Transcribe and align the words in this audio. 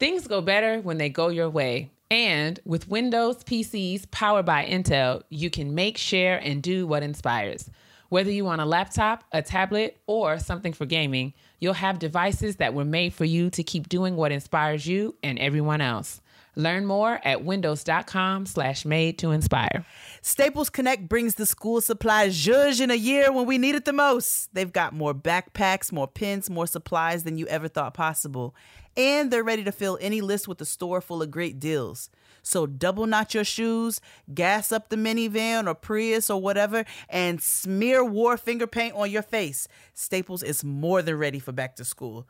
Things 0.00 0.26
go 0.26 0.40
better 0.40 0.80
when 0.80 0.96
they 0.96 1.10
go 1.10 1.28
your 1.28 1.50
way. 1.50 1.90
And 2.10 2.58
with 2.64 2.88
Windows 2.88 3.44
PCs 3.44 4.10
powered 4.10 4.46
by 4.46 4.64
Intel, 4.64 5.24
you 5.28 5.50
can 5.50 5.74
make, 5.74 5.98
share, 5.98 6.38
and 6.38 6.62
do 6.62 6.86
what 6.86 7.02
inspires. 7.02 7.68
Whether 8.08 8.30
you 8.30 8.46
want 8.46 8.62
a 8.62 8.64
laptop, 8.64 9.24
a 9.30 9.42
tablet, 9.42 9.98
or 10.06 10.38
something 10.38 10.72
for 10.72 10.86
gaming, 10.86 11.34
you'll 11.58 11.74
have 11.74 11.98
devices 11.98 12.56
that 12.56 12.72
were 12.72 12.86
made 12.86 13.12
for 13.12 13.26
you 13.26 13.50
to 13.50 13.62
keep 13.62 13.90
doing 13.90 14.16
what 14.16 14.32
inspires 14.32 14.86
you 14.86 15.16
and 15.22 15.38
everyone 15.38 15.82
else. 15.82 16.22
Learn 16.60 16.84
more 16.84 17.20
at 17.24 17.42
windows.com 17.42 18.44
slash 18.44 18.84
made 18.84 19.18
to 19.18 19.30
inspire. 19.30 19.86
Staples 20.20 20.68
Connect 20.68 21.08
brings 21.08 21.36
the 21.36 21.46
school 21.46 21.80
supplies 21.80 22.36
zhuzh 22.36 22.80
in 22.80 22.90
a 22.90 22.94
year 22.94 23.32
when 23.32 23.46
we 23.46 23.56
need 23.56 23.74
it 23.74 23.86
the 23.86 23.92
most. 23.92 24.52
They've 24.52 24.72
got 24.72 24.92
more 24.92 25.14
backpacks, 25.14 25.90
more 25.90 26.06
pens, 26.06 26.50
more 26.50 26.66
supplies 26.66 27.24
than 27.24 27.38
you 27.38 27.46
ever 27.46 27.66
thought 27.66 27.94
possible. 27.94 28.54
And 28.94 29.30
they're 29.30 29.42
ready 29.42 29.64
to 29.64 29.72
fill 29.72 29.96
any 30.02 30.20
list 30.20 30.48
with 30.48 30.60
a 30.60 30.66
store 30.66 31.00
full 31.00 31.22
of 31.22 31.30
great 31.30 31.58
deals. 31.58 32.10
So 32.42 32.66
double 32.66 33.06
knot 33.06 33.34
your 33.34 33.44
shoes, 33.44 34.00
gas 34.32 34.72
up 34.72 34.88
the 34.88 34.96
minivan 34.96 35.66
or 35.66 35.74
Prius 35.74 36.28
or 36.28 36.40
whatever, 36.40 36.84
and 37.08 37.40
smear 37.40 38.04
war 38.04 38.36
finger 38.36 38.66
paint 38.66 38.94
on 38.94 39.10
your 39.10 39.22
face. 39.22 39.68
Staples 39.94 40.42
is 40.42 40.64
more 40.64 41.00
than 41.02 41.16
ready 41.16 41.38
for 41.38 41.52
back 41.52 41.76
to 41.76 41.84
school. 41.84 42.26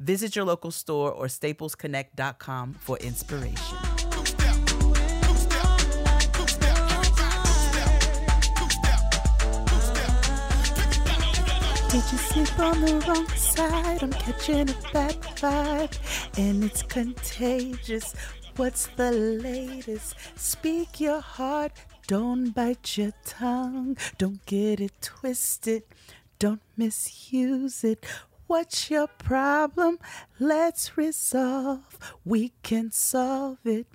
Visit 0.00 0.34
your 0.34 0.46
local 0.46 0.70
store 0.70 1.12
or 1.12 1.26
staplesconnect.com 1.26 2.74
for 2.80 2.96
inspiration. 2.98 3.76
Did 11.90 12.04
you 12.12 12.18
sleep 12.18 12.58
on 12.58 12.80
the 12.80 13.04
wrong 13.06 13.28
side? 13.28 14.02
I'm 14.02 14.12
catching 14.12 14.70
a 14.70 14.74
bad 14.90 15.20
vibe, 15.36 15.98
and 16.38 16.64
it's 16.64 16.82
contagious. 16.82 18.14
What's 18.56 18.86
the 18.96 19.10
latest? 19.12 20.14
Speak 20.34 20.98
your 21.00 21.20
heart, 21.20 21.72
don't 22.06 22.52
bite 22.52 22.96
your 22.96 23.12
tongue. 23.26 23.98
Don't 24.16 24.46
get 24.46 24.80
it 24.80 24.92
twisted, 25.02 25.82
don't 26.38 26.62
misuse 26.76 27.84
it. 27.84 28.06
What's 28.50 28.90
your 28.90 29.06
problem? 29.06 30.00
Let's 30.40 30.96
resolve. 30.96 31.96
We 32.24 32.50
can 32.64 32.90
solve 32.90 33.58
it. 33.64 33.86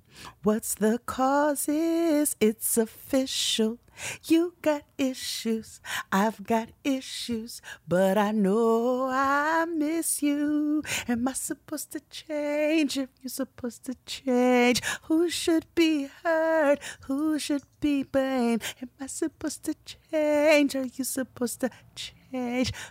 What's 0.44 0.76
the 0.76 0.98
cause 1.06 1.68
is 1.68 2.38
it's 2.40 2.78
official. 2.78 3.80
You 4.24 4.54
got 4.62 4.84
issues, 4.98 5.82
I've 6.10 6.46
got 6.46 6.70
issues, 6.86 7.62
but 7.86 8.18
I 8.18 8.32
know 8.32 9.10
I 9.12 9.66
miss 9.66 10.24
you. 10.24 10.84
Am 11.06 11.28
I 11.28 11.34
supposed 11.34 11.92
to 11.92 12.00
change 12.10 12.98
if 12.98 13.10
you're 13.22 13.30
supposed 13.30 13.84
to 13.88 13.96
change? 14.06 14.82
Who 15.10 15.30
should 15.30 15.66
be 15.76 16.08
hurt? 16.24 16.80
Who 17.08 17.38
should 17.40 17.64
be 17.82 18.04
blamed? 18.04 18.64
Am 18.82 18.90
I 19.02 19.08
supposed 19.08 19.66
to 19.66 19.76
change? 19.84 20.78
Are 20.78 20.86
you 20.86 21.04
supposed 21.04 21.60
to 21.60 21.70
change? 21.94 22.15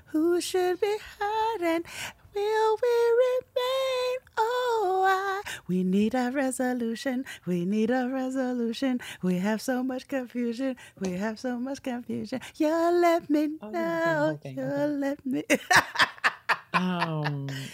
Who 0.07 0.41
should 0.41 0.81
be 0.81 0.97
and 1.63 1.85
will 2.35 2.77
we 2.83 2.97
remain? 3.25 4.19
Oh, 4.37 5.05
I, 5.07 5.43
we 5.69 5.83
need 5.85 6.15
a 6.15 6.31
resolution. 6.33 7.25
We 7.47 7.65
need 7.65 7.91
a 7.91 8.09
resolution. 8.09 9.01
We 9.23 9.39
have 9.39 9.61
so 9.63 9.83
much 9.83 10.09
confusion. 10.09 10.77
We 10.99 11.13
have 11.13 11.39
so 11.39 11.59
much 11.59 11.83
confusion. 11.83 12.41
You 12.57 12.69
let 12.69 13.29
me 13.31 13.51
Oh, 13.63 13.71
know. 13.71 14.33
okay, 14.35 14.55
You 14.57 14.63
okay. 14.65 14.87
let 14.87 15.25
me. 15.27 15.45
Um, 16.75 17.71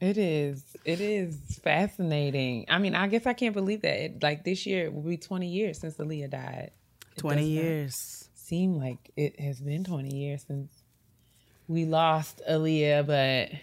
it 0.00 0.18
is. 0.18 0.76
It 0.84 1.00
is 1.00 1.36
fascinating. 1.62 2.66
I 2.68 2.78
mean, 2.78 2.94
I 2.94 3.06
guess 3.08 3.26
I 3.26 3.32
can't 3.32 3.54
believe 3.54 3.82
that. 3.82 4.04
It, 4.04 4.22
like 4.22 4.44
this 4.44 4.66
year 4.66 4.90
will 4.90 5.02
be 5.02 5.16
20 5.16 5.48
years 5.48 5.80
since 5.80 5.96
Aaliyah 5.96 6.30
died. 6.30 6.70
It 7.16 7.18
20 7.18 7.40
does 7.42 7.50
not 7.54 7.64
years. 7.64 8.23
Seem 8.44 8.74
like 8.76 9.10
it 9.16 9.40
has 9.40 9.58
been 9.62 9.84
20 9.84 10.14
years 10.14 10.44
since 10.46 10.70
we 11.66 11.86
lost 11.86 12.42
Aaliyah, 12.46 13.06
but 13.06 13.58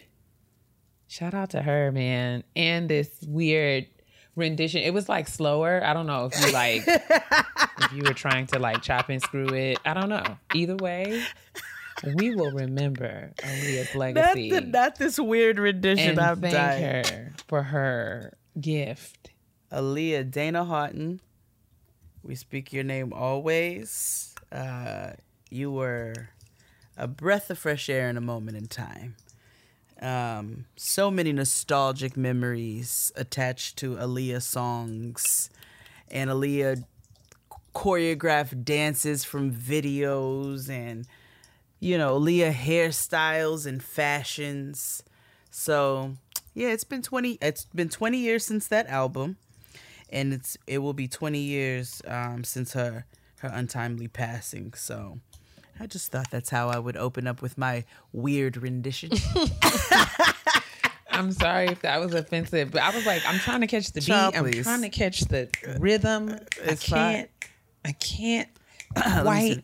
shout 1.07 1.35
out 1.35 1.51
to 1.51 1.61
her, 1.61 1.91
man. 1.91 2.43
And 2.55 2.89
this 2.89 3.09
weird 3.27 3.85
rendition. 4.35 4.81
It 4.81 4.91
was 4.91 5.07
like 5.07 5.27
slower. 5.27 5.83
I 5.85 5.93
don't 5.93 6.07
know 6.07 6.31
if 6.31 6.43
you 6.43 6.51
like 6.51 6.81
if 6.87 7.93
you 7.93 8.01
were 8.07 8.15
trying 8.15 8.47
to 8.47 8.57
like 8.57 8.81
chop 8.81 9.09
and 9.09 9.21
screw 9.21 9.53
it. 9.53 9.77
I 9.85 9.93
don't 9.93 10.09
know. 10.09 10.23
Either 10.55 10.75
way, 10.77 11.23
we 12.15 12.33
will 12.33 12.51
remember 12.51 13.33
Aaliyah's 13.37 13.93
Not, 13.93 13.99
legacy 13.99 14.49
the, 14.49 14.61
not 14.61 14.95
this 14.97 15.19
weird 15.19 15.59
rendition. 15.59 16.09
and 16.09 16.19
I'm 16.19 16.41
thank 16.41 16.55
dying. 16.55 17.05
her 17.05 17.31
for 17.47 17.61
her 17.61 18.33
gift. 18.59 19.29
Aaliyah 19.71 20.31
Dana 20.31 20.65
Haughton. 20.65 21.21
We 22.23 22.33
speak 22.33 22.73
your 22.73 22.83
name 22.83 23.13
always. 23.13 24.30
Uh, 24.51 25.11
you 25.49 25.71
were 25.71 26.29
a 26.97 27.07
breath 27.07 27.49
of 27.49 27.57
fresh 27.57 27.89
air 27.89 28.09
in 28.09 28.17
a 28.17 28.21
moment 28.21 28.57
in 28.57 28.67
time. 28.67 29.15
Um, 30.01 30.65
so 30.75 31.11
many 31.11 31.31
nostalgic 31.31 32.17
memories 32.17 33.11
attached 33.15 33.77
to 33.77 33.95
Aaliyah 33.95 34.41
songs 34.41 35.49
and 36.09 36.29
Aaliyah 36.29 36.83
choreographed 37.73 38.65
dances 38.65 39.23
from 39.23 39.53
videos 39.53 40.69
and 40.69 41.07
you 41.79 41.97
know 41.97 42.19
Aaliyah 42.19 42.53
hairstyles 42.53 43.65
and 43.65 43.81
fashions. 43.81 45.03
So 45.51 46.15
yeah, 46.53 46.69
it's 46.69 46.83
been 46.83 47.01
twenty. 47.01 47.37
It's 47.41 47.65
been 47.65 47.89
twenty 47.89 48.17
years 48.17 48.45
since 48.45 48.67
that 48.67 48.87
album, 48.87 49.37
and 50.09 50.33
it's 50.33 50.57
it 50.65 50.79
will 50.79 50.93
be 50.93 51.07
twenty 51.07 51.39
years 51.41 52.01
um, 52.07 52.43
since 52.43 52.73
her 52.73 53.05
her 53.41 53.49
untimely 53.53 54.07
passing. 54.07 54.73
So 54.73 55.19
I 55.79 55.87
just 55.87 56.11
thought 56.11 56.29
that's 56.31 56.49
how 56.49 56.69
I 56.69 56.79
would 56.79 56.97
open 56.97 57.27
up 57.27 57.41
with 57.41 57.57
my 57.57 57.85
weird 58.13 58.57
rendition. 58.57 59.11
I'm 61.13 61.31
sorry 61.33 61.67
if 61.67 61.81
that 61.81 61.99
was 61.99 62.13
offensive, 62.13 62.71
but 62.71 62.81
I 62.81 62.89
was 62.95 63.05
like, 63.05 63.21
I'm 63.27 63.37
trying 63.39 63.61
to 63.61 63.67
catch 63.67 63.87
the 63.91 63.99
beat. 63.99 64.07
Child, 64.07 64.35
I'm 64.35 64.43
please. 64.45 64.63
trying 64.63 64.81
to 64.81 64.89
catch 64.89 65.19
the 65.21 65.49
rhythm. 65.77 66.37
It's 66.63 66.91
I 66.91 66.95
can't. 66.95 67.29
I 67.85 67.91
can't. 67.93 68.49
White. 69.25 69.63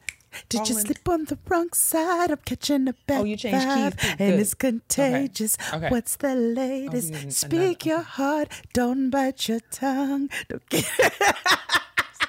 Did 0.50 0.70
you 0.70 0.76
sleep 0.76 1.08
on 1.10 1.26
the 1.26 1.38
wrong 1.48 1.70
side? 1.74 2.30
I'm 2.32 2.38
catching 2.46 2.88
a 2.90 2.94
bad 3.08 3.22
Oh, 3.22 3.24
you 3.24 3.38
changed 3.38 3.60
keys 3.66 3.68
vibe, 3.76 4.00
too. 4.00 4.24
and 4.24 4.34
it's 4.40 4.54
contagious. 4.54 5.58
Okay. 5.74 5.90
What's 5.90 6.16
the 6.18 6.36
latest? 6.36 7.14
Oh, 7.16 7.30
Speak 7.30 7.54
another- 7.86 7.90
your 7.90 8.02
heart, 8.02 8.50
don't 8.74 9.10
bite 9.10 9.48
your 9.48 9.62
tongue. 9.72 10.30
Don't 10.50 10.70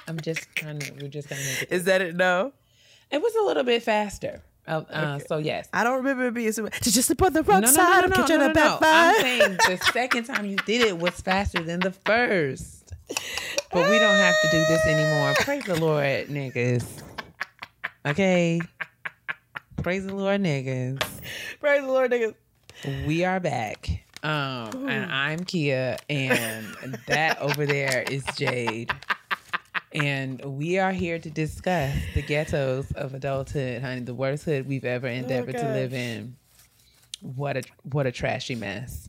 I'm 0.09 0.21
just 0.21 0.47
trying 0.55 0.79
to. 0.81 0.93
We're 1.01 1.09
just 1.09 1.29
gonna 1.29 1.43
make 1.43 1.63
it. 1.63 1.69
Is 1.73 1.85
that 1.85 2.01
it? 2.01 2.17
No, 2.17 2.53
It 3.11 3.21
was 3.23 3.35
a 3.37 3.43
little 3.43 3.63
bit 3.65 3.83
faster. 3.83 4.43
Uh, 4.67 4.83
uh, 4.91 5.19
So 5.21 5.39
yes. 5.39 5.67
I 5.73 5.83
don't 5.85 5.97
remember 5.99 6.27
it 6.27 6.35
being. 6.35 6.53
so- 6.53 6.69
Did 6.83 6.95
you 6.97 7.03
sleep 7.03 7.23
on 7.23 7.33
the 7.33 7.43
wrong 7.43 7.63
No, 7.63 7.69
no, 7.69 7.73
side? 7.73 7.87
no, 8.11 8.17
I'm 8.17 8.29
no, 8.29 8.37
no, 8.37 8.47
no, 8.49 8.53
no. 8.53 8.79
I'm 8.83 9.21
saying 9.21 9.53
the 9.67 9.79
second 9.93 10.25
time 10.25 10.45
you 10.45 10.57
did 10.57 10.83
it 10.83 10.99
was 10.99 11.15
faster 11.21 11.63
than 11.63 11.81
the 11.81 11.93
first. 11.93 12.93
But 13.73 13.89
we 13.89 13.99
don't 13.99 14.17
have 14.17 14.35
to 14.43 14.49
do 14.51 14.59
this 14.59 14.85
anymore. 14.87 15.35
Praise 15.41 15.65
the 15.65 15.81
Lord, 15.81 16.29
niggas. 16.29 16.85
Okay. 18.07 18.61
Praise 19.83 20.05
the 20.05 20.15
Lord, 20.15 20.43
niggas. 20.43 21.03
Praise 21.61 21.81
the 21.83 21.87
Lord, 21.89 22.11
niggas. 22.11 22.35
We 23.07 23.25
are 23.25 23.41
back. 23.41 23.89
Um, 24.23 24.89
and 24.89 25.11
I'm 25.13 25.45
Kia, 25.45 25.97
and 26.11 26.99
that 27.07 27.39
over 27.41 27.65
there 27.65 28.03
is 28.11 28.25
Jade. 28.37 28.91
And 29.93 30.41
we 30.45 30.79
are 30.79 30.93
here 30.93 31.19
to 31.19 31.31
discuss 31.31 31.95
the 32.15 32.23
ghettos 32.23 32.91
of 32.93 33.15
adulthood, 33.15 33.81
honey, 33.83 34.03
the 34.03 34.15
worst 34.15 34.45
hood 34.45 34.69
we've 34.69 34.85
ever 34.85 35.07
endeavored 35.07 35.57
to 35.57 35.65
live 35.65 35.95
in. 35.95 36.37
What 37.23 37.57
a 37.57 37.63
what 37.85 38.07
a 38.07 38.13
trashy 38.13 38.55
mess. 38.55 39.09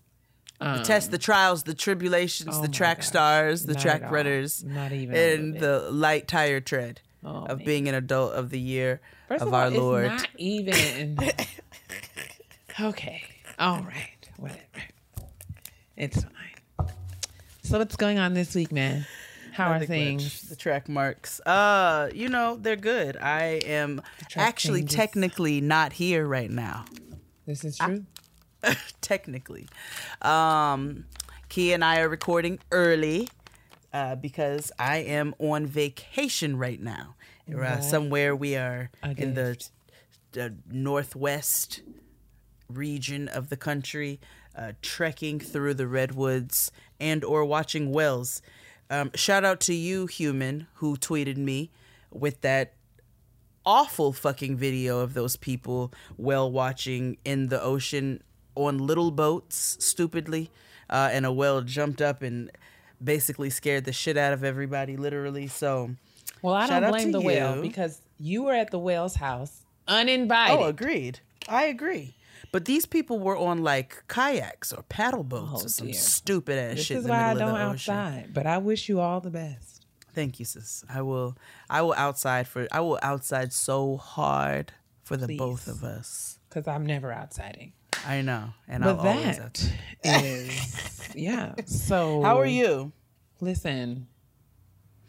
Um, 0.62 0.84
Test 0.84 1.12
the 1.12 1.18
trials, 1.18 1.64
the 1.64 1.74
tribulations, 1.74 2.56
oh 2.58 2.62
the 2.62 2.68
track 2.68 2.98
gosh. 2.98 3.08
stars, 3.08 3.66
the 3.66 3.74
Not 3.74 3.82
track 3.82 4.12
runners, 4.12 4.64
Not 4.64 4.92
even 4.92 5.16
and 5.16 5.60
the 5.60 5.90
light 5.92 6.28
tire 6.28 6.60
tread 6.60 7.02
Oh, 7.24 7.46
of 7.46 7.58
man. 7.60 7.66
being 7.66 7.88
an 7.90 7.96
adult 7.96 8.34
of 8.34 8.50
the 8.50 8.60
year 8.60 9.00
First 9.28 9.42
of, 9.42 9.50
of, 9.50 9.54
our 9.54 9.70
Lord. 9.70 10.06
It's 10.12 10.22
not 10.24 10.30
even. 10.38 11.18
okay. 12.82 13.24
All 13.58 13.82
right. 13.84 14.30
Whatever. 14.38 14.62
It's 15.98 16.24
fine. 16.24 16.88
So 17.64 17.78
what's 17.78 17.96
going 17.98 18.18
on 18.18 18.34
this 18.34 18.56
week, 18.56 18.72
man? 18.72 19.06
How 19.60 19.74
are 19.74 19.86
things? 19.86 20.44
The 20.44 20.56
track 20.56 20.88
marks. 20.88 21.40
Uh, 21.42 22.10
you 22.14 22.30
know, 22.30 22.56
they're 22.56 22.76
good. 22.76 23.18
I 23.18 23.60
am 23.66 24.02
actually 24.36 24.82
changes. 24.82 24.96
technically 24.96 25.60
not 25.62 25.94
here 25.94 26.26
right 26.26 26.50
now. 26.50 26.86
This 27.46 27.64
is 27.66 27.78
true. 27.78 28.06
technically. 29.02 29.68
Um, 30.22 31.06
Kia 31.50 31.74
and 31.74 31.84
I 31.84 32.00
are 32.00 32.10
recording 32.10 32.60
early 32.72 33.28
uh, 33.94 34.16
because 34.16 34.72
I 34.80 34.98
am 34.98 35.36
on 35.40 35.66
vacation 35.66 36.58
right 36.58 36.82
now. 36.82 37.16
Uh, 37.52 37.58
Right. 37.58 37.84
somewhere 37.84 38.36
we 38.36 38.56
are 38.56 38.92
in 39.18 39.34
the, 39.34 39.58
the 40.34 40.54
northwest 40.72 41.82
region 42.70 43.28
of 43.28 43.50
the 43.50 43.58
country. 43.58 44.20
uh, 44.56 44.74
trekking 44.82 45.40
through 45.40 45.74
the 45.74 45.88
redwoods 45.88 46.70
and 47.00 47.24
or 47.24 47.46
watching 47.46 47.92
whales. 47.94 48.42
Um, 48.90 49.12
shout 49.16 49.46
out 49.46 49.60
to 49.62 49.74
you, 49.74 50.08
human, 50.08 50.68
who 50.76 50.98
tweeted 50.98 51.38
me 51.38 51.70
with 52.12 52.42
that 52.42 52.74
awful 53.66 54.14
fucking 54.14 54.58
video 54.58 55.00
of 55.00 55.14
those 55.14 55.36
people 55.36 55.92
whale 56.18 56.52
watching 56.52 57.18
in 57.24 57.50
the 57.50 57.62
ocean 57.62 58.24
on 58.56 58.80
little 58.80 59.12
boats, 59.12 59.78
stupidly, 59.80 60.50
uh, 60.90 61.10
and 61.12 61.26
a 61.26 61.32
whale 61.32 61.62
jumped 61.62 62.02
up 62.02 62.24
and 62.24 62.50
basically 63.04 63.50
scared 63.50 63.86
the 63.86 63.94
shit 63.94 64.18
out 64.18 64.34
of 64.34 64.44
everybody, 64.44 64.98
literally. 64.98 65.48
So, 65.48 65.92
Well, 66.42 66.56
I 66.56 66.68
don't 66.68 66.90
blame 66.90 67.12
the 67.12 67.22
whale 67.22 67.62
because 67.62 68.02
you 68.20 68.44
were 68.44 68.54
at 68.54 68.72
the 68.72 68.80
whale's 68.80 69.16
house 69.16 69.62
uninvited. 69.88 70.58
oh, 70.60 70.64
agreed. 70.64 71.20
I 71.48 71.66
agree. 71.66 72.16
But 72.52 72.66
these 72.66 72.86
people 72.86 73.20
were 73.20 73.38
on 73.38 73.64
like 73.64 74.04
kayaks 74.08 74.74
or 74.74 74.84
paddle 74.84 75.24
boats 75.24 75.50
Oh, 75.62 75.66
or 75.66 75.70
some 75.70 75.88
dear. 75.88 75.96
stupid 75.96 76.58
ass 76.58 76.76
this 76.78 76.86
shit 76.86 76.98
is 76.98 77.04
in 77.04 77.08
the 77.10 77.14
why 77.14 77.32
I 77.32 77.34
don't 77.36 77.54
the 77.54 77.64
ocean. 77.66 77.94
outside, 77.94 78.34
but 78.34 78.46
I 78.48 78.58
wish 78.58 78.90
you 78.90 79.00
all 79.00 79.20
the 79.22 79.30
best. 79.30 79.86
Thank 80.14 80.40
you, 80.40 80.46
sis. 80.46 80.84
I 80.90 81.02
will. 81.04 81.38
I 81.70 81.82
will 81.84 81.94
outside 81.94 82.48
for. 82.48 82.68
I 82.72 82.80
will 82.82 83.00
outside 83.04 83.54
so 83.54 83.98
hard 83.98 84.74
for 85.04 85.16
the 85.18 85.38
both 85.38 85.68
of 85.68 85.84
us. 85.84 86.40
Because 86.50 86.68
I'm 86.68 86.86
never 86.86 87.14
outsiding. 87.14 87.74
I 88.08 88.22
know, 88.22 88.50
and 88.68 88.84
But 88.84 89.00
I'll 89.00 89.08
always. 89.08 89.38
that 89.38 89.72
is, 90.04 91.10
yeah. 91.16 91.54
So 91.66 92.22
How 92.24 92.40
are 92.40 92.46
you? 92.46 92.92
Listen, 93.42 94.08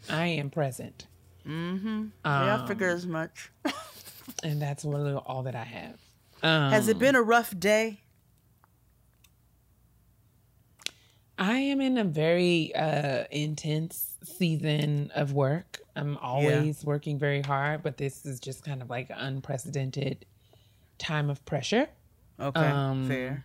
I 0.09 0.27
am 0.27 0.49
present, 0.49 1.07
Mm-hmm. 1.47 1.87
Um, 1.87 2.11
yeah, 2.23 2.61
I 2.63 2.67
figure 2.67 2.89
as 2.89 3.07
much. 3.07 3.51
and 4.43 4.61
that's 4.61 4.85
really 4.85 5.13
all 5.13 5.43
that 5.43 5.55
I 5.55 5.63
have. 5.63 5.99
Um, 6.43 6.71
Has 6.71 6.87
it 6.87 6.97
been 6.97 7.15
a 7.15 7.21
rough 7.21 7.57
day? 7.57 8.01
I 11.37 11.57
am 11.57 11.81
in 11.81 11.97
a 11.97 12.03
very 12.03 12.73
uh, 12.75 13.23
intense 13.31 14.15
season 14.23 15.11
of 15.15 15.33
work. 15.33 15.79
I'm 15.95 16.17
always 16.17 16.83
working 16.85 17.17
very 17.17 17.41
hard, 17.41 17.81
but 17.81 17.97
this 17.97 18.25
is 18.25 18.39
just 18.39 18.63
kind 18.63 18.81
of 18.81 18.89
like 18.89 19.09
an 19.09 19.17
unprecedented 19.17 20.25
time 20.99 21.29
of 21.29 21.43
pressure. 21.45 21.89
Okay, 22.39 22.59
um, 22.59 23.07
fair. 23.07 23.43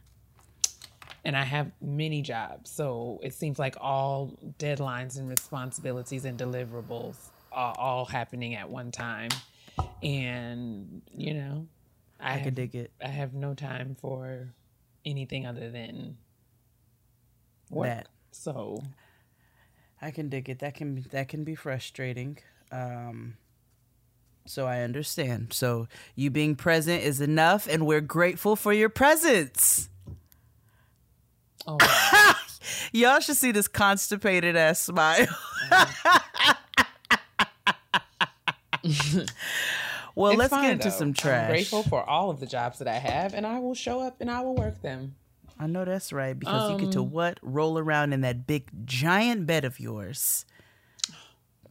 And 1.25 1.37
I 1.37 1.43
have 1.43 1.73
many 1.81 2.23
jobs. 2.23 2.71
So 2.71 3.19
it 3.23 3.35
seems 3.35 3.59
like 3.59 3.77
all 3.81 4.39
deadlines 4.59 5.19
and 5.19 5.29
responsibilities 5.29 6.25
and 6.25 6.39
deliverables 6.39 7.17
are 7.51 7.75
all 7.79 8.05
happening 8.05 8.55
at 8.55 8.69
one 8.69 8.93
time. 8.93 9.31
And, 10.03 11.03
you 11.17 11.35
know, 11.35 11.67
I, 12.21 12.31
I 12.31 12.33
have, 12.35 12.43
can 12.43 12.55
dig 12.55 12.75
it. 12.75 12.91
I 13.03 13.09
have 13.09 13.35
no 13.35 13.55
time 13.55 13.97
for 14.01 14.49
anything 15.05 15.47
other 15.47 15.71
than 15.71 16.17
work. 17.71 17.89
That. 17.89 18.09
So 18.33 18.83
I 20.01 20.11
can 20.11 20.29
dig 20.29 20.49
it. 20.49 20.61
That 20.61 20.75
can 20.75 21.05
that 21.11 21.29
can 21.29 21.45
be 21.45 21.55
frustrating. 21.55 22.39
Um, 22.73 23.37
so 24.47 24.67
I 24.67 24.81
understand. 24.81 25.53
So 25.53 25.89
you 26.15 26.31
being 26.31 26.57
present 26.57 27.03
is 27.03 27.21
enough, 27.21 27.67
and 27.69 27.87
we're 27.87 28.01
grateful 28.01 28.57
for 28.57 28.73
your 28.73 28.89
presence. 28.89 29.89
Oh, 31.67 31.79
Y'all 32.93 33.21
should 33.21 33.37
see 33.37 33.53
this 33.53 33.69
constipated 33.69 34.57
ass 34.57 34.81
smile. 34.81 35.27
well, 40.17 40.33
it's 40.33 40.39
let's 40.39 40.51
fine, 40.51 40.63
get 40.65 40.73
into 40.73 40.89
though. 40.89 40.95
some 40.97 41.13
trash. 41.15 41.43
I'm 41.45 41.51
grateful 41.51 41.83
for 41.85 42.03
all 42.03 42.31
of 42.31 42.41
the 42.41 42.47
jobs 42.47 42.81
that 42.81 42.89
I 42.89 42.95
have, 42.99 43.35
and 43.35 43.47
I 43.47 43.61
will 43.61 43.75
show 43.75 44.01
up 44.01 44.21
and 44.21 44.29
I 44.31 44.41
will 44.41 44.57
work 44.57 44.83
them. 44.83 45.15
I 45.59 45.67
know 45.69 45.85
that's 45.85 46.13
right 46.13 46.39
because 46.39 46.71
you 46.73 46.79
get 46.79 46.93
to 46.93 47.01
Um, 47.01 47.11
what 47.13 47.39
roll 47.41 47.79
around 47.79 48.13
in 48.13 48.21
that 48.23 48.47
big 48.47 48.69
giant 48.85 49.47
bed 49.47 49.65
of 49.65 49.79
yours 49.81 50.45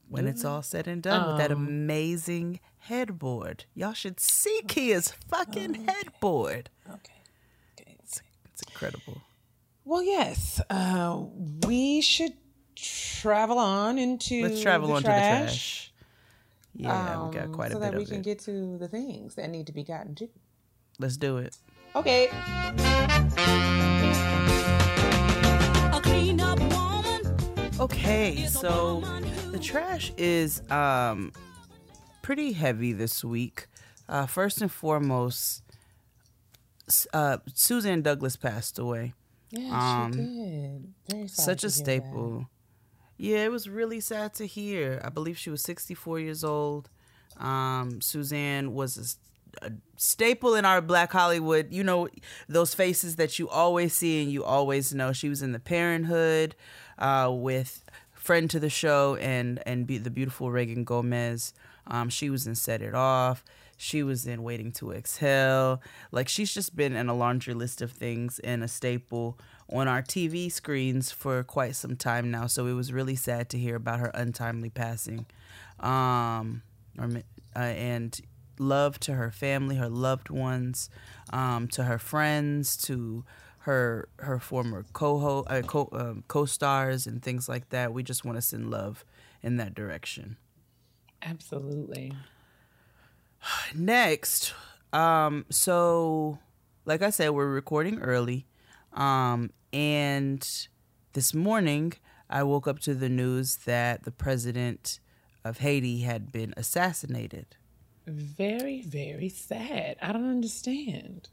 when 0.08 0.26
it's 0.28 0.44
all 0.46 0.62
said 0.64 0.88
and 0.88 1.04
done 1.04 1.28
with 1.28 1.38
that 1.38 1.52
Um, 1.52 1.68
amazing 1.68 2.60
headboard. 2.80 3.66
Y'all 3.76 3.94
should 3.94 4.20
see 4.20 4.62
Kia's 4.68 5.12
fucking 5.28 5.86
Oh, 5.88 5.92
headboard. 5.94 6.70
Okay. 6.88 7.14
okay. 7.80 7.98
It's 8.04 8.22
incredible. 8.68 9.22
Well, 9.84 10.02
yes, 10.02 10.60
uh, 10.70 11.24
we 11.68 12.02
should 12.02 12.34
travel 12.76 13.60
on 13.60 14.00
into 14.00 14.42
Let's 14.42 14.62
travel 14.62 14.88
the 14.90 14.94
on 14.96 15.04
trash, 15.04 15.22
to 15.22 15.38
the 15.38 15.46
trash. 15.46 15.94
Yeah, 16.78 17.26
we 17.26 17.34
got 17.34 17.46
um, 17.46 17.54
quite 17.54 17.72
so 17.72 17.78
a 17.78 17.80
bit 17.80 17.88
of 17.88 17.94
So 17.94 17.98
that 17.98 17.98
we 17.98 18.06
can 18.06 18.16
it. 18.20 18.24
get 18.24 18.40
to 18.40 18.78
the 18.78 18.88
things 18.88 19.36
that 19.36 19.50
need 19.50 19.68
to 19.68 19.74
be 19.74 19.84
gotten 19.84 20.14
to. 20.16 20.28
Let's 21.00 21.18
do 21.18 21.38
it. 21.38 21.56
Okay. 21.96 22.28
A 25.92 26.00
clean 26.04 26.40
up 26.42 26.60
woman. 26.60 27.38
Okay, 27.80 28.46
so 28.48 29.02
the 29.52 29.60
trash 29.60 30.12
is 30.18 30.62
um 30.72 31.32
pretty 32.22 32.54
heavy 32.54 32.92
this 32.94 33.24
week. 33.24 33.68
Uh, 34.08 34.26
first 34.26 34.62
and 34.62 34.72
foremost, 34.72 35.64
s- 36.88 37.08
uh, 37.14 37.38
Suzanne 37.54 38.02
Douglas 38.02 38.36
passed 38.36 38.78
away. 38.80 39.14
Yeah, 39.52 40.04
Um, 40.04 40.14
she 40.14 40.20
did. 40.20 40.94
Very 41.10 41.28
sorry 41.28 41.46
Such 41.46 41.62
to 41.62 41.68
a 41.68 41.70
hear 41.70 42.00
that. 42.02 42.04
staple. 42.04 42.50
Yeah, 43.18 43.46
it 43.46 43.52
was 43.52 43.70
really 43.70 44.00
sad 44.00 44.34
to 44.36 44.46
hear. 44.46 45.02
I 45.04 45.10
believe 45.10 45.38
she 45.38 45.50
was 45.50 45.62
64 45.62 46.20
years 46.20 46.44
old. 46.44 46.90
Um, 47.38 48.02
Suzanne 48.02 48.74
was 48.74 49.20
a 49.62 49.72
staple 49.98 50.56
in 50.56 50.66
our 50.66 50.82
Black 50.82 51.12
Hollywood. 51.12 51.72
You 51.72 51.84
know, 51.84 52.10
those 52.48 52.74
faces 52.74 53.16
that 53.18 53.40
you 53.40 53.50
always 53.50 53.94
see 53.94 54.24
and 54.24 54.32
you 54.32 54.44
always 54.44 54.94
know. 54.94 55.14
She 55.14 55.30
was 55.30 55.42
in 55.42 55.52
The 55.52 55.60
Parent 55.60 56.06
'Hood 56.06 56.56
uh, 56.98 57.32
with 57.32 57.84
friend 58.14 58.50
to 58.50 58.60
the 58.60 58.70
show 58.70 59.16
and 59.16 59.62
and 59.66 59.86
be, 59.86 59.98
the 59.98 60.10
beautiful 60.10 60.52
Reagan 60.52 60.84
Gomez. 60.84 61.54
Um, 61.88 62.10
she 62.10 62.30
was 62.30 62.48
in 62.48 62.56
Set 62.56 62.82
It 62.82 62.96
Off. 62.96 63.44
She 63.78 64.04
was 64.04 64.26
in 64.26 64.44
Waiting 64.44 64.72
to 64.74 64.92
Exhale. 64.92 65.82
Like 66.12 66.28
she's 66.28 66.54
just 66.54 66.76
been 66.76 66.96
in 66.96 67.10
a 67.10 67.14
laundry 67.14 67.54
list 67.54 67.82
of 67.82 67.92
things 67.92 68.40
and 68.40 68.64
a 68.64 68.68
staple 68.68 69.38
on 69.72 69.88
our 69.88 70.02
TV 70.02 70.52
screens 70.52 71.12
for 71.12 71.44
quite 71.44 71.76
some 71.76 71.96
time 71.96 72.30
now. 72.32 72.48
So 72.48 72.68
it 72.68 72.74
was 72.74 72.94
really 72.94 73.16
sad 73.16 73.50
to 73.50 73.58
hear 73.58 73.76
about 73.76 74.00
her 74.00 74.12
untimely 74.14 74.70
passing. 74.70 75.26
Um, 75.80 76.62
or, 76.98 77.10
uh, 77.56 77.60
and 77.60 78.20
love 78.60 79.00
to 79.02 79.14
her 79.14 79.32
family, 79.32 79.76
her 79.76 79.90
loved 79.90 80.30
ones, 80.30 80.90
um, 81.32 81.68
to 81.70 81.84
her 81.84 81.98
friends, 82.00 82.78
to 82.78 83.26
her 83.60 84.08
her 84.20 84.40
former 84.40 84.86
co 84.94 85.44
uh, 85.48 85.62
co 85.64 85.90
um, 85.92 86.24
co-stars 86.28 87.08
and 87.08 87.22
things 87.22 87.50
like 87.50 87.70
that. 87.70 87.94
We 87.94 88.04
just 88.04 88.24
want 88.24 88.38
to 88.38 88.42
send 88.42 88.70
love 88.70 89.04
in 89.42 89.58
that 89.58 89.74
direction. 89.74 90.38
Absolutely. 91.22 92.14
Next, 93.76 94.54
um, 94.94 95.46
so 95.50 96.40
like 96.86 97.02
I 97.02 97.10
said, 97.10 97.32
we're 97.32 97.48
recording 97.48 98.00
early, 98.00 98.46
um, 98.96 99.52
and 99.72 100.48
this 101.14 101.34
morning 101.34 101.94
I 102.30 102.44
woke 102.44 102.68
up 102.68 102.80
to 102.80 102.94
the 102.94 103.10
news 103.10 103.58
that 103.66 104.04
the 104.04 104.12
president 104.12 105.00
of 105.44 105.60
Haiti 105.60 106.02
had 106.02 106.32
been 106.32 106.54
assassinated. 106.58 107.56
Very, 108.08 108.82
very 108.82 109.30
sad. 109.30 109.98
I 110.02 110.12
don't 110.12 110.30
understand. 110.30 111.30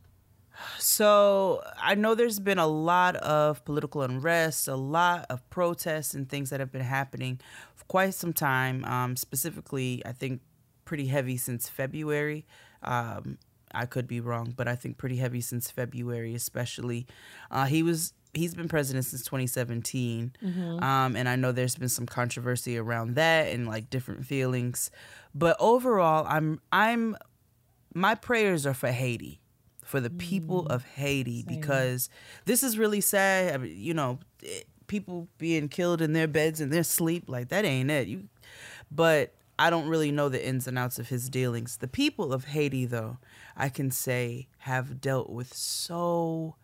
So 0.79 1.63
I 1.81 1.95
know 1.95 2.15
there's 2.15 2.41
been 2.41 2.59
a 2.59 2.67
lot 2.67 3.17
of 3.17 3.65
political 3.65 4.03
unrest, 4.03 4.69
a 4.69 4.77
lot 4.77 5.27
of 5.31 5.49
protests 5.51 6.15
and 6.15 6.29
things 6.29 6.51
that 6.51 6.61
have 6.61 6.71
been 6.71 6.83
happening 6.83 7.41
for 7.75 7.85
quite 7.87 8.15
some 8.15 8.33
time. 8.33 8.85
Um, 8.85 9.17
specifically, 9.17 10.03
I 10.05 10.13
think 10.13 10.41
pretty 10.85 11.07
heavy 11.07 11.37
since 11.37 11.69
February. 11.69 12.45
Um, 12.83 13.39
I 13.75 13.87
could 13.87 14.07
be 14.07 14.21
wrong, 14.21 14.53
but 14.57 14.69
I 14.69 14.75
think 14.77 14.99
pretty 14.99 15.17
heavy 15.17 15.41
since 15.41 15.71
February, 15.71 16.35
especially. 16.35 17.07
Uh, 17.51 17.65
he 17.67 17.83
was 17.83 18.13
he's 18.35 18.55
been 18.55 18.69
president 18.69 19.05
since 19.05 19.23
2017, 19.25 20.33
um, 20.83 21.17
and 21.17 21.29
I 21.29 21.37
know 21.37 21.53
there's 21.53 21.77
been 21.77 21.89
some 21.89 22.07
controversy 22.07 22.79
around 22.79 23.15
that 23.17 23.53
and 23.53 23.67
like 23.67 23.91
different 23.91 24.25
feelings. 24.27 24.91
But 25.35 25.57
overall, 25.61 26.27
I'm 26.29 26.61
I'm 26.73 27.17
my 27.95 28.15
prayers 28.15 28.65
are 28.67 28.75
for 28.75 28.91
Haiti, 28.91 29.41
for 29.85 30.01
the 30.01 30.11
people 30.11 30.67
of 30.69 30.85
Haiti, 30.85 31.45
because 31.47 32.09
this 32.47 32.63
is 32.63 32.79
really 32.79 33.01
sad. 33.03 33.55
I 33.55 33.59
mean, 33.59 33.75
you 33.77 33.95
know, 33.95 34.19
it- 34.43 34.67
people 34.89 35.27
being 35.39 35.69
killed 35.69 36.03
in 36.03 36.13
their 36.13 36.27
beds 36.29 36.61
in 36.61 36.69
their 36.69 36.83
sleep, 36.83 37.25
like 37.27 37.49
that 37.49 37.65
ain't 37.65 37.91
it. 37.91 38.09
You, 38.09 38.29
but 38.91 39.35
I 39.63 39.71
don't 39.71 39.87
really 39.87 40.11
know 40.11 40.29
the 40.29 40.45
ins 40.45 40.67
and 40.67 40.77
outs 40.77 40.99
of 40.99 41.09
his 41.09 41.31
dealings. 41.31 41.77
The 41.77 41.87
people 41.87 42.33
of 42.33 42.47
Haiti, 42.47 42.85
though, 42.85 43.19
I 43.57 43.69
can 43.69 43.93
say 43.93 44.49
have 44.59 45.01
dealt 45.01 45.31
with 45.31 45.55
so 45.55 46.57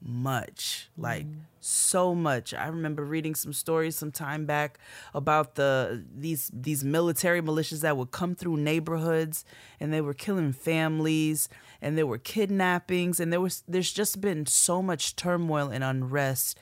much 0.00 0.88
like 0.96 1.26
mm. 1.26 1.40
so 1.58 2.14
much. 2.14 2.54
I 2.54 2.68
remember 2.68 3.04
reading 3.04 3.34
some 3.34 3.52
stories 3.52 3.96
some 3.96 4.12
time 4.12 4.46
back 4.46 4.78
about 5.14 5.56
the 5.56 6.04
these 6.14 6.48
these 6.54 6.84
military 6.84 7.42
militias 7.42 7.80
that 7.80 7.96
would 7.96 8.12
come 8.12 8.36
through 8.36 8.58
neighborhoods 8.58 9.44
and 9.80 9.92
they 9.92 10.00
were 10.00 10.14
killing 10.14 10.52
families 10.52 11.48
and 11.82 11.98
there 11.98 12.06
were 12.06 12.18
kidnappings 12.18 13.18
and 13.18 13.32
there 13.32 13.40
was 13.40 13.64
there's 13.66 13.92
just 13.92 14.20
been 14.20 14.46
so 14.46 14.80
much 14.80 15.16
turmoil 15.16 15.70
and 15.70 15.82
unrest 15.82 16.56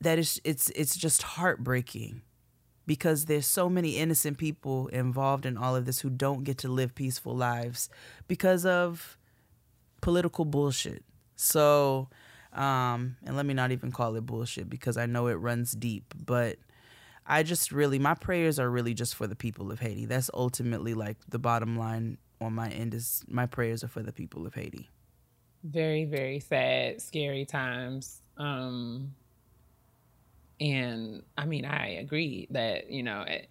that 0.00 0.18
it's 0.18 0.40
it's 0.44 0.70
it's 0.70 0.96
just 0.96 1.22
heartbreaking 1.22 2.22
because 2.90 3.26
there's 3.26 3.46
so 3.46 3.68
many 3.70 3.98
innocent 3.98 4.36
people 4.36 4.88
involved 4.88 5.46
in 5.46 5.56
all 5.56 5.76
of 5.76 5.86
this 5.86 6.00
who 6.00 6.10
don't 6.10 6.42
get 6.42 6.58
to 6.58 6.66
live 6.66 6.92
peaceful 6.92 7.36
lives 7.36 7.88
because 8.26 8.66
of 8.66 9.16
political 10.00 10.44
bullshit. 10.44 11.04
So, 11.36 12.08
um, 12.52 13.16
and 13.24 13.36
let 13.36 13.46
me 13.46 13.54
not 13.54 13.70
even 13.70 13.92
call 13.92 14.16
it 14.16 14.26
bullshit 14.26 14.68
because 14.68 14.96
I 14.96 15.06
know 15.06 15.28
it 15.28 15.34
runs 15.34 15.70
deep, 15.70 16.12
but 16.26 16.58
I 17.24 17.44
just 17.44 17.70
really, 17.70 18.00
my 18.00 18.14
prayers 18.14 18.58
are 18.58 18.68
really 18.68 18.92
just 18.92 19.14
for 19.14 19.28
the 19.28 19.36
people 19.36 19.70
of 19.70 19.78
Haiti. 19.78 20.04
That's 20.04 20.28
ultimately 20.34 20.94
like 20.94 21.18
the 21.28 21.38
bottom 21.38 21.78
line 21.78 22.18
on 22.40 22.54
my 22.54 22.70
end 22.70 22.92
is 22.92 23.22
my 23.28 23.46
prayers 23.46 23.84
are 23.84 23.88
for 23.88 24.02
the 24.02 24.12
people 24.12 24.48
of 24.48 24.54
Haiti. 24.54 24.88
very 25.62 26.06
very 26.06 26.40
sad 26.40 27.00
scary 27.00 27.44
times 27.44 28.22
um 28.38 29.14
and 30.60 31.22
i 31.38 31.44
mean 31.46 31.64
i 31.64 31.88
agree 31.94 32.46
that 32.50 32.90
you 32.90 33.02
know 33.02 33.22
it, 33.22 33.50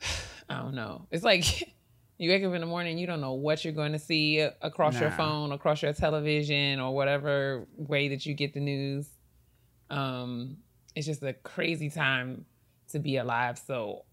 i 0.48 0.58
don't 0.58 0.74
know. 0.74 1.06
It's 1.10 1.24
like 1.24 1.74
you 2.18 2.30
wake 2.30 2.44
up 2.44 2.54
in 2.54 2.60
the 2.60 2.66
morning 2.66 2.98
you 2.98 3.06
don't 3.06 3.20
know 3.20 3.34
what 3.34 3.64
you're 3.64 3.74
going 3.74 3.92
to 3.92 3.98
see 3.98 4.38
across 4.40 4.94
your 5.00 5.10
phone 5.16 5.52
across 5.52 5.82
your 5.82 5.92
television 5.92 6.80
or 6.80 6.94
whatever 6.94 7.66
way 7.76 8.08
that 8.08 8.24
you 8.26 8.34
get 8.34 8.54
the 8.54 8.60
news. 8.60 9.08
Um 9.90 10.58
it's 10.94 11.06
just 11.06 11.22
a 11.22 11.34
crazy 11.34 11.90
time 11.90 12.46
to 12.92 12.98
be 12.98 13.16
alive. 13.16 13.58
So 13.58 14.04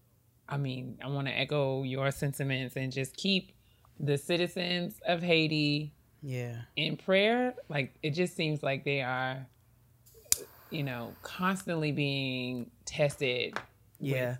i 0.48 0.56
mean 0.58 0.98
i 1.02 1.06
want 1.08 1.26
to 1.26 1.32
echo 1.32 1.82
your 1.84 2.10
sentiments 2.10 2.76
and 2.76 2.92
just 2.92 3.16
keep 3.16 3.52
the 3.98 4.18
citizens 4.18 5.00
of 5.06 5.22
haiti 5.22 5.94
Yeah. 6.20 6.56
in 6.76 6.96
prayer, 6.96 7.54
like 7.68 7.94
it 8.02 8.10
just 8.10 8.34
seems 8.36 8.62
like 8.62 8.84
they 8.84 9.00
are, 9.02 9.46
you 10.74 10.82
know, 10.82 11.14
constantly 11.22 11.92
being 11.92 12.70
tested 12.84 13.56
Yeah. 14.00 14.36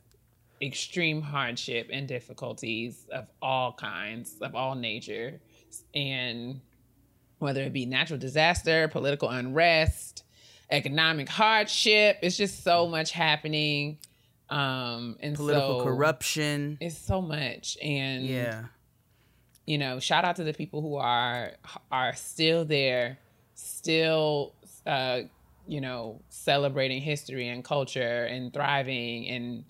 extreme 0.61 1.21
hardship 1.23 1.89
and 1.93 2.09
difficulties 2.09 3.07
of 3.13 3.27
all 3.43 3.73
kinds, 3.73 4.37
of 4.41 4.55
all 4.55 4.75
nature. 4.75 5.41
And 5.95 6.61
whether 7.39 7.63
it 7.63 7.73
be 7.73 7.87
natural 7.87 8.19
disaster, 8.19 8.89
political 8.89 9.29
unrest, 9.29 10.25
economic 10.71 11.29
hardship, 11.29 12.19
it's 12.23 12.37
just 12.37 12.63
so 12.63 12.89
much 12.89 13.11
happening. 13.13 13.99
Um, 14.49 15.17
and 15.21 15.35
Political 15.35 15.81
so 15.81 15.85
corruption. 15.85 16.79
It's 16.81 16.97
so 16.99 17.21
much. 17.23 17.77
And 17.83 18.25
Yeah. 18.27 18.65
you 19.67 19.79
know, 19.79 19.99
shout 19.99 20.25
out 20.25 20.37
to 20.37 20.45
the 20.45 20.53
people 20.53 20.83
who 20.83 20.97
are 20.97 21.53
are 21.91 22.15
still 22.15 22.65
there, 22.65 23.19
still 23.55 24.55
uh, 24.87 25.23
you 25.67 25.81
know, 25.81 26.21
celebrating 26.29 27.01
history 27.01 27.49
and 27.49 27.65
culture 27.65 28.25
and 28.25 28.53
thriving 28.53 29.29
and 29.29 29.65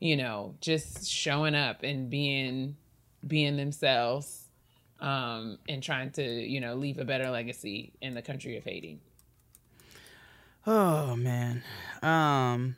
you 0.00 0.16
know, 0.16 0.54
just 0.60 1.08
showing 1.08 1.54
up 1.54 1.82
and 1.82 2.10
being 2.10 2.76
being 3.26 3.56
themselves 3.56 4.48
um 5.00 5.58
and 5.68 5.82
trying 5.82 6.10
to, 6.10 6.22
you 6.22 6.60
know, 6.60 6.74
leave 6.74 6.98
a 6.98 7.04
better 7.04 7.30
legacy 7.30 7.92
in 8.00 8.14
the 8.14 8.22
country 8.22 8.56
of 8.56 8.64
Haiti. 8.64 9.00
Oh 10.66 11.14
man, 11.16 11.62
um, 12.02 12.76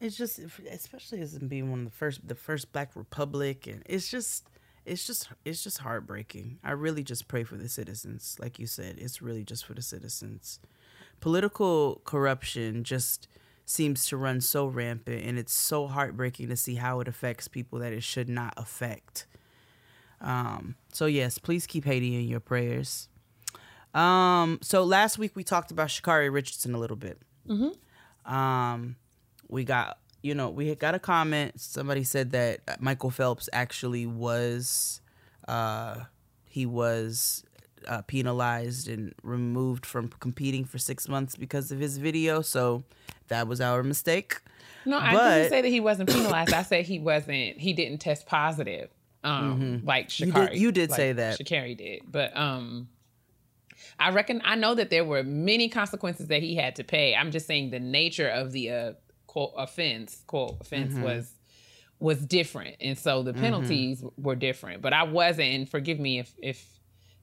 it's 0.00 0.16
just 0.16 0.38
especially 0.70 1.20
as 1.20 1.36
being 1.38 1.70
one 1.70 1.80
of 1.80 1.84
the 1.86 1.90
first, 1.90 2.26
the 2.26 2.36
first 2.36 2.72
Black 2.72 2.90
Republic, 2.94 3.66
and 3.66 3.82
it's 3.86 4.08
just, 4.08 4.46
it's 4.84 5.04
just, 5.04 5.28
it's 5.44 5.64
just 5.64 5.78
heartbreaking. 5.78 6.58
I 6.62 6.70
really 6.72 7.02
just 7.02 7.26
pray 7.26 7.42
for 7.42 7.56
the 7.56 7.68
citizens, 7.68 8.36
like 8.38 8.60
you 8.60 8.66
said. 8.68 8.98
It's 8.98 9.20
really 9.20 9.42
just 9.42 9.64
for 9.64 9.74
the 9.74 9.82
citizens. 9.82 10.60
Political 11.20 12.02
corruption 12.04 12.84
just 12.84 13.28
seems 13.66 14.06
to 14.08 14.16
run 14.16 14.40
so 14.40 14.66
rampant, 14.66 15.24
and 15.24 15.38
it's 15.38 15.52
so 15.54 15.86
heartbreaking 15.86 16.48
to 16.48 16.56
see 16.56 16.74
how 16.74 17.00
it 17.00 17.08
affects 17.08 17.48
people 17.48 17.78
that 17.78 17.92
it 17.92 18.02
should 18.02 18.28
not 18.28 18.52
affect. 18.56 19.26
Um, 20.20 20.74
so 20.92 21.06
yes, 21.06 21.38
please 21.38 21.66
keep 21.66 21.84
Haiti 21.84 22.14
in 22.14 22.28
your 22.28 22.40
prayers. 22.40 23.08
Um, 23.94 24.58
so 24.62 24.84
last 24.84 25.18
week 25.18 25.36
we 25.36 25.44
talked 25.44 25.70
about 25.70 25.88
Sha'Carri 25.88 26.32
Richardson 26.32 26.74
a 26.74 26.78
little 26.78 26.96
bit. 26.96 27.18
Um, 28.26 28.96
we 29.48 29.64
got, 29.64 29.98
you 30.22 30.34
know, 30.34 30.50
we 30.50 30.68
had 30.68 30.78
got 30.78 30.94
a 30.94 30.98
comment. 30.98 31.60
Somebody 31.60 32.04
said 32.04 32.32
that 32.32 32.80
Michael 32.80 33.10
Phelps 33.10 33.48
actually 33.52 34.06
was, 34.06 35.00
uh, 35.46 36.04
he 36.46 36.66
was 36.66 37.44
uh, 37.88 38.02
penalized 38.02 38.88
and 38.88 39.14
removed 39.22 39.84
from 39.86 40.08
competing 40.20 40.64
for 40.64 40.78
six 40.78 41.08
months 41.08 41.36
because 41.36 41.70
of 41.72 41.78
his 41.80 41.98
video. 41.98 42.40
So 42.42 42.84
that 43.28 43.46
was 43.48 43.60
our 43.60 43.82
mistake. 43.82 44.40
No, 44.86 44.98
I 44.98 45.12
didn't 45.12 45.48
say 45.50 45.62
that 45.62 45.68
he 45.68 45.80
wasn't 45.80 46.10
penalized. 46.10 46.52
I 46.52 46.62
said 46.62 46.84
he 46.84 46.98
wasn't. 46.98 47.58
He 47.58 47.72
didn't 47.72 47.98
test 47.98 48.26
positive, 48.26 48.90
um, 49.22 49.82
like 49.84 50.08
Mm-hmm. 50.08 50.24
You 50.26 50.32
Sha'Carri. 50.32 50.50
did- 50.50 50.58
you 50.58 50.72
did 50.72 50.90
like 50.90 50.96
say 50.96 51.12
that. 51.12 51.38
Sha'Carri 51.38 51.76
did, 51.76 52.02
but 52.10 52.36
um, 52.36 52.88
I 53.98 54.10
reckon 54.10 54.42
I 54.44 54.56
know 54.56 54.74
that 54.74 54.90
there 54.90 55.04
were 55.04 55.22
many 55.22 55.68
consequences 55.68 56.28
that 56.28 56.42
he 56.42 56.54
had 56.54 56.76
to 56.76 56.84
pay. 56.84 57.14
I'm 57.14 57.30
just 57.30 57.46
saying 57.46 57.70
the 57.70 57.80
nature 57.80 58.28
of 58.28 58.52
the 58.52 58.70
uh, 58.70 58.92
quote 59.26 59.52
offense, 59.56 60.22
quote 60.26 60.58
offense 60.60 60.92
Mm-hmm. 60.94 61.02
was 61.02 61.30
was 62.00 62.18
different, 62.26 62.76
and 62.80 62.98
so 62.98 63.22
the 63.22 63.32
penalties 63.32 64.04
were 64.18 64.34
different. 64.34 64.82
But 64.82 64.92
I 64.92 65.04
wasn't, 65.04 65.48
and 65.54 65.68
forgive 65.68 65.98
me 65.98 66.18
if 66.18 66.34
if 66.42 66.73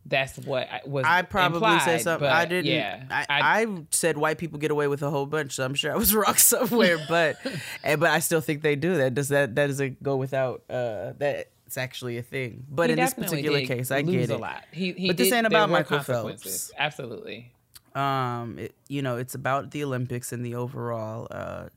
that's 0.05 0.38
what 0.39 0.67
I 0.70 0.81
was. 0.86 1.05
I 1.05 1.22
probably 1.22 1.58
implied, 1.58 1.84
said 1.84 2.01
something. 2.01 2.27
I 2.27 2.46
didn't. 2.46 2.65
Yeah, 2.65 3.03
I, 3.10 3.25
I, 3.29 3.84
said 3.91 4.17
white 4.17 4.38
people 4.38 4.60
get 4.60 4.72
away 4.72 4.88
with 4.88 5.03
a 5.03 5.10
whole 5.10 5.25
bunch, 5.25 5.53
so 5.53 5.65
I'm 5.65 5.75
sure 5.75 5.91
I 5.91 5.96
was 5.96 6.13
wrong 6.15 6.36
somewhere. 6.36 6.98
But, 7.08 7.38
and, 7.84 8.00
but 8.00 8.10
I 8.10 8.20
still 8.20 8.41
think 8.41 8.62
they 8.62 8.75
do 8.75 8.98
that. 8.98 9.13
Does 9.13 9.29
that 9.29 9.55
that 9.55 9.67
doesn't 9.67 10.01
go 10.01 10.15
without? 10.17 10.63
Uh, 10.70 11.13
that 11.20 11.51
it's 11.65 11.77
actually 11.77 12.17
a 12.17 12.24
thing. 12.24 12.65
But 12.70 12.89
he 12.89 12.93
in 12.93 13.00
this 13.00 13.13
particular 13.13 13.60
did 13.60 13.67
case, 13.67 13.91
I 13.91 14.01
get 14.01 14.29
a 14.29 14.38
lot. 14.38 14.65
He, 14.74 14.91
he 14.91 15.08
But 15.08 15.17
this 15.17 15.31
ain't 15.31 15.48
about 15.48 15.70
Michael. 15.70 16.00
Phelps. 16.00 16.72
Absolutely. 16.77 17.53
Um, 17.96 18.60
it, 18.60 18.75
you 18.88 19.01
know, 19.01 19.17
it's 19.17 19.36
about 19.36 19.72
the 19.72 19.84
Olympics 19.84 20.34
and 20.34 20.46
the 20.46 20.55
overall 20.55 21.27
uh, 21.31 21.70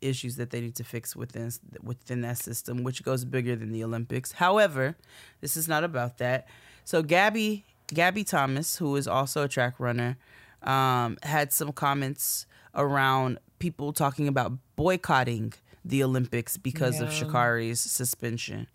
issues 0.00 0.36
that 0.36 0.50
they 0.50 0.60
need 0.60 0.76
to 0.76 0.84
fix 0.84 1.16
within 1.16 1.50
within 1.82 2.20
that 2.20 2.38
system, 2.38 2.84
which 2.84 3.02
goes 3.02 3.24
bigger 3.24 3.56
than 3.56 3.72
the 3.72 3.84
Olympics. 3.84 4.32
However, 4.32 4.96
this 5.40 5.56
is 5.56 5.68
not 5.68 5.84
about 5.84 6.18
that. 6.18 6.46
So 6.84 7.02
Gabby 7.02 7.64
Gabby 7.88 8.24
Thomas, 8.24 8.76
who 8.76 8.96
is 8.96 9.06
also 9.06 9.44
a 9.44 9.48
track 9.48 9.78
runner, 9.78 10.16
um, 10.62 11.18
had 11.22 11.52
some 11.52 11.72
comments 11.72 12.46
around 12.74 13.38
people 13.58 13.92
talking 13.92 14.26
about 14.28 14.52
boycotting 14.76 15.52
the 15.84 16.02
Olympics 16.02 16.56
because 16.56 17.00
of 17.00 17.12
Yeah. 17.12 17.24
Sha'Carri's 17.24 17.80
suspension. 17.80 18.66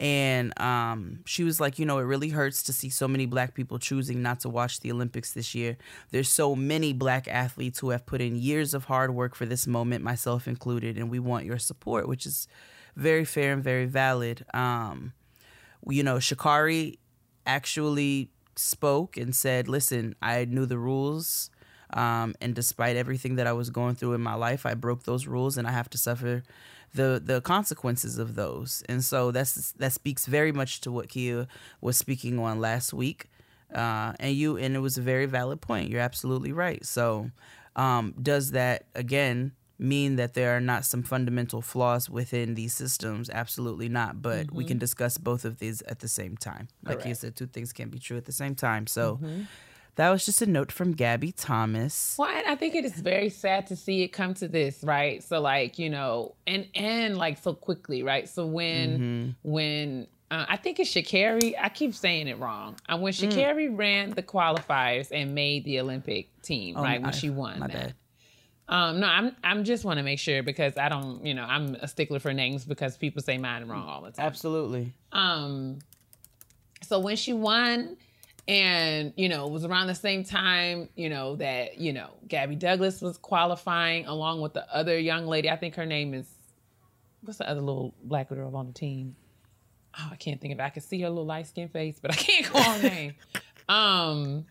And 0.00 0.58
um, 0.60 1.20
she 1.24 1.44
was 1.44 1.60
like, 1.60 1.78
you 1.78 1.86
know, 1.86 1.98
it 1.98 2.02
really 2.02 2.30
hurts 2.30 2.64
to 2.64 2.72
see 2.72 2.88
so 2.90 3.06
many 3.06 3.24
black 3.26 3.54
people 3.54 3.78
choosing 3.78 4.20
not 4.20 4.40
to 4.40 4.48
watch 4.48 4.80
the 4.80 4.90
Olympics 4.90 5.32
this 5.32 5.54
year. 5.54 5.76
There's 6.10 6.28
so 6.28 6.56
many 6.56 6.92
black 6.92 7.28
athletes 7.28 7.78
who 7.78 7.90
have 7.90 8.04
put 8.04 8.20
in 8.20 8.34
years 8.34 8.74
of 8.74 8.86
hard 8.86 9.14
work 9.14 9.36
for 9.36 9.46
this 9.46 9.66
moment, 9.68 10.02
myself 10.02 10.48
included, 10.48 10.98
and 10.98 11.08
we 11.08 11.20
want 11.20 11.44
your 11.44 11.58
support, 11.58 12.08
which 12.08 12.26
is 12.26 12.48
very 12.96 13.24
fair 13.24 13.52
and 13.52 13.62
very 13.62 13.86
valid. 13.86 14.44
Um, 14.52 15.12
you 15.88 16.02
know, 16.02 16.16
Sha'Carri 16.16 16.98
actually 17.46 18.30
spoke 18.56 19.16
and 19.16 19.34
said, 19.34 19.68
listen, 19.68 20.14
I 20.22 20.44
knew 20.44 20.66
the 20.66 20.78
rules. 20.78 21.50
Um, 21.92 22.34
and 22.40 22.54
despite 22.54 22.96
everything 22.96 23.36
that 23.36 23.46
I 23.46 23.52
was 23.52 23.70
going 23.70 23.96
through 23.96 24.14
in 24.14 24.22
my 24.22 24.34
life, 24.34 24.64
I 24.64 24.74
broke 24.74 25.02
those 25.04 25.26
rules 25.26 25.58
and 25.58 25.66
I 25.66 25.72
have 25.72 25.90
to 25.90 25.98
suffer 25.98 26.42
the 26.94 27.20
the 27.24 27.40
consequences 27.40 28.18
of 28.18 28.34
those. 28.34 28.82
And 28.88 29.04
so 29.04 29.30
that's 29.30 29.72
that 29.72 29.92
speaks 29.92 30.26
very 30.26 30.52
much 30.52 30.80
to 30.82 30.92
what 30.92 31.08
Kia 31.08 31.46
was 31.80 31.96
speaking 31.96 32.38
on 32.38 32.60
last 32.60 32.92
week. 32.92 33.30
Uh, 33.74 34.12
and 34.20 34.34
you 34.34 34.56
and 34.56 34.74
it 34.74 34.80
was 34.80 34.98
a 34.98 35.02
very 35.02 35.26
valid 35.26 35.60
point. 35.60 35.90
You're 35.90 36.00
absolutely 36.00 36.52
right. 36.52 36.84
So 36.84 37.30
um, 37.76 38.14
does 38.20 38.50
that 38.52 38.84
again 38.94 39.52
mean 39.82 40.16
that 40.16 40.34
there 40.34 40.56
are 40.56 40.60
not 40.60 40.84
some 40.84 41.02
fundamental 41.02 41.60
flaws 41.60 42.08
within 42.08 42.54
these 42.54 42.72
systems? 42.74 43.28
Absolutely 43.30 43.88
not. 43.88 44.22
But 44.22 44.50
we 44.52 44.64
can 44.64 44.78
discuss 44.78 45.18
both 45.18 45.44
of 45.44 45.58
these 45.58 45.82
at 45.82 45.98
the 46.00 46.08
same 46.08 46.36
time. 46.36 46.68
Like 46.84 47.04
you 47.04 47.14
said, 47.14 47.36
two 47.36 47.46
things 47.46 47.72
can't 47.72 47.90
be 47.90 47.98
true 47.98 48.16
at 48.16 48.24
the 48.24 48.32
same 48.32 48.54
time. 48.54 48.86
So 48.86 49.18
that 49.96 50.08
was 50.10 50.24
just 50.24 50.40
a 50.40 50.46
note 50.46 50.72
from 50.72 50.92
Gabby 50.92 51.32
Thomas. 51.32 52.14
Well, 52.18 52.30
and 52.30 52.46
I 52.46 52.54
think 52.56 52.74
it 52.74 52.84
is 52.84 52.94
very 52.94 53.28
sad 53.28 53.66
to 53.66 53.76
see 53.76 54.02
it 54.02 54.08
come 54.08 54.32
to 54.34 54.48
this, 54.48 54.82
right? 54.82 55.22
So 55.22 55.40
like, 55.40 55.78
you 55.78 55.90
know, 55.90 56.34
and 56.46 56.66
and 56.74 57.18
like 57.18 57.36
so 57.38 57.52
quickly, 57.52 58.02
right? 58.02 58.28
So 58.28 58.46
when 58.46 59.36
when 59.42 60.06
uh, 60.30 60.46
I 60.48 60.56
think 60.56 60.80
it's 60.80 60.88
Sha'Carri. 60.94 61.54
I 61.60 61.68
keep 61.68 61.94
saying 61.94 62.26
it 62.26 62.38
wrong. 62.38 62.76
And 62.88 63.02
when 63.02 63.12
Mm. 63.12 63.28
Sha'Carri 63.30 63.76
ran 63.76 64.10
the 64.10 64.22
qualifiers 64.22 65.08
and 65.12 65.34
made 65.34 65.66
the 65.66 65.78
Olympic 65.78 66.30
team, 66.40 66.74
right 66.76 66.98
when 67.02 67.10
Oh, 67.10 67.14
I- 67.14 67.18
she 67.18 67.28
won 67.28 67.60
my 67.60 67.66
that. 67.66 67.72
bad. 67.74 67.94
Um, 68.68 69.00
no, 69.00 69.06
I'm 69.06 69.36
I'm 69.42 69.64
just 69.64 69.84
want 69.84 69.98
to 69.98 70.02
make 70.02 70.18
sure 70.18 70.42
because 70.42 70.76
I 70.76 70.88
don't, 70.88 71.24
you 71.26 71.34
know, 71.34 71.44
I'm 71.44 71.74
a 71.76 71.88
stickler 71.88 72.20
for 72.20 72.32
names 72.32 72.64
because 72.64 72.96
people 72.96 73.22
say 73.22 73.36
mine 73.36 73.66
wrong 73.68 73.86
all 73.86 74.02
the 74.02 74.12
time. 74.12 74.26
Absolutely. 74.26 74.92
Um, 75.12 75.80
so 76.82 76.98
when 76.98 77.16
she 77.16 77.32
won, 77.32 77.96
and 78.48 79.12
you 79.16 79.28
know, 79.28 79.46
it 79.46 79.52
was 79.52 79.64
around 79.64 79.88
the 79.88 79.94
same 79.94 80.24
time, 80.24 80.88
you 80.94 81.08
know, 81.08 81.36
that 81.36 81.78
you 81.78 81.92
know 81.92 82.10
Gabby 82.26 82.56
Douglas 82.56 83.00
was 83.00 83.18
qualifying 83.18 84.06
along 84.06 84.40
with 84.40 84.54
the 84.54 84.66
other 84.74 84.98
young 84.98 85.26
lady. 85.26 85.50
I 85.50 85.56
think 85.56 85.74
her 85.74 85.86
name 85.86 86.14
is 86.14 86.26
what's 87.22 87.38
the 87.38 87.48
other 87.48 87.60
little 87.60 87.94
black 88.02 88.28
girl 88.28 88.56
on 88.56 88.66
the 88.66 88.72
team? 88.72 89.16
Oh, 89.98 90.08
I 90.10 90.16
can't 90.16 90.40
think 90.40 90.54
of 90.54 90.60
it. 90.60 90.62
I 90.62 90.70
can 90.70 90.82
see 90.82 91.00
her 91.02 91.08
little 91.08 91.26
light 91.26 91.46
skin 91.46 91.68
face, 91.68 91.98
but 92.00 92.12
I 92.12 92.14
can't 92.14 92.46
call 92.52 92.62
her 92.62 92.82
name. 92.88 93.14
Um, 93.68 94.46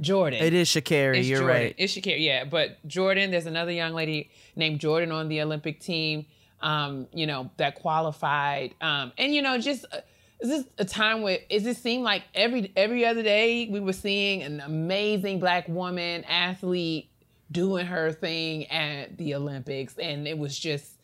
Jordan. 0.00 0.42
It 0.42 0.54
is 0.54 0.68
Shakari. 0.68 1.18
It's 1.18 1.28
You're 1.28 1.40
Jordan. 1.40 1.56
right. 1.56 1.74
It's 1.78 1.94
Shakira, 1.94 2.22
yeah. 2.22 2.44
But 2.44 2.86
Jordan, 2.86 3.30
there's 3.30 3.46
another 3.46 3.72
young 3.72 3.92
lady 3.94 4.30
named 4.56 4.80
Jordan 4.80 5.12
on 5.12 5.28
the 5.28 5.40
Olympic 5.42 5.80
team, 5.80 6.26
um, 6.60 7.06
you 7.12 7.26
know, 7.26 7.50
that 7.56 7.74
qualified. 7.76 8.74
Um, 8.80 9.12
and, 9.18 9.34
you 9.34 9.42
know, 9.42 9.58
just 9.58 9.84
uh, 9.92 9.98
is 10.40 10.48
this 10.48 10.64
a 10.78 10.84
time 10.84 11.22
where 11.22 11.38
is 11.50 11.66
it 11.66 11.76
seemed 11.76 12.02
like 12.02 12.22
every 12.34 12.72
every 12.74 13.04
other 13.04 13.22
day 13.22 13.68
we 13.70 13.78
were 13.78 13.92
seeing 13.92 14.42
an 14.42 14.60
amazing 14.60 15.38
black 15.38 15.68
woman 15.68 16.24
athlete 16.24 17.10
doing 17.52 17.84
her 17.86 18.12
thing 18.12 18.66
at 18.70 19.18
the 19.18 19.34
Olympics. 19.34 19.98
And 19.98 20.26
it 20.26 20.38
was 20.38 20.58
just 20.58 20.99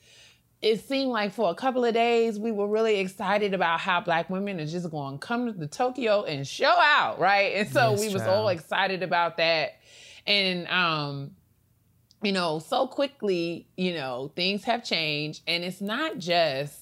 it 0.63 0.81
seemed 0.87 1.11
like 1.11 1.33
for 1.33 1.51
a 1.51 1.55
couple 1.55 1.85
of 1.85 1.93
days 1.95 2.39
we 2.39 2.51
were 2.51 2.67
really 2.67 2.99
excited 2.99 3.53
about 3.55 3.79
how 3.81 4.01
black 4.01 4.31
women 4.31 4.59
are 4.61 4.67
just 4.67 4.91
going 4.91 5.19
to 5.19 5.27
come 5.27 5.59
to 5.59 5.67
Tokyo 5.67 6.25
and 6.25 6.47
show 6.47 6.75
out, 6.79 7.19
right? 7.19 7.55
And 7.57 7.69
so 7.69 7.91
Yes, 7.91 8.01
we 8.01 8.07
was 8.09 8.23
child. 8.23 8.29
all 8.29 8.49
excited 8.49 9.03
about 9.03 9.37
that. 9.37 9.73
And 10.27 10.67
um 10.69 11.33
you 12.23 12.33
know, 12.33 12.59
so 12.59 12.87
quickly, 12.87 13.69
you 13.77 13.93
know, 13.93 14.33
things 14.35 14.65
have 14.65 14.83
changed 14.83 15.43
and 15.47 15.63
it's 15.63 15.81
not 15.83 16.19
just 16.19 16.81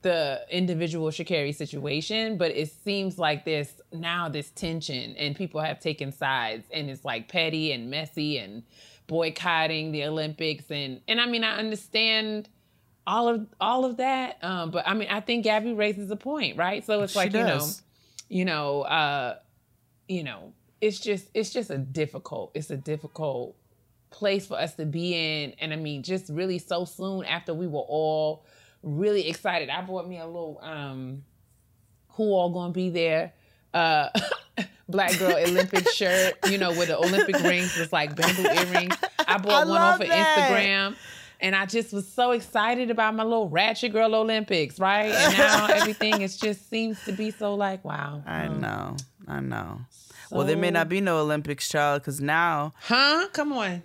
the 0.00 0.40
individual 0.50 1.08
Sha'Carri 1.10 1.54
situation, 1.54 2.38
but 2.38 2.52
it 2.52 2.70
seems 2.84 3.18
like 3.18 3.44
there's 3.44 3.72
now 3.92 4.28
this 4.28 4.50
tension 4.50 5.14
and 5.16 5.36
people 5.36 5.60
have 5.60 5.78
taken 5.80 6.10
sides 6.12 6.66
and 6.72 6.88
it's 6.88 7.04
like 7.04 7.28
petty 7.28 7.72
and 7.72 7.90
messy 7.90 8.38
and 8.38 8.62
boycotting 9.08 9.92
the 9.92 10.04
Olympics 10.04 10.70
and 10.70 11.00
and 11.06 11.20
I 11.20 11.26
mean 11.26 11.44
I 11.44 11.58
understand 11.58 12.48
all 13.06 13.28
of 13.28 13.46
all 13.60 13.84
of 13.84 13.96
that. 13.98 14.38
Um, 14.42 14.70
but 14.70 14.86
I 14.86 14.94
mean 14.94 15.08
I 15.10 15.20
think 15.20 15.44
Gabby 15.44 15.72
raises 15.72 16.10
a 16.10 16.16
point, 16.16 16.56
right? 16.56 16.84
So 16.84 17.02
it's 17.02 17.12
She 17.12 17.18
like, 17.18 17.32
you 17.32 17.40
know, 17.44 17.68
you 18.28 18.44
know, 18.44 18.82
uh, 18.82 19.36
you 20.08 20.22
know, 20.24 20.52
it's 20.80 20.98
just 20.98 21.28
it's 21.34 21.50
just 21.50 21.70
a 21.70 21.78
difficult, 21.78 22.52
it's 22.54 22.70
a 22.70 22.76
difficult 22.76 23.56
place 24.10 24.46
for 24.46 24.58
us 24.58 24.74
to 24.76 24.84
be 24.86 25.14
in. 25.14 25.54
And 25.60 25.72
I 25.72 25.76
mean, 25.76 26.02
just 26.02 26.28
really 26.30 26.58
so 26.58 26.84
soon 26.84 27.24
after 27.24 27.54
we 27.54 27.66
were 27.66 27.80
all 27.80 28.44
really 28.82 29.28
excited. 29.28 29.68
I 29.68 29.82
bought 29.82 30.08
me 30.08 30.18
a 30.18 30.26
little 30.26 30.60
um 30.62 31.24
who 32.10 32.24
all 32.24 32.50
gonna 32.50 32.72
be 32.72 32.90
there. 32.90 33.32
Uh 33.72 34.08
Black 34.88 35.18
girl 35.18 35.36
Olympic 35.46 35.88
shirt, 35.88 36.34
you 36.50 36.58
know, 36.58 36.70
with 36.70 36.88
the 36.88 36.98
Olympic 36.98 37.40
rings 37.42 37.76
was 37.78 37.92
like 37.92 38.14
bamboo 38.14 38.42
earrings. 38.42 38.94
I 39.26 39.38
bought 39.38 39.66
I 39.66 39.70
one 39.70 39.80
off 39.80 40.00
of 40.00 40.08
that. 40.08 40.50
Instagram. 40.50 40.96
And 41.42 41.56
I 41.56 41.66
just 41.66 41.92
was 41.92 42.06
so 42.10 42.30
excited 42.30 42.90
about 42.90 43.16
my 43.16 43.24
little 43.24 43.48
ratchet 43.48 43.92
girl 43.92 44.14
Olympics, 44.14 44.78
right? 44.78 45.10
And 45.10 45.36
now 45.36 45.66
everything 45.70 46.22
is 46.22 46.38
just 46.38 46.70
seems 46.70 47.04
to 47.04 47.12
be 47.12 47.32
so 47.32 47.54
like, 47.56 47.84
wow. 47.84 48.22
I 48.24 48.46
um, 48.46 48.60
know. 48.60 48.96
I 49.26 49.40
know. 49.40 49.80
well, 50.30 50.46
there 50.46 50.56
may 50.56 50.70
not 50.70 50.88
be 50.88 51.00
no 51.00 51.18
Olympics, 51.18 51.68
child, 51.68 52.02
because 52.02 52.20
now 52.20 52.72
Huh? 52.80 53.26
Come 53.32 53.52
on. 53.52 53.82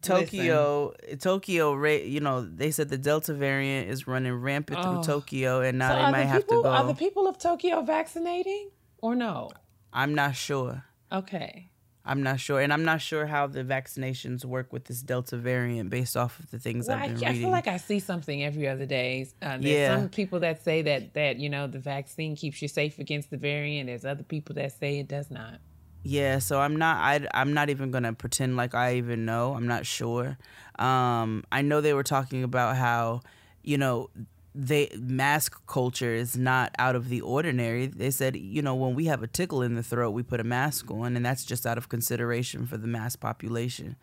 Tokyo, 0.00 0.94
Tokyo, 1.20 1.84
you 1.84 2.20
know, 2.20 2.42
they 2.42 2.70
said 2.72 2.88
the 2.88 2.98
Delta 2.98 3.34
variant 3.34 3.88
is 3.88 4.06
running 4.06 4.32
rampant 4.34 4.80
Oh. 4.82 4.94
through 4.94 5.02
Tokyo, 5.04 5.60
and 5.60 5.78
now 5.78 5.90
So 5.90 5.96
they 5.96 6.10
might 6.10 6.22
the 6.22 6.26
have 6.26 6.42
people, 6.48 6.62
to 6.62 6.68
Are 6.68 6.84
the 6.84 6.94
people 6.94 7.28
of 7.28 7.38
Tokyo 7.38 7.82
vaccinating 7.82 8.70
or 9.00 9.14
no? 9.14 9.50
I'm 9.92 10.14
not 10.14 10.34
sure. 10.36 10.84
Okay. 11.12 11.68
I'm 12.04 12.22
not 12.22 12.40
sure, 12.40 12.60
and 12.60 12.72
I'm 12.72 12.84
not 12.84 13.00
sure 13.00 13.26
how 13.26 13.46
the 13.46 13.62
vaccinations 13.62 14.44
work 14.44 14.72
with 14.72 14.86
this 14.86 15.02
Delta 15.02 15.36
variant, 15.36 15.88
based 15.90 16.16
off 16.16 16.38
of 16.40 16.50
the 16.50 16.58
things 16.58 16.88
Well, 16.88 16.96
I, 16.98 17.02
I've 17.04 17.14
been 17.14 17.16
I 17.22 17.28
reading. 17.28 17.42
feel 17.42 17.50
like 17.52 17.68
I 17.68 17.76
see 17.76 18.00
something 18.00 18.42
every 18.42 18.66
other 18.66 18.86
day. 18.86 19.28
Uh, 19.40 19.58
there's 19.58 19.66
Yeah. 19.66 19.96
some 20.00 20.08
people 20.08 20.40
that 20.40 20.62
say 20.64 20.82
that 20.82 21.14
that 21.14 21.38
you 21.38 21.48
know 21.48 21.66
the 21.68 21.78
vaccine 21.78 22.34
keeps 22.34 22.60
you 22.60 22.68
safe 22.68 22.98
against 22.98 23.30
the 23.30 23.36
variant. 23.36 23.86
There's 23.86 24.04
other 24.04 24.24
people 24.24 24.54
that 24.56 24.72
say 24.72 24.98
it 24.98 25.08
does 25.08 25.30
not. 25.30 25.60
Yeah, 26.04 26.40
so 26.40 26.60
I'm 26.60 26.74
not 26.74 26.96
I 26.96 27.28
I'm 27.32 27.54
not 27.54 27.70
even 27.70 27.92
going 27.92 28.02
to 28.02 28.12
pretend 28.12 28.56
like 28.56 28.74
I 28.74 28.96
even 28.96 29.24
know. 29.24 29.54
I'm 29.54 29.68
not 29.68 29.86
sure. 29.86 30.36
Um 30.78 31.44
I 31.52 31.62
know 31.62 31.80
they 31.80 31.94
were 31.94 32.02
talking 32.02 32.42
about 32.42 32.76
how, 32.76 33.20
you 33.62 33.78
know, 33.78 34.10
they 34.54 34.90
mask 34.98 35.66
culture 35.66 36.14
is 36.14 36.36
not 36.36 36.74
out 36.78 36.94
of 36.94 37.08
the 37.08 37.20
ordinary. 37.22 37.86
They 37.86 38.10
said, 38.10 38.36
you 38.36 38.60
know, 38.60 38.74
when 38.74 38.94
we 38.94 39.06
have 39.06 39.22
a 39.22 39.26
tickle 39.26 39.62
in 39.62 39.74
the 39.74 39.82
throat, 39.82 40.10
we 40.10 40.22
put 40.22 40.40
a 40.40 40.44
mask 40.44 40.90
on 40.90 41.16
and 41.16 41.24
that's 41.24 41.44
just 41.44 41.66
out 41.66 41.78
of 41.78 41.88
consideration 41.88 42.66
for 42.66 42.76
the 42.76 42.86
mass 42.86 43.16
population. 43.16 43.96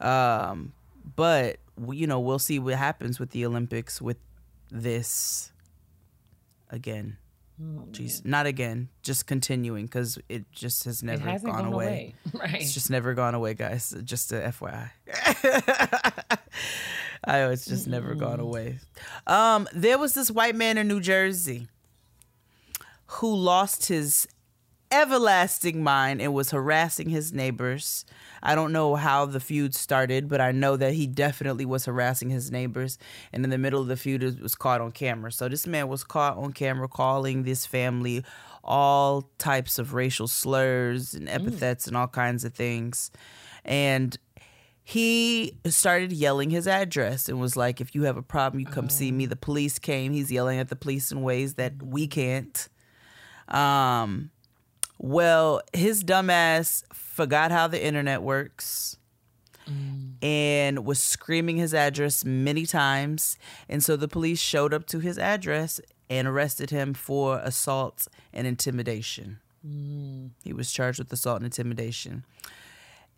Um 0.00 0.72
but 1.14 1.58
you 1.90 2.06
know, 2.06 2.18
we'll 2.18 2.38
see 2.38 2.58
what 2.58 2.74
happens 2.74 3.20
with 3.20 3.30
the 3.30 3.46
Olympics 3.46 4.02
with 4.02 4.16
this 4.70 5.52
again. 6.70 7.18
Jeez, 7.58 8.22
not 8.24 8.44
again, 8.44 8.90
just 9.02 9.26
continuing 9.26 9.86
because 9.86 10.18
it 10.28 10.50
just 10.52 10.84
has 10.84 11.02
It 11.02 11.06
never 11.06 11.24
gone, 11.38 11.40
gone 11.40 11.64
away. 11.72 11.86
away, 11.86 12.14
right? 12.34 12.60
It's 12.60 12.74
just 12.74 12.90
never 12.90 13.14
gone 13.14 13.34
away, 13.34 13.54
guys. 13.54 13.94
Just 14.04 14.30
a 14.32 14.36
FYI. 14.52 14.90
I 17.24 17.38
know 17.38 17.50
it's 17.50 17.64
just 17.64 17.86
never 17.88 18.14
gone 18.14 18.40
away. 18.40 18.78
Um, 19.26 19.66
there 19.74 19.96
was 19.98 20.12
this 20.14 20.30
white 20.30 20.54
man 20.54 20.76
in 20.78 20.86
New 20.86 21.00
Jersey 21.00 21.68
who 23.06 23.34
lost 23.34 23.86
his 23.86 24.28
everlasting 24.90 25.82
mind 25.82 26.20
and 26.20 26.32
was 26.32 26.50
harassing 26.50 27.08
his 27.08 27.32
neighbors. 27.32 28.04
I 28.42 28.54
don't 28.54 28.72
know 28.72 28.94
how 28.94 29.26
the 29.26 29.40
feud 29.40 29.74
started, 29.74 30.28
but 30.28 30.40
I 30.40 30.52
know 30.52 30.76
that 30.76 30.94
he 30.94 31.06
definitely 31.06 31.64
was 31.64 31.84
harassing 31.84 32.30
his 32.30 32.50
neighbors. 32.50 32.98
And 33.32 33.44
in 33.44 33.50
the 33.50 33.58
middle 33.58 33.80
of 33.80 33.88
the 33.88 33.96
feud, 33.96 34.22
it 34.22 34.40
was 34.40 34.54
caught 34.54 34.80
on 34.80 34.92
camera. 34.92 35.32
So 35.32 35.48
this 35.48 35.66
man 35.66 35.88
was 35.88 36.04
caught 36.04 36.36
on 36.36 36.52
camera 36.52 36.88
calling 36.88 37.42
this 37.42 37.66
family 37.66 38.24
all 38.62 39.30
types 39.38 39.78
of 39.78 39.94
racial 39.94 40.28
slurs 40.28 41.14
and 41.14 41.28
epithets 41.28 41.86
and 41.86 41.96
all 41.96 42.08
kinds 42.08 42.44
of 42.44 42.54
things. 42.54 43.10
And 43.64 44.16
he 44.82 45.58
started 45.66 46.12
yelling 46.12 46.50
his 46.50 46.68
address 46.68 47.28
and 47.28 47.40
was 47.40 47.56
like, 47.56 47.80
if 47.80 47.92
you 47.94 48.04
have 48.04 48.16
a 48.16 48.22
problem, 48.22 48.60
you 48.60 48.66
come 48.66 48.88
see 48.88 49.10
me. 49.10 49.26
The 49.26 49.34
police 49.34 49.80
came. 49.80 50.12
He's 50.12 50.30
yelling 50.30 50.60
at 50.60 50.68
the 50.68 50.76
police 50.76 51.10
in 51.10 51.22
ways 51.22 51.54
that 51.54 51.82
we 51.82 52.06
can't. 52.06 52.68
Um, 53.48 54.30
well, 54.98 55.60
his 55.72 56.04
dumbass 56.04 56.84
forgot 56.92 57.50
how 57.50 57.66
the 57.66 57.84
internet 57.84 58.22
works 58.22 58.96
and 60.22 60.84
was 60.84 61.02
screaming 61.02 61.56
his 61.56 61.74
address 61.74 62.24
many 62.24 62.64
times. 62.66 63.36
And 63.68 63.82
so 63.82 63.96
the 63.96 64.06
police 64.06 64.38
showed 64.38 64.72
up 64.72 64.86
to 64.86 65.00
his 65.00 65.18
address 65.18 65.80
and 66.08 66.28
arrested 66.28 66.70
him 66.70 66.94
for 66.94 67.40
assault 67.40 68.06
and 68.32 68.46
intimidation. 68.46 69.40
He 70.44 70.52
was 70.52 70.70
charged 70.70 71.00
with 71.00 71.12
assault 71.12 71.38
and 71.38 71.46
intimidation. 71.46 72.24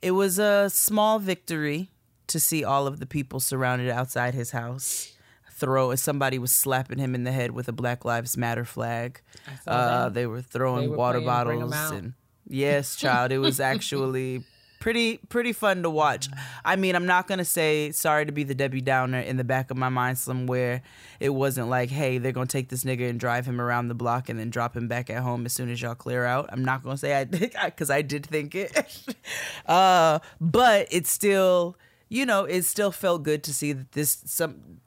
It 0.00 0.12
was 0.12 0.38
a 0.38 0.70
small 0.70 1.18
victory 1.18 1.90
to 2.28 2.40
see 2.40 2.64
all 2.64 2.86
of 2.86 2.98
the 2.98 3.06
people 3.06 3.40
surrounded 3.40 3.90
outside 3.90 4.32
his 4.34 4.52
house 4.52 5.17
throw 5.58 5.90
as 5.90 6.02
somebody 6.02 6.38
was 6.38 6.52
slapping 6.52 6.98
him 6.98 7.14
in 7.14 7.24
the 7.24 7.32
head 7.32 7.50
with 7.52 7.68
a 7.68 7.72
Black 7.72 8.04
Lives 8.04 8.36
Matter 8.36 8.64
flag. 8.64 9.20
Uh, 9.66 10.08
they 10.08 10.26
were 10.26 10.42
throwing 10.42 10.82
They 10.82 10.88
were 10.88 10.96
water 10.96 11.20
playing 11.20 11.60
bottles 11.60 11.90
and 11.90 12.14
yes, 12.46 12.96
child, 12.96 13.32
it 13.32 13.38
was 13.38 13.60
actually 13.72 14.44
pretty 14.80 15.18
pretty 15.28 15.52
fun 15.52 15.82
to 15.82 15.90
watch. 15.90 16.28
I 16.64 16.76
mean, 16.76 16.94
I'm 16.94 17.06
not 17.06 17.26
gonna 17.26 17.44
say 17.44 17.90
sorry 17.92 18.26
to 18.26 18.32
be 18.32 18.44
the 18.44 18.54
Debbie 18.54 18.80
Downer 18.80 19.20
in 19.20 19.36
the 19.36 19.44
back 19.44 19.70
of 19.70 19.76
my 19.76 19.88
mind 19.88 20.18
somewhere. 20.18 20.82
It 21.20 21.30
wasn't 21.30 21.68
like, 21.68 21.90
hey, 21.90 22.18
they're 22.18 22.32
gonna 22.32 22.46
take 22.46 22.68
this 22.68 22.84
nigga 22.84 23.08
and 23.08 23.18
drive 23.18 23.46
him 23.46 23.60
around 23.60 23.88
the 23.88 23.94
block 23.94 24.28
and 24.28 24.38
then 24.38 24.50
drop 24.50 24.76
him 24.76 24.88
back 24.88 25.10
at 25.10 25.22
home 25.22 25.46
as 25.46 25.52
soon 25.52 25.70
as 25.70 25.80
y'all 25.80 25.94
clear 25.94 26.24
out. 26.24 26.48
I'm 26.52 26.64
not 26.64 26.82
gonna 26.82 26.96
say 26.96 27.14
I 27.14 27.24
did 27.24 27.54
because 27.64 27.90
I 27.90 28.02
did 28.02 28.26
think 28.26 28.54
it. 28.54 29.16
uh, 29.66 30.20
but 30.40 30.88
it 30.90 31.06
still, 31.06 31.76
you 32.08 32.24
know, 32.24 32.44
it 32.44 32.62
still 32.62 32.92
felt 32.92 33.22
good 33.22 33.42
to 33.44 33.54
see 33.54 33.72
that 33.72 33.92
this 33.92 34.22
some. 34.24 34.80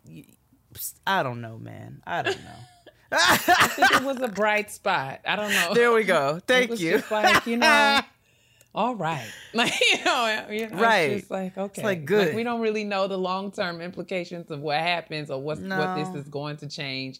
I 1.06 1.24
don't 1.24 1.42
know, 1.42 1.58
man. 1.58 2.02
I 2.06 2.22
don't 2.22 2.44
know. 2.44 2.60
I 3.12 3.38
think 3.38 3.92
it 3.92 4.04
was 4.04 4.22
a 4.22 4.30
bright 4.30 4.72
spot. 4.72 5.20
I 5.26 5.36
don't 5.36 5.52
know. 5.52 5.74
There 5.74 5.92
we 5.92 6.04
go. 6.04 6.40
Thank 6.48 6.80
you. 6.80 6.92
Just 7.00 7.12
like 7.12 7.46
you 7.46 7.58
know, 7.58 8.00
all 8.76 8.96
right, 8.96 9.30
like 9.54 9.74
you 9.82 10.06
know, 10.06 10.48
you 10.50 10.70
know, 10.70 10.78
Right. 10.78 11.12
It's 11.12 11.22
just 11.22 11.32
like 11.32 11.58
okay, 11.58 11.84
like, 11.84 12.06
good. 12.06 12.34
we 12.36 12.44
don't 12.44 12.62
really 12.62 12.86
know 12.86 13.08
the 13.08 13.18
long 13.18 13.52
term 13.52 13.82
implications 13.82 14.50
of 14.50 14.62
what 14.62 14.80
happens 14.80 15.30
or 15.30 15.42
what 15.42 15.60
what 15.60 15.96
this 15.96 16.16
is 16.16 16.30
going 16.30 16.58
to 16.58 16.68
change. 16.68 17.20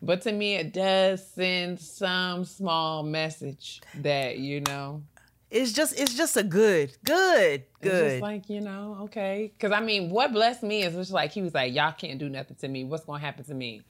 But 0.00 0.22
to 0.22 0.32
me, 0.32 0.54
it 0.54 0.72
does 0.72 1.26
send 1.28 1.78
some 1.80 2.44
small 2.44 3.02
message 3.02 3.80
that 3.96 4.38
you 4.38 4.60
know, 4.60 5.02
It's 5.52 5.72
just 5.72 6.00
it's 6.00 6.14
just 6.14 6.38
a 6.38 6.42
good, 6.42 6.96
good, 7.04 7.60
it's 7.60 7.90
good. 7.90 8.10
just 8.10 8.22
like 8.22 8.48
you 8.48 8.62
know, 8.62 8.96
okay. 9.02 9.52
Because 9.54 9.70
I 9.70 9.80
mean, 9.80 10.08
what 10.08 10.32
blessed 10.32 10.62
me 10.62 10.82
is 10.82 10.94
just 10.94 11.12
like 11.12 11.30
he 11.30 11.42
was 11.42 11.52
like, 11.52 11.74
y'all 11.74 11.92
can't 11.92 12.18
do 12.18 12.30
nothing 12.30 12.56
to 12.56 12.68
me. 12.68 12.84
What's 12.84 13.04
gonna 13.04 13.18
happen 13.18 13.44
to 13.44 13.54
me? 13.54 13.82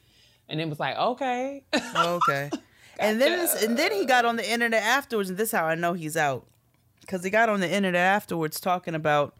And 0.48 0.60
it 0.60 0.68
was 0.68 0.80
like, 0.80 0.96
okay, 0.96 1.62
okay. 1.96 2.50
And 2.98 3.20
then 3.20 3.48
and 3.62 3.76
then 3.76 3.90
he 3.90 4.04
got 4.04 4.24
on 4.24 4.36
the 4.36 4.48
internet 4.48 4.82
afterwards, 4.82 5.30
and 5.30 5.38
this 5.38 5.48
is 5.48 5.52
how 5.52 5.64
I 5.64 5.74
know 5.74 5.94
he's 5.94 6.16
out. 6.16 6.46
Cause 7.08 7.24
he 7.24 7.30
got 7.30 7.48
on 7.48 7.60
the 7.60 7.70
internet 7.70 8.00
afterwards 8.00 8.60
talking 8.60 8.94
about 8.94 9.34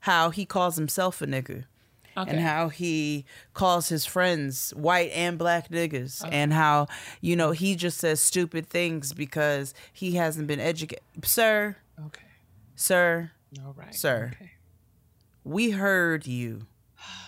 how 0.00 0.30
he 0.30 0.46
calls 0.46 0.76
himself 0.76 1.20
a 1.20 1.26
nigger. 1.26 1.64
Okay. 2.16 2.30
and 2.30 2.40
how 2.40 2.68
he 2.68 3.24
calls 3.54 3.88
his 3.88 4.04
friends 4.06 4.70
white 4.76 5.10
and 5.14 5.38
black 5.38 5.68
niggas 5.70 6.26
and 6.30 6.52
how 6.52 6.86
you 7.20 7.36
know 7.36 7.50
he 7.52 7.74
just 7.74 7.98
says 7.98 8.20
stupid 8.20 8.68
things 8.68 9.12
because 9.12 9.74
he 9.92 10.12
hasn't 10.12 10.46
been 10.46 10.60
educated 10.60 11.02
sir. 11.24 11.76
Okay, 12.06 12.22
sir. 12.74 13.30
All 13.64 13.74
right, 13.76 13.94
Sir. 13.94 14.32
Okay. 14.34 14.52
we 15.44 15.70
heard 15.70 16.26
you. 16.26 16.66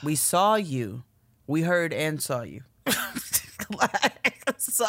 We 0.03 0.17
saw 0.17 0.55
you. 0.55 1.03
We 1.47 1.63
heard 1.63 1.93
and 1.93 2.23
saw 2.23 2.43
you. 2.43 2.63
Like, 3.79 4.43
so 4.59 4.85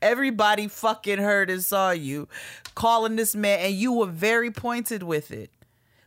everybody 0.00 0.68
fucking 0.68 1.18
heard 1.18 1.50
and 1.50 1.62
saw 1.64 1.90
you 1.90 2.28
calling 2.74 3.16
this 3.16 3.34
man 3.34 3.58
and 3.60 3.74
you 3.74 3.92
were 3.92 4.06
very 4.06 4.50
pointed 4.50 5.02
with 5.02 5.30
it 5.30 5.50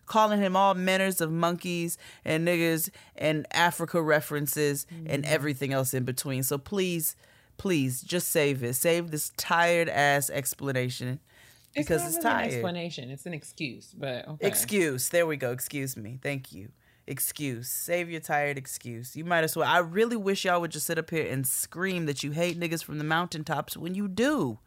calling 0.07 0.41
him 0.41 0.55
all 0.55 0.73
manners 0.73 1.21
of 1.21 1.31
monkeys 1.31 1.97
and 2.25 2.47
niggas 2.47 2.89
and 3.15 3.45
Africa 3.51 4.01
references 4.01 4.87
and 4.89 5.23
mm-hmm. 5.23 5.33
everything 5.33 5.73
else 5.73 5.93
in 5.93 6.03
between. 6.03 6.43
So 6.43 6.57
please, 6.57 7.15
please 7.57 8.01
just 8.01 8.29
save 8.29 8.63
it. 8.63 8.73
Save 8.75 9.11
this 9.11 9.31
tired 9.37 9.89
ass 9.89 10.29
explanation 10.29 11.19
because 11.75 12.03
it's, 12.05 12.15
really 12.15 12.27
An 12.27 12.33
tired. 12.33 12.53
explanation. 12.53 13.11
It's 13.11 13.25
an 13.25 13.33
excuse, 13.33 13.93
but 13.95 14.27
okay. 14.27 14.47
Excuse. 14.47 15.09
There 15.09 15.27
we 15.27 15.37
go. 15.37 15.51
Excuse 15.51 15.95
me. 15.95 16.19
Thank 16.21 16.51
you. 16.51 16.69
Excuse. 17.05 17.69
Save 17.69 18.09
your 18.09 18.19
tired 18.19 18.57
excuse. 18.57 19.15
You 19.15 19.23
might 19.23 19.43
as 19.43 19.55
well. 19.55 19.67
I 19.67 19.79
really 19.79 20.17
wish 20.17 20.43
y'all 20.45 20.59
would 20.61 20.71
just 20.71 20.87
sit 20.87 20.97
up 20.97 21.09
here 21.09 21.31
and 21.31 21.47
scream 21.47 22.05
that 22.05 22.23
you 22.23 22.31
hate 22.31 22.59
niggas 22.59 22.83
from 22.83 22.97
the 22.97 23.03
mountaintops 23.03 23.77
when 23.77 23.95
you 23.95 24.07
do. 24.07 24.59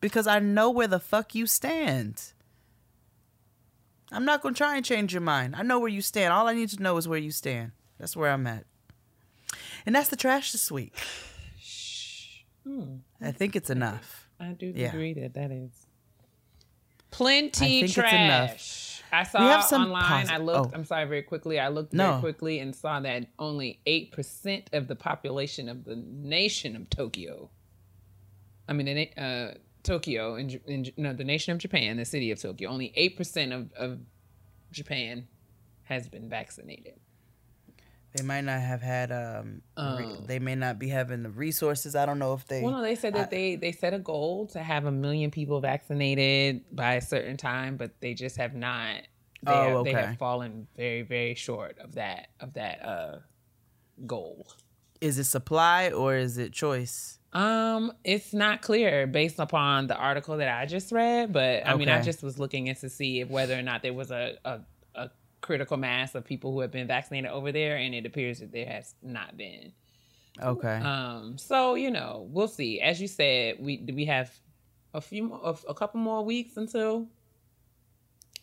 Because 0.00 0.26
I 0.26 0.38
know 0.38 0.70
where 0.70 0.86
the 0.86 1.00
fuck 1.00 1.34
you 1.34 1.46
stand. 1.46 2.32
I'm 4.12 4.24
not 4.24 4.42
going 4.42 4.54
to 4.54 4.58
try 4.58 4.76
and 4.76 4.84
change 4.84 5.12
your 5.12 5.22
mind. 5.22 5.54
I 5.56 5.62
know 5.62 5.78
where 5.78 5.88
you 5.88 6.02
stand. 6.02 6.32
All 6.32 6.46
I 6.48 6.54
need 6.54 6.68
to 6.70 6.82
know 6.82 6.96
is 6.98 7.08
where 7.08 7.18
you 7.18 7.30
stand. 7.30 7.72
That's 7.98 8.16
where 8.16 8.30
I'm 8.30 8.46
at. 8.46 8.64
And 9.86 9.94
that's 9.94 10.08
the 10.08 10.16
trash 10.16 10.52
this 10.52 10.70
week. 10.70 10.94
Shh. 11.58 12.42
I 13.20 13.32
think 13.32 13.56
it's 13.56 13.70
enough. 13.70 14.28
I 14.38 14.52
do 14.52 14.72
Yeah. 14.74 14.88
agree 14.88 15.14
that 15.14 15.34
that 15.34 15.50
is 15.50 15.70
I 17.00 17.04
plenty 17.10 17.50
think 17.66 17.84
it's 17.84 17.94
trash. 17.94 18.12
enough. 18.12 19.02
I 19.14 19.22
saw 19.24 19.40
We 19.44 19.46
have 19.50 19.64
some 19.64 19.82
online. 19.92 20.26
posi- 20.26 20.30
I 20.30 20.36
looked. 20.38 20.72
oh. 20.72 20.76
I'm 20.76 20.84
sorry, 20.84 21.04
very 21.06 21.22
quickly. 21.22 21.60
I 21.60 21.68
looked 21.68 21.92
No. 21.92 22.12
very 22.12 22.20
quickly 22.20 22.58
and 22.60 22.74
saw 22.74 23.00
that 23.00 23.26
only 23.38 23.80
eight 23.86 24.12
percent 24.12 24.70
of 24.72 24.88
the 24.88 24.96
population 24.96 25.68
of 25.68 25.84
the 25.84 25.96
nation 25.96 26.74
of 26.76 26.88
Tokyo. 26.88 27.50
I 28.68 28.72
mean, 28.72 28.86
the 28.86 28.94
na- 29.16 29.22
uh, 29.22 29.54
Tokyo 29.82 30.36
in, 30.36 30.50
in 30.66 30.92
no, 30.96 31.12
the 31.12 31.24
nation 31.24 31.52
of 31.52 31.58
Japan, 31.58 31.96
the 31.96 32.04
city 32.04 32.30
of 32.30 32.40
Tokyo. 32.40 32.68
Only 32.70 32.92
eight 32.96 33.16
percent 33.16 33.52
of 33.52 33.72
of 33.72 33.98
Japan 34.70 35.26
has 35.84 36.08
been 36.08 36.28
vaccinated. 36.28 36.94
They 38.14 38.22
might 38.24 38.42
not 38.42 38.60
have 38.60 38.82
had, 38.82 39.10
um, 39.10 39.62
re- 39.76 40.04
Oh. 40.04 40.24
they 40.26 40.38
may 40.38 40.54
not 40.54 40.78
be 40.78 40.88
having 40.88 41.22
the 41.22 41.30
resources. 41.30 41.96
I 41.96 42.04
don't 42.04 42.18
know 42.18 42.34
if 42.34 42.46
they. 42.46 42.60
Well, 42.62 42.72
no, 42.72 42.82
they 42.82 42.94
said 42.94 43.14
that 43.14 43.30
they 43.30 43.56
they 43.56 43.72
set 43.72 43.94
a 43.94 43.98
goal 43.98 44.46
to 44.48 44.62
have 44.62 44.84
a 44.84 44.92
million 44.92 45.30
people 45.30 45.60
vaccinated 45.60 46.62
by 46.74 46.94
a 46.94 47.00
certain 47.00 47.36
time, 47.38 47.76
but 47.78 48.00
they 48.00 48.12
just 48.14 48.36
have 48.36 48.54
not. 48.54 48.96
They, 49.44 49.50
Oh, 49.50 49.76
have, 49.78 49.84
they 49.84 49.92
have 49.92 50.18
fallen 50.18 50.68
very 50.76 51.02
very 51.02 51.34
short 51.34 51.78
of 51.78 51.94
that 51.94 52.28
of 52.38 52.52
that 52.52 52.84
uh 52.84 53.18
goal. 54.06 54.46
Is 55.00 55.18
it 55.18 55.24
supply 55.24 55.90
or 55.90 56.14
is 56.14 56.38
it 56.38 56.52
choice? 56.52 57.18
Um, 57.32 57.92
it's 58.04 58.34
not 58.34 58.60
clear 58.60 59.06
based 59.06 59.38
upon 59.38 59.86
the 59.86 59.96
article 59.96 60.36
that 60.36 60.48
I 60.48 60.66
just 60.66 60.92
read, 60.92 61.32
but 61.32 61.66
I 61.66 61.76
mean, 61.76 61.88
I 61.88 62.02
just 62.02 62.22
was 62.22 62.38
looking 62.38 62.66
in 62.66 62.76
to 62.76 62.90
see 62.90 63.20
if 63.20 63.30
whether 63.30 63.58
or 63.58 63.62
not 63.62 63.82
there 63.82 63.94
was 63.94 64.10
a, 64.10 64.36
a 64.44 64.60
a 64.94 65.10
critical 65.40 65.78
mass 65.78 66.14
of 66.14 66.24
people 66.24 66.52
who 66.52 66.60
have 66.60 66.70
been 66.70 66.86
vaccinated 66.86 67.30
over 67.30 67.50
there, 67.50 67.76
and 67.76 67.94
it 67.94 68.04
appears 68.04 68.40
that 68.40 68.52
there 68.52 68.66
has 68.66 68.94
not 69.02 69.36
been. 69.38 69.72
Okay. 70.40 70.76
Um, 70.76 71.38
so 71.38 71.74
you 71.74 71.90
know, 71.90 72.28
we'll 72.30 72.48
see. 72.48 72.80
As 72.80 73.00
you 73.00 73.08
said, 73.08 73.56
we 73.60 73.82
we 73.92 74.04
have 74.04 74.30
a 74.92 75.00
few 75.00 75.24
more, 75.24 75.40
a, 75.42 75.70
a 75.70 75.74
couple 75.74 76.00
more 76.00 76.22
weeks 76.22 76.58
until 76.58 77.08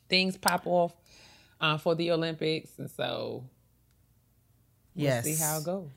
things 0.07 0.35
pop 0.35 0.65
off 0.65 0.95
uh, 1.61 1.77
for 1.77 1.93
the 1.93 2.11
Olympics, 2.11 2.79
and 2.79 2.89
so 2.89 3.43
we'll 4.95 5.05
yes. 5.05 5.25
see 5.25 5.35
how 5.35 5.59
it 5.59 5.63
goes. 5.63 5.89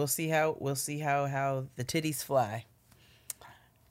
We'll 0.00 0.06
see 0.06 0.28
how 0.28 0.56
we'll 0.58 0.76
see 0.76 0.98
how 0.98 1.26
how 1.26 1.66
the 1.76 1.84
titties 1.84 2.24
fly. 2.24 2.64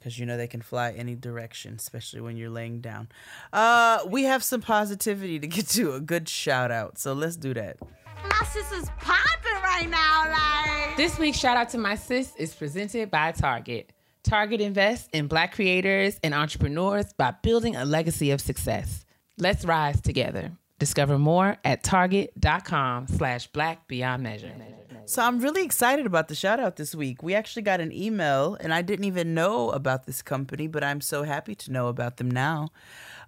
Cause 0.01 0.17
you 0.17 0.25
know 0.25 0.37
they 0.37 0.47
can 0.47 0.63
fly 0.63 0.89
any 0.93 1.13
direction, 1.13 1.75
especially 1.77 2.19
when 2.19 2.35
you're 2.35 2.49
laying 2.49 2.81
down. 2.81 3.09
Uh, 3.53 3.99
we 4.07 4.23
have 4.23 4.43
some 4.43 4.59
positivity 4.59 5.37
to 5.37 5.45
get 5.45 5.67
to. 5.67 5.93
A 5.93 5.99
good 5.99 6.27
shout 6.27 6.71
out. 6.71 6.97
So 6.97 7.13
let's 7.13 7.35
do 7.35 7.53
that. 7.53 7.77
My 8.23 8.43
sister's 8.47 8.89
popping 8.97 9.61
right 9.61 9.87
now, 9.87 10.31
like. 10.31 10.97
This 10.97 11.19
week's 11.19 11.37
shout 11.37 11.57
out 11.57 11.69
to 11.69 11.77
my 11.77 11.93
sis 11.93 12.35
is 12.37 12.55
presented 12.55 13.11
by 13.11 13.31
Target. 13.31 13.91
Target 14.23 14.61
invests 14.61 15.09
in 15.13 15.27
black 15.27 15.53
creators 15.53 16.19
and 16.23 16.33
entrepreneurs 16.33 17.13
by 17.13 17.35
building 17.43 17.75
a 17.75 17.85
legacy 17.85 18.31
of 18.31 18.41
success. 18.41 19.05
Let's 19.37 19.63
rise 19.63 20.01
together. 20.01 20.53
Discover 20.79 21.19
more 21.19 21.57
at 21.63 21.83
target.com 21.83 23.09
slash 23.09 23.45
black 23.45 23.87
beyond 23.87 24.23
measure. 24.23 24.51
So 25.09 25.23
I'm 25.23 25.39
really 25.39 25.63
excited 25.63 26.05
about 26.05 26.27
the 26.27 26.35
shout 26.35 26.59
out 26.59 26.75
this 26.75 26.93
week. 26.93 27.23
We 27.23 27.33
actually 27.33 27.63
got 27.63 27.81
an 27.81 27.91
email, 27.91 28.55
and 28.59 28.71
I 28.71 28.83
didn't 28.83 29.05
even 29.05 29.33
know 29.33 29.71
about 29.71 30.05
this 30.05 30.21
company, 30.21 30.67
but 30.67 30.83
I'm 30.83 31.01
so 31.01 31.23
happy 31.23 31.55
to 31.55 31.71
know 31.71 31.87
about 31.87 32.17
them 32.17 32.29
now. 32.29 32.69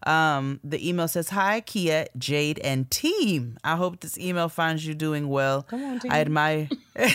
Um, 0.05 0.59
the 0.63 0.87
email 0.87 1.07
says, 1.07 1.29
"Hi, 1.29 1.61
Kia, 1.61 2.05
Jade, 2.15 2.59
and 2.59 2.87
team. 2.91 3.57
I 3.63 3.77
hope 3.77 4.01
this 4.01 4.15
email 4.19 4.47
finds 4.47 4.85
you 4.85 4.93
doing 4.93 5.27
well. 5.27 5.63
Come 5.63 5.83
on, 5.83 5.99
team. 5.99 6.11
I 6.11 6.19
admire." 6.19 6.69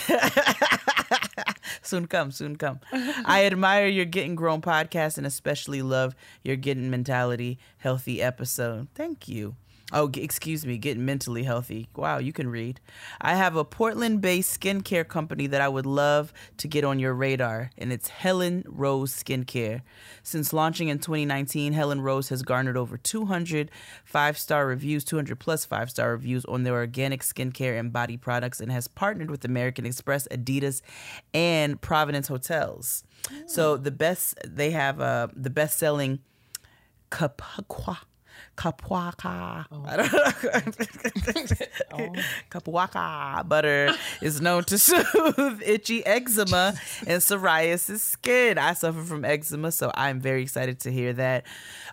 soon 1.83 2.07
come, 2.09 2.33
soon 2.33 2.57
come. 2.57 2.81
I 2.93 3.45
admire 3.45 3.87
your 3.87 4.05
Getting 4.05 4.35
Grown 4.35 4.63
podcast 4.63 5.17
and 5.17 5.29
especially 5.29 5.81
love 5.81 6.17
your 6.43 6.57
Getting 6.57 6.91
Mentality 6.91 7.61
Healthy 7.79 8.21
episode. 8.21 8.89
Thank 8.97 9.29
you. 9.29 9.55
Oh, 9.93 10.11
excuse 10.17 10.67
me, 10.67 10.79
getting 10.79 11.05
mentally 11.05 11.45
healthy. 11.45 11.89
Wow, 11.95 12.19
you 12.19 12.33
can 12.33 12.49
read. 12.49 12.81
I 13.21 13.37
have 13.37 13.55
a 13.55 13.65
Portland 13.65 14.21
based 14.21 14.61
skincare 14.61 15.07
company 15.07 15.47
that 15.47 15.61
I 15.61 15.69
would 15.69 15.87
love 15.87 16.33
to 16.57 16.67
get 16.67 16.83
on 16.83 16.99
your 16.99 17.15
radar, 17.15 17.71
and 17.79 17.93
it's 17.93 18.09
Helen 18.09 18.65
Rose 18.67 19.13
Skincare. 19.13 19.83
Since 20.25 20.53
launching 20.53 20.89
in 20.89 20.99
2019, 20.99 21.73
Helen 21.73 22.01
Rose 22.01 22.31
has 22.31 22.43
garnered 22.43 22.77
over 22.77 22.97
200 22.97 23.71
five 24.05 24.37
star 24.37 24.67
reviews, 24.67 25.05
200 25.05 25.39
plus 25.39 25.65
five 25.65 25.89
star 25.89 26.11
reviews 26.11 26.45
on 26.47 26.65
their 26.65 26.75
organic 26.75 27.23
skincare 27.23 27.79
and 27.79 27.93
body 27.93 28.17
products, 28.17 28.61
and 28.61 28.73
has 28.73 28.89
partnered 28.89 29.31
with 29.31 29.45
American 29.45 29.87
Express, 29.87 30.27
Adidas, 30.33 30.83
and 31.33 31.81
Providence 31.81 32.27
Hotels. 32.27 33.05
So 33.47 33.77
the 33.77 33.93
best, 33.93 34.37
they 34.45 34.73
have 34.73 35.01
uh, 35.01 35.29
the 35.33 35.51
best 35.51 35.79
selling 35.79 36.19
Kapakwa. 38.57 39.15
Kapwaka. 39.17 39.67
I 39.87 39.97
don't 39.97 40.13
know. 40.13 42.13
Kapwaka 42.51 43.49
butter 43.49 43.95
is 44.23 44.41
known 44.41 44.65
to 44.65 44.77
soothe 44.77 45.63
itchy 45.65 46.05
eczema 46.07 46.75
and 47.07 47.21
psoriasis 47.23 48.01
skin. 48.01 48.59
I 48.59 48.73
suffer 48.73 49.03
from 49.03 49.25
eczema, 49.25 49.73
so 49.73 49.91
I'm 49.95 50.21
very 50.21 50.43
excited 50.43 50.81
to 50.81 50.93
hear 50.93 51.13
that. 51.15 51.45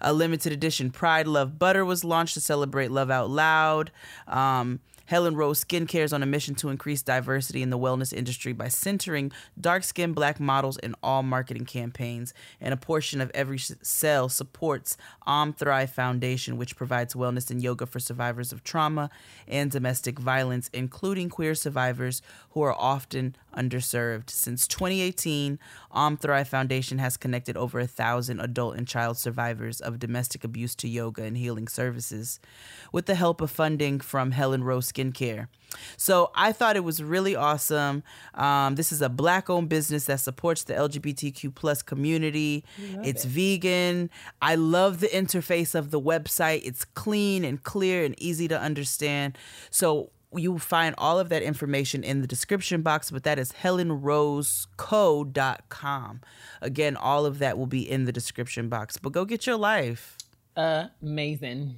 A 0.01 0.13
limited 0.13 0.51
edition 0.53 0.91
Pride 0.91 1.27
Love 1.27 1.59
Butter 1.59 1.85
was 1.85 2.03
launched 2.03 2.33
to 2.35 2.41
celebrate 2.41 2.91
Love 2.91 3.11
Out 3.11 3.29
Loud. 3.29 3.91
Um, 4.27 4.79
Helen 5.05 5.35
Rose 5.35 5.63
Skincare 5.63 6.03
is 6.03 6.13
on 6.13 6.23
a 6.23 6.25
mission 6.25 6.55
to 6.55 6.69
increase 6.69 7.01
diversity 7.01 7.61
in 7.61 7.69
the 7.69 7.77
wellness 7.77 8.13
industry 8.13 8.53
by 8.53 8.69
centering 8.69 9.31
dark 9.59 9.83
skinned 9.83 10.15
black 10.15 10.39
models 10.39 10.77
in 10.77 10.95
all 11.03 11.23
marketing 11.23 11.65
campaigns. 11.65 12.33
And 12.61 12.73
a 12.73 12.77
portion 12.77 13.19
of 13.19 13.29
every 13.33 13.59
sale 13.59 14.29
supports 14.29 14.95
Om 15.27 15.53
Thrive 15.53 15.91
Foundation, 15.91 16.57
which 16.57 16.75
provides 16.75 17.15
wellness 17.15 17.51
and 17.51 17.61
yoga 17.61 17.85
for 17.85 17.99
survivors 17.99 18.53
of 18.53 18.63
trauma 18.63 19.09
and 19.47 19.69
domestic 19.69 20.19
violence, 20.19 20.69
including 20.73 21.29
queer 21.29 21.53
survivors 21.53 22.21
who 22.51 22.61
are 22.61 22.73
often 22.73 23.35
underserved. 23.53 24.29
Since 24.29 24.67
2018, 24.67 25.59
Om 25.91 26.17
Thrive 26.17 26.47
Foundation 26.47 26.97
has 26.97 27.17
connected 27.17 27.55
over 27.57 27.79
a 27.79 27.87
thousand 27.87 28.39
adult 28.39 28.75
and 28.75 28.87
child 28.87 29.17
survivors 29.17 29.79
of 29.79 29.99
domestic 29.99 30.43
abuse 30.43 30.75
to 30.75 30.87
yoga 30.87 31.23
and 31.23 31.37
healing 31.37 31.67
services. 31.67 32.39
With 32.91 33.05
the 33.05 33.15
help 33.15 33.41
of 33.41 33.51
funding 33.51 33.99
from 33.99 34.31
Helen 34.31 34.63
Rose 34.63 34.91
Skincare, 34.91 35.47
So 35.97 36.31
I 36.35 36.51
thought 36.51 36.75
it 36.75 36.83
was 36.83 37.01
really 37.01 37.35
awesome. 37.35 38.03
Um, 38.35 38.75
this 38.75 38.91
is 38.91 39.01
a 39.01 39.09
black 39.09 39.49
owned 39.49 39.69
business 39.69 40.05
that 40.05 40.19
supports 40.19 40.63
the 40.63 40.73
LGBTQ 40.73 41.53
plus 41.55 41.81
community. 41.81 42.63
It's 43.03 43.25
vegan. 43.25 44.09
I 44.41 44.55
love 44.55 44.99
the 44.99 45.07
interface 45.07 45.73
of 45.75 45.91
the 45.91 45.99
website. 45.99 46.61
It's 46.63 46.85
clean 46.85 47.43
and 47.43 47.61
clear 47.63 48.05
and 48.05 48.13
easy 48.21 48.47
to 48.47 48.59
understand. 48.59 49.37
So 49.71 50.11
you 50.35 50.51
will 50.51 50.59
find 50.59 50.95
all 50.97 51.19
of 51.19 51.29
that 51.29 51.43
information 51.43 52.03
in 52.03 52.21
the 52.21 52.27
description 52.27 52.81
box, 52.81 53.11
but 53.11 53.23
that 53.23 53.39
is 53.39 53.51
helenroseco.com. 53.51 56.21
Again, 56.61 56.97
all 56.97 57.25
of 57.25 57.39
that 57.39 57.57
will 57.57 57.67
be 57.67 57.89
in 57.89 58.05
the 58.05 58.11
description 58.11 58.69
box. 58.69 58.97
But 58.97 59.11
go 59.11 59.25
get 59.25 59.45
your 59.45 59.57
life. 59.57 60.17
Amazing. 60.55 61.75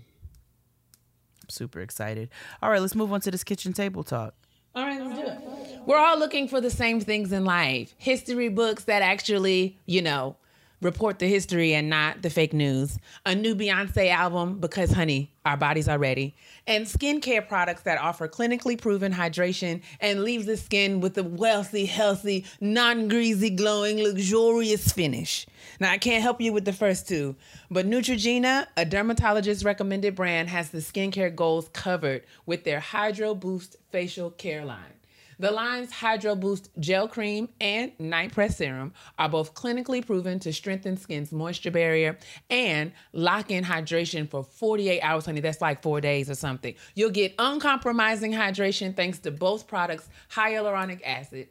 I'm 1.43 1.49
Super 1.49 1.81
excited. 1.81 2.29
All 2.61 2.69
right, 2.69 2.81
let's 2.81 2.95
move 2.95 3.11
on 3.13 3.21
to 3.21 3.31
this 3.31 3.43
kitchen 3.43 3.73
table 3.73 4.03
talk. 4.03 4.33
All 4.73 4.83
right, 4.83 5.01
let's 5.01 5.19
do 5.19 5.25
it. 5.25 5.39
We're 5.85 5.99
all 5.99 6.17
looking 6.17 6.47
for 6.47 6.59
the 6.59 6.71
same 6.71 6.99
things 6.99 7.31
in 7.31 7.45
life 7.45 7.93
history 7.97 8.49
books 8.49 8.85
that 8.85 9.01
actually, 9.01 9.77
you 9.85 10.01
know, 10.01 10.35
report 10.81 11.19
the 11.19 11.27
history 11.27 11.73
and 11.73 11.89
not 11.89 12.21
the 12.21 12.29
fake 12.29 12.53
news. 12.53 12.97
A 13.25 13.35
new 13.35 13.55
Beyonce 13.55 14.09
album 14.09 14.59
because, 14.59 14.91
honey, 14.91 15.31
our 15.45 15.57
bodies 15.57 15.87
are 15.87 15.97
ready. 15.97 16.35
And 16.67 16.85
skincare 16.85 17.47
products 17.47 17.83
that 17.83 17.99
offer 17.99 18.27
clinically 18.27 18.79
proven 18.79 19.13
hydration 19.13 19.81
and 19.99 20.23
leaves 20.23 20.45
the 20.45 20.57
skin 20.57 21.01
with 21.01 21.17
a 21.17 21.23
wealthy, 21.23 21.85
healthy, 21.85 22.45
non 22.59 23.07
greasy, 23.07 23.49
glowing, 23.49 24.01
luxurious 24.01 24.91
finish. 24.91 25.45
Now, 25.79 25.91
I 25.91 25.97
can't 25.97 26.23
help 26.23 26.41
you 26.41 26.53
with 26.53 26.65
the 26.65 26.73
first 26.73 27.07
two, 27.07 27.35
but 27.69 27.85
Neutrogena, 27.85 28.67
a 28.77 28.85
dermatologist 28.85 29.63
recommended 29.63 30.15
brand, 30.15 30.49
has 30.49 30.69
the 30.69 30.79
skincare 30.79 31.35
goals 31.35 31.69
covered 31.69 32.23
with 32.45 32.63
their 32.63 32.79
Hydro 32.79 33.35
Boost 33.35 33.75
facial 33.91 34.31
care 34.31 34.65
line. 34.65 34.94
The 35.37 35.51
line's 35.51 35.91
Hydro 35.91 36.35
Boost 36.35 36.69
Gel 36.79 37.07
Cream 37.07 37.49
and 37.59 37.91
Night 37.99 38.33
Press 38.33 38.57
Serum 38.57 38.93
are 39.19 39.27
both 39.27 39.53
clinically 39.53 40.05
proven 40.05 40.39
to 40.39 40.53
strengthen 40.53 40.95
skin's 40.97 41.31
moisture 41.31 41.71
barrier 41.71 42.17
and 42.49 42.93
lock 43.11 43.51
in 43.51 43.63
hydration 43.63 44.29
for 44.29 44.43
48 44.43 45.01
hours, 45.01 45.25
honey. 45.25 45.41
That's 45.41 45.61
like 45.61 45.81
four 45.81 45.99
days 45.99 46.29
or 46.29 46.35
something. 46.35 46.75
You'll 46.93 47.11
get 47.11 47.35
uncompromising 47.37 48.31
hydration 48.31 48.95
thanks 48.95 49.19
to 49.19 49.31
both 49.31 49.67
products' 49.67 50.07
hyaluronic 50.31 51.01
acid, 51.05 51.49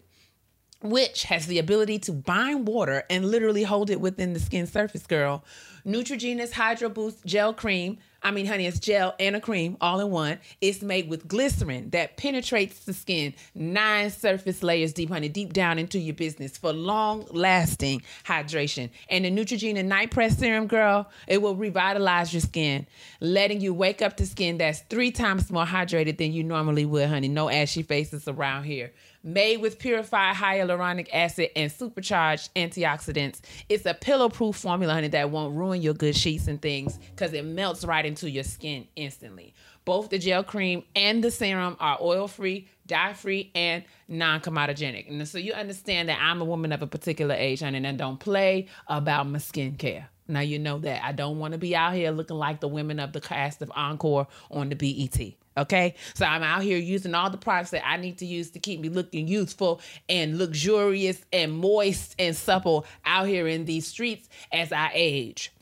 which 0.83 1.25
has 1.25 1.47
the 1.47 1.59
ability 1.59 1.99
to 2.01 2.13
bind 2.13 2.67
water 2.67 3.05
and 3.11 3.27
literally 3.27 3.65
hold 3.65 3.91
it 3.91 4.01
within 4.01 4.33
the 4.33 4.41
skin 4.41 4.67
surface, 4.67 5.07
girl. 5.07 5.45
Neutrogena's 5.87 6.53
Hydro 6.53 6.89
Boost 6.89 7.25
Gel 7.27 7.53
Cream. 7.53 7.99
I 8.25 8.31
mean, 8.31 8.47
honey, 8.47 8.67
it's 8.67 8.79
gel 8.79 9.15
and 9.21 9.37
a 9.37 9.41
cream 9.41 9.77
all 9.83 10.01
in 10.01 10.11
one. 10.11 10.39
It's 10.63 10.81
made 10.81 11.11
with 11.11 11.29
glycerin 11.29 11.91
that 11.91 12.17
penetrates 12.17 12.87
the 12.87 12.95
skin 12.95 13.35
nine 13.55 14.11
surface 14.11 14.63
layers 14.63 14.95
deep, 14.95 15.11
honey, 15.11 15.29
deep 15.29 15.53
down 15.53 15.79
into 15.79 15.99
your 15.99 16.15
business 16.15 16.57
for 16.57 16.73
long 16.73 17.27
lasting 17.31 18.01
hydration. 18.25 18.89
And 19.11 19.27
the 19.27 19.31
Neutrogena 19.31 19.85
Night 19.85 20.11
Press 20.11 20.39
Serum, 20.39 20.67
girl, 20.69 21.11
it 21.29 21.43
will 21.43 21.55
revitalize 21.55 22.33
your 22.33 22.41
skin, 22.41 22.87
letting 23.21 23.61
you 23.61 23.75
wake 23.75 24.01
up 24.01 24.17
to 24.17 24.27
skin 24.27 24.57
that's 24.57 24.81
three 24.89 25.11
times 25.11 25.51
more 25.51 25.67
hydrated 25.67 26.17
than 26.17 26.33
you 26.33 26.43
normally 26.43 26.87
would, 26.87 27.11
honey. 27.11 27.29
No 27.29 27.51
ashy 27.51 27.83
faces 27.83 28.27
around 28.27 28.65
here 28.65 28.93
made 29.25 29.57
with 29.57 29.79
purified 29.79 30.37
hyaluronic 30.37 31.09
acid 31.13 31.49
and 31.57 31.73
supercharged 31.73 32.55
antioxidants. 32.55 33.41
It's 33.69 33.87
a 33.87 33.95
pillow 33.95 34.29
proof 34.29 34.57
formula, 34.57 34.93
honey, 34.93 35.09
that 35.09 35.31
won't 35.31 35.57
ruin 35.57 35.83
your 35.83 35.95
good 35.95 36.15
sheets 36.15 36.47
and 36.47 36.61
things 36.61 36.99
because 36.99 37.33
it 37.33 37.45
melts 37.45 37.85
right 37.85 38.05
into 38.05 38.31
your 38.31 38.45
skin 38.45 38.87
instantly. 38.95 39.55
Both 39.85 40.11
the 40.11 40.19
gel 40.19 40.45
cream 40.45 40.85
and 40.95 41.23
the 41.25 41.31
serum 41.31 41.77
are 41.81 41.99
oil 42.01 42.29
free, 42.29 42.69
dye 42.87 43.13
free, 43.15 43.51
and 43.55 43.85
non 44.09 44.41
comedogenic. 44.41 45.11
And 45.11 45.27
so 45.27 45.39
you 45.39 45.53
understand 45.53 46.09
that 46.09 46.19
I'm 46.21 46.41
a 46.41 46.45
woman 46.45 46.73
of 46.73 46.83
a 46.83 46.87
particular 46.87 47.35
age, 47.35 47.61
honey, 47.61 47.79
and 47.79 47.87
I 47.87 47.93
don't 47.93 48.21
play 48.21 48.69
about 48.87 49.27
my 49.27 49.39
skincare. 49.39 50.07
Now 50.27 50.41
you 50.41 50.59
know 50.59 50.79
that 50.79 51.05
I 51.05 51.13
don't 51.13 51.39
want 51.39 51.53
to 51.53 51.59
be 51.59 51.77
out 51.77 51.93
here 51.93 52.11
looking 52.11 52.37
like 52.39 52.61
the 52.61 52.69
women 52.69 52.99
of 52.99 53.13
the 53.13 53.21
cast 53.21 53.61
of 53.61 53.71
Encore 53.75 54.27
on 54.51 54.71
the 54.71 54.75
BET. 54.75 55.35
Okay, 55.57 55.95
so 56.15 56.27
I'm 56.27 56.43
out 56.43 56.63
here 56.63 56.79
using 56.79 57.15
all 57.15 57.31
the 57.31 57.37
products 57.37 57.71
that 57.71 57.87
I 57.87 57.97
need 57.97 58.19
to 58.19 58.27
use 58.27 58.51
to 58.53 58.59
keep 58.59 58.81
me 58.81 58.89
looking 58.89 59.29
youthful 59.29 59.81
and 60.09 60.37
luxurious 60.37 61.25
and 61.33 61.53
moist 61.53 62.17
and 62.19 62.35
supple 62.35 62.87
out 63.05 63.29
here 63.29 63.47
in 63.47 63.65
these 63.65 63.87
streets 63.87 64.29
as 64.53 64.73
I 64.73 64.91
age. 64.95 65.53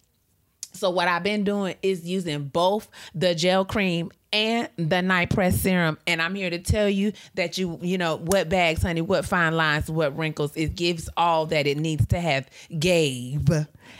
So 0.72 0.88
what 0.88 1.08
I've 1.08 1.22
been 1.22 1.44
doing 1.44 1.74
is 1.82 2.06
using 2.06 2.44
both 2.44 2.88
the 3.14 3.34
gel 3.34 3.66
cream 3.66 4.10
and 4.32 4.68
the 4.76 5.02
night 5.02 5.30
press 5.30 5.60
serum. 5.60 5.98
And 6.06 6.22
i'm 6.22 6.34
here 6.34 6.50
to 6.50 6.58
tell 6.58 6.88
you 6.88 7.12
that 7.34 7.58
you 7.58 7.78
you 7.82 7.98
know 7.98 8.16
what 8.16 8.48
bags 8.48 8.82
honey 8.82 9.00
what 9.00 9.24
fine 9.24 9.56
lines 9.56 9.90
what 9.90 10.16
wrinkles 10.16 10.52
it 10.56 10.74
gives 10.74 11.08
all 11.16 11.46
that 11.46 11.66
it 11.66 11.76
needs 11.76 12.06
to 12.06 12.20
have 12.20 12.48
gave. 12.78 13.48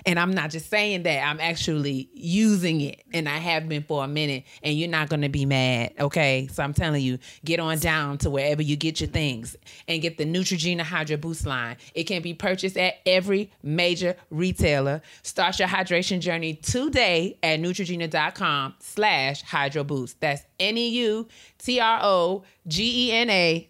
And 0.07 0.19
i'm 0.19 0.33
not 0.33 0.51
just 0.51 0.71
saying 0.71 1.03
that 1.05 1.27
i'm 1.27 1.41
actually 1.41 2.09
using 2.15 2.81
it. 2.81 3.03
And 3.13 3.29
i 3.29 3.37
have 3.37 3.69
been 3.69 3.83
for 3.83 4.05
a 4.05 4.09
minute 4.09 4.45
and 4.63 4.75
you're 4.77 4.89
not 4.89 5.09
going 5.09 5.23
to 5.23 5.29
be 5.29 5.45
mad 5.45 5.93
okay? 6.01 6.49
So 6.51 6.63
i'm 6.63 6.73
telling 6.75 7.03
you 7.03 7.19
get 7.45 7.61
on 7.61 7.79
down 7.79 8.19
to 8.19 8.31
wherever 8.31 8.63
you 8.63 8.77
get 8.77 9.01
your 9.01 9.09
things 9.09 9.57
and 9.87 10.01
get 10.01 10.19
the 10.19 10.25
neutrogena 10.25 10.83
hydro 10.83 11.17
boost 11.17 11.47
line. 11.47 11.77
It 11.95 12.05
can 12.05 12.23
be 12.23 12.35
purchased 12.35 12.77
at 12.77 12.95
every 13.07 13.51
major 13.63 14.17
retailer. 14.31 15.03
Start 15.23 15.59
your 15.59 15.69
hydration 15.69 16.21
journey 16.21 16.55
today 16.55 17.39
at 17.43 17.61
neutrogena.com 17.61 18.75
slash 18.81 19.43
hydro 19.43 19.85
boost 19.85 20.22
that's 20.23 20.47
N-E-U-T-R-O-G-E-N-A 20.61 21.29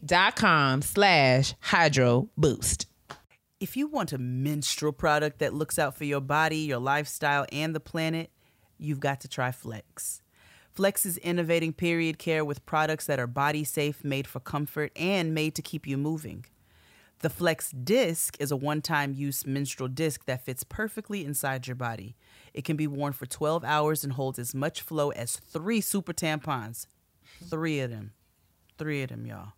dot 0.05 0.37
com 0.37 0.83
slash 0.83 1.55
hydro 1.61 2.29
boost. 2.37 2.87
If 3.59 3.77
you 3.77 3.89
want 3.89 4.13
a 4.13 4.19
menstrual 4.19 4.93
product 4.93 5.39
that 5.39 5.55
looks 5.55 5.79
out 5.79 5.97
for 5.97 6.05
your 6.05 6.21
body, 6.21 6.59
your 6.59 6.79
lifestyle, 6.79 7.47
and 7.51 7.75
the 7.75 7.81
planet, 7.81 8.31
you've 8.79 9.01
got 9.01 9.21
to 9.23 9.29
try 9.29 9.51
Flex. 9.51 10.21
Flex 10.73 11.07
is 11.07 11.17
innovating 11.19 11.73
period 11.73 12.19
care 12.19 12.45
with 12.45 12.67
products 12.67 13.07
that 13.07 13.19
are 13.19 13.27
body 13.27 13.65
safe, 13.65 14.05
made 14.05 14.27
for 14.27 14.41
comfort, 14.41 14.93
and 14.95 15.35
made 15.35 15.55
to 15.55 15.63
keep 15.63 15.87
you 15.87 15.97
moving. 15.97 16.45
The 17.21 17.31
Flex 17.31 17.71
Disc 17.71 18.37
is 18.41 18.51
a 18.51 18.57
one 18.57 18.83
time 18.83 19.15
use 19.15 19.47
menstrual 19.47 19.89
disc 19.89 20.25
that 20.27 20.45
fits 20.45 20.65
perfectly 20.65 21.25
inside 21.25 21.67
your 21.67 21.77
body. 21.77 22.17
It 22.55 22.65
can 22.65 22.77
be 22.77 22.87
worn 22.87 23.13
for 23.13 23.27
12 23.27 23.65
hours 23.65 24.05
and 24.05 24.13
holds 24.13 24.39
as 24.39 24.55
much 24.55 24.83
flow 24.83 25.11
as 25.11 25.37
three 25.37 25.81
super 25.81 26.13
tampons. 26.13 26.87
Three 27.49 27.81
of 27.81 27.91
them. 27.91 28.13
Three 28.79 29.03
of 29.03 29.11
them, 29.11 29.27
y'all. 29.27 29.53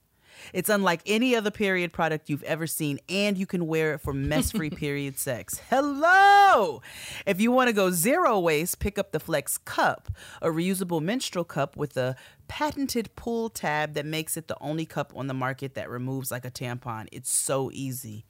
It's 0.52 0.68
unlike 0.68 1.00
any 1.06 1.34
other 1.36 1.50
period 1.50 1.92
product 1.92 2.28
you've 2.28 2.42
ever 2.42 2.66
seen, 2.66 2.98
and 3.08 3.38
you 3.38 3.46
can 3.46 3.66
wear 3.66 3.94
it 3.94 3.98
for 3.98 4.12
mess 4.12 4.50
free 4.50 4.70
period 4.70 5.18
sex. 5.18 5.60
Hello! 5.70 6.82
If 7.26 7.40
you 7.40 7.52
want 7.52 7.68
to 7.68 7.72
go 7.72 7.90
zero 7.90 8.38
waste, 8.40 8.78
pick 8.78 8.98
up 8.98 9.12
the 9.12 9.20
Flex 9.20 9.58
Cup, 9.58 10.10
a 10.42 10.48
reusable 10.48 11.00
menstrual 11.00 11.44
cup 11.44 11.76
with 11.76 11.96
a 11.96 12.16
patented 12.48 13.14
pull 13.16 13.48
tab 13.48 13.94
that 13.94 14.06
makes 14.06 14.36
it 14.36 14.48
the 14.48 14.56
only 14.60 14.86
cup 14.86 15.12
on 15.16 15.26
the 15.26 15.34
market 15.34 15.74
that 15.74 15.88
removes 15.88 16.30
like 16.30 16.44
a 16.44 16.50
tampon. 16.50 17.06
It's 17.12 17.32
so 17.32 17.70
easy. 17.72 18.24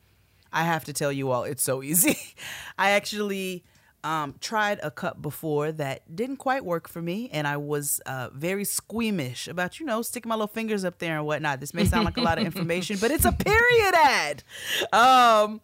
I 0.52 0.62
have 0.62 0.84
to 0.84 0.92
tell 0.92 1.10
you 1.10 1.30
all, 1.30 1.44
it's 1.44 1.64
so 1.64 1.82
easy. 1.82 2.16
I 2.78 2.90
actually 2.90 3.64
um, 4.04 4.34
tried 4.40 4.78
a 4.82 4.90
cup 4.90 5.20
before 5.20 5.72
that 5.72 6.14
didn't 6.14 6.36
quite 6.36 6.64
work 6.64 6.88
for 6.88 7.00
me, 7.00 7.30
and 7.32 7.48
I 7.48 7.56
was 7.56 8.00
uh, 8.04 8.28
very 8.32 8.64
squeamish 8.64 9.48
about, 9.48 9.80
you 9.80 9.86
know, 9.86 10.02
sticking 10.02 10.28
my 10.28 10.34
little 10.34 10.46
fingers 10.46 10.84
up 10.84 10.98
there 10.98 11.16
and 11.16 11.26
whatnot. 11.26 11.60
This 11.60 11.72
may 11.72 11.86
sound 11.86 12.04
like 12.04 12.18
a 12.18 12.20
lot 12.20 12.38
of 12.38 12.44
information, 12.46 12.98
but 13.00 13.10
it's 13.10 13.24
a 13.24 13.32
period 13.32 13.94
ad. 13.94 14.42
Um, 14.92 15.62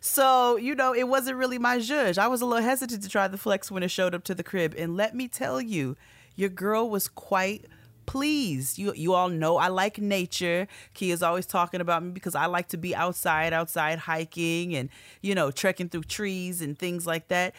so, 0.00 0.56
you 0.56 0.74
know, 0.74 0.94
it 0.94 1.06
wasn't 1.06 1.36
really 1.36 1.58
my 1.58 1.78
judge. 1.78 2.16
I 2.16 2.28
was 2.28 2.40
a 2.40 2.46
little 2.46 2.64
hesitant 2.64 3.02
to 3.02 3.08
try 3.10 3.28
the 3.28 3.38
flex 3.38 3.70
when 3.70 3.82
it 3.82 3.90
showed 3.90 4.14
up 4.14 4.24
to 4.24 4.34
the 4.34 4.42
crib. 4.42 4.74
And 4.76 4.96
let 4.96 5.14
me 5.14 5.28
tell 5.28 5.60
you, 5.60 5.96
your 6.36 6.48
girl 6.48 6.88
was 6.88 7.08
quite 7.08 7.66
pleased. 8.10 8.76
You 8.76 8.92
you 8.96 9.14
all 9.14 9.28
know 9.28 9.56
I 9.56 9.68
like 9.68 9.98
nature. 9.98 10.66
Kia's 10.94 11.22
always 11.22 11.46
talking 11.46 11.80
about 11.80 12.02
me 12.02 12.10
because 12.10 12.34
I 12.34 12.46
like 12.46 12.66
to 12.70 12.76
be 12.76 12.92
outside, 12.92 13.52
outside 13.52 14.00
hiking 14.00 14.74
and, 14.74 14.88
you 15.22 15.32
know, 15.32 15.52
trekking 15.52 15.88
through 15.88 16.02
trees 16.02 16.60
and 16.60 16.76
things 16.76 17.06
like 17.06 17.28
that. 17.28 17.54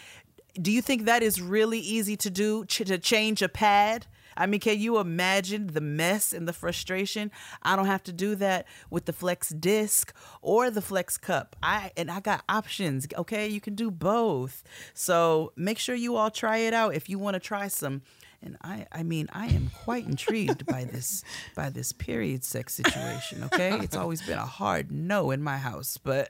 Do 0.62 0.70
you 0.70 0.82
think 0.82 1.06
that 1.06 1.24
is 1.24 1.42
really 1.42 1.80
easy 1.80 2.18
to 2.18 2.30
do 2.30 2.66
ch- 2.66 2.84
to 2.86 2.98
change 2.98 3.42
a 3.42 3.48
pad? 3.48 4.08
I 4.36 4.46
mean, 4.46 4.60
can 4.60 4.78
you 4.78 4.98
imagine 4.98 5.68
the 5.68 5.80
mess 5.80 6.34
and 6.34 6.46
the 6.50 6.54
frustration? 6.54 7.32
I 7.64 7.78
don't 7.78 7.86
have 7.86 8.04
to 8.04 8.12
do 8.12 8.36
that 8.36 8.66
with 8.90 9.06
the 9.06 9.14
Flex 9.14 9.50
disc 9.50 10.14
or 10.42 10.70
the 10.70 10.82
Flex 10.82 11.18
cup. 11.18 11.56
I 11.64 11.92
and 11.96 12.12
I 12.12 12.20
got 12.20 12.44
options. 12.50 13.08
Okay, 13.18 13.48
you 13.48 13.62
can 13.62 13.76
do 13.76 13.90
both. 13.90 14.64
So 14.94 15.54
make 15.56 15.80
sure 15.80 15.96
you 15.96 16.18
all 16.18 16.30
try 16.30 16.58
it 16.58 16.74
out 16.74 16.94
if 16.94 17.08
you 17.08 17.18
want 17.20 17.36
to 17.36 17.40
try 17.40 17.70
some 17.70 18.02
and 18.44 18.58
I 18.64 18.88
I 18.92 19.04
mean 19.04 19.28
I 19.32 19.48
am 19.48 19.70
quite 19.84 20.06
intrigued 20.08 20.66
by 20.66 20.84
this 20.84 21.24
by 21.56 21.70
this 21.70 21.92
period 21.92 22.44
sex 22.44 22.74
situation. 22.74 23.44
Okay, 23.46 23.80
it's 23.80 23.96
always 23.96 24.22
been 24.22 24.38
a 24.38 24.46
hard 24.46 24.92
no 24.92 25.32
in 25.32 25.42
my 25.42 25.58
house, 25.58 25.98
but 25.98 26.30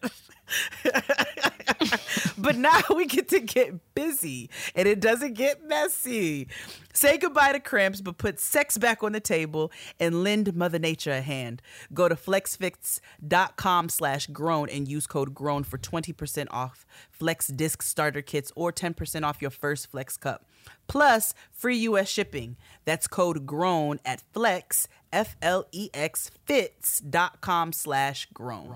but 2.37 2.57
now 2.57 2.81
we 2.95 3.05
get 3.05 3.29
to 3.29 3.39
get 3.39 3.93
busy 3.93 4.49
and 4.75 4.87
it 4.87 4.99
doesn't 4.99 5.33
get 5.33 5.63
messy. 5.67 6.47
Say 6.93 7.17
goodbye 7.17 7.53
to 7.53 7.59
cramps, 7.59 8.01
but 8.01 8.17
put 8.17 8.39
sex 8.39 8.77
back 8.77 9.03
on 9.03 9.13
the 9.13 9.19
table 9.19 9.71
and 9.99 10.23
lend 10.23 10.53
Mother 10.55 10.79
Nature 10.79 11.11
a 11.11 11.21
hand. 11.21 11.61
Go 11.93 12.09
to 12.09 12.15
flexfits.com 12.15 13.89
slash 13.89 14.27
grown 14.27 14.69
and 14.69 14.87
use 14.87 15.07
code 15.07 15.33
grown 15.33 15.63
for 15.63 15.77
20% 15.77 16.47
off 16.51 16.85
Flex 17.09 17.47
disc 17.47 17.81
starter 17.81 18.21
kits 18.21 18.51
or 18.55 18.71
10% 18.71 19.23
off 19.23 19.41
your 19.41 19.51
first 19.51 19.89
Flex 19.91 20.17
cup. 20.17 20.45
Plus, 20.87 21.33
free 21.51 21.77
US 21.77 22.09
shipping. 22.09 22.57
That's 22.85 23.07
code 23.07 23.45
grown 23.45 23.99
at 24.05 24.21
flex, 24.33 24.87
F 25.13 25.35
L 25.41 25.65
E 25.71 25.89
X 25.93 26.31
fits.com 26.45 27.73
slash 27.73 28.27
grown. 28.33 28.67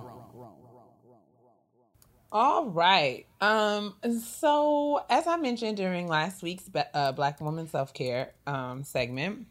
All 2.32 2.68
right. 2.68 3.26
Um. 3.42 3.96
So, 4.22 5.06
as 5.10 5.28
I 5.28 5.38
mentioned 5.38 5.78
during 5.78 6.08
last 6.08 6.44
week's 6.44 6.70
uh, 6.94 7.12
Black 7.12 7.40
Woman 7.40 7.68
Self 7.68 7.94
Care 7.94 8.32
um, 8.46 8.84
segment, 8.84 9.48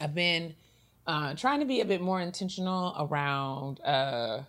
I've 0.00 0.14
been 0.14 0.54
uh, 1.06 1.34
trying 1.34 1.60
to 1.60 1.66
be 1.66 1.80
a 1.80 1.84
bit 1.84 2.00
more 2.00 2.20
intentional 2.20 2.94
around 2.98 3.80
uh, 3.80 4.42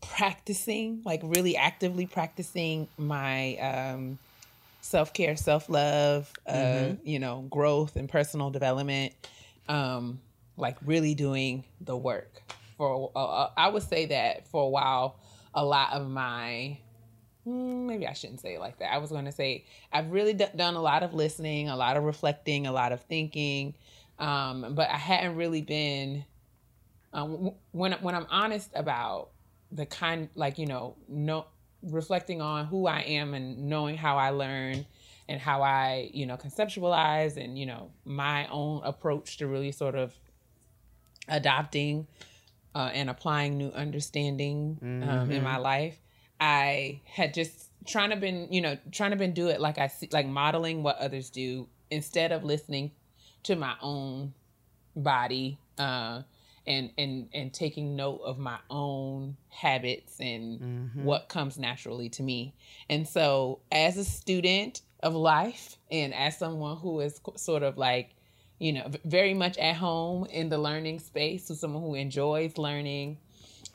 practicing, 0.00 1.02
like 1.04 1.20
really 1.22 1.56
actively 1.56 2.06
practicing 2.06 2.88
my 2.98 3.56
um, 3.56 4.18
self 4.82 5.12
care, 5.12 5.36
self 5.36 5.68
love, 5.68 6.30
uh, 6.46 6.92
you 7.04 7.18
know, 7.18 7.46
growth 7.50 7.96
and 7.96 8.08
personal 8.08 8.50
development. 8.50 9.14
Um, 9.68 10.20
like 10.56 10.76
really 10.84 11.14
doing 11.14 11.64
the 11.80 11.96
work. 11.96 12.42
For 12.76 13.10
uh, 13.14 13.48
I 13.56 13.68
would 13.68 13.82
say 13.82 14.06
that 14.06 14.46
for 14.48 14.64
a 14.64 14.68
while, 14.68 15.16
a 15.54 15.64
lot 15.64 15.92
of 15.92 16.08
my 16.08 16.78
Hmm, 17.44 17.88
maybe 17.88 18.06
I 18.06 18.12
shouldn't 18.12 18.40
say 18.40 18.54
it 18.54 18.60
like 18.60 18.78
that. 18.78 18.92
I 18.92 18.98
was 18.98 19.10
going 19.10 19.24
to 19.24 19.32
say 19.32 19.64
I've 19.92 20.12
really 20.12 20.32
d- 20.32 20.46
done 20.54 20.74
a 20.74 20.80
lot 20.80 21.02
of 21.02 21.12
listening, 21.12 21.68
a 21.68 21.76
lot 21.76 21.96
of 21.96 22.04
reflecting, 22.04 22.68
a 22.68 22.72
lot 22.72 22.92
of 22.92 23.00
thinking, 23.02 23.74
um, 24.20 24.74
but 24.76 24.88
I 24.88 24.96
hadn't 24.96 25.34
really 25.34 25.62
been 25.62 26.24
um, 27.12 27.52
when 27.72 27.92
when 27.94 28.14
I'm 28.14 28.26
honest 28.30 28.70
about 28.74 29.30
the 29.70 29.86
kind 29.86 30.28
like 30.34 30.58
you 30.58 30.66
know 30.66 30.96
no 31.08 31.46
reflecting 31.82 32.40
on 32.40 32.66
who 32.66 32.86
I 32.86 33.00
am 33.00 33.34
and 33.34 33.66
knowing 33.68 33.96
how 33.96 34.16
I 34.16 34.30
learn 34.30 34.86
and 35.28 35.40
how 35.40 35.62
I 35.62 36.10
you 36.14 36.26
know 36.26 36.36
conceptualize 36.36 37.36
and 37.36 37.58
you 37.58 37.66
know 37.66 37.90
my 38.04 38.46
own 38.48 38.82
approach 38.84 39.38
to 39.38 39.48
really 39.48 39.72
sort 39.72 39.94
of 39.94 40.14
adopting 41.28 42.06
uh, 42.74 42.90
and 42.92 43.10
applying 43.10 43.58
new 43.58 43.70
understanding 43.70 44.78
um, 44.82 45.30
in 45.30 45.42
my 45.42 45.56
life. 45.56 45.98
I 46.40 47.00
had 47.04 47.34
just 47.34 47.70
trying 47.86 48.10
to 48.10 48.16
been, 48.16 48.48
you 48.50 48.60
know, 48.60 48.76
trying 48.90 49.10
to 49.12 49.16
been 49.16 49.32
do 49.34 49.48
it 49.48 49.60
like 49.60 49.78
I 49.78 49.88
see, 49.88 50.08
like 50.12 50.26
modeling 50.26 50.82
what 50.82 50.96
others 50.98 51.30
do 51.30 51.68
instead 51.90 52.32
of 52.32 52.44
listening 52.44 52.92
to 53.44 53.56
my 53.56 53.74
own 53.80 54.34
body 54.96 55.58
uh, 55.78 56.22
and 56.66 56.90
and 56.96 57.28
and 57.32 57.52
taking 57.52 57.96
note 57.96 58.20
of 58.24 58.38
my 58.38 58.58
own 58.70 59.36
habits 59.48 60.20
and 60.20 60.60
what 61.04 61.28
comes 61.28 61.58
naturally 61.58 62.08
to 62.10 62.22
me. 62.22 62.54
And 62.88 63.06
so, 63.06 63.60
as 63.70 63.96
a 63.96 64.04
student 64.04 64.82
of 65.02 65.14
life 65.14 65.76
and 65.90 66.14
as 66.14 66.38
someone 66.38 66.76
who 66.76 67.00
is 67.00 67.20
sort 67.36 67.62
of 67.62 67.76
like 67.76 68.14
you 68.62 68.72
know, 68.72 68.88
very 69.04 69.34
much 69.34 69.58
at 69.58 69.74
home 69.74 70.24
in 70.26 70.48
the 70.48 70.56
learning 70.56 71.00
space. 71.00 71.48
So 71.48 71.54
someone 71.54 71.82
who 71.82 71.96
enjoys 71.96 72.56
learning 72.58 73.18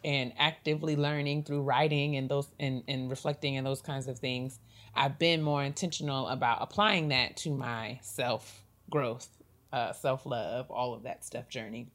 and 0.06 0.32
actively 0.38 0.96
learning 0.96 1.44
through 1.44 1.64
writing 1.64 2.16
and 2.16 2.30
those 2.30 2.48
and, 2.58 2.84
and 2.88 3.10
reflecting 3.10 3.58
and 3.58 3.68
those 3.68 3.82
kinds 3.82 4.08
of 4.08 4.18
things. 4.18 4.60
I've 4.96 5.20
been 5.20 5.42
more 5.42 5.62
intentional 5.62 6.30
about 6.30 6.60
applying 6.62 7.10
that 7.10 7.36
to 7.38 7.50
my 7.50 8.00
self 8.02 8.64
growth, 8.90 9.28
uh, 9.74 9.92
self 9.92 10.26
love, 10.26 10.72
all 10.72 10.94
of 10.94 11.04
that 11.04 11.26
stuff 11.26 11.50
journey. 11.50 11.88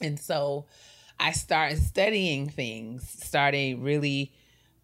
And 0.00 0.18
so 0.18 0.64
I 1.18 1.32
started 1.32 1.80
studying 1.80 2.48
things, 2.48 3.06
started 3.10 3.78
really 3.78 4.32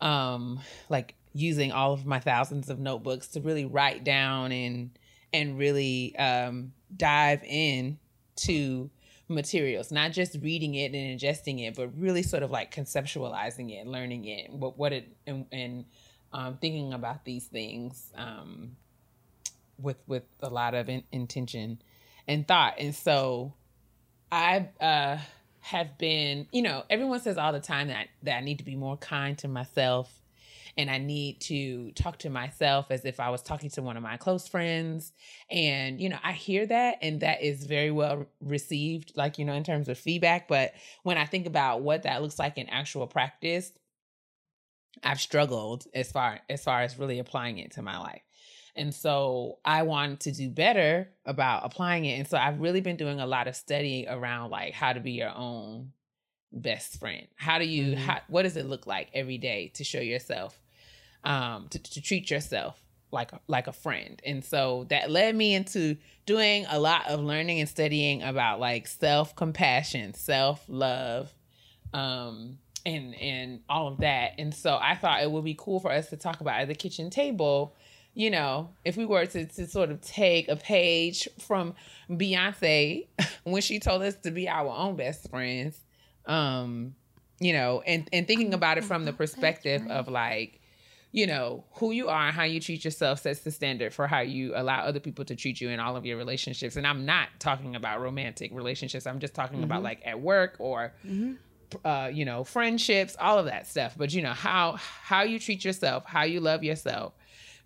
um 0.02 0.60
like 0.90 1.14
using 1.32 1.72
all 1.72 1.94
of 1.94 2.04
my 2.04 2.20
thousands 2.20 2.68
of 2.68 2.78
notebooks 2.78 3.28
to 3.28 3.40
really 3.40 3.64
write 3.64 4.04
down 4.04 4.52
and 4.52 4.90
and 5.32 5.58
really 5.58 6.14
um 6.16 6.72
dive 6.94 7.42
in 7.44 7.98
to 8.36 8.90
materials 9.28 9.90
not 9.90 10.12
just 10.12 10.36
reading 10.40 10.74
it 10.74 10.94
and 10.94 11.18
ingesting 11.18 11.66
it 11.66 11.74
but 11.74 11.88
really 11.98 12.22
sort 12.22 12.44
of 12.44 12.50
like 12.50 12.72
conceptualizing 12.72 13.72
it 13.72 13.86
learning 13.86 14.24
it 14.24 14.52
what 14.52 14.78
what 14.78 14.92
it 14.92 15.08
and, 15.26 15.46
and 15.50 15.84
um, 16.32 16.58
thinking 16.60 16.92
about 16.92 17.24
these 17.24 17.46
things 17.46 18.12
um, 18.14 18.76
with 19.78 19.96
with 20.06 20.24
a 20.40 20.50
lot 20.50 20.74
of 20.74 20.88
in, 20.88 21.02
intention 21.12 21.80
and 22.28 22.46
thought. 22.46 22.74
And 22.78 22.94
so 22.94 23.54
I 24.30 24.68
uh, 24.80 25.18
have 25.60 25.98
been, 25.98 26.46
you 26.52 26.62
know, 26.62 26.84
everyone 26.90 27.20
says 27.20 27.38
all 27.38 27.52
the 27.52 27.60
time 27.60 27.88
that 27.88 28.08
that 28.22 28.36
I 28.36 28.40
need 28.40 28.58
to 28.58 28.64
be 28.64 28.76
more 28.76 28.96
kind 28.96 29.36
to 29.38 29.48
myself 29.48 30.12
and 30.76 30.90
I 30.90 30.98
need 30.98 31.40
to 31.42 31.90
talk 31.92 32.18
to 32.20 32.30
myself 32.30 32.86
as 32.90 33.04
if 33.04 33.18
I 33.20 33.30
was 33.30 33.42
talking 33.42 33.70
to 33.70 33.82
one 33.82 33.96
of 33.96 34.02
my 34.02 34.16
close 34.16 34.46
friends. 34.48 35.12
And, 35.50 36.00
you 36.00 36.08
know, 36.08 36.18
I 36.22 36.32
hear 36.32 36.66
that 36.66 36.98
and 37.02 37.20
that 37.20 37.42
is 37.42 37.64
very 37.64 37.90
well 37.90 38.26
received, 38.40 39.12
like, 39.16 39.38
you 39.38 39.44
know, 39.44 39.54
in 39.54 39.64
terms 39.64 39.88
of 39.88 39.98
feedback. 39.98 40.48
But 40.48 40.74
when 41.02 41.18
I 41.18 41.24
think 41.24 41.46
about 41.46 41.82
what 41.82 42.02
that 42.02 42.22
looks 42.22 42.38
like 42.38 42.58
in 42.58 42.68
actual 42.68 43.06
practice, 43.06 43.72
I've 45.02 45.20
struggled 45.20 45.86
as 45.94 46.10
far 46.10 46.40
as 46.48 46.64
far 46.64 46.80
as 46.82 46.98
really 46.98 47.18
applying 47.18 47.58
it 47.58 47.72
to 47.72 47.82
my 47.82 47.98
life. 47.98 48.22
And 48.74 48.94
so 48.94 49.58
I 49.64 49.82
wanted 49.82 50.20
to 50.20 50.32
do 50.32 50.50
better 50.50 51.10
about 51.24 51.64
applying 51.64 52.04
it. 52.04 52.18
And 52.18 52.28
so 52.28 52.36
I've 52.36 52.60
really 52.60 52.80
been 52.80 52.96
doing 52.96 53.20
a 53.20 53.26
lot 53.26 53.48
of 53.48 53.56
studying 53.56 54.08
around 54.08 54.50
like 54.50 54.74
how 54.74 54.92
to 54.92 55.00
be 55.00 55.12
your 55.12 55.34
own 55.34 55.92
best 56.52 56.98
friend. 57.00 57.28
How 57.36 57.58
do 57.58 57.66
you 57.66 57.96
Mhm. 57.96 57.96
how, 57.96 58.20
what 58.28 58.42
does 58.42 58.56
it 58.56 58.66
look 58.66 58.86
like 58.86 59.10
every 59.14 59.38
day 59.38 59.68
to 59.76 59.84
show 59.84 60.00
yourself 60.00 60.60
um 61.26 61.68
to, 61.68 61.78
to 61.78 62.00
treat 62.00 62.30
yourself 62.30 62.80
like 63.12 63.30
like 63.46 63.66
a 63.66 63.72
friend. 63.72 64.20
And 64.24 64.44
so 64.44 64.86
that 64.88 65.10
led 65.10 65.36
me 65.36 65.54
into 65.54 65.96
doing 66.24 66.66
a 66.68 66.78
lot 66.78 67.06
of 67.08 67.20
learning 67.20 67.60
and 67.60 67.68
studying 67.68 68.22
about 68.22 68.58
like 68.58 68.86
self-compassion, 68.86 70.14
self-love, 70.14 71.32
um 71.92 72.58
and 72.86 73.14
and 73.16 73.60
all 73.68 73.88
of 73.88 73.98
that. 73.98 74.32
And 74.38 74.54
so 74.54 74.78
I 74.80 74.94
thought 74.94 75.22
it 75.22 75.30
would 75.30 75.44
be 75.44 75.56
cool 75.58 75.80
for 75.80 75.92
us 75.92 76.08
to 76.10 76.16
talk 76.16 76.40
about 76.40 76.60
at 76.60 76.68
the 76.68 76.74
kitchen 76.74 77.10
table 77.10 77.74
you 78.16 78.30
know, 78.30 78.70
if 78.82 78.96
we 78.96 79.04
were 79.04 79.26
to, 79.26 79.44
to 79.44 79.66
sort 79.66 79.90
of 79.90 80.00
take 80.00 80.48
a 80.48 80.56
page 80.56 81.28
from 81.38 81.74
Beyonce 82.10 83.06
when 83.44 83.60
she 83.60 83.78
told 83.78 84.00
us 84.00 84.14
to 84.22 84.30
be 84.30 84.48
our 84.48 84.70
own 84.70 84.96
best 84.96 85.28
friends, 85.28 85.78
um, 86.24 86.94
you 87.40 87.52
know, 87.52 87.82
and, 87.86 88.08
and 88.14 88.26
thinking 88.26 88.54
about 88.54 88.78
it 88.78 88.84
from 88.84 89.04
the 89.04 89.12
perspective 89.12 89.86
of 89.90 90.08
like, 90.08 90.60
you 91.16 91.26
know, 91.26 91.64
who 91.76 91.92
you 91.92 92.10
are 92.10 92.26
and 92.26 92.36
how 92.36 92.42
you 92.42 92.60
treat 92.60 92.84
yourself 92.84 93.20
sets 93.20 93.40
the 93.40 93.50
standard 93.50 93.94
for 93.94 94.06
how 94.06 94.20
you 94.20 94.52
allow 94.54 94.80
other 94.80 95.00
people 95.00 95.24
to 95.24 95.34
treat 95.34 95.62
you 95.62 95.70
in 95.70 95.80
all 95.80 95.96
of 95.96 96.04
your 96.04 96.18
relationships. 96.18 96.76
And 96.76 96.86
I'm 96.86 97.06
not 97.06 97.28
talking 97.38 97.74
about 97.74 98.02
romantic 98.02 98.52
relationships. 98.52 99.06
I'm 99.06 99.18
just 99.18 99.32
talking 99.32 99.62
about 99.64 99.82
like 99.82 100.02
at 100.04 100.20
work 100.20 100.56
or 100.58 100.92
uh, 101.86 102.10
you 102.12 102.26
know, 102.26 102.44
friendships, 102.44 103.16
all 103.18 103.38
of 103.38 103.46
that 103.46 103.66
stuff. 103.66 103.94
But 103.96 104.12
you 104.12 104.20
know, 104.20 104.34
how 104.34 104.72
how 104.72 105.22
you 105.22 105.38
treat 105.38 105.64
yourself, 105.64 106.04
how 106.04 106.24
you 106.24 106.38
love 106.38 106.62
yourself 106.62 107.14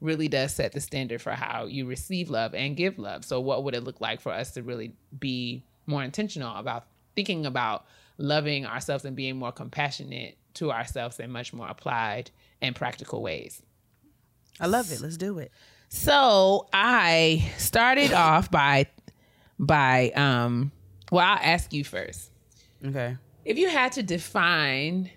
really 0.01 0.29
does 0.29 0.55
set 0.55 0.71
the 0.71 0.81
standard 0.81 1.21
for 1.21 1.33
how 1.33 1.67
you 1.67 1.87
receive 1.87 2.31
love 2.31 2.55
and 2.55 2.77
give 2.77 3.01
love. 3.01 3.25
So 3.25 3.41
what 3.41 3.65
would 3.65 3.75
it 3.75 3.83
look 3.83 4.01
like 4.01 4.21
for 4.21 4.31
us 4.31 4.53
to 4.53 4.63
really 4.63 4.95
be 5.19 5.65
more 5.87 6.05
intentional 6.05 6.55
about 6.55 6.87
thinking 7.17 7.47
about 7.47 7.85
loving 8.17 8.65
ourselves 8.65 9.05
and 9.05 9.17
being 9.17 9.37
more 9.37 9.51
compassionate 9.51 10.37
to 10.55 10.73
ourselves 10.73 11.21
in 11.21 11.31
much 11.31 11.53
more 11.53 11.69
applied 11.69 12.31
and 12.61 12.75
practical 12.75 13.23
ways. 13.23 13.63
I 14.61 14.67
love 14.67 14.93
it. 14.93 15.01
Let's 15.01 15.17
do 15.17 15.39
it. 15.39 15.51
So 15.89 16.69
I 16.73 17.51
started 17.57 18.13
off 18.15 18.51
by 18.51 18.87
by 19.59 20.11
um 20.11 20.73
well 21.11 21.27
I'll 21.27 21.39
ask 21.43 21.73
you 21.73 21.85
first. 21.85 22.31
Okay. 22.85 23.17
If 23.45 23.59
you 23.59 23.69
had 23.69 23.93
to 23.93 24.03
define 24.03 25.11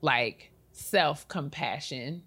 like 0.00 0.50
self-compassion 0.72 2.22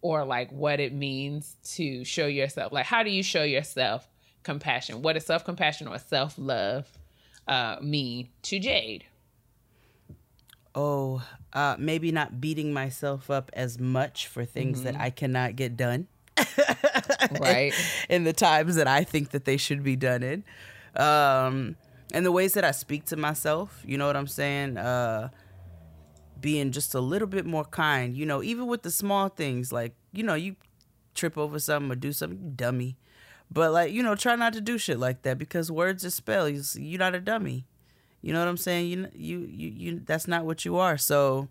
or 0.00 0.24
like 0.24 0.50
what 0.52 0.80
it 0.80 0.92
means 0.92 1.56
to 1.62 2.04
show 2.04 2.26
yourself, 2.26 2.72
like 2.72 2.86
how 2.86 3.02
do 3.02 3.10
you 3.10 3.22
show 3.22 3.42
yourself 3.42 4.08
compassion? 4.42 5.02
What 5.02 5.14
does 5.14 5.26
self-compassion 5.26 5.88
or 5.88 5.98
self-love 5.98 6.86
uh 7.46 7.76
mean 7.80 8.28
to 8.42 8.58
Jade? 8.58 9.04
Oh, 10.74 11.22
uh, 11.52 11.76
maybe 11.78 12.12
not 12.12 12.40
beating 12.40 12.72
myself 12.72 13.30
up 13.30 13.50
as 13.54 13.78
much 13.78 14.26
for 14.26 14.44
things 14.44 14.82
that 14.82 14.96
I 14.96 15.10
cannot 15.10 15.56
get 15.56 15.76
done. 15.76 16.08
Right. 17.40 17.72
in 18.08 18.24
the 18.24 18.32
times 18.32 18.76
that 18.76 18.86
I 18.86 19.02
think 19.04 19.30
that 19.30 19.44
they 19.44 19.56
should 19.56 19.82
be 19.82 19.96
done 19.96 20.22
in. 20.22 20.44
Um, 20.96 21.76
and 22.12 22.24
the 22.24 22.32
ways 22.32 22.54
that 22.54 22.64
I 22.64 22.70
speak 22.70 23.06
to 23.06 23.16
myself, 23.16 23.82
you 23.84 23.98
know 23.98 24.06
what 24.06 24.16
I'm 24.16 24.26
saying? 24.26 24.78
Uh, 24.78 25.30
being 26.40 26.70
just 26.70 26.94
a 26.94 27.00
little 27.00 27.28
bit 27.28 27.44
more 27.44 27.64
kind, 27.64 28.16
you 28.16 28.24
know, 28.24 28.42
even 28.42 28.66
with 28.66 28.82
the 28.82 28.90
small 28.90 29.28
things 29.28 29.72
like, 29.72 29.94
you 30.12 30.22
know, 30.22 30.34
you 30.34 30.56
trip 31.14 31.36
over 31.36 31.58
something 31.58 31.90
or 31.90 31.96
do 31.96 32.12
something, 32.12 32.52
dummy. 32.54 32.96
But 33.50 33.72
like, 33.72 33.92
you 33.92 34.02
know, 34.02 34.14
try 34.14 34.36
not 34.36 34.52
to 34.54 34.60
do 34.60 34.78
shit 34.78 34.98
like 34.98 35.22
that 35.22 35.38
because 35.38 35.70
words 35.70 36.04
are 36.04 36.10
spells. 36.10 36.76
You're 36.76 36.98
not 36.98 37.14
a 37.14 37.20
dummy. 37.20 37.66
You 38.20 38.32
know 38.32 38.40
what 38.40 38.48
I'm 38.48 38.56
saying? 38.56 38.88
You 38.88 39.08
you 39.14 39.38
you, 39.40 39.68
you 39.68 40.02
that's 40.04 40.26
not 40.26 40.44
what 40.44 40.64
you 40.64 40.76
are. 40.76 40.96
So 40.98 41.48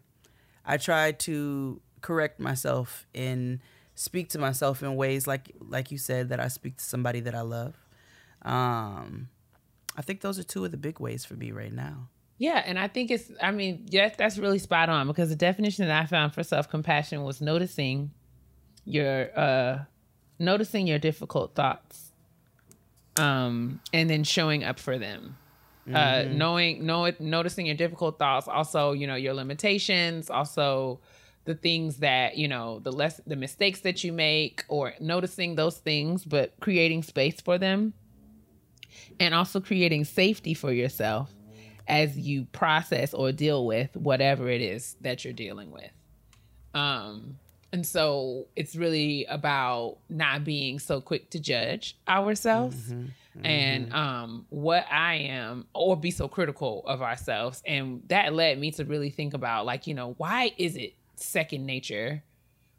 I 0.65 0.78
try 0.78 1.13
to 1.13 1.82
correct 2.01 2.39
myself 2.39 3.07
and 3.15 3.59
speak 3.95 4.30
to 4.30 4.39
myself 4.39 4.84
in 4.84 4.95
ways 4.95 5.26
like 5.28 5.51
like 5.59 5.91
you 5.91 5.97
said 5.97 6.30
that 6.30 6.39
I 6.39 6.47
speak 6.49 6.78
to 6.78 6.84
somebody 6.84 7.20
that 7.22 7.34
I 7.34 7.41
love. 7.41 7.76
Um 8.43 9.30
I 9.95 10.01
think 10.01 10.22
those 10.22 10.38
are 10.38 10.43
two 10.43 10.63
of 10.65 10.72
the 10.72 10.78
big 10.78 10.99
ways 10.99 11.26
for 11.26 11.34
me 11.34 11.51
right 11.51 11.74
now. 11.74 12.09
Yeah, 12.38 12.61
and 12.63 12.78
I 12.78 12.88
think 12.88 13.09
it's 13.09 13.32
I 13.41 13.51
mean, 13.51 13.86
yes, 13.89 14.15
that's 14.18 14.38
really 14.38 14.59
spot 14.59 14.89
on 14.89 15.07
because 15.07 15.30
the 15.30 15.36
definition 15.36 15.88
that 15.88 16.03
I 16.03 16.05
found 16.05 16.34
for 16.34 16.43
self-compassion 16.43 17.24
was 17.24 17.41
noticing 17.41 18.11
your 18.86 19.38
uh 19.38 19.80
noticing 20.38 20.86
your 20.86 20.99
difficult 20.99 21.55
thoughts 21.55 22.11
um 23.18 23.82
and 23.91 24.09
then 24.09 24.24
showing 24.24 24.63
up 24.63 24.80
for 24.80 24.97
them. 24.99 25.38
Uh 25.95 26.23
knowing 26.29 26.85
know 26.85 27.11
noticing 27.19 27.65
your 27.65 27.75
difficult 27.75 28.19
thoughts, 28.19 28.47
also, 28.47 28.91
you 28.91 29.07
know, 29.07 29.15
your 29.15 29.33
limitations, 29.33 30.29
also 30.29 30.99
the 31.45 31.55
things 31.55 31.97
that, 31.97 32.38
you 32.38 32.47
know, 32.47 32.79
the 32.79 32.91
less 32.91 33.21
the 33.25 33.35
mistakes 33.38 33.81
that 33.81 34.03
you 34.03 34.11
make 34.11 34.65
or 34.67 34.93
noticing 34.99 35.55
those 35.55 35.77
things 35.77 36.25
but 36.25 36.53
creating 36.59 37.03
space 37.03 37.39
for 37.39 37.57
them. 37.57 37.93
And 39.19 39.33
also 39.33 39.59
creating 39.61 40.05
safety 40.05 40.53
for 40.53 40.71
yourself 40.71 41.31
as 41.88 42.17
you 42.17 42.45
process 42.51 43.13
or 43.13 43.31
deal 43.31 43.65
with 43.65 43.95
whatever 43.95 44.49
it 44.49 44.61
is 44.61 44.95
that 45.01 45.23
you're 45.23 45.33
dealing 45.33 45.71
with. 45.71 45.91
Um, 46.73 47.38
and 47.71 47.85
so 47.85 48.47
it's 48.55 48.75
really 48.75 49.25
about 49.25 49.97
not 50.09 50.43
being 50.43 50.79
so 50.79 50.99
quick 50.99 51.29
to 51.31 51.39
judge 51.39 51.97
ourselves 52.07 52.93
and 53.43 53.93
um, 53.93 54.45
what 54.49 54.85
I 54.91 55.15
am, 55.15 55.67
or 55.73 55.95
be 55.97 56.11
so 56.11 56.27
critical 56.27 56.83
of 56.85 57.01
ourselves. 57.01 57.61
And 57.65 58.01
that 58.07 58.33
led 58.33 58.59
me 58.59 58.71
to 58.71 58.85
really 58.85 59.09
think 59.09 59.33
about, 59.33 59.65
like, 59.65 59.88
you 59.88 59.93
know, 59.93 60.15
why 60.17 60.53
is 60.57 60.75
it 60.75 60.93
second 61.15 61.65
nature 61.65 62.23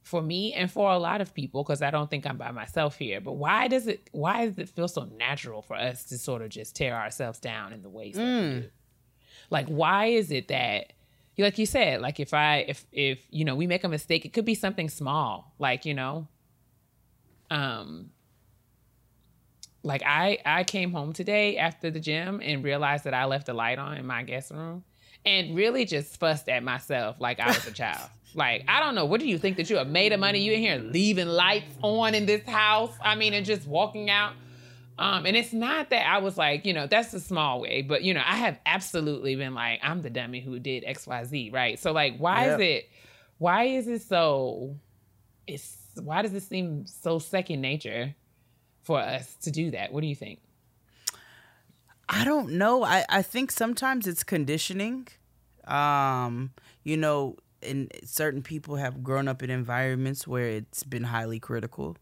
for 0.02 0.22
me 0.22 0.52
and 0.54 0.70
for 0.70 0.90
a 0.90 0.98
lot 0.98 1.20
of 1.20 1.34
people? 1.34 1.62
Because 1.62 1.82
I 1.82 1.90
don't 1.90 2.11
think 2.11 2.26
I'm 2.26 2.36
by 2.36 2.50
myself 2.50 2.96
here. 2.96 3.20
But 3.20 3.32
why 3.32 3.68
does 3.68 3.86
it? 3.86 4.09
Why 4.12 4.46
does 4.46 4.59
it 4.59 4.68
feel 4.68 4.88
so 4.88 5.04
natural 5.04 5.62
for 5.62 5.76
us 5.76 6.04
to 6.04 6.18
sort 6.18 6.42
of 6.42 6.48
just 6.50 6.74
tear 6.74 6.94
ourselves 6.94 7.38
down 7.38 7.72
in 7.72 7.82
the 7.82 7.88
ways 7.90 8.14
that 8.16 8.22
we 8.24 8.61
do? 8.61 8.68
Like, 9.50 9.68
why 9.68 10.06
is 10.06 10.30
it 10.30 10.48
that? 10.48 10.92
like 11.44 11.59
you 11.59 11.66
said, 11.66 12.00
like 12.00 12.18
if 12.18 12.34
I 12.34 12.64
if 12.68 12.84
if 12.90 13.18
you 13.30 13.44
know 13.44 13.54
we 13.54 13.66
make 13.66 13.84
a 13.84 13.88
mistake, 13.88 14.24
it 14.24 14.32
could 14.32 14.44
be 14.44 14.54
something 14.56 14.88
small, 14.88 15.54
like 15.59 15.84
you 15.84 15.94
know, 15.94 16.26
um, 17.50 18.11
like 19.83 20.03
I 20.05 20.39
I 20.45 20.64
came 20.64 20.93
home 20.93 21.12
today 21.12 21.57
after 21.57 21.91
the 21.91 22.01
gym 22.01 22.41
and 22.43 22.64
realized 22.64 23.05
that 23.05 23.14
I 23.14 23.24
left 23.26 23.47
the 23.47 23.55
light 23.55 23.79
on 23.79 23.97
in 23.97 24.07
my 24.07 24.22
guest 24.22 24.51
room, 24.51 24.85
and 25.24 25.57
really 25.57 25.85
just 25.85 26.18
fussed 26.18 26.49
at 26.49 26.62
myself 26.62 27.16
like 27.20 27.41
I 27.41 27.49
was 27.49 27.66
a 27.66 27.72
child. 27.72 28.11
Like 28.35 28.64
I 28.68 28.81
don't 28.81 28.95
know, 28.95 29.07
what 29.07 29.20
do 29.20 29.26
you 29.26 29.39
think 29.39 29.57
that 29.57 29.70
you 29.70 29.79
are 29.79 29.87
made 29.87 30.12
of 30.12 30.20
money? 30.20 30.41
You 30.41 30.53
in 30.53 30.61
here 30.61 30.79
leaving 30.79 31.26
lights 31.26 31.74
on 31.83 32.14
in 32.14 32.26
this 32.26 32.47
house? 32.47 32.93
I 33.03 33.14
mean, 33.14 33.33
and 33.33 33.45
just 33.45 33.66
walking 33.66 34.11
out. 34.11 34.35
Um, 34.99 35.24
and 35.26 35.35
it's 35.35 35.53
not 35.55 35.89
that 35.91 36.07
I 36.07 36.18
was 36.18 36.37
like, 36.37 36.66
you 36.66 36.74
know, 36.74 36.87
that's 36.87 37.14
a 37.14 37.20
small 37.20 37.61
way, 37.62 37.81
but 37.83 38.03
you 38.03 38.12
know, 38.12 38.22
I 38.24 38.37
have 38.37 38.59
absolutely 38.66 39.35
been 39.35 39.55
like, 39.55 39.81
I'm 39.83 40.03
the 40.03 40.11
dummy 40.11 40.41
who 40.41 40.59
did 40.59 40.85
X, 40.85 41.07
Y, 41.07 41.24
Z, 41.24 41.51
right? 41.55 41.79
So 41.79 41.93
like, 41.93 42.18
why 42.18 42.45
Yep. 42.45 42.61
is 42.61 42.66
it, 42.66 42.91
why 43.39 43.64
is 43.64 43.89
it 43.89 44.03
so, 44.03 44.76
it's, 45.47 45.76
why 46.01 46.22
does 46.22 46.35
it 46.35 46.43
seem 46.43 46.87
so 46.87 47.18
second 47.18 47.61
nature 47.62 48.14
for 48.89 48.99
us 48.99 49.34
to 49.43 49.51
do 49.51 49.70
that? 49.72 49.93
What 49.93 50.01
do 50.01 50.07
you 50.07 50.16
think? 50.16 50.41
I 52.09 52.24
don't 52.24 52.53
know. 52.53 52.84
I, 52.84 53.05
I 53.11 53.20
think 53.20 53.53
sometimes 53.53 54.07
it's 54.07 54.24
conditioning. 54.24 55.09
Um, 55.66 56.53
you 56.84 56.97
know, 56.97 57.36
and 57.62 57.93
certain 58.05 58.43
people 58.43 58.76
have 58.76 59.03
grown 59.03 59.28
up 59.28 59.43
in 59.43 59.51
environments 59.51 60.26
where 60.26 60.47
it's 60.47 60.84
been 60.84 61.05
highly 61.05 61.39
critical, 61.39 61.99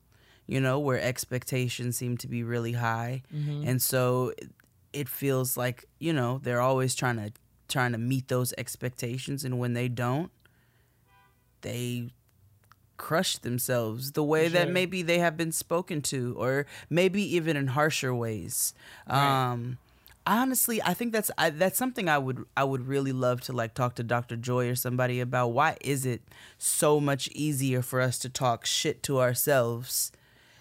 you 0.47 0.61
know, 0.61 0.78
where 0.78 1.01
expectations 1.01 1.97
seem 1.97 2.16
to 2.18 2.28
be 2.28 2.45
really 2.45 2.74
high. 2.74 3.22
And 3.68 3.82
so 3.82 4.32
it, 4.39 4.51
it 4.93 5.09
feels 5.09 5.57
like, 5.57 5.87
you 5.99 6.12
know, 6.12 6.39
they're 6.41 6.61
always 6.61 6.95
trying 6.95 7.16
to 7.16 7.32
trying 7.66 7.91
to 7.91 7.99
meet 7.99 8.28
those 8.28 8.55
expectations 8.57 9.45
and 9.45 9.59
when 9.59 9.72
they 9.72 9.89
don't, 9.89 10.30
they 11.62 12.11
crush 12.97 13.38
themselves 13.38 14.12
the 14.12 14.22
way 14.24 14.49
that 14.49 14.70
maybe 14.70 15.03
they 15.03 15.18
have 15.18 15.36
been 15.36 15.53
spoken 15.53 16.03
to 16.03 16.34
or 16.38 16.66
maybe 16.90 17.22
even 17.36 17.57
in 17.57 17.68
harsher 17.68 18.14
ways. 18.14 18.74
Right. 19.09 19.53
Um 19.53 19.78
honestly 20.28 20.82
i 20.82 20.92
think 20.92 21.12
that's 21.12 21.30
I, 21.38 21.51
that's 21.51 21.78
something 21.78 22.09
i 22.09 22.18
would 22.18 22.44
i 22.57 22.64
would 22.64 22.88
really 22.88 23.12
love 23.12 23.42
to 23.42 23.53
like 23.53 23.74
talk 23.74 23.94
to 23.94 24.03
dr 24.03 24.34
joy 24.38 24.68
or 24.68 24.74
somebody 24.74 25.20
about 25.20 25.51
why 25.51 25.76
is 25.80 26.05
it 26.05 26.20
so 26.59 26.99
much 26.99 27.28
easier 27.28 27.80
for 27.80 28.01
us 28.01 28.18
to 28.18 28.28
talk 28.28 28.66
shit 28.66 29.05
to 29.05 29.20
ourselves 29.20 30.11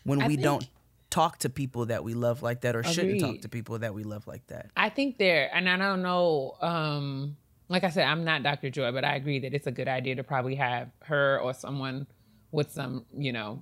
when 0.04 0.22
I 0.22 0.28
we 0.28 0.36
think- 0.36 0.44
don't 0.44 0.68
talk 1.10 1.40
to 1.40 1.50
people 1.50 1.88
that 1.88 2.04
we 2.04 2.14
love 2.14 2.44
like 2.44 2.62
that 2.62 2.76
or 2.76 2.84
shouldn't 2.84 3.20
talk 3.22 3.42
to 3.42 3.50
people 3.50 3.80
that 3.80 3.96
we 3.96 4.04
love 4.04 4.28
like 4.28 4.46
that 4.48 4.70
I 4.78 4.90
think 4.90 5.18
there, 5.18 5.50
and 5.52 5.68
I 5.68 5.78
don't 5.78 6.02
know. 6.04 6.58
Um, 6.62 7.38
like 7.70 7.84
I 7.84 7.90
said, 7.90 8.06
I'm 8.06 8.24
not 8.26 8.44
Dr. 8.44 8.70
Joy, 8.70 8.92
but 8.92 9.04
I 9.06 9.16
agree 9.16 9.40
that 9.40 9.54
it's 9.54 9.66
a 9.66 9.72
good 9.72 9.88
idea 9.88 10.16
to 10.16 10.24
probably 10.24 10.56
have 10.56 10.90
her 11.06 11.40
or 11.40 11.54
someone 11.54 12.06
with 12.52 12.72
some, 12.72 13.06
you 13.18 13.34
know, 13.34 13.62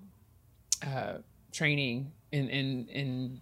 uh, 0.86 1.18
training 1.52 2.12
in 2.32 2.50
in 2.50 2.88
in 2.88 3.42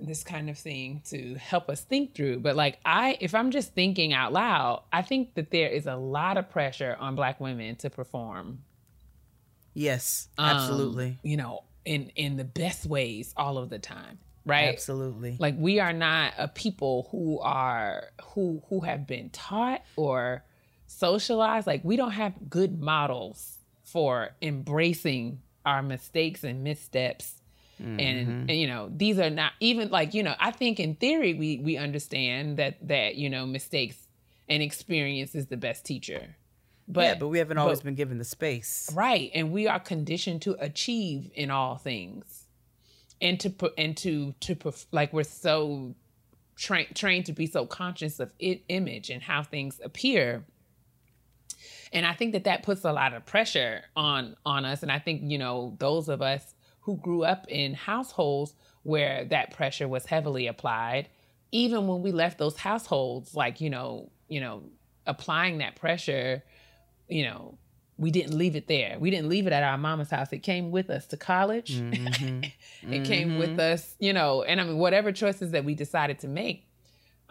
this 0.00 0.22
kind 0.22 0.48
of 0.48 0.58
thing 0.58 1.02
to 1.06 1.34
help 1.34 1.68
us 1.68 1.80
think 1.82 2.14
through. 2.14 2.40
But 2.40 2.56
like 2.56 2.78
I, 2.84 3.16
if 3.20 3.34
I'm 3.34 3.50
just 3.50 3.74
thinking 3.74 4.12
out 4.12 4.32
loud, 4.32 4.84
I 4.92 5.02
think 5.02 5.34
that 5.34 5.50
there 5.50 5.68
is 5.68 5.86
a 5.86 5.96
lot 5.96 6.36
of 6.36 6.50
pressure 6.50 6.96
on 6.98 7.14
Black 7.14 7.40
women 7.40 7.76
to 7.76 7.90
perform 7.90 8.60
yes 9.74 10.28
um, 10.38 10.46
absolutely 10.46 11.18
you 11.22 11.36
know, 11.36 11.62
in 11.84 12.10
in 12.16 12.36
the 12.36 12.44
best 12.44 12.86
ways 12.86 13.32
all 13.36 13.58
of 13.58 13.70
the 13.70 13.78
time, 13.78 14.18
right? 14.44 14.68
absolutely 14.68 15.36
like 15.38 15.54
we 15.58 15.78
are 15.80 15.92
not 15.92 16.32
a 16.38 16.48
people 16.48 17.08
who 17.10 17.38
are 17.40 18.04
who 18.34 18.62
who 18.68 18.80
have 18.80 19.06
been 19.06 19.30
taught 19.30 19.82
or 19.96 20.42
socialized 20.86 21.66
like 21.66 21.84
we 21.84 21.96
don't 21.96 22.12
have 22.12 22.32
good 22.48 22.80
models 22.80 23.57
for 23.92 24.30
embracing 24.42 25.40
our 25.64 25.82
mistakes 25.82 26.44
and 26.44 26.64
missteps. 26.64 27.34
And, 27.80 27.88
mm-hmm. 28.00 28.30
and 28.48 28.50
you 28.50 28.66
know 28.66 28.90
these 28.92 29.20
are 29.20 29.30
not 29.30 29.52
even 29.60 29.88
like 29.88 30.12
you 30.12 30.24
know 30.24 30.34
i 30.40 30.50
think 30.50 30.80
in 30.80 30.96
theory 30.96 31.34
we 31.34 31.60
we 31.60 31.76
understand 31.76 32.56
that 32.56 32.76
that 32.88 33.14
you 33.14 33.30
know 33.30 33.46
mistakes 33.46 34.08
and 34.48 34.62
experience 34.62 35.34
is 35.34 35.46
the 35.46 35.56
best 35.56 35.84
teacher. 35.84 36.34
But 36.88 37.00
yeah 37.02 37.14
but 37.14 37.28
we 37.28 37.38
haven't 37.38 37.58
always 37.58 37.78
but- 37.78 37.84
been 37.84 37.94
given 37.94 38.18
the 38.18 38.24
space. 38.24 38.90
Right, 38.94 39.30
and 39.34 39.52
we 39.52 39.68
are 39.68 39.78
conditioned 39.78 40.42
to 40.42 40.56
achieve 40.58 41.30
in 41.34 41.50
all 41.50 41.76
things, 41.76 42.46
and 43.20 43.38
to 43.40 43.50
pu- 43.50 43.74
and 43.76 43.96
to 43.98 44.34
to 44.40 44.56
like 44.90 45.12
we're 45.12 45.22
so 45.22 45.94
trained 46.56 46.94
trained 46.94 47.26
to 47.26 47.32
be 47.32 47.46
so 47.46 47.66
conscious 47.66 48.18
of 48.20 48.32
it 48.38 48.62
image 48.68 49.10
and 49.10 49.22
how 49.22 49.42
things 49.42 49.80
appear. 49.84 50.44
And 51.92 52.06
I 52.06 52.12
think 52.12 52.32
that 52.32 52.44
that 52.44 52.62
puts 52.62 52.84
a 52.84 52.92
lot 52.92 53.14
of 53.14 53.24
pressure 53.24 53.82
on 53.96 54.36
on 54.44 54.64
us. 54.64 54.82
And 54.82 54.92
I 54.92 54.98
think 54.98 55.22
you 55.24 55.38
know 55.38 55.76
those 55.78 56.08
of 56.08 56.22
us 56.22 56.54
who 56.80 56.96
grew 56.96 57.24
up 57.24 57.46
in 57.48 57.74
households 57.74 58.54
where 58.82 59.24
that 59.26 59.50
pressure 59.50 59.88
was 59.88 60.06
heavily 60.06 60.46
applied, 60.46 61.08
even 61.52 61.86
when 61.86 62.02
we 62.02 62.12
left 62.12 62.38
those 62.38 62.56
households, 62.56 63.34
like 63.34 63.60
you 63.60 63.70
know 63.70 64.10
you 64.28 64.40
know 64.40 64.62
applying 65.06 65.58
that 65.58 65.76
pressure 65.76 66.42
you 67.08 67.24
know, 67.24 67.58
we 67.96 68.10
didn't 68.10 68.36
leave 68.36 68.54
it 68.54 68.68
there. 68.68 68.96
We 69.00 69.10
didn't 69.10 69.28
leave 69.28 69.46
it 69.46 69.52
at 69.52 69.64
our 69.64 69.76
mama's 69.76 70.10
house. 70.10 70.32
It 70.32 70.38
came 70.38 70.70
with 70.70 70.88
us 70.88 71.06
to 71.08 71.16
college. 71.16 71.80
Mm-hmm. 71.80 72.92
it 72.92 73.04
came 73.04 73.38
with 73.38 73.50
mm-hmm. 73.50 73.72
us, 73.74 73.96
you 73.98 74.12
know, 74.12 74.42
and 74.42 74.60
I 74.60 74.64
mean, 74.64 74.78
whatever 74.78 75.10
choices 75.10 75.50
that 75.50 75.64
we 75.64 75.74
decided 75.74 76.20
to 76.20 76.28
make, 76.28 76.67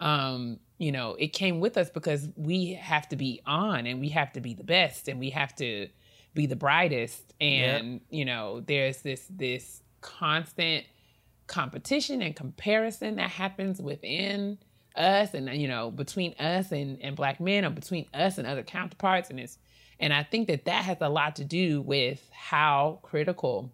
um, 0.00 0.58
you 0.78 0.92
know, 0.92 1.16
it 1.18 1.32
came 1.32 1.60
with 1.60 1.76
us 1.76 1.90
because 1.90 2.28
we 2.36 2.74
have 2.74 3.08
to 3.08 3.16
be 3.16 3.40
on 3.46 3.86
and 3.86 4.00
we 4.00 4.10
have 4.10 4.32
to 4.32 4.40
be 4.40 4.54
the 4.54 4.64
best 4.64 5.08
and 5.08 5.18
we 5.18 5.30
have 5.30 5.54
to 5.56 5.88
be 6.34 6.46
the 6.46 6.56
brightest. 6.56 7.34
And, 7.40 8.00
you 8.10 8.24
know, 8.24 8.60
there's 8.60 9.02
this, 9.02 9.26
this 9.28 9.82
constant 10.00 10.84
competition 11.48 12.22
and 12.22 12.36
comparison 12.36 13.16
that 13.16 13.30
happens 13.30 13.80
within 13.80 14.58
us 14.94 15.32
and 15.32 15.48
you 15.54 15.68
know 15.68 15.90
between 15.90 16.34
us 16.38 16.72
and 16.72 17.00
and 17.00 17.16
black 17.16 17.40
men 17.40 17.64
or 17.64 17.70
between 17.70 18.04
us 18.12 18.36
and 18.36 18.46
other 18.46 18.62
counterparts 18.62 19.30
and 19.30 19.38
it's 19.38 19.58
and 20.00 20.12
i 20.12 20.22
think 20.22 20.48
that 20.48 20.64
that 20.64 20.84
has 20.84 20.96
a 21.00 21.08
lot 21.08 21.36
to 21.36 21.44
do 21.44 21.80
with 21.80 22.28
how 22.32 22.98
critical 23.02 23.72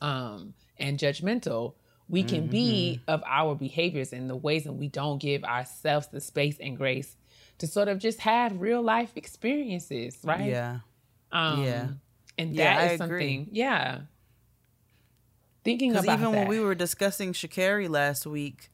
um 0.00 0.52
and 0.78 0.98
judgmental 0.98 1.74
we 2.10 2.22
can 2.24 2.48
be 2.48 3.00
of 3.08 3.22
our 3.26 3.54
behaviors 3.54 4.12
and 4.12 4.28
the 4.28 4.36
ways 4.36 4.64
that 4.64 4.72
we 4.72 4.88
don't 4.88 5.18
give 5.18 5.44
ourselves 5.44 6.08
the 6.08 6.20
space 6.20 6.56
and 6.60 6.76
grace 6.76 7.16
to 7.58 7.66
sort 7.66 7.88
of 7.88 7.98
just 7.98 8.20
have 8.20 8.60
real 8.60 8.82
life 8.82 9.12
experiences, 9.16 10.18
right? 10.24 10.50
Yeah. 10.50 10.78
Um, 11.32 11.62
Yeah. 11.64 11.88
And 12.38 12.52
Yeah, 12.54 12.74
that 12.74 12.80
I 12.82 12.92
is 12.94 13.00
agree. 13.00 13.20
something, 13.36 13.48
yeah. 13.52 14.00
Thinking 15.62 15.92
about 15.92 16.04
even 16.18 16.32
that. 16.32 16.38
when 16.38 16.48
we 16.48 16.58
were 16.60 16.74
discussing 16.74 17.32
Sha'Carri 17.32 17.88
last 17.88 18.26
week, 18.26 18.70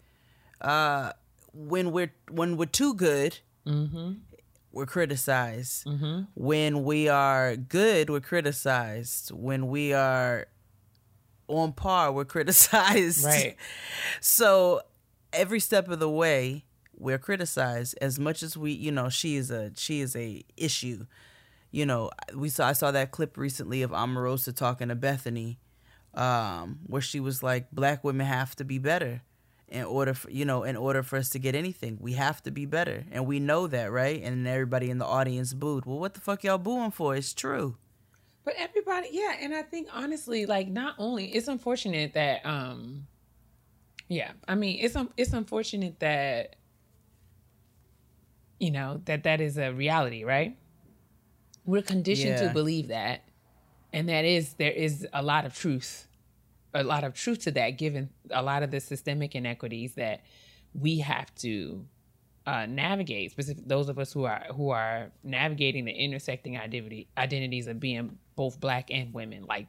uh, 0.61 1.13
when 1.53 1.91
we're 1.91 2.13
when 2.31 2.57
we're 2.57 2.67
too 2.67 2.95
good, 2.95 3.39
Mm-hmm. 3.67 4.13
we're 4.71 4.87
criticized. 4.87 5.85
When 6.35 6.85
we 6.85 7.09
are 7.09 7.57
good, 7.57 8.09
we're 8.09 8.21
criticized. 8.21 9.33
When 9.33 9.67
we 9.67 9.93
are 9.93 10.47
on 11.49 11.73
par, 11.73 12.13
we're 12.13 12.25
criticized. 12.25 13.25
Right. 13.27 13.57
So 14.21 14.83
every 15.33 15.61
step 15.61 15.89
of 15.89 15.99
the 15.99 16.11
way, 16.11 16.65
we're 16.99 17.19
criticized 17.19 17.97
as 18.01 18.19
much 18.19 18.43
as 18.43 18.57
we, 18.57 18.73
you 18.73 18.91
know, 18.91 19.09
she 19.09 19.37
is 19.37 19.51
a 19.51 19.73
she 19.77 20.01
is 20.01 20.17
a 20.17 20.45
issue. 20.57 21.07
You 21.71 21.85
know, 21.85 22.11
we 22.35 22.49
saw 22.49 22.69
I 22.69 22.73
saw 22.73 22.91
that 22.91 23.11
clip 23.11 23.37
recently 23.37 23.83
of 23.83 23.91
Omarosa 23.91 24.55
talking 24.55 24.89
to 24.89 24.97
Bethenny, 24.97 25.59
um, 26.15 26.79
where 26.87 27.03
she 27.03 27.21
was 27.21 27.43
like, 27.43 27.71
"Black 27.71 28.03
women 28.03 28.27
have 28.27 28.57
to 28.57 28.65
be 28.65 28.79
better." 28.79 29.23
In 29.69 29.85
order 29.85 30.15
for 30.15 30.31
you 30.31 30.45
know, 30.45 30.63
in 30.63 30.77
order 30.77 31.03
for 31.03 31.17
us 31.17 31.29
to 31.31 31.41
get 31.41 31.57
anything, 31.57 31.99
we 32.01 32.13
have 32.13 32.41
to 32.45 32.51
be 32.53 32.67
better, 32.67 33.05
and 33.11 33.27
we 33.27 33.41
know 33.41 33.67
that, 33.67 33.91
right? 33.91 34.23
And 34.23 34.47
everybody 34.47 34.91
in 34.91 34.99
the 34.99 35.05
audience 35.05 35.53
booed. 35.53 35.85
Well, 35.85 35.99
what 35.99 36.15
the 36.15 36.21
fuck 36.21 36.45
y'all 36.45 36.57
booing 36.57 36.93
for? 36.93 37.17
It's 37.17 37.35
true. 37.35 37.77
But 38.47 38.55
everybody, 38.59 39.09
yeah, 39.11 39.35
and 39.41 39.53
I 39.53 39.63
think 39.63 39.89
honestly, 39.93 40.47
like 40.47 40.69
not 40.69 40.95
only 40.99 41.27
it's 41.27 41.49
unfortunate 41.49 42.15
that 42.15 42.47
um 42.47 43.09
yeah, 44.09 44.33
I 44.47 44.55
mean, 44.55 44.79
it's 44.81 44.95
un- 44.95 45.13
it's 45.17 45.33
unfortunate 45.33 45.99
that 45.99 46.55
you 48.61 48.71
know, 48.71 49.03
that 49.05 49.25
that 49.25 49.41
is 49.41 49.59
a 49.59 49.73
reality, 49.73 50.23
right? 50.25 50.57
We're 51.65 51.83
conditioned 51.83 52.39
to 52.39 52.51
believe 52.55 52.89
that. 52.89 53.25
And 53.93 54.09
that 54.09 54.25
is 54.25 54.55
there 54.55 54.71
is 54.71 55.07
a 55.13 55.23
lot 55.23 55.45
of 55.45 55.53
truth. 55.53 56.07
A 56.73 56.85
lot 56.85 57.03
of 57.03 57.15
truth 57.15 57.41
to 57.45 57.51
that 57.51 57.71
given 57.71 58.11
a 58.31 58.43
lot 58.43 58.63
of 58.63 58.71
the 58.71 58.79
systemic 58.79 59.35
inequities 59.35 59.95
that 59.95 60.23
we 60.73 60.99
have 60.99 61.35
to 61.37 61.85
uh, 62.47 62.67
navigate, 62.67 63.33
specific 63.33 63.67
those 63.67 63.89
of 63.89 63.99
us 63.99 64.13
who 64.13 64.25
are 64.25 64.45
who 64.55 64.71
are 64.71 65.11
navigating 65.25 65.85
the 65.85 65.93
intersecting 65.93 66.57
identity 66.57 67.09
identities 67.19 67.67
of 67.67 67.81
being 67.81 68.19
both 68.37 68.61
black 68.61 68.91
and 68.91 69.13
women, 69.13 69.45
like 69.47 69.67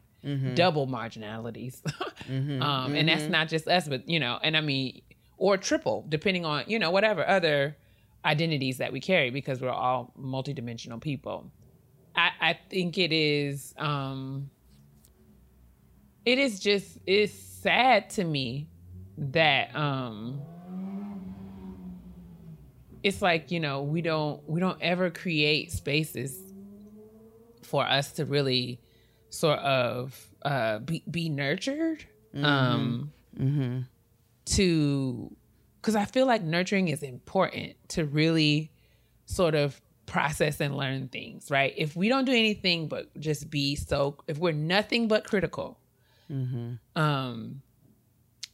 double 0.56 0.88
marginalities. 0.88 1.82
um, 2.62 2.96
and 2.96 3.08
that's 3.08 3.30
not 3.30 3.48
just 3.48 3.68
us, 3.68 3.88
but 3.88 4.08
you 4.08 4.20
know, 4.20 4.40
and 4.44 4.56
I 4.58 4.62
mean, 4.62 5.02
or 5.38 5.58
triple, 5.58 6.06
depending 6.10 6.46
on 6.46 6.66
you 6.68 6.80
know 6.80 6.92
whatever 6.92 7.28
other 7.28 7.78
identities 8.26 8.78
that 8.80 8.92
we 8.92 9.00
carry, 9.00 9.30
because 9.30 9.62
we're 9.62 9.70
all 9.70 10.14
multidimensional 10.20 11.02
people. 11.02 11.52
I, 12.16 12.32
I 12.42 12.60
think 12.70 12.98
it 12.98 13.12
is 13.12 13.74
um 13.78 14.50
it 16.26 16.40
is 16.40 16.60
just 16.60 16.98
it's 17.06 17.34
sad 17.34 18.10
to 18.12 18.24
me 18.24 18.68
that 19.18 19.74
um 19.76 20.42
it's 23.04 23.22
like 23.22 23.52
you 23.52 23.60
know 23.60 23.84
we 23.84 24.02
don't 24.02 24.42
we 24.50 24.60
don't 24.60 24.82
ever 24.82 25.10
create 25.10 25.72
spaces 25.72 26.47
for 27.68 27.84
us 27.86 28.14
to 28.14 28.26
really 28.26 28.80
sort 29.30 29.60
of 29.60 30.28
uh 30.44 30.80
be, 30.80 31.04
be 31.10 31.30
nurtured 31.30 32.04
um 32.44 33.12
to 34.46 35.36
because 35.82 35.96
i 35.96 36.06
feel 36.06 36.26
like 36.26 36.42
nurturing 36.42 36.88
is 36.88 37.04
important 37.04 37.76
to 37.90 38.06
really 38.06 38.72
sort 39.26 39.54
of 39.56 39.80
process 40.06 40.62
and 40.62 40.76
learn 40.78 41.10
things 41.10 41.52
right? 41.52 41.74
If 41.76 41.96
we 41.98 42.08
don't 42.08 42.24
do 42.26 42.32
anything 42.32 42.88
but 42.88 43.04
just 43.20 43.50
be 43.50 43.76
so 43.76 44.16
if 44.28 44.38
we're 44.38 44.54
nothing 44.54 45.08
but 45.10 45.26
critical 45.26 45.78
um 46.96 47.62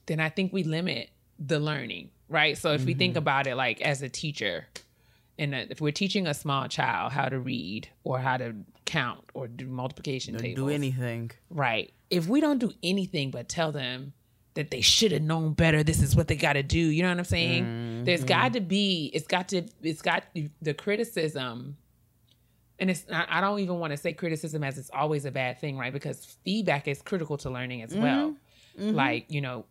then 0.07 0.19
i 0.19 0.29
think 0.29 0.51
we 0.51 0.63
limit 0.63 1.09
the 1.39 1.59
learning 1.59 2.09
right? 2.29 2.57
So 2.57 2.73
if 2.73 2.83
we 2.85 2.93
think 2.95 3.15
about 3.17 3.45
it 3.47 3.55
like 3.55 3.81
as 3.81 4.01
a 4.01 4.09
teacher 4.09 4.65
and 5.37 5.53
if 5.53 5.79
we're 5.81 5.91
teaching 5.91 6.25
a 6.27 6.33
small 6.33 6.67
child 6.67 7.11
how 7.11 7.29
to 7.29 7.39
read 7.39 7.87
or 8.03 8.17
how 8.19 8.37
to 8.37 8.55
count 8.85 9.23
or 9.33 9.47
do 9.47 9.67
multiplication 9.67 10.37
tables 10.37 10.67
Do 10.67 10.73
anything. 10.73 11.31
Right. 11.49 11.93
If 12.09 12.27
we 12.27 12.41
don't 12.41 12.59
do 12.59 12.71
anything 12.83 13.31
but 13.31 13.49
tell 13.49 13.71
them 13.71 14.13
that 14.53 14.69
they 14.69 14.81
should 14.81 15.11
have 15.11 15.21
known 15.21 15.53
better, 15.53 15.83
this 15.83 16.01
is 16.01 16.15
what 16.15 16.27
they 16.27 16.35
got 16.35 16.53
to 16.53 16.63
do. 16.63 16.79
You 16.79 17.03
know 17.03 17.09
what 17.09 17.17
I'm 17.17 17.25
saying? 17.25 18.03
There's 18.03 18.21
mm-hmm. 18.21 18.27
got 18.27 18.53
to 18.53 18.61
be, 18.61 19.11
it's 19.13 19.27
got 19.27 19.49
to, 19.49 19.63
it's 19.81 20.01
got 20.01 20.23
the 20.61 20.73
criticism. 20.73 21.77
And 22.79 22.89
it's, 22.89 23.05
I 23.11 23.25
I 23.29 23.41
don't 23.41 23.59
even 23.59 23.79
want 23.79 23.91
to 23.91 23.97
say 23.97 24.13
criticism 24.13 24.63
as 24.63 24.77
it's 24.77 24.89
always 24.93 25.25
a 25.25 25.31
bad 25.31 25.59
thing, 25.59 25.77
right? 25.77 25.93
Because 25.93 26.37
feedback 26.43 26.87
is 26.87 27.01
critical 27.01 27.37
to 27.37 27.49
learning 27.49 27.81
as 27.81 27.95
well. 27.95 28.31
Mm-hmm. 28.31 28.83
Mm-hmm. 28.83 28.95
Like, 28.95 29.25
you 29.29 29.41
know, 29.41 29.65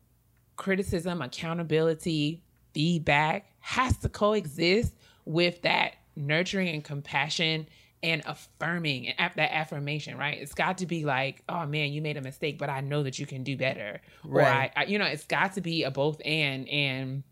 criticism, 0.57 1.23
accountability, 1.23 2.43
feedback 2.73 3.47
has 3.61 3.97
to 3.99 4.09
coexist 4.09 4.95
with 5.25 5.63
that 5.63 5.95
nurturing 6.17 6.69
and 6.69 6.85
compassion 6.85 7.67
and 8.03 8.23
affirming 8.27 9.09
and 9.09 9.33
that 9.37 9.55
affirmation, 9.55 10.19
right? 10.19 10.39
It's 10.41 10.55
got 10.55 10.79
to 10.79 10.87
be 10.87 11.05
like, 11.05 11.43
oh 11.49 11.67
man, 11.67 11.93
you 11.93 12.03
made 12.03 12.17
a 12.17 12.21
mistake, 12.21 12.59
but 12.59 12.69
I 12.69 12.81
know 12.81 13.03
that 13.05 13.19
you 13.19 13.27
can 13.27 13.45
do 13.45 13.57
better. 13.57 14.01
Or 14.29 14.43
I, 14.43 14.45
Right. 14.45 14.73
I 14.77 14.85
you 14.85 14.99
know, 14.99 15.05
it's 15.05 15.25
got 15.25 15.55
to 15.55 15.61
be 15.61 15.85
a 15.85 15.91
both 15.91 16.21
and. 16.25 16.69
And 16.69 17.23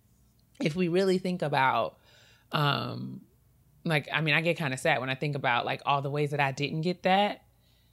if 0.60 0.76
we 0.76 0.88
really 0.88 1.18
think 1.18 1.42
about, 1.42 1.98
um, 2.52 3.22
like, 3.84 4.08
I 4.12 4.20
mean, 4.20 4.34
I 4.34 4.42
get 4.42 4.58
kind 4.58 4.72
of 4.74 4.80
sad 4.80 5.00
when 5.00 5.10
I 5.10 5.14
think 5.14 5.34
about 5.36 5.64
like 5.66 5.82
all 5.86 6.02
the 6.02 6.10
ways 6.10 6.30
that 6.30 6.40
I 6.40 6.52
didn't 6.52 6.82
get 6.82 7.02
that 7.02 7.42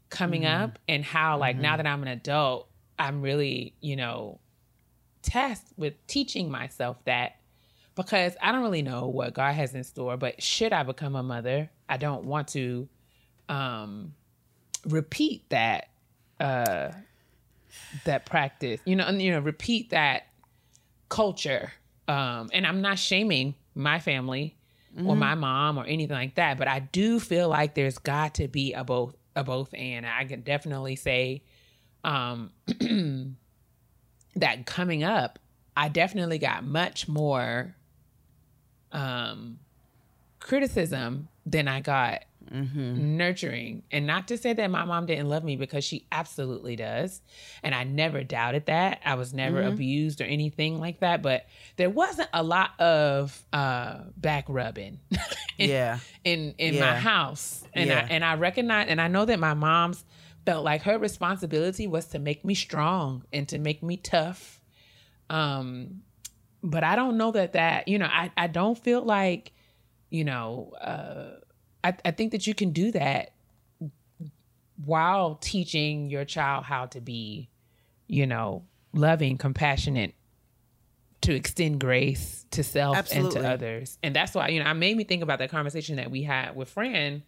coming 0.10 0.46
up 0.46 0.80
and 0.88 1.04
how 1.04 1.38
like 1.38 1.58
now 1.58 1.78
that 1.78 1.88
I'm 1.88 2.02
an 2.02 2.08
adult, 2.08 2.70
I'm 3.00 3.22
really, 3.22 3.74
you 3.82 3.96
know, 3.96 4.40
tasked 5.22 5.74
with 5.78 5.94
teaching 6.08 6.50
myself 6.52 6.98
that 7.06 7.38
because 7.96 8.36
I 8.42 8.52
don't 8.52 8.62
really 8.62 8.84
know 8.84 9.08
what 9.08 9.34
God 9.34 9.54
has 9.54 9.74
in 9.74 9.84
store, 9.84 10.18
but 10.18 10.42
should 10.42 10.72
I 10.72 10.84
become 10.84 11.16
a 11.16 11.24
mother, 11.24 11.70
I 11.90 11.98
don't 11.98 12.26
want 12.26 12.50
to 12.50 12.88
um 13.50 14.14
repeat 14.86 15.50
that 15.50 15.90
uh 16.40 16.92
that 18.06 18.26
practice. 18.26 18.82
You 18.86 18.96
know, 18.96 19.06
and 19.06 19.22
you 19.22 19.32
know, 19.32 19.40
repeat 19.40 19.92
that 19.92 20.28
culture. 21.10 21.72
Um 22.08 22.50
and 22.54 22.66
I'm 22.66 22.82
not 22.82 23.00
shaming 23.00 23.56
my 23.76 24.00
family 24.00 24.56
or 25.06 25.16
my 25.16 25.36
mom 25.36 25.78
or 25.78 25.86
anything 25.86 26.16
like 26.16 26.36
that, 26.36 26.58
but 26.58 26.68
I 26.68 26.80
do 26.80 27.20
feel 27.20 27.50
like 27.50 27.76
there's 27.76 28.00
got 28.00 28.36
to 28.36 28.48
be 28.48 28.74
a 28.74 28.84
both 28.84 29.16
a 29.36 29.44
both 29.44 29.72
and 29.76 30.08
I 30.08 30.26
can 30.26 30.42
definitely 30.42 30.96
say 30.96 31.44
um 32.04 32.52
that 34.36 34.66
coming 34.66 35.04
up, 35.04 35.38
I 35.76 35.90
definitely 35.90 36.40
got 36.40 36.64
much 36.64 37.08
more 37.08 37.76
um 38.92 39.60
criticism 40.40 41.28
than 41.48 41.68
I 41.68 41.80
got 41.82 42.24
nurturing. 42.52 43.84
And 43.92 44.08
not 44.08 44.28
to 44.30 44.38
say 44.38 44.54
that 44.54 44.72
my 44.72 44.86
mom 44.86 45.06
didn't 45.06 45.28
love 45.30 45.44
me 45.44 45.56
because 45.56 45.84
she 45.84 46.06
absolutely 46.12 46.76
does. 46.76 47.22
And 47.64 47.74
I 47.76 47.84
never 47.84 48.24
doubted 48.24 48.66
that. 48.68 49.00
I 49.06 49.16
was 49.16 49.34
never 49.34 49.62
abused 49.62 50.22
or 50.22 50.26
anything 50.26 50.80
like 50.80 51.00
that. 51.00 51.22
But 51.22 51.46
there 51.76 51.90
wasn't 51.90 52.30
a 52.34 52.44
lot 52.44 52.80
of 52.80 53.46
uh 53.54 54.00
back 54.16 54.46
rubbing 54.48 55.00
in, 55.58 55.70
Yeah. 55.70 56.00
in 56.24 56.54
in 56.58 56.76
Yeah. 56.76 56.94
my 56.94 57.00
house. 57.00 57.64
And 57.74 57.90
Yeah. 57.90 58.06
I 58.10 58.14
and 58.14 58.24
I 58.26 58.36
recognize 58.36 58.88
and 58.90 59.02
I 59.02 59.08
know 59.08 59.26
that 59.26 59.40
my 59.40 59.54
mom's 59.54 60.04
felt 60.46 60.64
like 60.64 60.84
her 60.84 60.98
responsibility 60.98 61.88
was 61.88 62.06
to 62.08 62.20
make 62.20 62.46
me 62.46 62.54
strong 62.56 63.24
and 63.34 63.48
to 63.50 63.58
make 63.58 63.84
me 63.84 63.98
tough. 63.98 64.62
Um 65.30 66.02
but 66.64 66.84
I 66.84 66.96
don't 66.96 67.18
know 67.18 67.32
that 67.32 67.54
that, 67.54 67.88
you 67.88 68.00
know, 68.00 68.08
I 68.10 68.32
I 68.38 68.48
don't 68.48 68.78
feel 68.78 69.02
like, 69.02 69.52
you 70.10 70.24
know, 70.24 70.74
uh 70.82 71.40
I, 71.84 71.96
I 72.04 72.12
think 72.12 72.32
that 72.32 72.48
you 72.48 72.54
can 72.54 72.72
do 72.72 72.92
that 72.92 73.34
while 74.84 75.36
teaching 75.36 76.10
your 76.10 76.26
child 76.26 76.64
how 76.66 76.86
to 76.88 77.02
be, 77.02 77.50
you 78.08 78.28
know, 78.28 78.66
loving, 78.94 79.38
compassionate, 79.38 80.14
to 81.22 81.34
extend 81.34 81.80
grace 81.80 82.46
to 82.52 82.64
self 82.64 82.96
and 83.12 83.32
to 83.32 83.40
others. 83.48 83.98
And 84.04 84.16
that's 84.16 84.34
why, 84.36 84.50
you 84.50 84.64
know, 84.64 84.70
I 84.70 84.74
made 84.74 84.96
me 84.96 85.04
think 85.04 85.24
about 85.24 85.40
that 85.40 85.50
conversation 85.50 85.96
that 85.98 86.12
we 86.12 86.24
had 86.24 86.56
with 86.56 86.70
Fran 86.70 87.24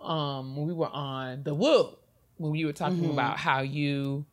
um 0.00 0.54
when 0.54 0.68
we 0.68 0.72
were 0.72 0.88
on 0.88 1.42
the 1.42 1.52
Woo, 1.54 1.96
when 2.36 2.52
we 2.52 2.64
were 2.64 2.72
talking 2.72 3.10
about 3.10 3.36
how 3.38 3.60
you 3.62 4.24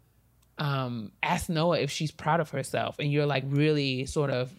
um 0.60 1.12
asked 1.24 1.50
Noah 1.50 1.80
if 1.80 1.90
she's 1.90 2.12
proud 2.12 2.40
of 2.40 2.52
herself 2.52 2.98
and 3.00 3.12
you're 3.12 3.26
like 3.26 3.44
really 3.48 4.06
sort 4.06 4.30
of 4.30 4.54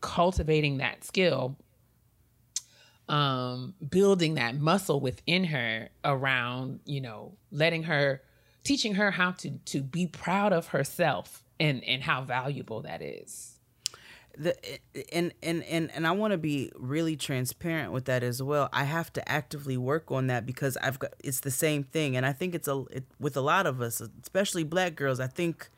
cultivating 0.00 0.78
that 0.78 1.04
skill 1.04 1.56
um 3.08 3.74
building 3.88 4.34
that 4.34 4.56
muscle 4.56 5.00
within 5.00 5.44
her 5.44 5.88
around 6.04 6.80
you 6.84 7.00
know 7.00 7.32
letting 7.52 7.84
her 7.84 8.20
teaching 8.64 8.94
her 8.94 9.12
how 9.12 9.30
to 9.30 9.50
to 9.64 9.80
be 9.80 10.06
proud 10.06 10.52
of 10.52 10.68
herself 10.68 11.44
and 11.60 11.84
and 11.84 12.02
how 12.02 12.22
valuable 12.22 12.82
that 12.82 13.00
is 13.00 13.56
the 14.36 14.54
and 15.12 15.32
and 15.42 15.62
and 15.64 15.90
and 15.92 16.06
I 16.06 16.12
want 16.12 16.32
to 16.32 16.38
be 16.38 16.70
really 16.74 17.16
transparent 17.16 17.92
with 17.92 18.04
that 18.06 18.22
as 18.22 18.42
well. 18.42 18.68
I 18.72 18.84
have 18.84 19.12
to 19.14 19.28
actively 19.30 19.76
work 19.76 20.10
on 20.10 20.26
that 20.26 20.46
because 20.46 20.76
I've 20.78 20.98
got 20.98 21.14
it's 21.24 21.40
the 21.40 21.50
same 21.50 21.84
thing, 21.84 22.16
and 22.16 22.26
I 22.26 22.32
think 22.32 22.54
it's 22.54 22.68
a 22.68 22.84
it, 22.90 23.04
with 23.18 23.36
a 23.36 23.40
lot 23.40 23.66
of 23.66 23.80
us, 23.80 24.02
especially 24.22 24.64
black 24.64 24.94
girls. 24.94 25.20
I 25.20 25.26
think 25.26 25.70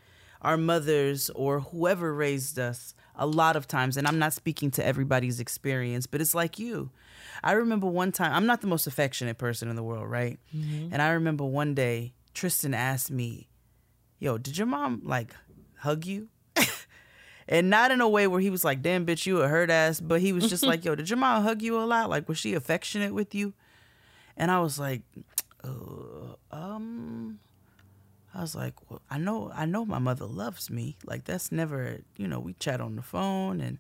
our 0.43 0.57
mothers 0.57 1.31
or 1.31 1.61
whoever 1.61 2.15
raised 2.15 2.59
us 2.59 2.95
a 3.17 3.27
lot 3.27 3.57
of 3.57 3.67
times, 3.67 3.97
and 3.97 4.07
I'm 4.07 4.19
not 4.19 4.33
speaking 4.33 4.71
to 4.73 4.85
everybody's 4.85 5.41
experience, 5.41 6.07
but 6.07 6.21
it's 6.21 6.35
like 6.35 6.59
you. 6.59 6.91
I 7.43 7.53
remember 7.53 7.87
one 7.87 8.13
time, 8.13 8.33
I'm 8.33 8.47
not 8.47 8.61
the 8.61 8.67
most 8.67 8.87
affectionate 8.87 9.39
person 9.39 9.69
in 9.69 9.77
the 9.77 9.83
world, 9.83 10.11
right? 10.11 10.39
And 10.93 11.01
I 11.03 11.11
remember 11.11 11.45
one 11.45 11.75
day 11.75 12.13
Tristan 12.35 12.75
asked 12.75 13.11
me, 13.11 13.49
Yo, 14.19 14.37
did 14.39 14.59
your 14.59 14.67
mom 14.67 15.03
like 15.05 15.35
hug 15.79 16.05
you? 16.05 16.29
and 17.49 17.71
not 17.71 17.91
in 17.91 18.01
a 18.01 18.09
way 18.09 18.27
where 18.27 18.41
he 18.41 18.51
was 18.51 18.65
like, 18.65 18.83
damn, 18.83 19.07
bitch, 19.07 19.27
you 19.27 19.41
a 19.43 19.49
hurt 19.49 19.71
ass, 19.71 20.01
but 20.01 20.21
he 20.21 20.33
was 20.33 20.49
just 20.49 20.63
like, 20.67 20.85
Yo, 20.85 20.95
did 20.95 21.09
your 21.09 21.19
mom 21.19 21.43
hug 21.45 21.63
you 21.63 21.79
a 21.79 21.85
lot? 21.85 22.11
Like, 22.11 22.29
was 22.29 22.39
she 22.39 22.55
affectionate 22.55 23.15
with 23.15 23.35
you? 23.35 23.55
And 24.37 24.51
I 24.51 24.61
was 24.61 24.79
like, 24.79 25.03
uh, 25.65 26.35
um, 26.53 27.39
I 28.35 28.41
was 28.41 28.55
like, 28.55 28.75
well, 28.89 29.03
I 29.11 29.19
know, 29.19 29.51
I 29.55 29.65
know 29.67 29.85
my 29.85 29.99
mother 29.99 30.27
loves 30.27 30.71
me. 30.71 30.97
Like 31.05 31.25
that's 31.25 31.51
never, 31.51 31.99
you 32.17 32.29
know, 32.29 32.39
we 32.39 32.53
chat 32.55 32.81
on 32.81 32.97
the 32.97 33.03
phone 33.03 33.61
and, 33.61 33.79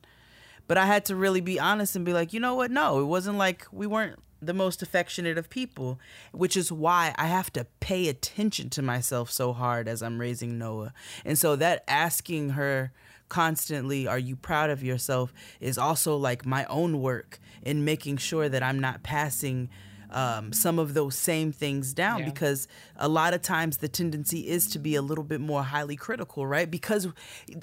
but 0.68 0.78
I 0.78 0.86
had 0.86 1.04
to 1.06 1.16
really 1.16 1.40
be 1.40 1.58
honest 1.58 1.96
and 1.96 2.04
be 2.04 2.12
like, 2.12 2.32
you 2.32 2.38
know 2.38 2.54
what? 2.54 2.70
No, 2.70 3.00
it 3.00 3.04
wasn't 3.06 3.38
like 3.38 3.66
we 3.72 3.86
weren't 3.86 4.18
the 4.40 4.54
most 4.54 4.82
affectionate 4.82 5.36
of 5.36 5.50
people, 5.50 5.98
which 6.30 6.56
is 6.56 6.70
why 6.70 7.12
I 7.18 7.26
have 7.26 7.52
to 7.54 7.66
pay 7.80 8.08
attention 8.08 8.70
to 8.70 8.82
myself 8.82 9.32
so 9.32 9.52
hard 9.52 9.88
as 9.88 10.00
I'm 10.00 10.20
raising 10.20 10.56
Noah. 10.58 10.92
And 11.24 11.36
so 11.36 11.56
that 11.56 11.82
asking 11.88 12.50
her 12.50 12.92
constantly, 13.28 14.06
are 14.06 14.18
you 14.18 14.36
proud 14.36 14.70
of 14.70 14.82
yourself, 14.84 15.32
is 15.60 15.76
also 15.76 16.16
like 16.16 16.46
my 16.46 16.64
own 16.66 17.00
work 17.02 17.40
in 17.62 17.84
making 17.84 18.18
sure 18.18 18.48
that 18.48 18.62
I'm 18.62 18.78
not 18.78 19.02
passing 19.02 19.68
um, 20.10 20.52
some 20.54 20.78
of 20.78 20.94
those 20.94 21.14
same 21.16 21.52
things 21.52 21.92
down 21.92 22.20
Yeah. 22.20 22.26
because 22.26 22.66
a 22.96 23.08
lot 23.08 23.34
of 23.34 23.42
times 23.42 23.78
the 23.78 23.88
tendency 23.88 24.48
is 24.48 24.66
to 24.68 24.78
be 24.78 24.94
a 24.94 25.02
little 25.02 25.24
bit 25.24 25.40
more 25.40 25.62
highly 25.64 25.96
critical, 25.96 26.46
right? 26.46 26.70
Because 26.70 27.08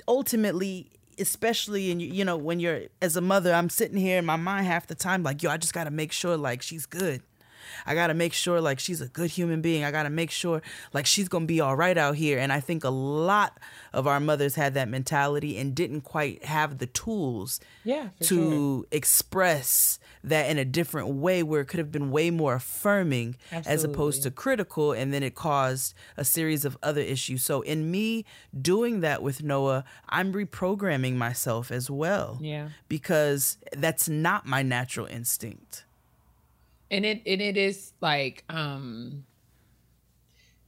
ultimately, 0.07 0.91
especially 1.19 1.91
in 1.91 1.99
you 1.99 2.25
know 2.25 2.37
when 2.37 2.59
you're 2.59 2.83
as 3.01 3.15
a 3.15 3.21
mother, 3.21 3.53
I'm 3.53 3.69
sitting 3.69 3.97
here 3.97 4.17
in 4.17 4.25
my 4.25 4.35
mind 4.35 4.67
half 4.67 4.87
the 4.87 4.95
time 4.95 5.23
like, 5.23 5.43
yo, 5.43 5.49
I 5.49 5.57
just 5.57 5.73
got 5.73 5.85
to 5.85 5.91
make 5.91 6.11
sure 6.11 6.37
like 6.37 6.61
she's 6.61 6.85
good. 6.85 7.21
I 7.85 7.95
got 7.95 8.07
to 8.07 8.13
make 8.13 8.33
sure 8.33 8.61
like 8.61 8.79
she's 8.79 9.01
a 9.01 9.07
good 9.07 9.31
human 9.31 9.61
being. 9.61 9.83
I 9.83 9.91
got 9.91 10.03
to 10.03 10.09
make 10.09 10.31
sure 10.31 10.61
like 10.93 11.05
she's 11.05 11.27
going 11.27 11.43
to 11.43 11.47
be 11.47 11.61
all 11.61 11.75
right 11.75 11.97
out 11.97 12.15
here. 12.15 12.39
And 12.39 12.51
I 12.51 12.59
think 12.59 12.83
a 12.83 12.89
lot 12.89 13.59
of 13.93 14.07
our 14.07 14.19
mothers 14.19 14.55
had 14.55 14.73
that 14.73 14.89
mentality 14.89 15.57
and 15.57 15.73
didn't 15.75 16.01
quite 16.01 16.45
have 16.45 16.77
the 16.77 16.87
tools 16.87 17.59
Yeah, 17.83 18.09
to 18.21 18.85
express 18.91 19.99
that 20.23 20.49
in 20.49 20.57
a 20.57 20.65
different 20.65 21.07
way 21.09 21.43
where 21.43 21.61
it 21.61 21.65
could 21.67 21.77
have 21.77 21.91
been 21.91 22.09
way 22.11 22.31
more 22.31 22.55
affirming 22.55 23.35
as 23.51 23.83
opposed 23.83 24.23
to 24.23 24.31
critical 24.31 24.91
and 24.91 25.13
then 25.13 25.21
it 25.23 25.35
caused 25.35 25.93
a 26.17 26.25
series 26.25 26.65
of 26.65 26.77
other 26.81 27.01
issues. 27.01 27.43
So 27.43 27.61
in 27.61 27.91
me 27.91 28.25
doing 28.59 29.01
that 29.01 29.21
with 29.21 29.43
Noah, 29.43 29.85
I'm 30.09 30.33
reprogramming 30.33 31.15
myself 31.15 31.71
as 31.71 31.89
well. 31.89 32.39
Yeah. 32.41 32.69
Because 32.89 33.57
that's 33.71 34.09
not 34.09 34.45
my 34.45 34.63
natural 34.63 35.05
instinct. 35.05 35.84
And 36.91 37.05
it 37.05 37.21
and 37.25 37.41
it 37.41 37.57
is 37.57 37.93
like 38.01 38.43
um 38.49 39.23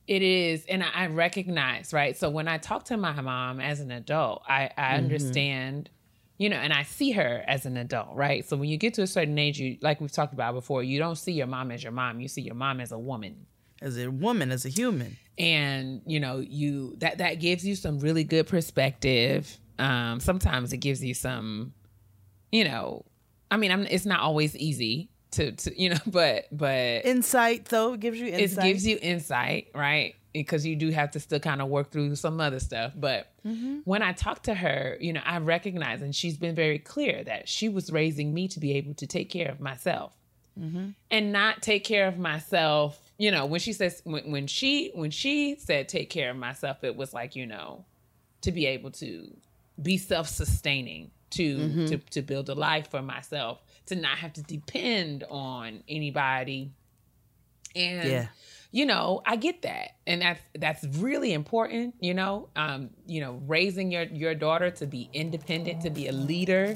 it 0.08 0.22
is 0.22 0.66
and 0.68 0.84
I, 0.84 0.88
I 0.94 1.08
recognize 1.08 1.94
right? 1.94 2.16
So 2.18 2.30
when 2.30 2.48
i 2.48 2.58
talk 2.58 2.86
to 2.86 2.98
my 2.98 3.20
mom 3.22 3.60
as 3.60 3.80
an 3.80 3.92
adult 3.92 4.44
i 4.48 4.70
i 4.78 4.96
understand 4.96 5.90
you 6.38 6.50
know 6.50 6.56
and 6.58 6.72
i 6.72 6.84
see 6.84 7.12
her 7.12 7.44
as 7.48 7.66
an 7.66 7.78
adult 7.78 8.10
right? 8.16 8.48
So 8.48 8.56
when 8.58 8.70
you 8.70 8.78
get 8.78 8.94
to 8.96 9.02
a 9.02 9.08
certain 9.08 9.38
age 9.38 9.60
you 9.60 9.78
like 9.82 10.00
we've 10.02 10.12
talked 10.12 10.34
about 10.34 10.54
before 10.54 10.84
you 10.84 11.00
don't 11.00 11.18
see 11.18 11.34
your 11.34 11.48
mom 11.48 11.72
as 11.72 11.84
your 11.84 11.92
mom. 11.92 12.20
You 12.20 12.28
see 12.28 12.42
your 12.42 12.56
mom 12.56 12.80
as 12.80 12.92
a 12.92 13.00
woman. 13.00 13.46
As 13.82 13.98
a 13.98 14.10
woman, 14.10 14.52
as 14.52 14.66
a 14.66 14.70
human. 14.70 15.18
and 15.38 16.02
you 16.06 16.20
know 16.20 16.40
you 16.40 16.96
that 16.98 17.20
that 17.20 17.36
gives 17.36 17.66
you 17.66 17.76
some 17.76 18.00
really 18.00 18.24
good 18.24 18.48
perspective. 18.48 19.58
Um 19.78 20.20
sometimes 20.20 20.74
it 20.74 20.78
gives 20.78 21.04
you 21.04 21.14
some 21.14 21.74
you 22.52 22.64
know 22.64 23.04
i 23.52 23.58
mean 23.58 23.72
I'm, 23.72 23.86
it's 23.86 24.06
not 24.06 24.22
always 24.22 24.56
easy 24.56 25.10
to 25.32 25.52
to 25.52 25.82
you 25.82 25.90
know 25.90 25.98
but 26.08 26.46
but 26.52 27.06
Insight 27.06 27.66
though, 27.66 27.94
it 27.94 28.00
gives 28.00 28.20
you 28.20 28.28
insight. 28.28 28.66
it 28.66 28.68
gives 28.68 28.88
you 28.88 29.00
insight, 29.02 29.68
right? 29.74 30.16
Because 30.34 30.66
you 30.66 30.76
do 30.76 30.92
have 30.92 31.12
to 31.12 31.20
still 31.20 31.40
kind 31.40 31.62
of 31.62 31.68
work 31.70 31.92
through 31.92 32.16
some 32.16 32.40
other 32.40 32.60
stuff. 32.60 32.94
But 32.96 33.32
mm-hmm. 33.46 33.80
when 33.86 34.04
I 34.04 34.14
talk 34.14 34.44
to 34.44 34.54
her, 34.54 34.98
you 35.00 35.14
know, 35.14 35.22
I 35.26 35.40
recognize, 35.40 36.02
and 36.02 36.16
she's 36.16 36.38
been 36.38 36.54
very 36.54 36.78
clear 36.78 37.24
that 37.24 37.50
she 37.50 37.70
was 37.70 37.92
raising 37.92 38.34
me 38.34 38.48
to 38.50 38.60
be 38.60 38.74
able 38.74 38.94
to 38.96 39.08
take 39.08 39.30
care 39.30 39.50
of 39.50 39.60
myself 39.60 40.14
mm-hmm. 40.60 40.90
and 41.10 41.32
not 41.32 41.64
take 41.64 41.84
care 41.84 42.08
of 42.08 42.20
myself. 42.20 43.00
You 43.18 43.32
know, 43.32 43.48
when 43.48 43.60
she 43.60 43.74
says, 43.74 44.02
when, 44.04 44.30
when 44.30 44.46
she, 44.46 44.92
when 44.94 45.10
she 45.10 45.56
said 45.58 45.90
take 45.90 46.12
care 46.12 46.30
of 46.30 46.38
myself, 46.38 46.84
it 46.84 46.96
was 46.96 47.14
like, 47.14 47.36
you 47.36 47.48
know, 47.48 47.86
to 48.42 48.52
be 48.52 48.68
able 48.68 48.92
to 48.92 49.36
be 49.82 49.98
self-sustaining 49.98 51.10
to 51.30 51.58
mm-hmm. 51.58 51.86
to 51.88 51.98
to 51.98 52.22
build 52.22 52.50
a 52.50 52.56
life 52.56 52.90
for 52.90 53.02
myself 53.02 53.62
to 53.88 53.96
not 53.96 54.18
have 54.18 54.34
to 54.34 54.44
depend 54.44 55.24
on 55.30 55.84
anybody. 55.88 56.72
And 57.76 58.04
Yeah. 58.08 58.28
you 58.72 58.86
know 58.86 59.22
i 59.26 59.36
get 59.36 59.62
that. 59.64 59.90
And 60.06 60.22
that's 60.22 60.42
that's 60.56 60.84
really 60.98 61.34
important 61.34 61.96
you 62.00 62.14
know 62.14 62.50
um 62.56 62.90
you 63.06 63.22
know 63.22 63.42
raising 63.48 63.92
your 63.92 64.04
your 64.04 64.36
daughter 64.36 64.72
to 64.72 64.86
be 64.86 65.10
independent 65.14 65.82
to 65.82 65.90
be 65.90 66.08
a 66.08 66.12
leader 66.12 66.76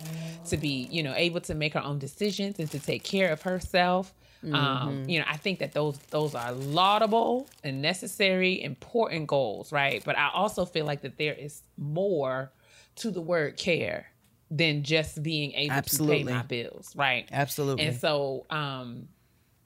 to 0.50 0.58
be 0.58 0.88
you 0.92 1.02
know 1.04 1.14
able 1.16 1.42
to 1.42 1.54
make 1.56 1.74
her 1.74 1.84
own 1.84 1.98
decisions 2.00 2.60
and 2.60 2.70
to 2.72 2.80
take 2.80 3.04
care 3.04 3.32
of 3.32 3.42
herself. 3.44 4.14
Um 4.44 5.04
you 5.08 5.20
know 5.20 5.26
i 5.28 5.38
think 5.38 5.60
that 5.60 5.72
those 5.74 5.98
those 6.10 6.34
are 6.36 6.52
laudable 6.52 7.48
and 7.64 7.82
necessary 7.82 8.62
important 8.64 9.28
goals 9.28 9.72
right? 9.72 10.04
But 10.04 10.18
i 10.18 10.30
also 10.34 10.66
feel 10.66 10.86
like 10.86 11.02
that 11.02 11.18
there 11.18 11.34
is 11.36 11.62
more 11.78 12.52
to 12.96 13.12
the 13.12 13.22
word 13.22 13.58
care 13.58 14.11
than 14.52 14.84
just 14.84 15.24
being 15.24 15.54
able 15.54 15.82
to 15.82 16.06
pay 16.06 16.24
my 16.24 16.44
bills 16.44 16.94
right 16.96 17.28
Absolutely. 17.32 17.86
and 17.86 18.00
so 18.00 18.46
um 18.50 19.08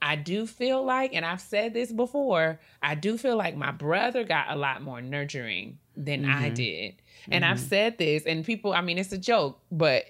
I 0.02 0.14
do 0.14 0.46
feel 0.46 0.84
like, 0.84 1.14
and 1.14 1.24
I've 1.24 1.40
said 1.40 1.72
this 1.72 1.90
before, 1.90 2.60
I 2.82 2.94
do 2.94 3.16
feel 3.16 3.36
like 3.36 3.56
my 3.56 3.70
brother 3.72 4.24
got 4.24 4.50
a 4.50 4.54
lot 4.54 4.82
more 4.82 5.00
nurturing 5.00 5.78
than 5.96 6.22
Mm-hmm. 6.22 6.44
I 6.44 6.48
did. 6.50 6.94
And 7.28 7.44
I've 7.44 7.58
said 7.58 7.98
this, 7.98 8.24
and 8.24 8.44
people, 8.44 8.72
I 8.72 8.82
mean, 8.82 8.98
it's 8.98 9.10
a 9.12 9.18
joke, 9.18 9.60
but 9.72 10.04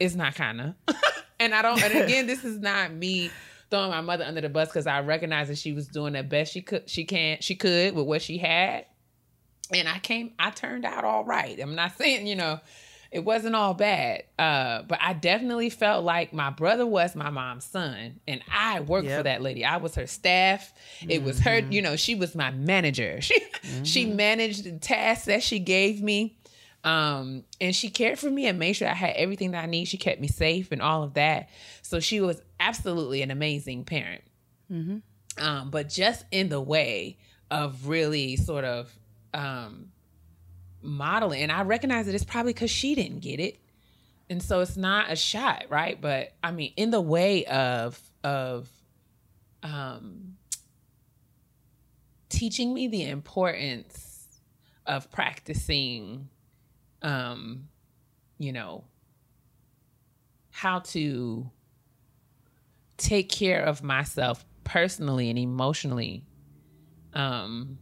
it's 0.00 0.14
not 0.14 0.34
kind 0.36 0.60
of. 0.60 0.74
and 1.40 1.54
I 1.54 1.60
don't, 1.60 1.82
and 1.82 2.04
again, 2.04 2.26
this 2.26 2.44
is 2.44 2.58
not 2.60 2.94
me 2.94 3.30
throwing 3.70 3.90
my 3.90 4.00
mother 4.00 4.24
under 4.24 4.40
the 4.40 4.48
bus 4.48 4.68
because 4.68 4.86
I 4.86 5.00
recognize 5.00 5.48
that 5.48 5.58
she 5.58 5.72
was 5.72 5.88
doing 5.88 6.14
the 6.14 6.22
best 6.22 6.52
she 6.52 6.62
could, 6.62 6.88
she 6.88 7.04
can, 7.04 7.38
she 7.40 7.56
could 7.56 7.94
with 7.94 8.06
what 8.06 8.22
she 8.22 8.38
had. 8.38 8.86
And 9.74 9.88
I 9.88 9.98
came, 9.98 10.32
I 10.38 10.50
turned 10.50 10.84
out 10.86 11.04
all 11.04 11.24
right. 11.24 11.58
I'm 11.60 11.74
not 11.74 11.94
saying, 11.98 12.26
you 12.26 12.36
know, 12.36 12.60
it 13.16 13.24
wasn't 13.24 13.56
all 13.56 13.72
bad. 13.72 14.24
Uh, 14.38 14.82
but 14.82 14.98
I 15.00 15.14
definitely 15.14 15.70
felt 15.70 16.04
like 16.04 16.34
my 16.34 16.50
brother 16.50 16.86
was 16.86 17.16
my 17.16 17.30
mom's 17.30 17.64
son, 17.64 18.20
and 18.28 18.42
I 18.52 18.80
worked 18.80 19.06
for 19.16 19.22
that 19.22 19.40
lady. 19.40 19.64
I 19.64 19.78
was 19.78 19.94
her 19.94 20.06
staff. 20.06 20.74
It 21.08 21.22
was 21.22 21.40
her, 21.40 21.58
you 21.60 21.80
know, 21.80 21.96
she 21.96 22.14
was 22.14 22.34
my 22.34 22.50
manager. 22.50 23.20
She 23.22 23.40
she 23.84 24.04
managed 24.06 24.64
the 24.64 24.78
tasks 24.78 25.24
that 25.26 25.42
she 25.42 25.58
gave 25.58 26.02
me. 26.02 26.36
Um, 26.84 27.42
and 27.60 27.74
she 27.74 27.88
cared 27.88 28.18
for 28.18 28.30
me 28.30 28.46
and 28.46 28.58
made 28.58 28.74
sure 28.74 28.86
I 28.86 28.92
had 28.94 29.14
everything 29.16 29.52
that 29.52 29.64
I 29.64 29.66
need. 29.66 29.86
She 29.86 29.96
kept 29.96 30.20
me 30.20 30.28
safe 30.28 30.70
and 30.70 30.80
all 30.82 31.02
of 31.02 31.14
that. 31.14 31.48
So 31.82 31.98
she 31.98 32.20
was 32.20 32.40
absolutely 32.60 33.22
an 33.22 33.30
amazing 33.30 33.84
parent. 33.84 34.22
Um, 35.38 35.70
but 35.70 35.88
just 35.88 36.24
in 36.30 36.48
the 36.50 36.60
way 36.60 37.16
of 37.50 37.88
really 37.88 38.36
sort 38.36 38.64
of 38.64 38.92
um, 39.34 39.90
modeling. 40.86 41.42
And 41.42 41.52
I 41.52 41.62
recognize 41.62 42.06
that 42.06 42.14
it's 42.14 42.24
probably 42.24 42.52
because 42.52 42.70
she 42.70 42.94
didn't 42.94 43.20
get 43.20 43.40
it. 43.40 43.58
And 44.28 44.42
so 44.42 44.60
it's 44.60 44.76
not 44.76 45.10
a 45.10 45.16
shot, 45.16 45.66
right? 45.68 46.00
But 46.00 46.32
I 46.42 46.50
mean, 46.50 46.72
in 46.76 46.90
the 46.90 47.00
way 47.00 47.44
of 47.44 48.00
of 48.24 48.68
um 49.62 50.36
teaching 52.28 52.74
me 52.74 52.88
the 52.88 53.04
importance 53.04 54.26
of 54.84 55.10
practicing 55.10 56.28
um, 57.02 57.68
you 58.38 58.52
know, 58.52 58.84
how 60.50 60.80
to 60.80 61.50
take 62.96 63.28
care 63.28 63.62
of 63.62 63.82
myself 63.82 64.44
personally 64.64 65.30
and 65.30 65.38
emotionally 65.38 66.24
um 67.12 67.78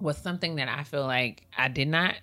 was 0.00 0.16
something 0.18 0.56
that 0.56 0.68
I 0.68 0.82
feel 0.84 1.04
like 1.04 1.46
I 1.56 1.68
did 1.68 1.88
not 1.88 2.14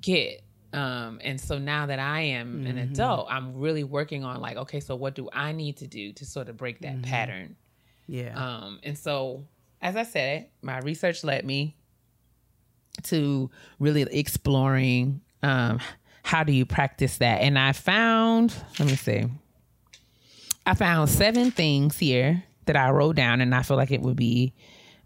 get. 0.00 0.42
Um, 0.72 1.20
and 1.22 1.40
so 1.40 1.58
now 1.58 1.86
that 1.86 1.98
I 1.98 2.20
am 2.20 2.66
an 2.66 2.76
adult, 2.78 3.28
I'm 3.30 3.54
really 3.54 3.84
working 3.84 4.24
on 4.24 4.40
like, 4.40 4.56
okay, 4.56 4.80
so 4.80 4.94
what 4.94 5.14
do 5.14 5.28
I 5.32 5.52
need 5.52 5.78
to 5.78 5.86
do 5.86 6.12
to 6.14 6.24
sort 6.26 6.48
of 6.48 6.56
break 6.56 6.80
that 6.80 7.02
pattern? 7.02 7.56
yeah. 8.06 8.34
Um, 8.36 8.80
and 8.82 8.96
so, 8.96 9.44
as 9.80 9.96
I 9.96 10.02
said, 10.02 10.48
my 10.62 10.78
research 10.78 11.24
led 11.24 11.44
me 11.44 11.76
to 13.04 13.50
really 13.78 14.02
exploring 14.02 15.20
um, 15.42 15.80
how 16.22 16.44
do 16.44 16.52
you 16.52 16.66
practice 16.66 17.18
that? 17.18 17.40
And 17.40 17.58
I 17.58 17.72
found, 17.72 18.54
let 18.78 18.88
me 18.88 18.96
see, 18.96 19.26
I 20.66 20.74
found 20.74 21.08
seven 21.08 21.50
things 21.52 21.98
here 21.98 22.42
that 22.66 22.76
I 22.76 22.90
wrote 22.90 23.16
down, 23.16 23.40
and 23.40 23.54
I 23.54 23.62
feel 23.62 23.76
like 23.76 23.92
it 23.92 24.02
would 24.02 24.16
be 24.16 24.52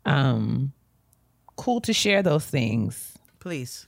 um, 0.07 0.73
cool 1.61 1.81
to 1.83 1.93
share 1.93 2.23
those 2.23 2.47
things 2.47 3.19
Please. 3.39 3.87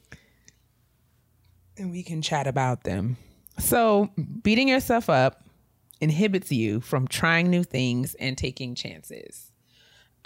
and 1.79 1.91
we 1.91 2.03
can 2.03 2.21
chat 2.21 2.47
about 2.47 2.85
them. 2.85 3.17
So, 3.59 4.11
beating 4.43 4.69
yourself 4.69 5.09
up 5.09 5.45
inhibits 6.01 6.53
you 6.53 6.81
from 6.81 7.09
trying 7.09 7.49
new 7.49 7.65
things 7.65 8.15
and 8.15 8.37
taking 8.37 8.75
chances. 8.75 9.51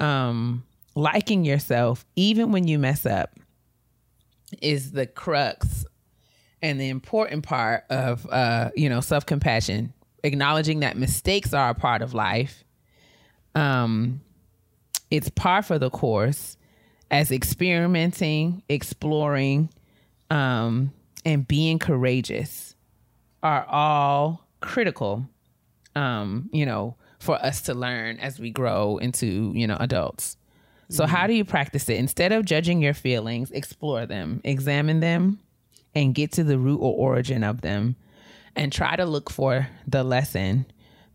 Um, 0.01 0.65
liking 0.97 1.45
yourself, 1.45 2.05
even 2.17 2.51
when 2.51 2.67
you 2.67 2.81
mess 2.81 3.07
up, 3.07 3.39
is 4.61 4.91
the 4.91 5.07
crux 5.07 5.85
and 6.63 6.81
the 6.81 6.89
important 6.89 7.45
part 7.45 7.85
of 7.91 8.27
uh, 8.29 8.71
you 8.75 8.89
know 8.89 9.01
self 9.01 9.25
compassion. 9.25 9.93
Acknowledging 10.25 10.81
that 10.81 10.97
mistakes 10.97 11.55
are 11.55 11.71
a 11.71 11.75
part 11.75 12.03
of 12.03 12.13
life. 12.13 12.65
Um, 13.55 14.21
it's 15.11 15.31
par 15.31 15.63
for 15.63 15.79
the 15.79 15.91
course 15.91 16.56
as 17.11 17.31
experimenting, 17.31 18.63
exploring, 18.69 19.71
um, 20.31 20.93
and 21.25 21.47
being 21.47 21.79
courageous 21.79 22.75
are 23.43 23.65
all 23.67 24.47
critical, 24.61 25.29
um, 25.95 26.49
you 26.53 26.67
know, 26.67 26.97
for 27.19 27.37
us 27.37 27.63
to 27.63 27.75
learn 27.75 28.19
as 28.19 28.39
we 28.39 28.51
grow 28.51 28.99
into, 28.99 29.53
you 29.55 29.67
know, 29.67 29.77
adults. 29.79 30.37
So, 30.89 31.05
how 31.07 31.27
do 31.27 31.33
you 31.33 31.45
practice 31.45 31.89
it? 31.89 31.97
Instead 31.97 32.31
of 32.31 32.45
judging 32.45 32.81
your 32.81 32.95
feelings, 32.95 33.51
explore 33.51 34.07
them, 34.07 34.41
examine 34.45 35.01
them, 35.01 35.41
and 35.95 36.15
get 36.15 36.33
to 36.33 36.45
the 36.45 36.59
root 36.59 36.79
or 36.79 36.95
origin 36.95 37.43
of 37.43 37.61
them, 37.61 37.97
and 38.55 38.73
try 38.73 38.95
to 38.95 39.05
look 39.05 39.29
for 39.29 39.69
the 39.87 40.05
lesson 40.05 40.67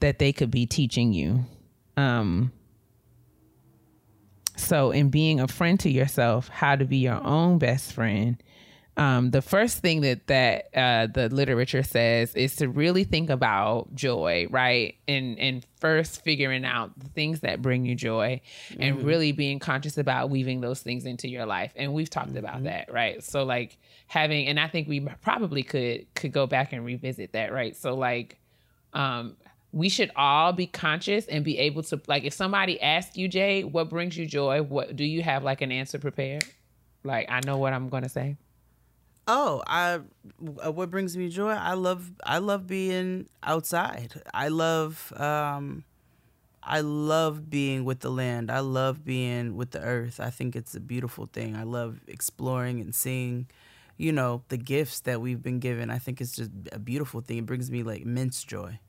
that 0.01 0.19
they 0.19 0.33
could 0.33 0.51
be 0.51 0.65
teaching 0.65 1.13
you. 1.13 1.45
Um, 1.95 2.51
so, 4.61 4.91
in 4.91 5.09
being 5.09 5.39
a 5.39 5.47
friend 5.47 5.79
to 5.81 5.89
yourself, 5.89 6.47
how 6.49 6.75
to 6.75 6.85
be 6.85 6.97
your 6.97 7.21
own 7.25 7.57
best 7.57 7.93
friend. 7.93 8.41
Um, 8.97 9.31
the 9.31 9.41
first 9.41 9.79
thing 9.79 10.01
that 10.01 10.27
that 10.27 10.67
uh, 10.75 11.07
the 11.07 11.29
literature 11.29 11.81
says 11.81 12.35
is 12.35 12.57
to 12.57 12.67
really 12.67 13.05
think 13.05 13.29
about 13.29 13.95
joy, 13.95 14.47
right? 14.49 14.95
And 15.07 15.39
and 15.39 15.65
first 15.79 16.23
figuring 16.23 16.65
out 16.65 16.97
the 16.99 17.07
things 17.07 17.39
that 17.39 17.61
bring 17.61 17.85
you 17.85 17.95
joy, 17.95 18.41
and 18.77 19.01
really 19.03 19.31
being 19.31 19.59
conscious 19.59 19.97
about 19.97 20.29
weaving 20.29 20.59
those 20.59 20.81
things 20.81 21.05
into 21.05 21.29
your 21.29 21.45
life. 21.45 21.71
And 21.77 21.93
we've 21.93 22.09
talked 22.09 22.35
about 22.35 22.63
that, 22.63 22.91
right? 22.91 23.23
So 23.23 23.43
like 23.43 23.77
having, 24.07 24.47
and 24.47 24.59
I 24.59 24.67
think 24.67 24.89
we 24.89 24.99
probably 25.21 25.63
could 25.63 26.13
could 26.13 26.33
go 26.33 26.45
back 26.45 26.73
and 26.73 26.83
revisit 26.83 27.31
that, 27.31 27.53
right? 27.53 27.75
So 27.77 27.95
like 27.95 28.39
um 28.93 29.37
we 29.73 29.89
should 29.89 30.11
all 30.15 30.51
be 30.53 30.67
conscious 30.67 31.25
and 31.27 31.45
be 31.45 31.57
able 31.57 31.83
to 31.83 31.99
like 32.07 32.23
if 32.23 32.33
somebody 32.33 32.81
asks 32.81 33.15
you 33.17 33.27
jay 33.27 33.63
what 33.63 33.89
brings 33.89 34.17
you 34.17 34.25
joy 34.25 34.61
what 34.61 34.95
do 34.95 35.03
you 35.03 35.21
have 35.21 35.43
like 35.43 35.61
an 35.61 35.71
answer 35.71 35.97
prepared 35.97 36.43
like 37.03 37.29
i 37.29 37.39
know 37.45 37.57
what 37.57 37.73
i'm 37.73 37.89
gonna 37.89 38.09
say 38.09 38.35
Oh, 39.27 39.61
I 39.67 39.99
uh, 40.63 40.71
what 40.71 40.89
brings 40.89 41.15
me 41.15 41.29
joy? 41.29 41.51
I 41.51 41.73
love 41.73 42.11
I 42.25 42.39
love 42.39 42.67
being 42.67 43.29
outside. 43.43 44.21
I 44.33 44.47
love 44.47 45.13
um 45.15 45.83
I 46.63 46.81
love 46.81 47.49
being 47.49 47.85
with 47.85 48.01
the 48.01 48.09
land. 48.09 48.51
I 48.51 48.59
love 48.59 49.05
being 49.05 49.55
with 49.55 49.71
the 49.71 49.81
earth. 49.81 50.19
I 50.19 50.31
think 50.31 50.55
it's 50.55 50.75
a 50.75 50.79
beautiful 50.79 51.27
thing. 51.31 51.55
I 51.55 51.63
love 51.63 52.01
exploring 52.07 52.81
and 52.81 52.93
seeing, 52.93 53.47
you 53.97 54.11
know, 54.11 54.43
the 54.49 54.57
gifts 54.57 54.99
that 55.01 55.21
we've 55.21 55.41
been 55.41 55.59
given. 55.59 55.89
I 55.89 55.97
think 55.97 56.19
it's 56.19 56.35
just 56.35 56.51
a 56.71 56.79
beautiful 56.79 57.21
thing. 57.21 57.37
It 57.37 57.45
brings 57.45 57.71
me 57.71 57.83
like 57.83 58.01
immense 58.01 58.43
joy. 58.43 58.79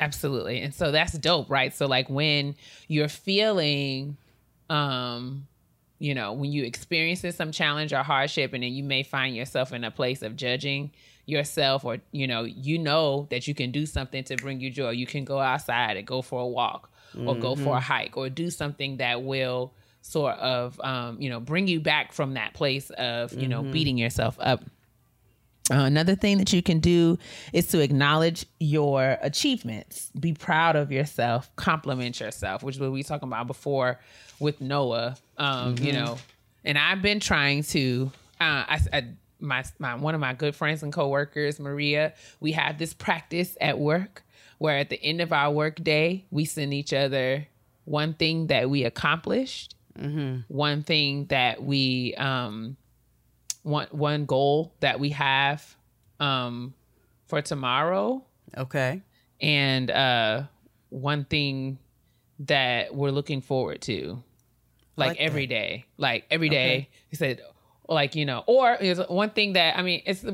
Absolutely. 0.00 0.60
And 0.60 0.74
so 0.74 0.90
that's 0.90 1.12
dope 1.12 1.50
right? 1.50 1.74
So 1.74 1.86
like 1.86 2.10
when 2.10 2.56
you're 2.88 3.08
feeling 3.08 4.16
um 4.68 5.46
you 5.98 6.14
know 6.14 6.32
when 6.32 6.50
you 6.50 6.64
experiencing 6.64 7.32
some 7.32 7.52
challenge 7.52 7.92
or 7.92 8.02
hardship 8.02 8.52
and 8.52 8.62
then 8.62 8.72
you 8.72 8.82
may 8.82 9.02
find 9.02 9.36
yourself 9.36 9.72
in 9.72 9.84
a 9.84 9.90
place 9.90 10.22
of 10.22 10.34
judging 10.36 10.90
yourself 11.26 11.84
or 11.84 11.98
you 12.12 12.26
know 12.26 12.44
you 12.44 12.78
know 12.78 13.26
that 13.30 13.46
you 13.46 13.54
can 13.54 13.70
do 13.70 13.86
something 13.86 14.24
to 14.24 14.36
bring 14.36 14.60
you 14.60 14.70
joy. 14.70 14.90
You 14.90 15.06
can 15.06 15.24
go 15.24 15.38
outside 15.38 15.96
and 15.96 16.06
go 16.06 16.22
for 16.22 16.40
a 16.40 16.46
walk 16.46 16.90
or 17.26 17.34
go 17.36 17.56
for 17.56 17.76
a 17.76 17.80
hike 17.80 18.16
or 18.16 18.28
do 18.28 18.50
something 18.50 18.98
that 18.98 19.22
will 19.22 19.72
sort 20.02 20.36
of 20.38 20.80
um, 20.80 21.20
you 21.20 21.28
know 21.28 21.40
bring 21.40 21.68
you 21.68 21.80
back 21.80 22.12
from 22.12 22.34
that 22.34 22.54
place 22.54 22.90
of 22.90 23.32
you 23.34 23.48
know 23.48 23.62
beating 23.62 23.98
yourself 23.98 24.36
up 24.40 24.64
uh, 25.70 25.84
another 25.84 26.14
thing 26.14 26.38
that 26.38 26.52
you 26.52 26.62
can 26.62 26.80
do 26.80 27.18
is 27.52 27.66
to 27.68 27.80
acknowledge 27.80 28.46
your 28.58 29.18
achievements. 29.22 30.10
Be 30.18 30.32
proud 30.32 30.76
of 30.76 30.90
yourself. 30.90 31.54
Compliment 31.56 32.18
yourself, 32.20 32.62
which 32.62 32.76
is 32.76 32.80
what 32.80 32.92
we 32.92 33.00
were 33.00 33.04
talking 33.04 33.28
about 33.28 33.46
before 33.46 34.00
with 34.38 34.60
Noah. 34.60 35.16
Um, 35.38 35.76
You 35.78 35.92
know, 35.92 36.18
and 36.64 36.76
I've 36.78 37.02
been 37.02 37.20
trying 37.20 37.62
to. 37.64 38.10
Uh, 38.40 38.64
I, 38.68 38.80
I 38.92 39.04
my 39.38 39.64
my 39.78 39.94
one 39.94 40.14
of 40.14 40.20
my 40.20 40.34
good 40.34 40.54
friends 40.54 40.82
and 40.82 40.92
coworkers, 40.92 41.60
Maria. 41.60 42.14
We 42.40 42.52
have 42.52 42.78
this 42.78 42.92
practice 42.92 43.56
at 43.60 43.78
work 43.78 44.22
where 44.58 44.76
at 44.78 44.90
the 44.90 45.02
end 45.02 45.20
of 45.22 45.32
our 45.32 45.50
work 45.50 45.82
day, 45.82 46.26
we 46.30 46.44
send 46.44 46.74
each 46.74 46.92
other 46.92 47.46
one 47.84 48.12
thing 48.14 48.48
that 48.48 48.68
we 48.68 48.84
accomplished, 48.84 49.74
one 50.48 50.82
thing 50.82 51.26
that 51.26 51.62
we 51.62 52.14
um, 52.16 52.76
one 53.62 53.86
one 53.90 54.24
goal 54.24 54.74
that 54.80 54.98
we 55.00 55.10
have 55.10 55.76
um 56.18 56.74
for 57.26 57.40
tomorrow 57.42 58.24
Okay. 58.56 59.02
and 59.40 59.90
uh 59.90 60.42
one 60.88 61.24
thing 61.24 61.78
that 62.40 62.94
we're 62.94 63.10
looking 63.10 63.40
forward 63.40 63.80
to 63.82 64.22
like, 64.96 65.10
like 65.10 65.20
every 65.20 65.46
that. 65.46 65.54
day 65.54 65.84
like 65.98 66.24
every 66.30 66.48
day 66.48 66.74
Okay. 66.76 66.88
he 67.08 67.16
said 67.16 67.40
like 67.88 68.14
you 68.14 68.24
know 68.24 68.42
or 68.46 68.74
is 68.76 69.00
one 69.08 69.30
thing 69.30 69.52
that 69.54 69.76
i 69.76 69.82
mean 69.82 70.02
it's 70.06 70.24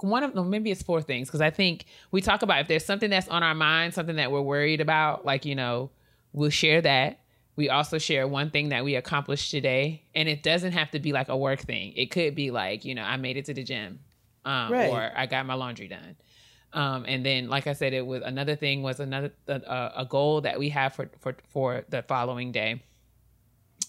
one 0.00 0.22
of 0.22 0.34
them 0.34 0.50
maybe 0.50 0.70
it's 0.70 0.82
four 0.82 1.00
things 1.00 1.28
because 1.28 1.40
i 1.40 1.50
think 1.50 1.86
we 2.10 2.20
talk 2.20 2.42
about 2.42 2.60
if 2.60 2.68
there's 2.68 2.84
something 2.84 3.08
that's 3.10 3.28
on 3.28 3.42
our 3.42 3.54
mind 3.54 3.94
something 3.94 4.16
that 4.16 4.30
we're 4.30 4.40
worried 4.42 4.80
about 4.80 5.24
like 5.24 5.44
you 5.44 5.54
know 5.54 5.90
we'll 6.32 6.50
share 6.50 6.80
that 6.82 7.20
we 7.56 7.70
also 7.70 7.98
share 7.98 8.26
one 8.26 8.50
thing 8.50 8.70
that 8.70 8.84
we 8.84 8.96
accomplished 8.96 9.50
today 9.50 10.02
and 10.14 10.28
it 10.28 10.42
doesn't 10.42 10.72
have 10.72 10.90
to 10.90 10.98
be 10.98 11.12
like 11.12 11.28
a 11.28 11.36
work 11.36 11.60
thing. 11.60 11.92
It 11.96 12.10
could 12.10 12.34
be 12.34 12.50
like 12.50 12.84
you 12.84 12.94
know 12.94 13.02
i 13.02 13.16
made 13.16 13.36
it 13.36 13.44
to 13.46 13.54
the 13.54 13.62
gym 13.62 14.00
um, 14.44 14.72
Right. 14.72 14.90
or 14.90 15.10
i 15.16 15.26
got 15.26 15.46
my 15.46 15.54
laundry 15.54 15.88
done. 15.88 16.16
Um, 16.72 17.04
and 17.06 17.24
then 17.24 17.48
like 17.48 17.66
i 17.68 17.72
said 17.72 17.92
it 17.92 18.04
was 18.04 18.22
another 18.24 18.56
thing 18.56 18.82
was 18.82 18.98
another 19.00 19.32
a, 19.46 19.92
a 19.98 20.06
goal 20.08 20.40
that 20.40 20.58
we 20.58 20.70
have 20.70 20.94
for 20.94 21.08
for 21.20 21.36
for 21.48 21.84
the 21.88 22.02
following 22.02 22.50
day. 22.52 22.82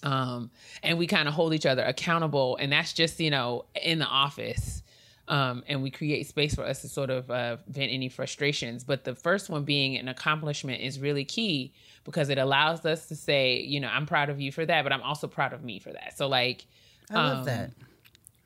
Um, 0.03 0.51
and 0.84 0.97
we 0.97 1.07
kind 1.07 1.28
of 1.28 1.34
hold 1.34 1.53
each 1.53 1.66
other 1.66 1.84
accountable 1.84 2.57
and 2.57 2.72
that's 2.72 2.93
just 2.93 3.20
you 3.20 3.32
know 3.32 3.66
in 3.82 3.99
the 3.99 4.05
office. 4.05 4.84
Um, 5.28 5.63
and 5.68 5.82
we 5.82 5.89
create 5.89 6.28
space 6.28 6.53
for 6.53 6.63
us 6.63 6.82
to 6.84 6.88
sort 6.88 7.09
of 7.09 7.32
uh, 7.32 7.57
vent 7.68 7.91
any 7.91 8.09
frustrations. 8.09 8.84
But 8.84 9.05
the 9.05 9.16
first 9.16 9.49
one 9.49 9.63
being 9.63 9.97
an 9.97 10.07
accomplishment 10.07 10.82
is 10.82 10.99
really 10.99 11.26
key 11.26 11.74
because 12.06 12.30
it 12.30 12.38
allows 12.38 12.86
us 12.86 13.08
to 13.08 13.16
say 13.16 13.60
you 13.60 13.80
know 13.80 13.89
i'm 13.89 14.06
proud 14.06 14.30
of 14.30 14.39
you 14.39 14.51
for 14.51 14.66
that 14.66 14.84
but 14.84 14.93
i'm 14.93 15.01
also 15.01 15.28
proud 15.28 15.51
of 15.51 15.64
me 15.64 15.80
for 15.80 15.91
that 15.91 16.18
so 16.18 16.28
like 16.28 16.66
I 17.10 17.14
love 17.14 17.38
um, 17.39 17.45
that. 17.45 17.72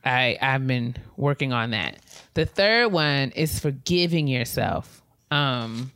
I 0.03 0.37
I've 0.41 0.65
been 0.65 0.95
working 1.17 1.53
on 1.53 1.71
that. 1.71 1.97
The 2.33 2.45
third 2.45 2.89
one 2.91 3.31
is 3.31 3.59
forgiving 3.59 4.27
yourself. 4.27 5.01
Um 5.31 5.91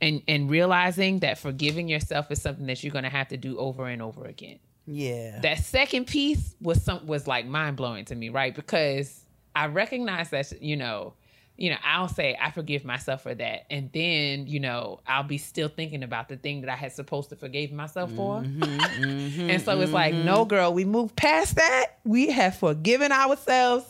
and 0.00 0.22
and 0.28 0.50
realizing 0.50 1.20
that 1.20 1.38
forgiving 1.38 1.88
yourself 1.88 2.30
is 2.30 2.40
something 2.40 2.66
that 2.66 2.82
you're 2.82 2.92
going 2.92 3.04
to 3.04 3.10
have 3.10 3.28
to 3.28 3.36
do 3.36 3.58
over 3.58 3.86
and 3.86 4.02
over 4.02 4.24
again. 4.24 4.58
Yeah. 4.86 5.40
That 5.40 5.58
second 5.58 6.06
piece 6.06 6.54
was 6.60 6.82
some 6.82 7.06
was 7.06 7.26
like 7.26 7.46
mind-blowing 7.46 8.04
to 8.06 8.14
me, 8.14 8.28
right? 8.28 8.54
Because 8.54 9.24
I 9.56 9.66
recognize 9.66 10.30
that 10.30 10.60
you 10.62 10.76
know, 10.76 11.14
you 11.56 11.70
know, 11.70 11.76
I'll 11.84 12.08
say 12.08 12.36
I 12.40 12.50
forgive 12.50 12.84
myself 12.84 13.22
for 13.22 13.34
that 13.34 13.66
and 13.70 13.90
then, 13.92 14.46
you 14.46 14.58
know, 14.58 15.00
I'll 15.06 15.22
be 15.22 15.38
still 15.38 15.68
thinking 15.68 16.02
about 16.02 16.28
the 16.28 16.36
thing 16.36 16.62
that 16.62 16.70
I 16.70 16.74
had 16.74 16.92
supposed 16.92 17.30
to 17.30 17.36
forgive 17.36 17.70
myself 17.70 18.12
for. 18.12 18.40
Mm-hmm, 18.40 18.62
mm-hmm, 18.62 19.40
and 19.50 19.62
so 19.62 19.80
it's 19.80 19.92
like, 19.92 20.14
mm-hmm. 20.14 20.26
no, 20.26 20.44
girl, 20.44 20.74
we 20.74 20.84
moved 20.84 21.14
past 21.14 21.56
that. 21.56 21.98
We 22.04 22.30
have 22.30 22.56
forgiven 22.56 23.12
ourselves. 23.12 23.86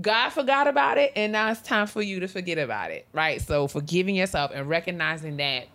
God 0.00 0.30
forgot 0.30 0.68
about 0.68 0.98
it, 0.98 1.12
and 1.16 1.32
now 1.32 1.50
it's 1.50 1.62
time 1.62 1.86
for 1.86 2.02
you 2.02 2.20
to 2.20 2.28
forget 2.28 2.58
about 2.58 2.90
it, 2.90 3.06
right? 3.12 3.40
So 3.40 3.66
forgiving 3.68 4.14
yourself 4.14 4.50
and 4.54 4.68
recognizing 4.68 5.38
that 5.38 5.66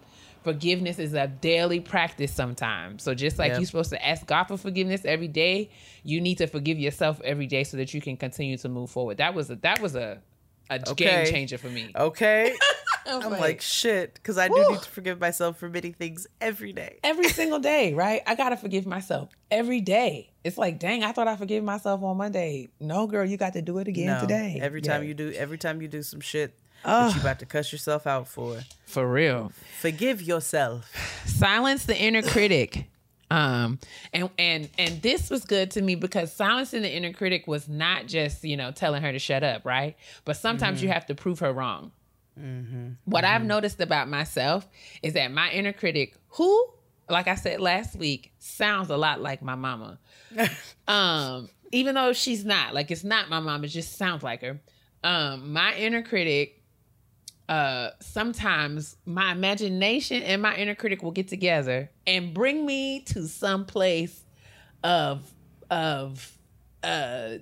forgiveness 0.43 0.99
is 0.99 1.13
a 1.13 1.27
daily 1.27 1.79
practice 1.79 2.31
sometimes. 2.31 3.01
So 3.01 3.15
just 3.15 3.39
like 3.39 3.49
Yep. 3.49 3.59
you're 3.59 3.65
supposed 3.65 3.89
to 3.89 4.05
ask 4.05 4.25
God 4.25 4.45
for 4.45 4.57
forgiveness 4.57 5.03
every 5.05 5.27
day, 5.27 5.69
you 6.03 6.21
need 6.21 6.37
to 6.39 6.47
forgive 6.47 6.79
yourself 6.79 7.19
every 7.23 7.47
day 7.47 7.63
so 7.63 7.77
that 7.77 7.93
you 7.93 8.01
can 8.01 8.17
continue 8.17 8.57
to 8.57 8.69
move 8.69 8.89
forward. 8.89 9.17
That 9.17 9.33
was 9.33 9.49
a 9.49 9.55
that 9.57 9.81
was 9.81 9.95
a 9.95 10.21
a 10.69 10.89
Okay. 10.89 11.23
game 11.25 11.33
changer 11.33 11.57
for 11.57 11.69
me. 11.69 11.91
Okay. 11.95 12.55
I'm 13.05 13.31
like, 13.31 13.59
shit, 13.61 14.13
because 14.13 14.37
I 14.37 14.47
do 14.47 14.53
Woo. 14.53 14.71
need 14.71 14.81
to 14.81 14.89
forgive 14.89 15.19
myself 15.19 15.57
for 15.57 15.67
many 15.69 15.91
things 15.91 16.25
every 16.39 16.71
day. 16.71 16.99
every 17.03 17.27
single 17.39 17.59
day, 17.59 17.93
right? 17.93 18.21
I 18.25 18.35
gotta 18.35 18.55
forgive 18.55 18.85
myself 18.85 19.29
every 19.51 19.81
day. 19.81 20.31
It's 20.45 20.57
like, 20.57 20.79
dang, 20.79 21.03
I 21.03 21.11
thought 21.11 21.27
I 21.27 21.35
forgave 21.35 21.63
myself 21.63 22.01
on 22.01 22.15
Monday. 22.17 22.69
No, 22.79 23.05
girl, 23.07 23.25
you 23.25 23.35
got 23.37 23.53
to 23.53 23.61
do 23.61 23.77
it 23.79 23.87
again 23.89 24.07
No, 24.07 24.21
today. 24.21 24.59
Every 24.61 24.81
Yeah. 24.81 24.93
time 24.93 25.03
you 25.03 25.13
do, 25.13 25.31
every 25.33 25.57
time 25.57 25.81
you 25.81 25.87
do 25.89 26.01
some 26.01 26.21
shit 26.21 26.57
Ugh. 26.85 27.09
that 27.09 27.15
you 27.15 27.21
about 27.21 27.39
to 27.39 27.45
cuss 27.45 27.71
yourself 27.73 28.07
out 28.07 28.27
for, 28.29 28.59
for 28.85 29.05
real. 29.11 29.51
forgive 29.81 30.21
yourself. 30.21 30.89
silence 31.25 31.85
the 31.85 31.97
inner 31.97 32.21
critic 32.21 32.85
um 33.33 33.79
and 34.13 34.29
and 34.37 34.69
and 34.77 35.01
this 35.01 35.29
was 35.31 35.43
good 35.43 35.71
to 35.71 35.81
me 35.81 35.95
because 35.95 36.31
silencing 36.31 36.83
the 36.83 36.91
inner 36.91 37.11
critic 37.11 37.47
was 37.47 37.67
not 37.67 38.05
just 38.05 38.43
you 38.43 38.55
know 38.55 38.71
telling 38.71 39.01
her 39.01 39.11
to 39.11 39.19
shut 39.19 39.43
up 39.43 39.65
right? 39.65 39.95
But 40.23 40.37
sometimes 40.37 40.83
you 40.83 40.89
have 40.89 41.05
to 41.07 41.15
prove 41.15 41.39
her 41.39 41.51
wrong. 41.51 41.91
What 43.05 43.23
i've 43.25 43.43
noticed 43.43 43.79
about 43.81 44.07
myself 44.07 44.67
is 45.01 45.13
that 45.13 45.31
my 45.31 45.49
inner 45.51 45.73
critic 45.73 46.15
who 46.29 46.67
like 47.09 47.27
i 47.27 47.35
said 47.35 47.59
last 47.59 47.95
week 47.95 48.31
sounds 48.39 48.89
a 48.89 48.97
lot 48.97 49.21
like 49.21 49.41
my 49.41 49.55
mama. 49.55 49.99
Um 50.87 51.49
even 51.71 51.95
though 51.95 52.13
she's 52.13 52.45
not 52.45 52.73
like 52.73 52.91
it's 52.91 53.03
not 53.03 53.29
my 53.29 53.39
mom 53.39 53.63
it 53.63 53.69
just 53.69 53.97
sounds 53.97 54.21
like 54.23 54.41
her. 54.41 54.59
Um 55.03 55.53
my 55.53 55.73
inner 55.75 56.03
critic 56.03 56.62
uh 57.49 57.89
sometimes 57.99 58.95
my 59.05 59.31
imagination 59.31 60.23
and 60.23 60.41
my 60.41 60.55
inner 60.55 60.75
critic 60.75 61.03
will 61.03 61.11
get 61.11 61.27
together 61.27 61.89
and 62.07 62.33
bring 62.33 62.65
me 62.65 63.01
to 63.01 63.27
some 63.27 63.65
place 63.65 64.23
of 64.83 65.29
of 65.69 66.37
uh 66.83 67.33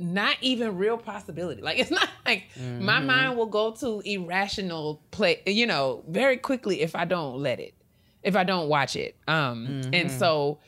not 0.00 0.36
even 0.40 0.76
real 0.76 0.96
possibility. 0.96 1.60
Like 1.60 1.78
it's 1.78 1.90
not 2.00 2.08
like 2.24 2.44
my 2.56 3.00
mind 3.00 3.36
will 3.36 3.46
go 3.46 3.72
to 3.72 4.00
irrational 4.04 5.02
play 5.10 5.42
you 5.46 5.66
know 5.66 6.04
very 6.08 6.36
quickly 6.36 6.80
if 6.82 6.94
i 6.94 7.04
don't 7.04 7.38
let 7.38 7.58
it 7.58 7.74
if 8.22 8.36
i 8.36 8.44
don't 8.44 8.68
watch 8.68 8.96
it. 8.96 9.16
Um 9.26 9.80
and 9.92 10.10
so 10.10 10.58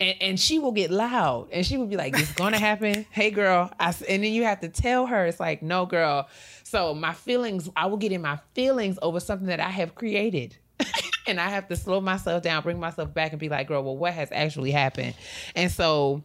and, 0.00 0.16
and 0.20 0.40
she 0.40 0.58
will 0.58 0.72
get 0.72 0.90
loud 0.90 1.48
and 1.52 1.64
she 1.64 1.76
will 1.76 1.86
be 1.86 1.96
like 1.96 2.18
it's 2.18 2.32
gonna 2.32 2.58
happen? 2.58 3.06
Hey 3.10 3.30
girl 3.30 3.70
I, 3.78 3.94
and 4.08 4.24
then 4.24 4.32
you 4.32 4.44
have 4.44 4.60
to 4.60 4.68
tell 4.68 5.06
her 5.06 5.26
it's 5.26 5.40
like 5.40 5.62
no 5.62 5.86
girl 5.86 6.28
so 6.74 6.94
my 6.94 7.12
feelings 7.12 7.68
i 7.76 7.86
will 7.86 7.96
get 7.96 8.12
in 8.12 8.22
my 8.22 8.38
feelings 8.54 8.98
over 9.02 9.20
something 9.20 9.48
that 9.48 9.60
i 9.60 9.70
have 9.70 9.94
created 9.94 10.56
and 11.26 11.40
i 11.40 11.48
have 11.48 11.68
to 11.68 11.76
slow 11.76 12.00
myself 12.00 12.42
down 12.42 12.62
bring 12.62 12.80
myself 12.80 13.12
back 13.14 13.32
and 13.32 13.40
be 13.40 13.48
like 13.48 13.68
girl 13.68 13.82
well 13.82 13.96
what 13.96 14.12
has 14.12 14.30
actually 14.32 14.70
happened 14.70 15.14
and 15.54 15.70
so 15.70 16.22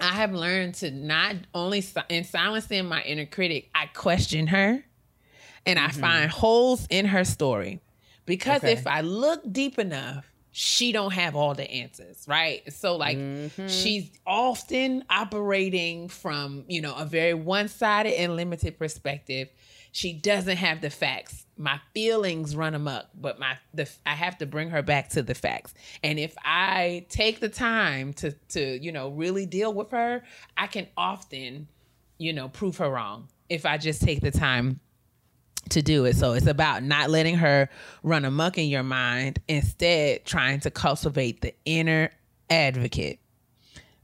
i 0.00 0.12
have 0.12 0.32
learned 0.32 0.74
to 0.74 0.90
not 0.90 1.36
only 1.54 1.84
in 2.08 2.24
silencing 2.24 2.86
my 2.86 3.02
inner 3.02 3.26
critic 3.26 3.68
i 3.74 3.86
question 3.86 4.46
her 4.46 4.84
and 5.66 5.78
I 5.78 5.88
mm-hmm. 5.88 6.00
find 6.00 6.30
holes 6.30 6.86
in 6.90 7.06
her 7.06 7.24
story. 7.24 7.80
Because 8.26 8.62
Okay. 8.62 8.72
if 8.72 8.86
I 8.86 9.00
look 9.00 9.40
deep 9.50 9.78
enough, 9.78 10.26
she 10.52 10.92
don't 10.92 11.12
have 11.12 11.36
all 11.36 11.54
the 11.54 11.68
answers, 11.70 12.24
right? 12.26 12.62
So 12.72 12.96
like 12.96 13.16
mm-hmm. 13.16 13.68
she's 13.68 14.10
often 14.26 15.04
operating 15.08 16.08
from, 16.08 16.64
you 16.68 16.80
know, 16.80 16.94
a 16.94 17.04
very 17.04 17.34
one-sided 17.34 18.12
and 18.20 18.36
limited 18.36 18.78
perspective. 18.78 19.48
She 19.92 20.12
doesn't 20.12 20.56
have 20.56 20.80
the 20.80 20.90
facts. 20.90 21.46
My 21.56 21.80
feelings 21.94 22.54
run 22.54 22.74
amok, 22.74 23.06
but 23.14 23.38
my 23.38 23.56
the 23.74 23.88
I 24.06 24.14
have 24.14 24.38
to 24.38 24.46
bring 24.46 24.70
her 24.70 24.82
back 24.82 25.10
to 25.10 25.22
the 25.22 25.34
facts. 25.34 25.74
And 26.02 26.18
if 26.18 26.34
I 26.44 27.06
take 27.08 27.40
the 27.40 27.48
time 27.48 28.12
to 28.14 28.32
to, 28.50 28.82
you 28.82 28.92
know, 28.92 29.08
really 29.08 29.46
deal 29.46 29.72
with 29.72 29.90
her, 29.90 30.22
I 30.56 30.68
can 30.68 30.86
often, 30.96 31.68
you 32.18 32.32
know, 32.32 32.48
prove 32.48 32.76
her 32.78 32.88
wrong 32.88 33.28
if 33.48 33.66
I 33.66 33.78
just 33.78 34.00
take 34.02 34.20
the 34.20 34.30
time 34.30 34.80
to 35.70 35.82
do 35.82 36.04
it. 36.04 36.16
So 36.16 36.32
it's 36.32 36.46
about 36.46 36.82
not 36.82 37.10
letting 37.10 37.36
her 37.36 37.68
run 38.02 38.24
amok 38.24 38.58
in 38.58 38.68
your 38.68 38.82
mind, 38.82 39.40
instead 39.48 40.24
trying 40.24 40.60
to 40.60 40.70
cultivate 40.70 41.40
the 41.40 41.54
inner 41.64 42.10
advocate. 42.48 43.18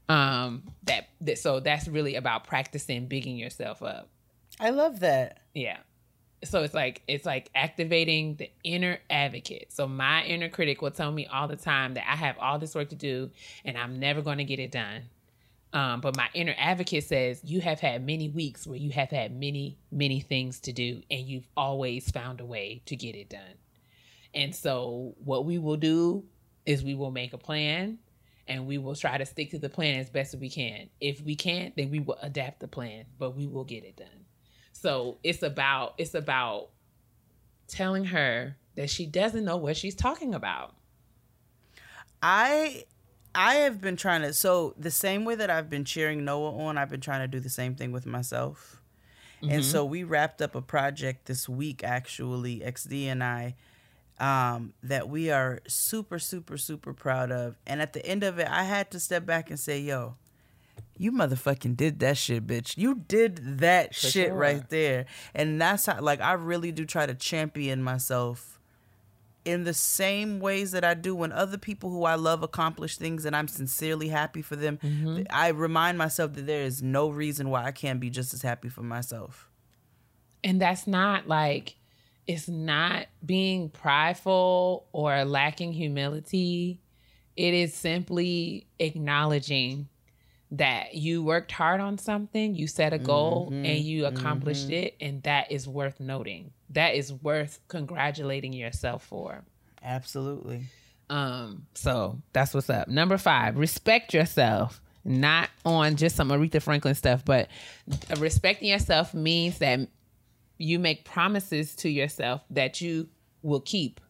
Um 0.09 0.63
that, 0.83 1.07
that 1.21 1.39
so 1.39 1.59
that's 1.59 1.87
really 1.87 2.15
about 2.15 2.43
practicing 2.43 3.07
bigging 3.07 3.37
yourself 3.37 3.81
up. 3.81 4.09
I 4.59 4.71
love 4.71 5.01
that. 5.01 5.39
Yeah. 5.53 5.77
So 6.43 6.63
it's 6.63 6.73
like 6.73 7.01
it's 7.07 7.25
like 7.25 7.49
activating 7.55 8.35
the 8.35 8.51
inner 8.63 8.99
advocate. 9.09 9.73
So 9.73 9.87
my 9.87 10.23
inner 10.23 10.49
critic 10.49 10.81
will 10.81 10.91
tell 10.91 11.11
me 11.11 11.25
all 11.25 11.47
the 11.47 11.55
time 11.55 11.95
that 11.95 12.05
I 12.07 12.15
have 12.15 12.37
all 12.37 12.59
this 12.59 12.75
work 12.75 12.89
to 12.89 12.95
do 12.95 13.31
and 13.65 13.77
I'm 13.77 13.99
never 13.99 14.21
going 14.21 14.37
to 14.37 14.43
get 14.43 14.59
it 14.59 14.71
done. 14.71 15.03
Um, 15.73 16.01
but 16.01 16.15
my 16.15 16.27
inner 16.33 16.55
advocate 16.57 17.03
says 17.03 17.41
you 17.43 17.61
have 17.61 17.79
had 17.79 18.05
many 18.05 18.29
weeks 18.29 18.65
where 18.65 18.77
you 18.77 18.91
have 18.91 19.09
had 19.09 19.37
many, 19.37 19.77
many 19.91 20.21
things 20.21 20.59
to 20.61 20.71
do, 20.71 21.01
and 21.11 21.27
you've 21.27 21.47
always 21.57 22.09
found 22.09 22.39
a 22.39 22.45
way 22.45 22.81
to 22.85 22.95
get 22.95 23.15
it 23.15 23.29
done. 23.29 23.57
And 24.33 24.55
so, 24.55 25.15
what 25.23 25.45
we 25.45 25.57
will 25.57 25.77
do 25.77 26.23
is 26.65 26.83
we 26.83 26.95
will 26.95 27.11
make 27.11 27.33
a 27.33 27.37
plan 27.37 27.99
and 28.47 28.65
we 28.65 28.77
will 28.77 28.95
try 28.95 29.17
to 29.17 29.25
stick 29.25 29.51
to 29.51 29.59
the 29.59 29.69
plan 29.69 29.99
as 29.99 30.09
best 30.09 30.33
as 30.33 30.39
we 30.39 30.49
can. 30.49 30.89
If 31.01 31.21
we 31.21 31.35
can't, 31.35 31.75
then 31.75 31.91
we 31.91 31.99
will 31.99 32.17
adapt 32.21 32.59
the 32.59 32.67
plan, 32.67 33.05
but 33.19 33.35
we 33.35 33.45
will 33.45 33.65
get 33.65 33.83
it 33.83 33.97
done. 33.97 34.26
So, 34.81 35.17
it's 35.23 35.41
about 35.43 35.95
it's 35.97 36.13
about 36.13 36.69
telling 37.67 38.05
her 38.05 38.55
that 38.75 38.89
she 38.89 39.05
doesn't 39.05 39.43
know 39.43 39.57
what 39.57 39.75
she's 39.75 39.95
talking 39.95 40.35
about. 40.35 40.75
I 42.21 42.85
I 43.33 43.55
have 43.55 43.81
been 43.81 43.97
trying 43.97 44.21
to 44.21 44.33
so 44.33 44.73
the 44.77 44.91
same 44.91 45.25
way 45.25 45.35
that 45.35 45.49
I've 45.49 45.69
been 45.69 45.83
cheering 45.85 46.23
Noah 46.25 46.57
on, 46.57 46.77
I've 46.77 46.89
been 46.89 47.01
trying 47.01 47.21
to 47.21 47.27
do 47.27 47.39
the 47.39 47.49
same 47.49 47.75
thing 47.75 47.91
with 47.91 48.05
myself. 48.05 48.81
And 49.43 49.63
so 49.63 49.85
we 49.85 50.03
wrapped 50.03 50.41
up 50.41 50.55
a 50.55 50.61
project 50.61 51.25
this 51.25 51.47
week 51.47 51.83
actually, 51.83 52.59
XD 52.61 53.05
and 53.05 53.23
I, 53.23 53.55
um, 54.19 54.73
that 54.81 55.09
we 55.09 55.29
are 55.29 55.59
super, 55.67 56.17
super, 56.17 56.57
super 56.57 56.91
proud 56.91 57.31
of. 57.31 57.55
And 57.67 57.79
at 57.79 57.93
the 57.93 58.03
end 58.03 58.23
of 58.23 58.39
it, 58.39 58.47
I 58.49 58.63
had 58.63 58.89
to 58.91 58.99
step 58.99 59.27
back 59.27 59.51
and 59.51 59.59
say, 59.59 59.79
yo, 59.79 60.15
you 60.97 61.11
motherfucking 61.11 61.77
did 61.77 61.99
that 61.99 62.17
shit, 62.17 62.47
bitch. 62.47 62.77
You 62.77 62.95
did 63.07 63.59
that 63.59 63.93
shit 63.93 64.27
sure. 64.27 64.33
right 64.33 64.67
there. 64.69 65.05
And 65.33 65.61
that's 65.61 65.85
how 65.85 66.01
like 66.01 66.21
I 66.21 66.33
really 66.33 66.71
do 66.71 66.85
try 66.85 67.05
to 67.05 67.13
champion 67.13 67.83
myself 67.83 68.57
in 69.47 69.63
the 69.63 69.73
same 69.73 70.41
ways 70.41 70.71
that 70.71 70.83
I 70.83 70.93
do 70.93 71.15
when 71.15 71.31
other 71.31 71.57
people 71.57 71.89
who 71.89 72.03
I 72.03 72.15
love 72.15 72.43
accomplish 72.43 72.97
things 72.97 73.23
and 73.23 73.33
I'm 73.33 73.47
sincerely 73.47 74.09
happy 74.09 74.41
for 74.41 74.57
them, 74.57 74.77
mm-hmm. 74.83 75.23
I 75.29 75.49
remind 75.49 75.97
myself 75.97 76.33
that 76.33 76.45
there 76.45 76.63
is 76.63 76.83
no 76.83 77.09
reason 77.09 77.49
why 77.49 77.63
I 77.63 77.71
can't 77.71 78.01
be 78.01 78.09
just 78.09 78.33
as 78.33 78.41
happy 78.41 78.67
for 78.67 78.83
myself. 78.83 79.49
And 80.43 80.61
that's 80.61 80.85
not 80.85 81.29
like, 81.29 81.75
it's 82.27 82.49
not 82.49 83.07
being 83.25 83.69
prideful 83.69 84.85
or 84.91 85.23
lacking 85.23 85.71
humility. 85.71 86.81
It 87.37 87.53
is 87.53 87.73
simply 87.73 88.67
acknowledging 88.79 89.87
that 90.51 90.95
you 90.95 91.23
worked 91.23 91.51
hard 91.51 91.81
on 91.81 91.97
something, 91.97 92.55
you 92.55 92.67
set 92.67 92.93
a 92.93 92.97
goal, 92.97 93.49
and 93.51 93.79
you 93.79 94.05
accomplished 94.05 94.69
it. 94.69 94.95
And 95.01 95.21
that 95.23 95.51
is 95.51 95.67
worth 95.67 95.99
noting. 95.99 96.51
That 96.69 96.95
is 96.95 97.11
worth 97.11 97.59
congratulating 97.67 98.53
yourself 98.53 99.03
for. 99.03 99.43
Absolutely. 99.83 100.67
Um, 101.09 101.65
so 101.73 102.21
that's 102.33 102.53
what's 102.53 102.69
up. 102.69 102.87
Number 102.87 103.17
five, 103.17 103.57
respect 103.57 104.13
yourself. 104.13 104.81
Not 105.03 105.49
on 105.65 105.95
just 105.95 106.17
some 106.17 106.29
Aretha 106.29 106.61
Franklin 106.61 106.95
stuff, 106.95 107.23
but 107.23 107.49
respecting 108.17 108.69
yourself 108.69 109.13
means 109.13 109.59
that 109.59 109.87
you 110.57 110.79
make 110.79 111.05
promises 111.05 111.75
to 111.77 111.89
yourself 111.89 112.41
that 112.49 112.81
you 112.81 113.07
will 113.41 113.61
keep. 113.61 114.01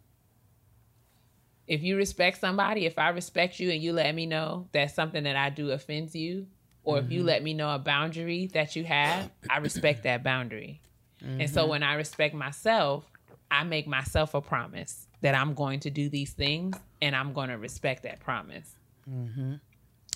If 1.67 1.83
you 1.83 1.97
respect 1.97 2.39
somebody, 2.39 2.85
if 2.85 2.97
I 2.97 3.09
respect 3.09 3.59
you 3.59 3.71
and 3.71 3.81
you 3.81 3.93
let 3.93 4.15
me 4.15 4.25
know 4.25 4.67
that 4.71 4.91
something 4.91 5.23
that 5.23 5.35
I 5.35 5.49
do 5.49 5.71
offends 5.71 6.15
you, 6.15 6.47
or 6.83 6.99
if 6.99 7.11
you 7.11 7.19
mm-hmm. 7.19 7.27
let 7.27 7.43
me 7.43 7.53
know 7.53 7.69
a 7.69 7.79
boundary 7.79 8.47
that 8.53 8.75
you 8.75 8.85
have, 8.85 9.29
I 9.49 9.57
respect 9.57 10.03
that 10.03 10.23
boundary. 10.23 10.79
And 11.21 11.49
so 11.49 11.61
mm-hmm. 11.61 11.71
when 11.71 11.83
I 11.83 11.95
respect 11.95 12.33
myself, 12.33 13.03
I 13.49 13.63
make 13.63 13.87
myself 13.87 14.33
a 14.33 14.41
promise 14.41 15.07
that 15.21 15.35
I'm 15.35 15.53
going 15.53 15.79
to 15.81 15.89
do 15.89 16.09
these 16.09 16.33
things 16.33 16.77
and 17.01 17.15
I'm 17.15 17.33
going 17.33 17.49
to 17.49 17.57
respect 17.57 18.03
that 18.03 18.19
promise. 18.19 18.75
Mm-hmm. 19.09 19.55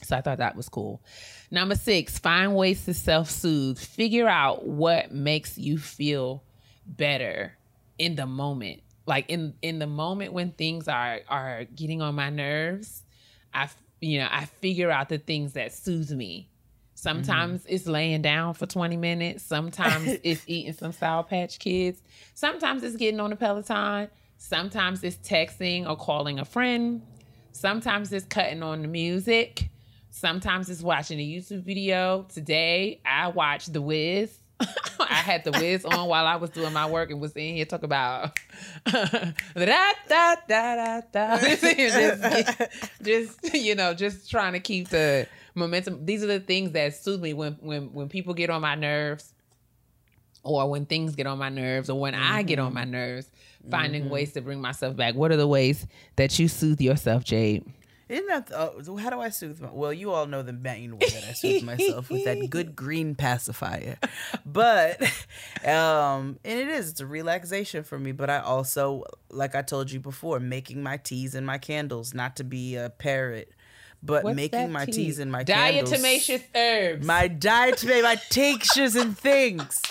So 0.04 0.18
I 0.18 0.22
thought 0.22 0.40
that 0.40 0.56
was 0.56 0.70
cool. 0.70 1.02
Number 1.50 1.76
six, 1.76 2.18
find 2.18 2.56
ways 2.56 2.86
to 2.86 2.94
self 2.94 3.30
soothe. 3.30 3.78
Figure 3.78 4.28
out 4.28 4.66
what 4.66 5.12
makes 5.12 5.58
you 5.58 5.78
feel 5.78 6.44
better 6.86 7.58
in 7.98 8.16
the 8.16 8.26
moment. 8.26 8.82
Like 9.06 9.30
in 9.30 9.54
in 9.62 9.80
the 9.80 9.88
moment 9.88 10.34
when 10.34 10.52
things 10.52 10.88
are 10.88 11.20
are 11.28 11.66
getting 11.76 12.02
on 12.02 12.16
my 12.16 12.30
nerves, 12.30 13.04
I 13.54 13.70
you 14.00 14.20
know 14.20 14.28
I 14.32 14.46
figure 14.46 14.92
out 14.92 15.10
the 15.10 15.18
things 15.18 15.54
that 15.54 15.74
soothe 15.74 16.12
me. 16.12 16.50
Sometimes 16.94 17.62
mm-hmm. 17.62 17.74
it's 17.74 17.88
laying 17.88 18.22
down 18.22 18.54
for 18.54 18.68
20 18.68 18.96
minutes. 18.96 19.44
Sometimes 19.44 20.20
it's 20.24 20.44
eating 20.46 20.74
some 20.74 20.92
Sour 20.92 21.24
Patch 21.24 21.58
Kids. 21.58 22.00
Sometimes 22.36 22.84
it's 22.84 22.96
getting 22.96 23.20
on 23.20 23.32
the 23.32 23.36
Peloton. 23.36 24.08
Sometimes 24.38 25.04
it's 25.04 25.18
texting 25.18 25.90
or 25.90 25.96
calling 25.96 26.38
a 26.38 26.46
friend. 26.46 27.02
Sometimes 27.54 28.14
it's 28.14 28.26
cutting 28.26 28.62
on 28.62 28.84
the 28.84 28.88
music. 28.88 29.70
Sometimes 30.12 30.70
it's 30.70 30.82
watching 30.82 31.20
a 31.20 31.28
YouTube 31.28 31.64
video. 31.64 32.28
Today, 32.32 33.02
I 33.06 33.30
watched 33.30 33.74
The 33.74 33.82
Wiz 33.82 34.41
I 35.00 35.16
had 35.16 35.44
the 35.44 35.52
Wiz 35.52 35.86
on 35.86 36.08
while 36.08 36.26
I 36.26 36.36
was 36.36 36.50
doing 36.50 36.74
my 36.74 36.90
work 36.90 37.12
and 37.12 37.20
was 37.20 37.34
in 37.34 37.56
here 37.56 37.66
talking 37.66 37.86
about 37.86 38.40
da 38.86 39.34
da 39.56 39.92
da 40.08 40.36
da 40.48 41.02
da. 41.12 41.38
just, 41.40 42.62
just 43.02 43.54
you 43.54 43.76
know, 43.76 43.94
just 43.94 44.30
trying 44.30 44.54
to 44.54 44.60
keep 44.60 44.90
the 44.90 45.28
momentum. 45.56 46.06
These 46.06 46.24
are 46.24 46.28
the 46.28 46.40
things 46.40 46.72
that 46.72 46.96
soothe 46.96 47.22
me 47.22 47.34
when 47.34 47.54
when 47.62 47.94
when 47.94 48.10
people 48.10 48.34
get 48.34 48.50
on 48.50 48.62
my 48.62 48.76
nerves, 48.76 49.34
or 50.44 50.70
when 50.70 50.86
things 50.86 51.16
get 51.16 51.28
on 51.28 51.38
my 51.38 51.50
nerves, 51.50 51.90
or 51.90 52.00
when 52.00 52.16
I 52.16 52.44
get 52.44 52.60
on 52.60 52.68
mm-hmm. 52.68 52.76
my 52.76 52.86
nerves. 52.86 53.30
Finding 53.70 54.06
mm-hmm. 54.06 54.14
ways 54.14 54.34
to 54.34 54.42
bring 54.42 54.60
myself 54.60 54.96
back. 54.96 55.14
What 55.14 55.32
are 55.32 55.38
the 55.38 55.48
ways 55.48 55.86
that 56.16 56.40
you 56.40 56.48
soothe 56.48 56.82
yourself, 56.82 57.24
Jade? 57.24 57.64
Isn't 58.12 58.28
that 58.28 58.52
uh, 58.52 58.98
how 58.98 59.10
do 59.10 59.22
I 59.22 59.30
soothe? 59.30 59.62
My, 59.62 59.70
well, 59.72 59.94
you 59.94 60.12
all 60.12 60.26
know 60.28 60.42
the 60.42 60.52
main 60.52 60.98
way 60.98 61.08
that 61.08 61.24
I 61.30 61.32
soothe 61.32 61.64
myself 61.64 62.10
with 62.10 62.26
that 62.26 62.50
good 62.50 62.76
green 62.76 63.16
pacifier, 63.16 63.98
but 64.46 65.02
um, 65.66 66.38
and 66.44 66.60
it 66.60 66.68
is 66.68 66.90
it's 66.90 67.00
a 67.00 67.06
relaxation 67.06 67.84
for 67.86 67.98
me. 67.98 68.12
But 68.12 68.30
I 68.30 68.40
also, 68.40 69.06
like 69.30 69.56
I 69.56 69.62
told 69.62 69.92
you 69.92 70.02
before, 70.02 70.42
making 70.42 70.84
my 70.84 70.98
teas 70.98 71.36
and 71.36 71.48
my 71.48 71.58
candles, 71.58 72.14
not 72.14 72.36
to 72.36 72.44
be 72.44 72.76
a 72.76 72.90
parrot, 72.90 73.54
but 74.04 74.26
What's 74.26 74.36
making 74.36 74.74
my 74.74 74.84
tea? 74.86 74.92
teas 74.92 75.20
and 75.20 75.32
my 75.32 75.46
candles, 75.46 75.94
Diatomaceous 75.94 76.44
herbs. 76.54 77.06
my 77.06 77.30
diet, 77.30 77.82
my 77.86 78.16
tinctures 78.30 78.98
and 78.98 79.18
things. 79.18 79.82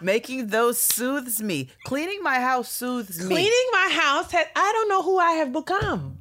Making 0.00 0.46
those 0.46 0.78
soothes 0.78 1.42
me. 1.42 1.70
Cleaning 1.84 2.22
my 2.22 2.38
house 2.38 2.70
soothes 2.70 3.18
me. 3.18 3.26
Cleaning 3.26 3.68
my 3.72 3.88
house 3.90 4.30
has, 4.30 4.46
I 4.54 4.72
don't 4.72 4.88
know 4.88 5.02
who 5.02 5.18
I 5.18 5.32
have 5.32 5.52
become. 5.52 6.17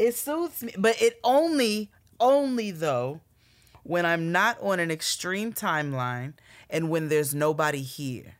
It 0.00 0.14
soothes 0.14 0.62
me, 0.62 0.72
but 0.78 1.00
it 1.02 1.20
only, 1.22 1.90
only 2.18 2.70
though, 2.70 3.20
when 3.82 4.06
I'm 4.06 4.32
not 4.32 4.58
on 4.62 4.80
an 4.80 4.90
extreme 4.90 5.52
timeline 5.52 6.34
and 6.70 6.88
when 6.90 7.08
there's 7.08 7.34
nobody 7.34 7.82
here. 7.82 8.34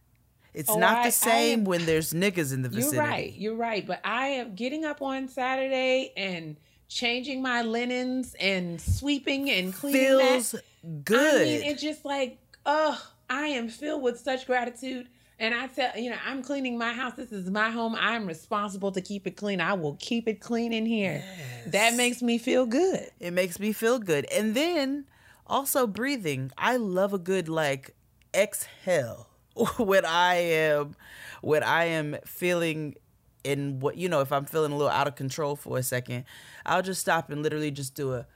It's 0.55 0.71
Oh, 0.71 0.79
not 0.79 0.99
I- 0.99 1.07
the 1.07 1.13
same 1.13 1.61
am- 1.61 1.65
when 1.65 1.87
there's 1.87 2.13
niggas 2.13 2.53
in 2.53 2.63
the 2.63 2.69
vicinity. 2.69 2.97
You're 2.97 3.05
right. 3.05 3.35
You're 3.35 3.55
right. 3.57 3.87
But 3.87 4.01
I 4.05 4.27
am 4.29 4.55
getting 4.55 4.85
up 4.85 5.01
on 5.03 5.29
Saturday 5.29 6.13
and 6.17 6.57
changing 6.89 7.41
my 7.43 7.63
linens 7.63 8.35
and 8.41 8.81
sweeping 8.81 9.49
and 9.51 9.73
cleaning. 9.73 10.01
Feels 10.01 10.51
that. 10.53 11.05
good. 11.05 11.43
I 11.43 11.45
mean, 11.45 11.63
it's 11.65 11.83
just 11.83 12.05
like, 12.05 12.39
oh, 12.67 13.01
I 13.29 13.47
am 13.49 13.69
filled 13.69 14.03
with 14.03 14.19
such 14.19 14.47
gratitude. 14.47 15.09
And 15.41 15.55
I 15.55 15.69
tell 15.69 15.99
you 15.99 16.11
know, 16.11 16.19
I'm 16.25 16.43
cleaning 16.43 16.77
my 16.77 16.93
house. 16.93 17.15
This 17.15 17.33
is 17.33 17.51
my 17.51 17.71
home. 17.71 17.97
I'm 17.99 18.27
responsible 18.27 18.93
to 18.93 19.01
keep 19.01 19.27
it 19.27 19.37
clean. 19.37 19.59
I 19.59 19.73
will 19.73 19.97
keep 19.99 20.29
it 20.29 20.39
clean 20.39 20.75
in 20.75 20.85
here. 20.85 21.25
That 21.67 21.95
makes 21.95 22.21
me 22.21 22.37
feel 22.37 22.67
good. 22.67 23.11
it 23.19 23.33
makes 23.33 23.59
me 23.59 23.73
feel 23.73 23.99
good. 23.99 24.27
And 24.31 24.55
then 24.55 25.07
also 25.47 25.87
breathing. 25.87 26.53
I 26.59 26.77
love 26.77 27.15
a 27.15 27.19
good 27.19 27.49
like 27.49 27.97
exhale 28.35 29.29
when 29.79 30.05
I 30.05 30.35
am 30.35 30.95
when 31.41 31.63
I 31.63 31.87
am 31.87 32.17
feeling 32.27 32.97
in 33.43 33.81
what 33.81 33.97
you 33.97 34.11
know, 34.11 34.21
if 34.21 34.33
I'm 34.33 34.45
feeling 34.45 34.73
a 34.73 34.77
little 34.77 34.93
out 34.93 35.09
of 35.09 35.17
control 35.17 35.57
for 35.57 35.79
a 35.79 35.83
second, 35.83 36.25
I'll 36.67 36.83
just 36.83 37.01
stop 37.01 37.31
and 37.31 37.43
literally 37.43 37.71
just 37.71 37.95
do 37.95 38.13
a 38.13 38.27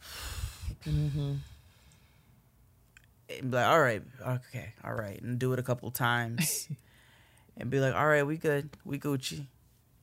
mm-hmm. 0.86 1.34
And 3.42 3.50
be 3.50 3.56
like, 3.56 3.66
all 3.66 3.80
right, 3.80 4.02
okay, 4.26 4.72
all 4.84 4.94
right, 4.94 5.20
and 5.22 5.38
do 5.38 5.52
it 5.52 5.58
a 5.58 5.62
couple 5.62 5.90
times, 5.90 6.68
and 7.56 7.70
be 7.70 7.80
like, 7.80 7.94
all 7.94 8.06
right, 8.06 8.26
we 8.26 8.36
good, 8.36 8.70
we 8.84 8.98
Gucci, 8.98 9.46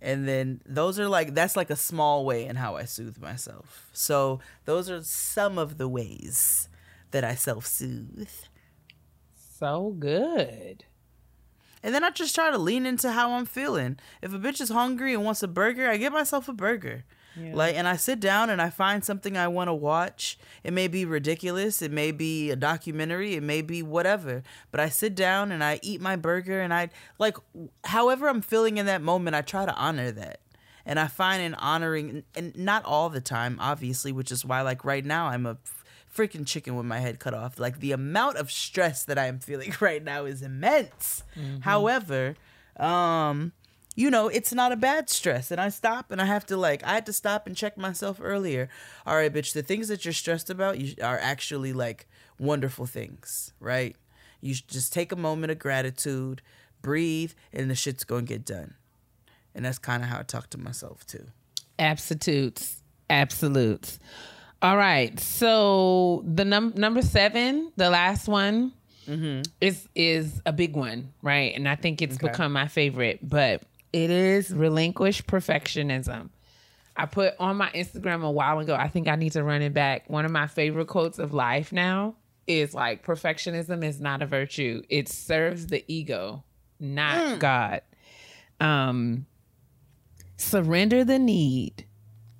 and 0.01 0.27
then 0.27 0.61
those 0.65 0.99
are 0.99 1.07
like 1.07 1.33
that's 1.33 1.55
like 1.55 1.69
a 1.69 1.75
small 1.75 2.25
way 2.25 2.45
in 2.45 2.55
how 2.55 2.75
I 2.75 2.85
soothe 2.85 3.17
myself. 3.19 3.89
So 3.93 4.39
those 4.65 4.89
are 4.89 5.01
some 5.03 5.57
of 5.57 5.77
the 5.77 5.87
ways 5.87 6.69
that 7.11 7.23
I 7.23 7.35
self 7.35 7.65
soothe, 7.65 8.29
So 9.57 9.95
good. 9.97 10.85
and 11.83 11.93
then 11.95 12.03
I 12.03 12.09
just 12.11 12.35
try 12.35 12.51
to 12.51 12.57
lean 12.57 12.85
into 12.85 13.11
how 13.11 13.31
I'm 13.33 13.45
feeling. 13.45 13.97
If 14.21 14.33
a 14.33 14.39
bitch 14.39 14.59
is 14.61 14.69
hungry 14.69 15.13
and 15.13 15.23
wants 15.23 15.41
a 15.43 15.47
burger, 15.47 15.89
I 15.89 15.97
get 15.97 16.11
myself 16.11 16.47
a 16.49 16.53
burger. 16.53 17.03
Like, 17.55 17.75
and 17.75 17.87
I 17.87 17.95
sit 17.97 18.19
down 18.19 18.49
and 18.49 18.61
I 18.61 18.69
find 18.69 19.03
something 19.03 19.37
I 19.37 19.47
want 19.47 19.67
to 19.67 19.73
watch. 19.73 20.37
It 20.63 20.73
may 20.73 20.87
be 20.87 21.05
ridiculous. 21.05 21.81
It 21.81 21.91
may 21.91 22.11
be 22.11 22.49
a 22.51 22.55
documentary. 22.55 23.35
It 23.35 23.43
may 23.43 23.61
be 23.61 23.83
whatever. 23.83 24.43
But 24.71 24.79
I 24.79 24.89
sit 24.89 25.15
down 25.15 25.51
and 25.51 25.63
I 25.63 25.79
eat 25.83 26.01
my 26.01 26.15
burger 26.15 26.59
and 26.61 26.73
I, 26.73 26.89
like, 27.19 27.37
however 27.85 28.27
I'm 28.27 28.41
feeling 28.41 28.77
in 28.77 28.85
that 28.87 29.01
moment, 29.01 29.35
I 29.35 29.41
try 29.41 29.65
to 29.65 29.73
honor 29.75 30.11
that. 30.11 30.41
And 30.85 30.99
I 30.99 31.07
find 31.07 31.43
in 31.43 31.53
honoring, 31.55 32.23
and 32.33 32.55
not 32.57 32.85
all 32.85 33.09
the 33.09 33.19
time, 33.19 33.57
obviously, 33.59 34.11
which 34.13 34.31
is 34.31 34.45
why, 34.45 34.61
like, 34.61 34.85
right 34.85 35.03
now, 35.03 35.27
I'm 35.27 35.45
a 35.45 35.57
freaking 36.15 36.47
chicken 36.47 36.77
with 36.77 36.85
my 36.85 36.99
head 36.99 37.19
cut 37.19 37.33
off. 37.33 37.59
Like, 37.59 37.81
the 37.81 37.91
amount 37.91 38.37
of 38.37 38.49
stress 38.49 39.03
that 39.03 39.17
I 39.17 39.25
am 39.27 39.39
feeling 39.39 39.73
right 39.81 40.01
now 40.01 40.23
is 40.23 40.41
immense. 40.41 41.23
However, 41.59 42.35
um, 42.77 43.51
you 43.97 44.11
know, 44.11 44.27
it's 44.27 44.53
not 44.53 44.71
a 44.71 44.75
bad 44.75 45.09
stress. 45.09 45.49
And 45.49 45.59
I 45.59 45.69
stop 45.69 46.11
and 46.11 46.21
I 46.21 46.25
have 46.25 46.45
to 46.45 46.55
like, 46.55 46.83
I 46.83 46.93
had 46.93 47.07
to 47.07 47.13
stop 47.13 47.47
and 47.47 47.57
check 47.57 47.79
myself 47.79 48.19
earlier. 48.21 48.69
All 49.07 49.15
right, 49.15 49.33
bitch, 49.33 49.53
the 49.53 49.63
things 49.63 49.87
that 49.87 50.05
you're 50.05 50.13
stressed 50.13 50.51
about 50.51 50.77
you 50.77 50.93
are 51.01 51.17
actually 51.17 51.73
like 51.73 52.07
wonderful 52.39 52.85
things, 52.85 53.53
right? 53.59 53.95
You 54.39 54.53
just 54.53 54.93
take 54.93 55.11
a 55.11 55.15
moment 55.15 55.51
of 55.51 55.57
gratitude, 55.57 56.43
breathe, 56.83 57.31
and 57.51 57.71
the 57.71 57.75
shit's 57.75 58.03
gonna 58.03 58.21
get 58.21 58.45
done. 58.45 58.75
And 59.55 59.65
that's 59.65 59.79
kind 59.79 60.03
of 60.03 60.09
how 60.09 60.19
I 60.19 60.23
talk 60.23 60.51
to 60.51 60.59
myself 60.59 61.03
too. 61.07 61.25
Absolutes. 61.79 62.83
Absolutes. 63.09 63.97
All 64.61 64.77
right. 64.77 65.19
So 65.19 66.23
the 66.23 66.45
num- 66.45 66.73
number 66.75 67.01
seven, 67.01 67.71
the 67.77 67.89
last 67.89 68.27
one, 68.27 68.73
mm-hmm. 69.07 69.41
is 69.59 69.89
is 69.95 70.39
a 70.45 70.53
big 70.53 70.75
one, 70.75 71.13
right? 71.23 71.55
And 71.55 71.67
I 71.67 71.75
think 71.75 72.03
it's 72.03 72.19
become 72.19 72.53
my 72.53 72.67
favorite, 72.67 73.27
but 73.27 73.63
it 73.93 74.09
is 74.09 74.53
relinquish 74.53 75.23
perfectionism. 75.23 76.29
I 76.95 77.05
put 77.05 77.35
on 77.39 77.57
my 77.57 77.69
Instagram 77.71 78.23
a 78.23 78.31
while 78.31 78.59
ago. 78.59 78.75
I 78.75 78.87
think 78.87 79.07
I 79.07 79.15
need 79.15 79.33
to 79.33 79.43
run 79.43 79.61
it 79.61 79.73
back. 79.73 80.09
One 80.09 80.25
of 80.25 80.31
my 80.31 80.47
favorite 80.47 80.87
quotes 80.87 81.19
of 81.19 81.33
life 81.33 81.71
now 81.71 82.15
is 82.47 82.73
like 82.73 83.05
perfectionism 83.05 83.83
is 83.83 83.99
not 83.99 84.21
a 84.21 84.25
virtue. 84.25 84.81
It 84.89 85.09
serves 85.09 85.67
the 85.67 85.83
ego, 85.87 86.43
not 86.79 87.39
God. 87.39 87.81
Um 88.59 89.25
surrender 90.37 91.03
the 91.03 91.19
need 91.19 91.85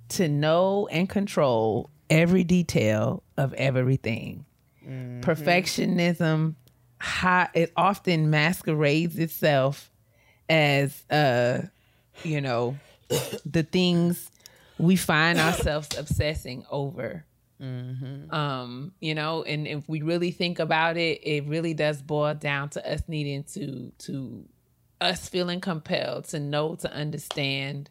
to 0.10 0.28
know 0.28 0.88
and 0.91 1.10
control 1.10 1.89
every 2.10 2.43
detail 2.43 3.24
of 3.36 3.54
everything. 3.54 4.45
Perfectionism, 5.22 6.56
how 7.00 7.50
it 7.54 7.74
often 7.76 8.30
masquerades 8.30 9.20
itself 9.20 9.91
as 10.50 11.04
uh, 11.10 11.62
you 12.24 12.41
know, 12.41 12.78
the 13.45 13.64
things 13.64 14.32
we 14.78 14.95
find 14.95 15.39
ourselves 15.39 15.98
obsessing 15.98 16.66
over. 16.70 17.26
Um, 18.30 18.91
you 19.00 19.16
know, 19.16 19.43
and 19.43 19.68
if 19.68 19.89
we 19.89 20.02
really 20.02 20.32
think 20.32 20.60
about 20.60 20.98
it, 20.98 21.22
it 21.24 21.45
really 21.48 21.74
does 21.74 22.02
boil 22.02 22.36
down 22.36 22.70
to 22.70 22.91
us 22.91 23.02
needing 23.08 23.43
to 23.56 23.91
to 24.00 24.48
us 25.02 25.28
feeling 25.28 25.60
compelled 25.60 26.26
to 26.26 26.39
know, 26.39 26.76
to 26.76 26.93
understand, 26.93 27.89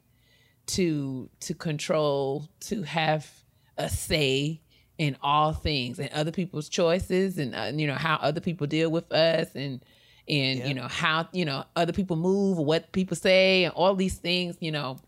to 0.66 1.28
to 1.40 1.54
control, 1.54 2.48
to 2.60 2.82
have 2.82 3.28
a 3.76 3.88
say 3.88 4.60
in 4.98 5.16
all 5.20 5.52
things 5.52 5.98
and 5.98 6.10
other 6.12 6.32
people's 6.32 6.68
choices 6.70 7.36
and 7.36 7.54
uh, 7.54 7.70
you 7.74 7.86
know 7.86 7.94
how 7.94 8.16
other 8.16 8.40
people 8.40 8.66
deal 8.66 8.90
with 8.90 9.12
us 9.12 9.48
and 9.54 9.84
and 10.28 10.66
you 10.68 10.74
know 10.74 10.88
how 10.88 11.28
you 11.32 11.44
know 11.44 11.64
other 11.76 11.92
people 11.92 12.16
move 12.16 12.58
what 12.58 12.90
people 12.92 13.16
say 13.16 13.64
and 13.64 13.74
all 13.74 13.94
these 13.94 14.16
things 14.16 14.56
you 14.60 14.72
know 14.72 14.98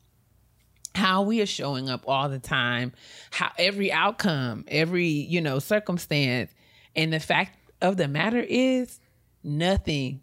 how 0.95 1.23
we 1.23 1.41
are 1.41 1.47
showing 1.47 1.89
up 1.89 2.03
all 2.07 2.29
the 2.29 2.39
time 2.39 2.93
how 3.31 3.51
every 3.59 3.91
outcome 3.93 4.65
every 4.69 5.07
you 5.07 5.41
know 5.41 5.59
circumstance 5.59 6.53
and 6.95 7.13
the 7.13 7.21
fact 7.21 7.57
of 7.81 7.97
the 7.97 8.09
matter 8.09 8.41
is 8.41 9.01
nothing 9.45 10.21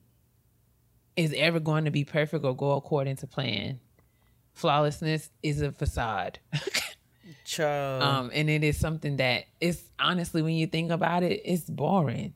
is 1.15 1.33
ever 1.37 1.59
going 1.59 1.85
to 1.85 1.91
be 1.91 2.03
perfect 2.03 2.43
or 2.43 2.55
go 2.55 2.73
according 2.73 3.15
to 3.17 3.27
plan. 3.27 3.79
Flawlessness 4.53 5.29
is 5.41 5.61
a 5.61 5.71
facade. 5.71 6.39
Um 8.01 8.31
and 8.33 8.49
it 8.49 8.63
is 8.63 8.77
something 8.77 9.17
that 9.17 9.45
is 9.59 9.83
honestly 9.99 10.41
when 10.41 10.55
you 10.55 10.67
think 10.67 10.91
about 10.91 11.23
it 11.23 11.41
it's 11.43 11.63
boring 11.63 12.33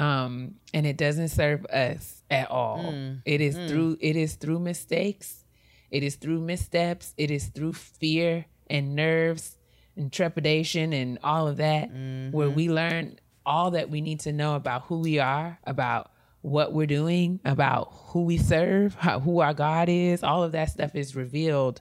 um 0.00 0.54
and 0.72 0.86
it 0.86 0.96
doesn't 0.96 1.28
serve 1.28 1.64
us 1.66 2.22
at 2.30 2.50
all. 2.50 2.92
Mm. 2.92 3.22
It 3.24 3.40
is 3.40 3.56
mm. 3.56 3.68
through 3.68 3.98
it 4.00 4.16
is 4.16 4.34
through 4.34 4.60
mistakes. 4.60 5.44
It 5.90 6.02
is 6.02 6.16
through 6.16 6.40
missteps. 6.40 7.14
It 7.16 7.30
is 7.30 7.46
through 7.48 7.72
fear 7.72 8.46
and 8.68 8.94
nerves 8.94 9.56
and 9.96 10.12
trepidation 10.12 10.92
and 10.92 11.18
all 11.22 11.48
of 11.48 11.56
that 11.58 11.90
where 11.90 12.46
mm-hmm. 12.46 12.54
we 12.54 12.70
learn 12.70 13.18
all 13.44 13.72
that 13.72 13.90
we 13.90 14.00
need 14.00 14.20
to 14.20 14.32
know 14.32 14.54
about 14.54 14.82
who 14.82 15.00
we 15.00 15.18
are 15.18 15.58
about 15.64 16.12
what 16.42 16.72
we're 16.72 16.86
doing 16.86 17.40
about 17.44 17.88
who 17.92 18.22
we 18.22 18.38
serve 18.38 18.94
how, 18.94 19.20
who 19.20 19.40
our 19.40 19.52
god 19.52 19.88
is. 19.88 20.22
All 20.22 20.42
of 20.42 20.52
that 20.52 20.70
stuff 20.70 20.94
is 20.94 21.14
revealed 21.16 21.80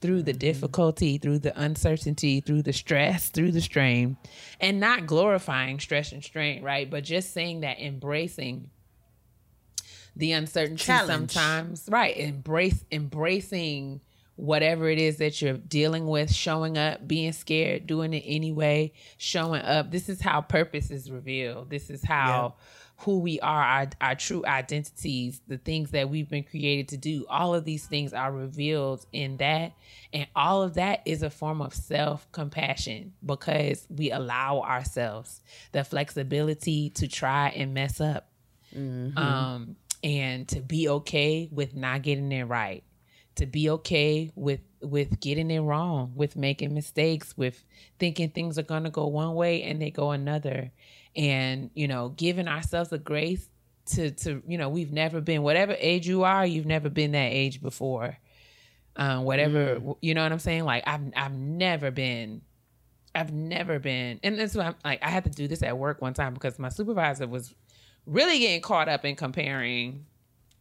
through 0.00 0.22
the 0.22 0.32
difficulty, 0.32 1.18
through 1.18 1.40
the 1.40 1.60
uncertainty, 1.60 2.40
through 2.40 2.62
the 2.62 2.72
stress, 2.72 3.30
through 3.30 3.52
the 3.52 3.60
strain, 3.60 4.16
and 4.60 4.80
not 4.80 5.06
glorifying 5.06 5.80
stress 5.80 6.12
and 6.12 6.22
strain, 6.22 6.62
right? 6.62 6.88
But 6.88 7.04
just 7.04 7.32
saying 7.32 7.60
that 7.60 7.80
embracing 7.80 8.70
the 10.16 10.32
uncertainty 10.32 10.84
Challenge. 10.84 11.30
sometimes, 11.30 11.88
right? 11.90 12.16
Embrace 12.16 12.84
embracing 12.90 14.00
whatever 14.36 14.88
it 14.88 14.98
is 15.00 15.16
that 15.16 15.42
you're 15.42 15.54
dealing 15.54 16.06
with, 16.06 16.32
showing 16.32 16.78
up, 16.78 17.06
being 17.08 17.32
scared, 17.32 17.86
doing 17.88 18.14
it 18.14 18.22
anyway, 18.24 18.92
showing 19.16 19.62
up. 19.62 19.90
This 19.90 20.08
is 20.08 20.20
how 20.20 20.40
purpose 20.40 20.92
is 20.92 21.10
revealed. 21.10 21.70
This 21.70 21.90
is 21.90 22.04
how 22.04 22.54
who 22.98 23.20
we 23.20 23.38
are, 23.40 23.62
our, 23.62 23.86
our 24.00 24.14
true 24.16 24.44
identities, 24.44 25.40
the 25.46 25.58
things 25.58 25.92
that 25.92 26.10
we've 26.10 26.28
been 26.28 26.42
created 26.42 26.88
to 26.88 26.96
do. 26.96 27.24
All 27.28 27.54
of 27.54 27.64
these 27.64 27.86
things 27.86 28.12
are 28.12 28.32
revealed 28.32 29.06
in 29.12 29.36
that. 29.36 29.72
And 30.12 30.26
all 30.34 30.62
of 30.62 30.74
that 30.74 31.02
is 31.04 31.22
a 31.22 31.30
form 31.30 31.62
of 31.62 31.72
self 31.74 32.30
compassion 32.32 33.12
because 33.24 33.86
we 33.88 34.10
allow 34.10 34.60
ourselves 34.62 35.42
the 35.72 35.84
flexibility 35.84 36.90
to 36.90 37.06
try 37.06 37.50
and 37.50 37.72
mess 37.72 38.00
up. 38.00 38.28
Um, 39.16 39.76
and 40.04 40.46
to 40.48 40.60
be 40.60 40.88
okay 40.88 41.48
with 41.50 41.74
not 41.74 42.02
getting 42.02 42.30
it 42.30 42.44
right 42.44 42.84
to 43.38 43.46
be 43.46 43.70
okay 43.70 44.30
with 44.34 44.60
with 44.80 45.20
getting 45.20 45.50
it 45.50 45.60
wrong 45.60 46.12
with 46.14 46.36
making 46.36 46.74
mistakes 46.74 47.36
with 47.36 47.64
thinking 47.98 48.28
things 48.30 48.58
are 48.58 48.64
going 48.64 48.82
to 48.82 48.90
go 48.90 49.06
one 49.06 49.34
way 49.34 49.62
and 49.62 49.80
they 49.80 49.90
go 49.90 50.10
another 50.10 50.70
and 51.16 51.70
you 51.74 51.88
know 51.88 52.10
giving 52.10 52.48
ourselves 52.48 52.92
a 52.92 52.98
grace 52.98 53.48
to 53.86 54.10
to 54.10 54.42
you 54.46 54.58
know 54.58 54.68
we've 54.68 54.92
never 54.92 55.20
been 55.20 55.42
whatever 55.42 55.74
age 55.78 56.06
you 56.06 56.24
are 56.24 56.44
you've 56.46 56.66
never 56.66 56.90
been 56.90 57.12
that 57.12 57.32
age 57.32 57.60
before. 57.62 58.16
Um 58.96 59.24
whatever 59.24 59.80
you 60.00 60.14
know 60.14 60.22
what 60.22 60.32
i'm 60.32 60.38
saying? 60.38 60.64
Like 60.64 60.84
i've 60.86 61.00
i've 61.16 61.34
never 61.34 61.90
been 61.90 62.42
I've 63.14 63.32
never 63.32 63.78
been, 63.78 64.20
and 64.22 64.38
that's 64.38 64.54
why 64.54 64.66
I'm 64.66 64.74
like 64.84 65.02
I 65.02 65.08
had 65.08 65.24
to 65.24 65.30
do 65.30 65.48
this 65.48 65.62
at 65.62 65.76
work 65.76 66.00
one 66.00 66.14
time 66.14 66.34
because 66.34 66.58
my 66.58 66.68
supervisor 66.68 67.26
was 67.26 67.54
really 68.06 68.38
getting 68.38 68.60
caught 68.60 68.88
up 68.88 69.04
in 69.04 69.16
comparing, 69.16 70.06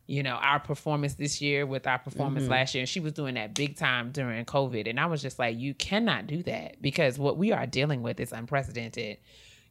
you 0.08 0.24
know, 0.24 0.36
our 0.36 0.60
performance 0.60 1.16
this 1.16 1.42
year 1.42 1.66
with 1.66 1.86
our 1.86 2.00
performance 2.00 2.48
last 2.48 2.74
year, 2.74 2.82
and 2.82 2.90
she 2.90 3.00
was 3.00 3.14
doing 3.14 3.36
that 3.36 3.54
big 3.54 3.78
time 3.78 4.12
during 4.12 4.44
COVID, 4.46 4.90
and 4.90 5.00
I 5.00 5.06
was 5.06 5.22
just 5.22 5.38
like, 5.38 5.58
you 5.60 5.74
cannot 5.74 6.26
do 6.26 6.42
that 6.44 6.82
because 6.82 7.20
what 7.20 7.38
we 7.38 7.52
are 7.52 7.68
dealing 7.68 8.02
with 8.02 8.20
is 8.20 8.32
unprecedented. 8.32 9.18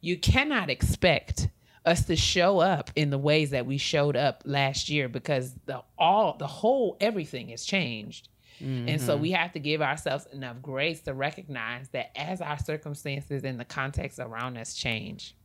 You 0.01 0.17
cannot 0.17 0.69
expect 0.69 1.49
us 1.85 2.05
to 2.05 2.15
show 2.15 2.59
up 2.59 2.91
in 2.95 3.09
the 3.09 3.17
ways 3.17 3.51
that 3.51 3.65
we 3.65 3.77
showed 3.77 4.15
up 4.15 4.43
last 4.45 4.89
year 4.89 5.07
because 5.07 5.53
the 5.65 5.81
all 5.97 6.35
the 6.37 6.47
whole 6.47 6.97
everything 6.99 7.49
has 7.49 7.65
changed. 7.65 8.29
And 8.59 8.99
so 8.99 9.13
mm-hmm. 9.13 9.21
we 9.21 9.31
have 9.31 9.51
to 9.53 9.59
give 9.59 9.83
ourselves 9.83 10.25
enough 10.33 10.63
grace 10.63 11.01
to 11.01 11.13
recognize 11.13 11.89
that 11.89 12.09
as 12.17 12.41
our 12.41 12.57
circumstances 12.57 13.43
and 13.43 13.59
the 13.59 13.65
context 13.65 14.17
around 14.17 14.57
us 14.57 14.73
change, 14.73 15.35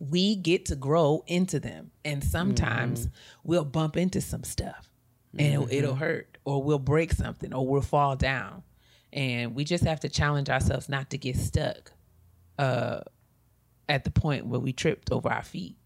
we 0.00 0.34
get 0.34 0.66
to 0.66 0.76
grow 0.76 1.22
into 1.28 1.60
them. 1.60 1.92
And 2.04 2.24
sometimes 2.24 3.06
mm-hmm. 3.06 3.14
we'll 3.44 3.64
bump 3.64 3.96
into 3.96 4.20
some 4.20 4.42
stuff 4.42 4.90
and 5.38 5.54
it'll, 5.54 5.68
it'll 5.70 5.90
mm-hmm. 5.92 6.00
hurt, 6.00 6.38
or 6.44 6.62
we'll 6.62 6.78
break 6.80 7.12
something, 7.12 7.54
or 7.54 7.66
we'll 7.66 7.80
fall 7.80 8.16
down. 8.16 8.64
And 9.12 9.54
we 9.54 9.64
just 9.64 9.84
have 9.84 10.00
to 10.00 10.08
challenge 10.08 10.50
ourselves 10.50 10.88
not 10.88 11.10
to 11.10 11.18
get 11.18 11.36
stuck 11.36 11.92
uh, 12.58 13.00
at 13.88 14.04
the 14.04 14.10
point 14.10 14.46
where 14.46 14.60
we 14.60 14.72
tripped 14.72 15.10
over 15.10 15.30
our 15.30 15.42
feet. 15.42 15.76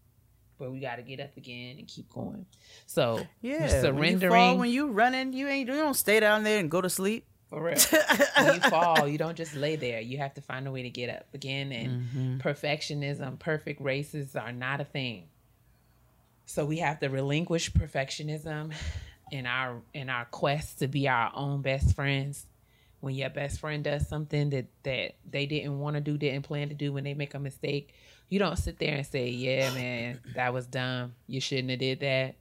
But 0.57 0.71
we 0.71 0.79
got 0.79 0.97
to 0.97 1.03
get 1.03 1.19
up 1.21 1.37
again 1.37 1.77
and 1.77 1.87
keep 1.87 2.09
going. 2.09 2.45
So 2.85 3.25
Yeah. 3.41 3.67
surrendering. 3.67 3.95
When 3.95 4.21
you 4.21 4.29
fall, 4.29 4.57
when 4.57 4.69
you 4.69 4.87
running, 4.87 5.33
you 5.33 5.47
ain't 5.47 5.69
you 5.69 5.75
don't 5.75 5.93
stay 5.93 6.19
down 6.19 6.43
there 6.43 6.59
and 6.59 6.69
go 6.69 6.81
to 6.81 6.89
sleep. 6.89 7.25
For 7.49 7.63
real. 7.63 7.77
when 8.37 8.55
you 8.55 8.61
fall, 8.61 9.07
you 9.07 9.17
don't 9.17 9.35
just 9.35 9.55
lay 9.55 9.75
there. 9.75 10.01
You 10.01 10.19
have 10.19 10.35
to 10.35 10.41
find 10.41 10.67
a 10.67 10.71
way 10.71 10.83
to 10.83 10.89
get 10.89 11.09
up 11.09 11.33
again. 11.33 11.71
And 11.71 12.01
mm-hmm. 12.01 12.37
perfectionism, 12.47 13.39
perfect 13.39 13.81
races 13.81 14.35
are 14.35 14.51
not 14.51 14.81
a 14.81 14.85
thing. 14.85 15.29
So 16.45 16.65
we 16.65 16.77
have 16.79 16.99
to 16.99 17.07
relinquish 17.07 17.71
perfectionism 17.71 18.73
in 19.31 19.45
our 19.45 19.81
in 19.93 20.09
our 20.09 20.25
quest 20.25 20.79
to 20.79 20.87
be 20.87 21.07
our 21.07 21.31
own 21.33 21.61
best 21.61 21.95
friends. 21.95 22.45
When 23.01 23.15
your 23.15 23.29
best 23.29 23.59
friend 23.59 23.83
does 23.83 24.07
something 24.07 24.49
that 24.49 24.65
that 24.83 25.15
they 25.29 25.45
didn't 25.45 25.79
want 25.79 25.95
to 25.95 26.01
do, 26.01 26.17
didn't 26.17 26.43
plan 26.43 26.69
to 26.69 26.75
do, 26.75 26.91
when 26.91 27.03
they 27.05 27.13
make 27.13 27.33
a 27.33 27.39
mistake, 27.39 27.93
you 28.27 28.39
don't 28.39 28.57
sit 28.57 28.77
there 28.77 28.95
and 28.95 29.05
say, 29.05 29.29
"Yeah, 29.29 29.73
man, 29.73 30.19
that 30.35 30.53
was 30.53 30.67
dumb. 30.67 31.13
You 31.27 31.39
shouldn't 31.39 31.69
have 31.69 31.79
did 31.79 32.01
that." 32.01 32.35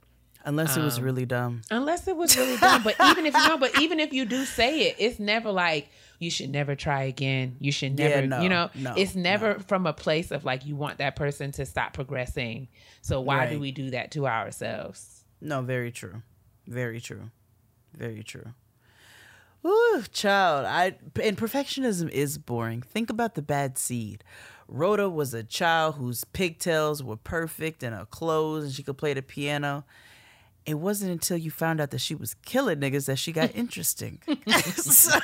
Unless 0.44 0.76
it 0.76 0.80
Um, 0.80 0.84
was 0.86 1.00
really 1.00 1.26
dumb. 1.26 1.62
Unless 1.70 2.06
it 2.08 2.16
was 2.16 2.36
really 2.36 2.56
dumb. 2.56 2.82
But 2.82 2.94
even 3.04 3.26
if 3.26 3.34
you 3.34 3.48
know, 3.48 3.58
but 3.58 3.80
even 3.80 4.00
if 4.00 4.12
you 4.12 4.24
do 4.24 4.44
say 4.44 4.88
it, 4.88 4.96
it's 4.98 5.18
never 5.18 5.50
like 5.50 5.90
you 6.20 6.30
should 6.30 6.50
never 6.50 6.74
try 6.74 7.02
again. 7.02 7.56
You 7.60 7.70
should 7.72 7.98
Yeah, 7.98 8.08
never, 8.08 8.26
no, 8.26 8.42
you 8.42 8.48
know, 8.48 8.70
no, 8.74 8.94
it's 8.96 9.14
never 9.14 9.58
from 9.60 9.86
a 9.86 9.92
place 9.92 10.30
of 10.30 10.44
like 10.44 10.64
you 10.64 10.74
want 10.76 10.98
that 10.98 11.16
person 11.16 11.52
to 11.52 11.66
stop 11.66 11.92
progressing. 11.92 12.68
So 13.02 13.20
why 13.20 13.46
do 13.50 13.60
we 13.60 13.72
do 13.72 13.90
that 13.90 14.10
to 14.12 14.26
ourselves? 14.26 15.24
No, 15.40 15.62
very 15.62 15.92
true. 15.92 16.22
Very 16.66 17.00
true. 17.00 17.30
Very 17.94 18.22
true. 18.22 18.54
Ooh, 19.66 20.04
child. 20.12 20.66
I 20.66 20.96
and 21.22 21.36
perfectionism 21.36 22.08
is 22.10 22.38
boring. 22.38 22.82
Think 22.82 23.10
about 23.10 23.34
the 23.34 23.42
bad 23.42 23.76
seed. 23.78 24.22
Rhoda 24.68 25.08
was 25.08 25.32
a 25.34 25.42
child 25.42 25.96
whose 25.96 26.24
pigtails 26.24 27.02
were 27.02 27.16
perfect 27.16 27.82
and 27.82 27.94
her 27.94 28.04
clothes 28.04 28.64
and 28.64 28.72
she 28.72 28.82
could 28.82 28.98
play 28.98 29.14
the 29.14 29.22
piano. 29.22 29.84
It 30.66 30.74
wasn't 30.74 31.10
until 31.12 31.38
you 31.38 31.50
found 31.50 31.80
out 31.80 31.90
that 31.92 32.00
she 32.00 32.14
was 32.14 32.34
killing 32.44 32.78
niggas 32.80 33.06
that 33.06 33.18
she 33.18 33.32
got 33.32 33.54
interesting. 33.54 34.20
So- 34.76 35.18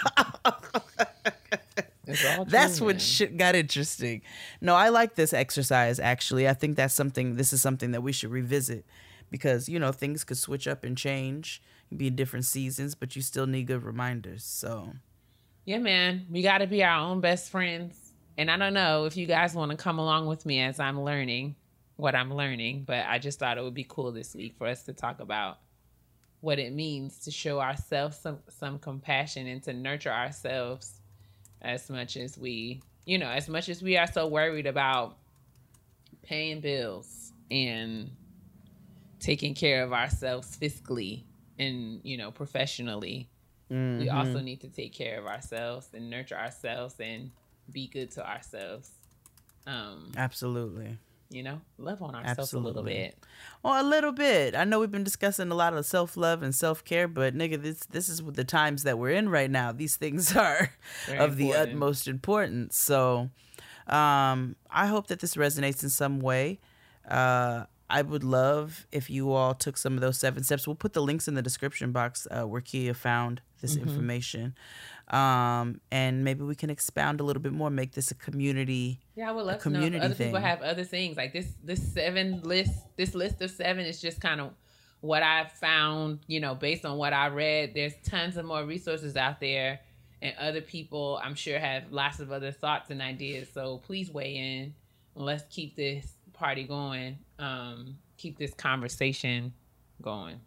It's 2.07 2.51
that's 2.51 2.79
true, 2.79 2.89
when 2.89 2.99
shit 2.99 3.37
got 3.39 3.55
interesting. 3.55 4.21
No, 4.61 4.75
I 4.75 4.91
like 4.91 5.15
this 5.15 5.33
exercise 5.33 5.99
actually. 5.99 6.47
I 6.49 6.53
think 6.53 6.77
that's 6.77 6.93
something 6.95 7.37
this 7.37 7.53
is 7.53 7.63
something 7.63 7.93
that 7.93 8.03
we 8.03 8.13
should 8.13 8.31
revisit 8.31 8.85
because, 9.31 9.69
you 9.71 9.79
know, 9.79 9.91
things 9.91 10.23
could 10.23 10.37
switch 10.37 10.69
up 10.69 10.85
and 10.85 10.99
change, 10.99 11.63
be 11.95 12.11
different 12.11 12.45
seasons, 12.45 12.95
but 12.95 13.17
you 13.17 13.23
still 13.23 13.47
need 13.47 13.67
good 13.67 13.83
reminders. 13.83 14.45
So, 14.45 14.93
Yeah, 15.65 15.79
man. 15.79 16.27
We 16.31 16.43
got 16.43 16.59
to 16.59 16.67
be 16.67 16.85
our 16.85 16.99
own 16.99 17.21
best 17.21 17.51
friends. 17.51 17.99
And 18.37 18.51
I 18.51 18.57
don't 18.57 18.75
know 18.75 19.05
if 19.05 19.17
you 19.17 19.27
guys 19.27 19.55
want 19.55 19.71
to 19.71 19.77
come 19.77 19.99
along 19.99 20.27
with 20.27 20.45
me 20.45 20.61
as 20.61 20.81
I'm 20.81 21.03
learning 21.03 21.55
what 21.97 22.15
I'm 22.15 22.35
learning, 22.35 22.85
but 22.87 23.05
I 23.07 23.19
just 23.19 23.39
thought 23.39 23.59
it 23.59 23.63
would 23.63 23.75
be 23.75 23.87
cool 23.89 24.11
this 24.11 24.35
week 24.35 24.57
for 24.59 24.67
us 24.67 24.83
to 24.85 24.93
talk 24.93 25.21
about 25.21 25.59
what 26.41 26.59
it 26.59 26.73
means 26.73 27.21
to 27.21 27.31
show 27.31 27.61
ourselves 27.61 28.19
some, 28.19 28.39
some 28.49 28.79
compassion 28.79 29.47
and 29.47 29.63
to 29.63 29.73
nurture 29.73 30.11
ourselves 30.11 31.01
as 31.63 31.89
much 31.89 32.17
as 32.17 32.37
we, 32.37 32.83
you 33.07 33.17
know, 33.19 33.29
as 33.29 33.49
much 33.49 33.69
as 33.69 33.83
we 33.83 33.97
are 33.97 34.07
so 34.07 34.27
worried 34.27 34.67
about 34.67 35.17
paying 36.23 36.61
bills 36.61 37.33
and 37.51 38.11
taking 39.21 39.55
care 39.55 39.83
of 39.83 39.93
ourselves 39.93 40.57
fiscally 40.61 41.23
and, 41.59 42.01
you 42.03 42.17
know, 42.17 42.31
professionally 42.31 43.29
we 43.71 44.09
also 44.09 44.41
need 44.41 44.61
to 44.61 44.69
take 44.69 44.93
care 44.93 45.19
of 45.19 45.27
ourselves 45.27 45.89
and 45.95 46.11
nurture 46.11 46.37
ourselves 46.37 46.95
and 47.01 47.31
be 47.73 47.87
good 47.87 48.11
to 48.13 48.29
ourselves. 48.29 48.91
Um, 49.67 50.13
absolutely. 50.17 50.99
you 51.31 51.43
know, 51.43 51.61
love 51.79 52.03
on 52.03 52.15
ourselves 52.15 52.53
a 52.53 52.59
little 52.59 52.83
bit. 52.83 53.17
Well, 53.63 53.81
a 53.81 53.87
little 53.87 54.13
bit. 54.13 54.55
I 54.55 54.65
know 54.65 54.79
we've 54.79 54.91
been 54.91 55.05
discussing 55.05 55.51
a 55.51 55.55
lot 55.55 55.75
of 55.75 55.87
self 55.87 56.17
love 56.17 56.43
and 56.43 56.55
self 56.55 56.85
care, 56.85 57.09
but 57.09 57.35
nigga, 57.35 57.61
this 57.61 57.81
this 57.87 58.09
is 58.09 58.23
the 58.23 58.45
times 58.45 58.83
that 58.83 58.99
we're 58.99 59.11
in 59.11 59.29
right 59.29 59.51
now. 59.51 59.73
These 59.73 59.97
things 59.97 60.37
are 60.37 60.71
Very 61.07 61.19
of 61.19 61.37
the 61.37 61.55
utmost 61.55 62.07
importance. 62.07 62.77
So, 62.77 63.31
um, 63.87 64.57
I 64.71 64.87
hope 64.87 65.07
that 65.09 65.21
this 65.21 65.35
resonates 65.35 65.83
in 65.83 65.91
some 65.91 66.21
way. 66.21 66.61
Uh, 67.09 67.65
I 67.89 68.03
would 68.03 68.25
love 68.25 68.87
if 68.91 69.11
you 69.11 69.33
all 69.33 69.55
took 69.55 69.77
some 69.77 69.95
of 69.95 70.01
those 70.01 70.19
seven 70.19 70.43
steps. 70.43 70.67
We'll 70.67 70.75
put 70.75 70.95
the 70.95 71.03
links 71.03 71.29
in 71.29 71.35
the 71.35 71.43
description 71.43 71.93
box 71.93 72.27
uh, 72.31 72.45
where 72.45 72.61
Kia 72.61 72.95
found 72.95 73.41
this 73.61 73.77
Mm-hmm. 73.77 73.89
information, 73.89 74.55
um, 75.09 75.81
and 75.91 76.23
maybe 76.23 76.45
we 76.45 76.55
can 76.55 76.69
expound 76.71 77.21
a 77.21 77.25
little 77.25 77.41
bit 77.43 77.53
more, 77.53 77.71
make 77.71 77.93
this 77.93 78.11
a 78.11 78.15
community. 78.15 79.01
Yeah, 79.17 79.31
I 79.31 79.33
would 79.33 79.47
love 79.47 79.63
to 79.63 79.71
know 79.71 79.81
if 79.83 80.03
other 80.03 80.15
people 80.15 80.39
have 80.41 80.61
other 80.61 80.85
things 80.85 81.17
like 81.17 81.33
this. 81.33 81.47
This 81.63 81.83
seven 81.93 82.43
list, 82.43 82.73
this 82.97 83.15
list 83.15 83.41
of 83.41 83.51
seven 83.51 83.87
is 83.87 84.03
just 84.03 84.21
kind 84.21 84.41
of 84.41 84.51
what 85.01 85.23
I've 85.23 85.53
found. 85.53 86.21
You 86.27 86.41
know, 86.41 86.55
based 86.55 86.85
on 86.85 86.99
what 86.99 87.13
I 87.15 87.29
read, 87.29 87.73
there's 87.75 87.95
tons 88.05 88.37
of 88.37 88.45
more 88.45 88.65
resources 88.65 89.17
out 89.17 89.41
there, 89.41 89.81
and 90.21 90.35
other 90.39 90.61
people 90.61 91.19
I'm 91.23 91.35
sure 91.35 91.59
have 91.59 91.91
lots 91.91 92.21
of 92.21 92.33
other 92.33 92.53
thoughts 92.53 92.91
and 92.91 93.01
ideas. 93.01 93.49
So 93.53 93.79
please 93.79 94.11
weigh 94.11 94.37
in. 94.37 94.75
Let's 95.15 95.45
keep 95.49 95.75
this 95.77 96.14
party 96.35 96.65
going. 96.65 97.19
Um, 97.39 97.97
keep 98.17 98.39
this 98.39 98.53
conversation 98.55 99.53
going. 100.03 100.41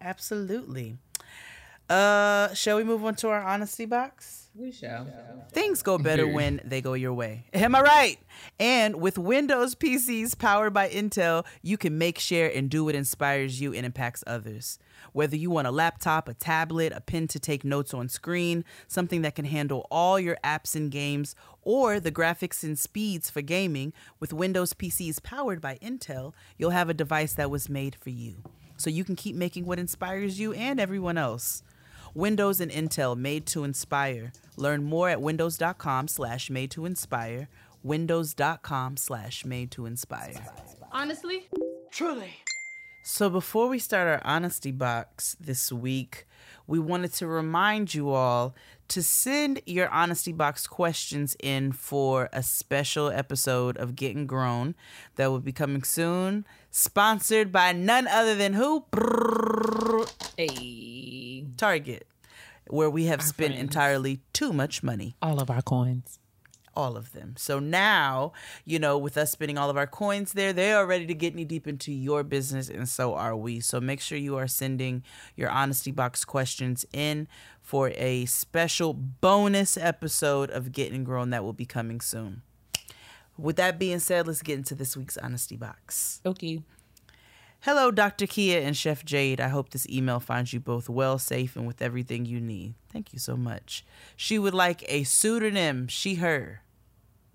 Absolutely. 0.00 0.98
Uh, 1.88 2.52
shall 2.54 2.76
we 2.76 2.84
move 2.84 3.04
on 3.04 3.14
to 3.16 3.28
our 3.28 3.42
honesty 3.42 3.86
box? 3.86 4.43
We 4.56 4.70
shall. 4.70 5.08
Things 5.50 5.82
go 5.82 5.98
better 5.98 6.28
when 6.28 6.60
they 6.64 6.80
go 6.80 6.92
your 6.92 7.12
way. 7.12 7.46
Am 7.52 7.74
I 7.74 7.80
right? 7.80 8.18
And 8.60 8.96
with 9.00 9.18
Windows 9.18 9.74
PCs 9.74 10.38
powered 10.38 10.72
by 10.72 10.88
Intel, 10.88 11.44
you 11.60 11.76
can 11.76 11.98
make, 11.98 12.20
share, 12.20 12.48
and 12.54 12.70
do 12.70 12.84
what 12.84 12.94
inspires 12.94 13.60
you 13.60 13.74
and 13.74 13.84
impacts 13.84 14.22
others. 14.28 14.78
Whether 15.12 15.34
you 15.34 15.50
want 15.50 15.66
a 15.66 15.72
laptop, 15.72 16.28
a 16.28 16.34
tablet, 16.34 16.92
a 16.94 17.00
pen 17.00 17.26
to 17.28 17.40
take 17.40 17.64
notes 17.64 17.92
on 17.92 18.08
screen, 18.08 18.64
something 18.86 19.22
that 19.22 19.34
can 19.34 19.44
handle 19.44 19.88
all 19.90 20.20
your 20.20 20.38
apps 20.44 20.76
and 20.76 20.88
games, 20.88 21.34
or 21.62 21.98
the 21.98 22.12
graphics 22.12 22.62
and 22.62 22.78
speeds 22.78 23.30
for 23.30 23.42
gaming, 23.42 23.92
with 24.20 24.32
Windows 24.32 24.72
PCs 24.72 25.20
powered 25.20 25.60
by 25.60 25.78
Intel, 25.82 26.32
you'll 26.58 26.70
have 26.70 26.88
a 26.88 26.94
device 26.94 27.34
that 27.34 27.50
was 27.50 27.68
made 27.68 27.96
for 27.96 28.10
you. 28.10 28.36
So 28.76 28.88
you 28.88 29.02
can 29.02 29.16
keep 29.16 29.34
making 29.34 29.66
what 29.66 29.80
inspires 29.80 30.38
you 30.38 30.52
and 30.52 30.78
everyone 30.78 31.18
else. 31.18 31.64
Windows 32.14 32.60
and 32.60 32.70
Intel 32.70 33.16
made 33.16 33.46
to 33.46 33.64
inspire. 33.64 34.32
Learn 34.56 34.84
more 34.84 35.08
at 35.08 35.20
windows.com 35.20 36.08
slash 36.08 36.48
made 36.48 36.70
to 36.72 36.86
inspire. 36.86 37.48
Windows.com 37.82 38.96
slash 38.96 39.44
made 39.44 39.70
to 39.72 39.86
inspire. 39.86 40.46
Honestly? 40.92 41.48
Truly. 41.90 42.34
So 43.02 43.28
before 43.28 43.68
we 43.68 43.78
start 43.78 44.08
our 44.08 44.22
honesty 44.24 44.70
box 44.70 45.36
this 45.38 45.70
week, 45.70 46.26
we 46.66 46.78
wanted 46.78 47.12
to 47.14 47.26
remind 47.26 47.92
you 47.94 48.10
all 48.10 48.54
to 48.88 49.02
send 49.02 49.60
your 49.66 49.88
honesty 49.90 50.32
box 50.32 50.66
questions 50.66 51.36
in 51.42 51.72
for 51.72 52.30
a 52.32 52.42
special 52.42 53.10
episode 53.10 53.76
of 53.76 53.96
Getting 53.96 54.26
Grown 54.26 54.74
that 55.16 55.30
will 55.30 55.40
be 55.40 55.52
coming 55.52 55.82
soon, 55.82 56.46
sponsored 56.70 57.52
by 57.52 57.72
none 57.72 58.06
other 58.08 58.34
than 58.34 58.54
who? 58.54 58.86
Hey, 60.38 60.46
Mm-hmm. 61.44 61.56
Target, 61.56 62.06
where 62.68 62.90
we 62.90 63.04
have 63.06 63.22
spent 63.22 63.54
friends. 63.54 63.60
entirely 63.60 64.20
too 64.32 64.52
much 64.52 64.82
money. 64.82 65.16
all 65.22 65.40
of 65.40 65.50
our 65.50 65.62
coins. 65.62 66.18
all 66.76 66.96
of 66.96 67.12
them. 67.12 67.34
So 67.36 67.60
now, 67.60 68.32
you 68.64 68.80
know, 68.80 68.98
with 68.98 69.16
us 69.16 69.30
spending 69.30 69.56
all 69.56 69.70
of 69.70 69.76
our 69.76 69.86
coins 69.86 70.32
there, 70.32 70.52
they 70.52 70.72
are 70.72 70.84
ready 70.84 71.06
to 71.06 71.14
get 71.14 71.34
knee 71.34 71.44
deep 71.44 71.68
into 71.68 71.92
your 71.92 72.24
business, 72.24 72.68
and 72.68 72.88
so 72.88 73.14
are 73.14 73.36
we. 73.36 73.60
So 73.60 73.80
make 73.80 74.00
sure 74.00 74.18
you 74.18 74.36
are 74.36 74.48
sending 74.48 75.04
your 75.36 75.50
honesty 75.50 75.92
box 75.92 76.24
questions 76.24 76.84
in 76.92 77.28
for 77.62 77.90
a 77.90 78.24
special 78.26 78.92
bonus 78.92 79.76
episode 79.76 80.50
of 80.50 80.72
Getting 80.72 81.04
Grown 81.04 81.30
that 81.30 81.44
will 81.44 81.52
be 81.52 81.64
coming 81.64 82.00
soon. 82.00 82.42
With 83.38 83.56
that 83.56 83.78
being 83.78 84.00
said, 84.00 84.26
let's 84.26 84.42
get 84.42 84.58
into 84.58 84.74
this 84.74 84.96
week's 84.96 85.16
honesty 85.16 85.56
box. 85.56 86.20
Okay. 86.26 86.62
Hello, 87.64 87.90
Dr. 87.90 88.26
Kia 88.26 88.60
and 88.60 88.76
Chef 88.76 89.06
Jade. 89.06 89.40
I 89.40 89.48
hope 89.48 89.70
this 89.70 89.88
email 89.88 90.20
finds 90.20 90.52
you 90.52 90.60
both 90.60 90.90
well, 90.90 91.18
safe, 91.18 91.56
and 91.56 91.66
with 91.66 91.80
everything 91.80 92.26
you 92.26 92.38
need. 92.38 92.74
Thank 92.92 93.14
you 93.14 93.18
so 93.18 93.38
much. 93.38 93.86
She 94.16 94.38
would 94.38 94.52
like 94.52 94.84
a 94.86 95.04
pseudonym, 95.04 95.88
she, 95.88 96.16
her. 96.16 96.60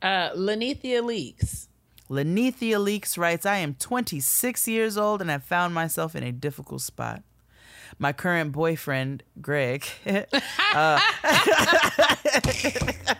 Uh, 0.03 0.29
Lenethia 0.35 1.03
Leaks. 1.03 1.67
Lenethia 2.11 2.79
Leaks 2.79 3.17
writes, 3.17 3.43
I 3.43 3.57
am 3.57 3.73
26 3.73 4.67
years 4.67 4.97
old 4.97 5.21
and 5.21 5.31
have 5.31 5.43
found 5.43 5.73
myself 5.73 6.15
in 6.15 6.21
a 6.21 6.31
difficult 6.31 6.81
spot. 6.81 7.23
My 7.97 8.13
current 8.13 8.51
boyfriend, 8.51 9.23
Greg, 9.41 9.83
uh, 10.05 10.21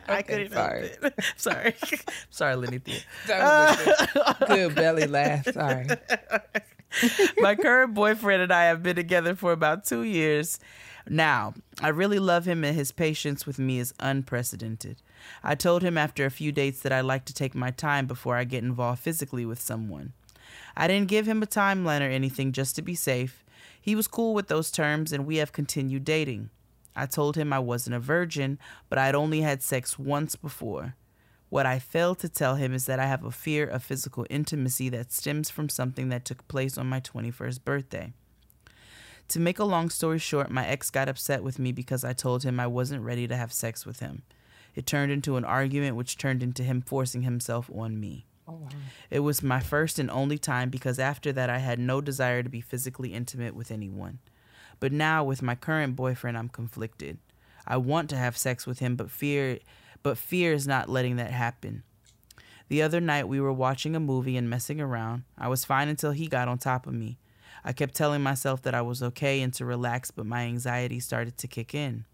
I 0.07 0.23
couldn't 0.27 0.51
sorry. 0.51 0.89
help 0.89 1.05
it. 1.05 1.13
Sorry. 1.37 1.73
Sorry, 2.29 2.53
Lenethia. 2.53 3.01
That 3.25 3.41
was 3.41 3.97
a 4.15 4.35
good, 4.45 4.47
good 4.47 4.75
belly 4.75 5.07
laugh. 5.07 5.51
Sorry. 5.51 5.87
My 7.37 7.55
current 7.55 7.93
boyfriend 7.93 8.41
and 8.41 8.51
I 8.51 8.65
have 8.65 8.83
been 8.83 8.95
together 8.95 9.35
for 9.35 9.51
about 9.51 9.85
two 9.85 10.03
years 10.03 10.59
now. 11.07 11.53
I 11.81 11.89
really 11.89 12.19
love 12.19 12.45
him 12.45 12.63
and 12.63 12.75
his 12.75 12.91
patience 12.91 13.45
with 13.45 13.59
me 13.59 13.79
is 13.79 13.93
unprecedented. 13.99 15.01
I 15.43 15.55
told 15.55 15.83
him 15.83 15.97
after 15.97 16.25
a 16.25 16.31
few 16.31 16.51
dates 16.51 16.81
that 16.81 16.91
I 16.91 17.01
like 17.01 17.25
to 17.25 17.33
take 17.33 17.55
my 17.55 17.71
time 17.71 18.07
before 18.07 18.35
I 18.35 18.43
get 18.43 18.63
involved 18.63 19.01
physically 19.01 19.45
with 19.45 19.61
someone. 19.61 20.13
I 20.75 20.87
didn't 20.87 21.09
give 21.09 21.27
him 21.27 21.43
a 21.43 21.47
timeline 21.47 22.01
or 22.01 22.09
anything 22.09 22.51
just 22.51 22.75
to 22.75 22.81
be 22.81 22.95
safe. 22.95 23.43
He 23.79 23.95
was 23.95 24.07
cool 24.07 24.33
with 24.33 24.47
those 24.47 24.71
terms 24.71 25.11
and 25.11 25.25
we 25.25 25.37
have 25.37 25.51
continued 25.51 26.05
dating. 26.05 26.49
I 26.95 27.05
told 27.05 27.35
him 27.35 27.53
I 27.53 27.59
wasn't 27.59 27.95
a 27.95 27.99
virgin, 27.99 28.59
but 28.89 28.97
I'd 28.97 29.15
only 29.15 29.41
had 29.41 29.61
sex 29.63 29.97
once 29.97 30.35
before. 30.35 30.95
What 31.49 31.65
I 31.65 31.79
failed 31.79 32.19
to 32.19 32.29
tell 32.29 32.55
him 32.55 32.73
is 32.73 32.85
that 32.85 32.99
I 32.99 33.07
have 33.07 33.23
a 33.23 33.31
fear 33.31 33.65
of 33.65 33.83
physical 33.83 34.25
intimacy 34.29 34.89
that 34.89 35.11
stems 35.11 35.49
from 35.49 35.67
something 35.67 36.09
that 36.09 36.23
took 36.23 36.47
place 36.47 36.77
on 36.77 36.87
my 36.87 36.99
21st 36.99 37.65
birthday. 37.65 38.13
To 39.29 39.39
make 39.39 39.59
a 39.59 39.63
long 39.63 39.89
story 39.89 40.19
short, 40.19 40.51
my 40.51 40.65
ex 40.65 40.89
got 40.89 41.09
upset 41.09 41.43
with 41.43 41.59
me 41.59 41.71
because 41.71 42.03
I 42.03 42.13
told 42.13 42.43
him 42.43 42.59
I 42.59 42.67
wasn't 42.67 43.03
ready 43.03 43.27
to 43.27 43.35
have 43.35 43.51
sex 43.51 43.85
with 43.85 43.99
him. 43.99 44.23
It 44.75 44.85
turned 44.85 45.11
into 45.11 45.37
an 45.37 45.45
argument, 45.45 45.95
which 45.95 46.17
turned 46.17 46.43
into 46.43 46.63
him 46.63 46.81
forcing 46.81 47.23
himself 47.23 47.69
on 47.75 47.99
me. 47.99 48.25
Oh, 48.47 48.67
it 49.09 49.19
was 49.19 49.43
my 49.43 49.59
first 49.59 49.99
and 49.99 50.09
only 50.09 50.37
time 50.37 50.69
because 50.69 50.97
after 50.97 51.31
that, 51.33 51.49
I 51.49 51.59
had 51.59 51.79
no 51.79 52.01
desire 52.01 52.41
to 52.41 52.49
be 52.49 52.61
physically 52.61 53.13
intimate 53.13 53.55
with 53.55 53.71
anyone. 53.71 54.19
But 54.79 54.91
now, 54.91 55.23
with 55.23 55.41
my 55.41 55.55
current 55.55 55.95
boyfriend, 55.95 56.37
I'm 56.37 56.49
conflicted. 56.49 57.17
I 57.67 57.77
want 57.77 58.09
to 58.09 58.17
have 58.17 58.37
sex 58.37 58.65
with 58.65 58.79
him, 58.79 58.95
but 58.95 59.11
fear, 59.11 59.59
but 60.03 60.17
fear 60.17 60.53
is 60.53 60.67
not 60.67 60.89
letting 60.89 61.15
that 61.17 61.31
happen. 61.31 61.83
The 62.69 62.81
other 62.81 63.01
night, 63.01 63.27
we 63.27 63.41
were 63.41 63.51
watching 63.51 63.95
a 63.95 63.99
movie 63.99 64.37
and 64.37 64.49
messing 64.49 64.79
around. 64.79 65.23
I 65.37 65.47
was 65.47 65.65
fine 65.65 65.87
until 65.87 66.11
he 66.11 66.27
got 66.27 66.47
on 66.47 66.59
top 66.59 66.85
of 66.85 66.93
me. 66.93 67.17
I 67.63 67.73
kept 67.73 67.95
telling 67.95 68.21
myself 68.21 68.61
that 68.61 68.75
I 68.75 68.81
was 68.81 69.01
okay 69.01 69.41
and 69.41 69.53
to 69.55 69.65
relax, 69.65 70.11
but 70.11 70.25
my 70.25 70.43
anxiety 70.43 70.99
started 70.99 71.37
to 71.39 71.47
kick 71.47 71.73
in. 71.73 72.05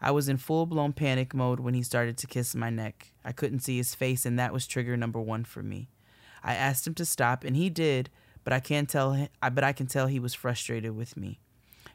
I 0.00 0.10
was 0.10 0.28
in 0.28 0.36
full 0.36 0.66
blown 0.66 0.92
panic 0.92 1.34
mode 1.34 1.60
when 1.60 1.74
he 1.74 1.82
started 1.82 2.16
to 2.18 2.26
kiss 2.26 2.54
my 2.54 2.70
neck. 2.70 3.12
I 3.24 3.32
couldn't 3.32 3.60
see 3.60 3.76
his 3.76 3.94
face, 3.94 4.24
and 4.24 4.38
that 4.38 4.52
was 4.52 4.66
trigger 4.66 4.96
number 4.96 5.20
one 5.20 5.44
for 5.44 5.62
me. 5.62 5.90
I 6.42 6.54
asked 6.54 6.86
him 6.86 6.94
to 6.94 7.04
stop, 7.04 7.44
and 7.44 7.56
he 7.56 7.70
did, 7.70 8.10
but 8.44 8.52
I 8.52 8.60
can't 8.60 8.88
tell. 8.88 9.28
but 9.40 9.64
I 9.64 9.72
can 9.72 9.86
tell 9.86 10.06
he 10.06 10.18
was 10.18 10.34
frustrated 10.34 10.96
with 10.96 11.16
me. 11.16 11.40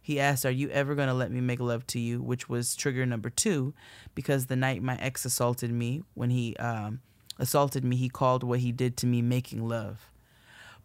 He 0.07 0.21
asked, 0.21 0.45
"Are 0.45 0.49
you 0.49 0.69
ever 0.69 0.95
gonna 0.95 1.13
let 1.13 1.31
me 1.31 1.41
make 1.41 1.59
love 1.59 1.85
to 1.87 1.99
you?" 1.99 2.21
Which 2.21 2.47
was 2.47 2.77
trigger 2.77 3.05
number 3.05 3.29
two, 3.29 3.73
because 4.15 4.45
the 4.45 4.55
night 4.55 4.81
my 4.81 4.95
ex 5.01 5.25
assaulted 5.25 5.69
me, 5.69 6.01
when 6.13 6.29
he 6.29 6.55
um, 6.55 7.01
assaulted 7.37 7.83
me, 7.83 7.97
he 7.97 8.07
called 8.07 8.41
what 8.41 8.59
he 8.59 8.71
did 8.71 8.95
to 8.97 9.05
me 9.05 9.21
making 9.21 9.67
love. 9.67 10.09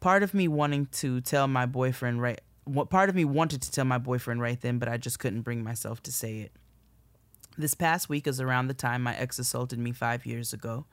Part 0.00 0.24
of 0.24 0.34
me 0.34 0.48
wanting 0.48 0.86
to 0.86 1.20
tell 1.20 1.46
my 1.46 1.66
boyfriend 1.66 2.20
right. 2.20 2.40
What 2.64 2.90
part 2.90 3.08
of 3.08 3.14
me 3.14 3.24
wanted 3.24 3.62
to 3.62 3.70
tell 3.70 3.84
my 3.84 3.98
boyfriend 3.98 4.40
right 4.40 4.60
then, 4.60 4.80
but 4.80 4.88
I 4.88 4.96
just 4.96 5.20
couldn't 5.20 5.42
bring 5.42 5.62
myself 5.62 6.02
to 6.02 6.10
say 6.10 6.40
it. 6.40 6.50
This 7.56 7.74
past 7.74 8.08
week 8.08 8.26
is 8.26 8.40
around 8.40 8.66
the 8.66 8.74
time 8.74 9.04
my 9.04 9.14
ex 9.14 9.38
assaulted 9.38 9.78
me 9.78 9.92
five 9.92 10.26
years 10.26 10.52
ago. 10.52 10.86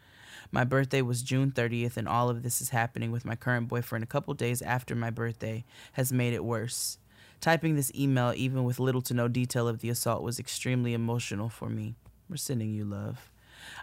My 0.52 0.64
birthday 0.64 1.02
was 1.02 1.24
June 1.24 1.50
30th, 1.50 1.98
and 1.98 2.08
all 2.08 2.30
of 2.30 2.44
this 2.44 2.62
is 2.62 2.70
happening 2.70 3.12
with 3.12 3.26
my 3.26 3.36
current 3.36 3.70
boyfriend 3.70 4.04
a 4.04 4.08
couple 4.08 4.36
days 4.36 4.62
after 4.62 4.94
my 4.94 5.10
birthday 5.10 5.66
has 5.94 6.14
made 6.14 6.34
it 6.34 6.46
worse. 6.46 7.00
Typing 7.42 7.76
this 7.76 7.92
email, 7.96 8.34
even 8.36 8.64
with 8.66 8.80
little 8.80 9.02
to 9.02 9.14
no 9.14 9.28
detail 9.28 9.68
of 9.68 9.80
the 9.80 9.90
assault, 9.90 10.24
was 10.24 10.40
extremely 10.40 10.94
emotional 10.94 11.48
for 11.48 11.70
me. 11.70 11.96
We're 12.30 12.36
sending 12.36 12.74
you 12.74 12.84
love. 12.84 13.32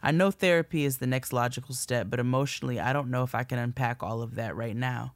I 0.02 0.10
know 0.10 0.30
therapy 0.30 0.84
is 0.84 0.98
the 0.98 1.06
next 1.06 1.32
logical 1.32 1.74
step, 1.74 2.08
but 2.10 2.20
emotionally, 2.20 2.78
I 2.78 2.92
don't 2.92 3.10
know 3.10 3.22
if 3.22 3.34
I 3.34 3.44
can 3.44 3.58
unpack 3.58 4.02
all 4.02 4.22
of 4.22 4.34
that 4.34 4.56
right 4.56 4.76
now. 4.76 5.14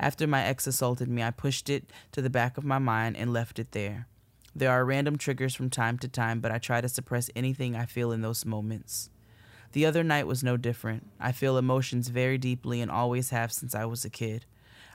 After 0.00 0.26
my 0.26 0.44
ex 0.44 0.66
assaulted 0.66 1.08
me, 1.08 1.22
I 1.22 1.30
pushed 1.30 1.68
it 1.68 1.92
to 2.12 2.22
the 2.22 2.30
back 2.30 2.58
of 2.58 2.64
my 2.64 2.78
mind 2.78 3.16
and 3.16 3.32
left 3.32 3.58
it 3.58 3.72
there. 3.72 4.06
There 4.54 4.70
are 4.70 4.84
random 4.84 5.16
triggers 5.16 5.54
from 5.54 5.70
time 5.70 5.98
to 5.98 6.08
time, 6.08 6.40
but 6.40 6.50
I 6.50 6.58
try 6.58 6.80
to 6.80 6.88
suppress 6.88 7.30
anything 7.36 7.76
I 7.76 7.86
feel 7.86 8.12
in 8.12 8.22
those 8.22 8.44
moments. 8.44 9.10
The 9.72 9.86
other 9.86 10.02
night 10.02 10.26
was 10.26 10.42
no 10.42 10.56
different. 10.56 11.06
I 11.20 11.32
feel 11.32 11.58
emotions 11.58 12.08
very 12.08 12.38
deeply 12.38 12.80
and 12.80 12.90
always 12.90 13.30
have 13.30 13.52
since 13.52 13.74
I 13.74 13.84
was 13.84 14.04
a 14.04 14.10
kid. 14.10 14.46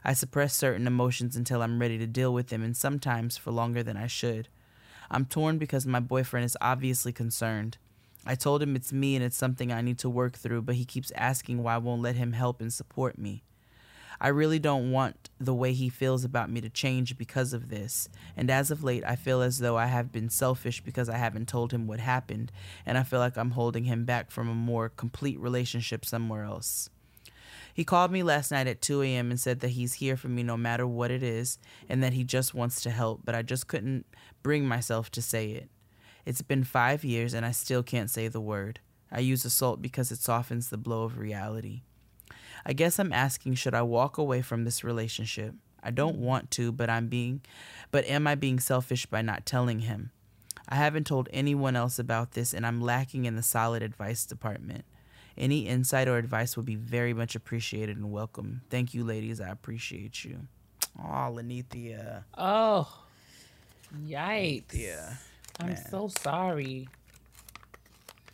I 0.05 0.13
suppress 0.13 0.53
certain 0.53 0.87
emotions 0.87 1.35
until 1.35 1.61
I'm 1.61 1.79
ready 1.79 1.97
to 1.97 2.07
deal 2.07 2.33
with 2.33 2.47
them, 2.47 2.63
and 2.63 2.75
sometimes 2.75 3.37
for 3.37 3.51
longer 3.51 3.83
than 3.83 3.97
I 3.97 4.07
should. 4.07 4.49
I'm 5.09 5.25
torn 5.25 5.57
because 5.57 5.85
my 5.85 5.99
boyfriend 5.99 6.45
is 6.45 6.57
obviously 6.59 7.13
concerned. 7.13 7.77
I 8.25 8.35
told 8.35 8.61
him 8.61 8.75
it's 8.75 8.93
me 8.93 9.15
and 9.15 9.23
it's 9.23 9.37
something 9.37 9.71
I 9.71 9.81
need 9.81 9.99
to 9.99 10.09
work 10.09 10.37
through, 10.37 10.63
but 10.63 10.75
he 10.75 10.85
keeps 10.85 11.11
asking 11.15 11.61
why 11.61 11.75
I 11.75 11.77
won't 11.79 12.01
let 12.01 12.15
him 12.15 12.33
help 12.33 12.61
and 12.61 12.71
support 12.71 13.17
me. 13.17 13.43
I 14.21 14.29
really 14.29 14.59
don't 14.59 14.91
want 14.91 15.29
the 15.39 15.53
way 15.53 15.73
he 15.73 15.89
feels 15.89 16.23
about 16.23 16.49
me 16.49 16.61
to 16.61 16.69
change 16.69 17.17
because 17.17 17.51
of 17.51 17.67
this. 17.69 18.07
And 18.37 18.49
as 18.49 18.71
of 18.71 18.83
late, 18.83 19.03
I 19.05 19.17
feel 19.17 19.41
as 19.41 19.59
though 19.59 19.77
I 19.77 19.87
have 19.87 20.11
been 20.11 20.29
selfish 20.29 20.81
because 20.81 21.09
I 21.09 21.17
haven't 21.17 21.49
told 21.49 21.73
him 21.73 21.87
what 21.87 21.99
happened, 21.99 22.51
and 22.85 22.97
I 22.97 23.03
feel 23.03 23.19
like 23.19 23.37
I'm 23.37 23.51
holding 23.51 23.83
him 23.83 24.05
back 24.05 24.31
from 24.31 24.47
a 24.47 24.55
more 24.55 24.87
complete 24.87 25.39
relationship 25.39 26.05
somewhere 26.05 26.45
else. 26.45 26.89
He 27.73 27.83
called 27.83 28.11
me 28.11 28.21
last 28.21 28.51
night 28.51 28.67
at 28.67 28.81
2 28.81 29.01
a.m. 29.01 29.31
and 29.31 29.39
said 29.39 29.59
that 29.61 29.69
he's 29.69 29.95
here 29.95 30.15
for 30.15 30.27
me 30.27 30.43
no 30.43 30.55
matter 30.55 30.85
what 30.85 31.11
it 31.11 31.23
is, 31.23 31.57
and 31.89 32.03
that 32.03 32.13
he 32.13 32.23
just 32.23 32.53
wants 32.53 32.81
to 32.81 32.91
help, 32.91 33.21
but 33.23 33.33
I 33.33 33.41
just 33.41 33.67
couldn't 33.67 34.05
bring 34.43 34.67
myself 34.67 35.09
to 35.11 35.21
say 35.21 35.51
it. 35.51 35.69
It's 36.25 36.41
been 36.41 36.63
five 36.63 37.03
years, 37.03 37.33
and 37.33 37.45
I 37.45 37.51
still 37.51 37.83
can't 37.83 38.11
say 38.11 38.27
the 38.27 38.39
word. 38.39 38.79
I 39.11 39.19
use 39.19 39.45
assault 39.45 39.81
because 39.81 40.11
it 40.11 40.19
softens 40.19 40.69
the 40.69 40.77
blow 40.77 41.03
of 41.03 41.17
reality. 41.17 41.81
I 42.65 42.73
guess 42.73 42.97
I'm 42.97 43.13
asking 43.13 43.55
should 43.55 43.75
I 43.75 43.81
walk 43.81 44.17
away 44.17 44.41
from 44.41 44.63
this 44.63 44.83
relationship? 44.83 45.53
I 45.83 45.91
don't 45.91 46.17
want 46.17 46.49
to, 46.51 46.71
but 46.71 46.89
I'm 46.89 47.07
being 47.07 47.41
but 47.91 48.05
am 48.05 48.25
I 48.25 48.35
being 48.35 48.59
selfish 48.59 49.05
by 49.05 49.21
not 49.21 49.45
telling 49.45 49.79
him? 49.79 50.11
I 50.67 50.75
haven't 50.75 51.05
told 51.05 51.27
anyone 51.31 51.75
else 51.75 51.99
about 51.99 52.31
this 52.31 52.53
and 52.53 52.65
I'm 52.65 52.81
lacking 52.81 53.25
in 53.25 53.35
the 53.35 53.43
solid 53.43 53.83
advice 53.83 54.25
department. 54.25 54.85
Any 55.37 55.67
insight 55.67 56.07
or 56.07 56.17
advice 56.17 56.55
would 56.55 56.65
be 56.65 56.75
very 56.75 57.13
much 57.13 57.35
appreciated 57.35 57.97
and 57.97 58.11
welcome. 58.11 58.61
Thank 58.69 58.93
you, 58.93 59.03
ladies. 59.03 59.41
I 59.41 59.49
appreciate 59.49 60.23
you. 60.23 60.39
Oh, 60.99 61.33
Lenethia. 61.35 62.23
Oh, 62.37 62.87
yikes. 64.05 64.73
Yeah. 64.73 65.13
I'm 65.59 65.67
man. 65.67 65.89
so 65.89 66.07
sorry. 66.07 66.87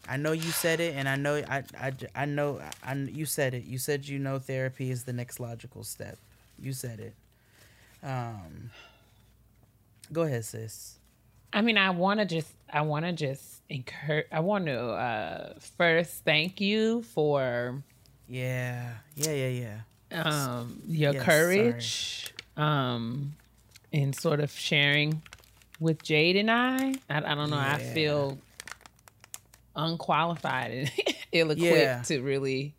I 0.07 0.17
know 0.17 0.31
you 0.31 0.51
said 0.51 0.79
it, 0.79 0.95
and 0.95 1.07
I 1.07 1.15
know 1.15 1.35
I 1.35 1.63
I, 1.79 1.93
I 2.15 2.25
know 2.25 2.61
I, 2.83 2.93
you 2.93 3.25
said 3.25 3.53
it. 3.53 3.63
You 3.63 3.77
said 3.77 4.07
you 4.07 4.19
know 4.19 4.39
therapy 4.39 4.91
is 4.91 5.03
the 5.03 5.13
next 5.13 5.39
logical 5.39 5.83
step. 5.83 6.17
You 6.59 6.73
said 6.73 6.99
it. 6.99 7.13
Um. 8.03 8.71
Go 10.11 10.23
ahead, 10.23 10.43
sis. 10.43 10.95
I 11.53 11.61
mean, 11.61 11.77
I 11.77 11.91
want 11.91 12.19
to 12.19 12.25
just, 12.25 12.51
I 12.71 12.81
want 12.81 13.05
to 13.05 13.13
just 13.13 13.58
encourage, 13.69 14.25
I 14.31 14.39
want 14.41 14.65
to 14.65 14.79
uh, 14.79 15.53
first 15.77 16.23
thank 16.25 16.59
you 16.59 17.03
for 17.03 17.83
Yeah, 18.27 18.93
yeah, 19.15 19.31
yeah, 19.31 19.81
yeah. 20.11 20.23
um, 20.23 20.81
your 20.87 21.13
Yes, 21.13 21.23
courage 21.25 22.33
um, 22.57 23.33
in 23.91 24.13
sort 24.13 24.39
of 24.39 24.51
sharing 24.51 25.21
with 25.79 26.01
Jade 26.03 26.35
and 26.35 26.49
I. 26.51 26.95
I, 27.09 27.17
I 27.17 27.35
don't 27.35 27.49
know. 27.49 27.57
I 27.57 27.77
feel 27.93 28.37
unqualified 29.75 30.71
and 30.71 30.91
ill-equipped 31.31 31.61
Yeah. 31.61 32.01
to 32.03 32.21
really 32.21 32.75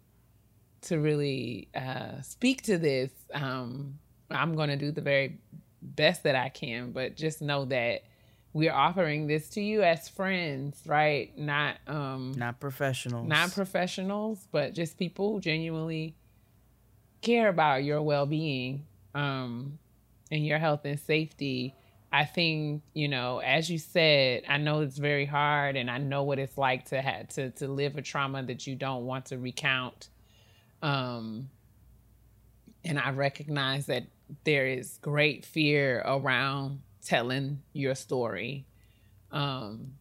to 0.83 0.99
really 0.99 1.69
uh, 1.75 2.21
speak 2.23 2.63
to 2.63 2.79
this. 2.79 3.11
Um, 3.35 3.99
I'm 4.31 4.55
going 4.57 4.71
to 4.71 4.77
do 4.77 4.91
the 4.93 5.03
very 5.03 5.39
best 5.83 6.23
that 6.23 6.35
I 6.35 6.49
can, 6.49 6.93
but 6.93 7.17
just 7.17 7.43
know 7.43 7.67
that 7.67 8.03
we're 8.53 8.73
offering 8.73 9.27
this 9.27 9.49
to 9.51 9.61
you 9.61 9.83
as 9.83 10.09
friends, 10.09 10.81
right? 10.87 11.37
Not 11.39 11.77
um, 11.87 12.33
Not 12.37 12.59
professionals. 12.61 13.29
not 13.29 13.53
professionals, 13.53 14.47
but 14.51 14.75
just 14.75 14.99
people 14.99 15.33
who 15.35 15.41
genuinely 15.41 16.15
care 17.23 17.49
about 17.49 17.85
your 17.85 18.03
well 18.03 18.27
being 18.27 18.87
um, 19.15 19.79
and 20.31 20.45
your 20.47 20.59
health 20.59 20.85
and 20.85 20.99
safety. 20.99 21.75
I 22.13 22.25
think 22.25 22.83
you 22.93 23.07
know, 23.07 23.39
as 23.39 23.71
you 23.71 23.79
said, 23.79 24.43
I 24.49 24.57
know 24.59 24.81
it's 24.81 24.99
very 24.99 25.27
hard, 25.27 25.77
and 25.77 25.89
I 25.89 25.99
know 25.99 26.25
what 26.25 26.41
it's 26.41 26.59
like 26.59 26.87
to 26.87 27.01
have 27.01 27.29
to 27.29 27.51
to 27.53 27.69
live 27.69 27.97
a 27.97 28.03
trauma 28.03 28.43
that 28.43 28.67
you 28.67 28.75
don't 28.75 29.07
want 29.07 29.27
to 29.27 29.39
recount. 29.39 30.09
Um, 30.83 31.51
and 32.85 32.99
I 32.99 33.11
recognize 33.11 33.87
that 33.87 34.05
there 34.45 34.67
is 34.67 34.99
great 35.03 35.45
fear 35.45 36.03
around 36.05 36.81
telling 37.05 37.63
your 37.73 37.95
story. 37.95 38.67
Um, 39.31 39.93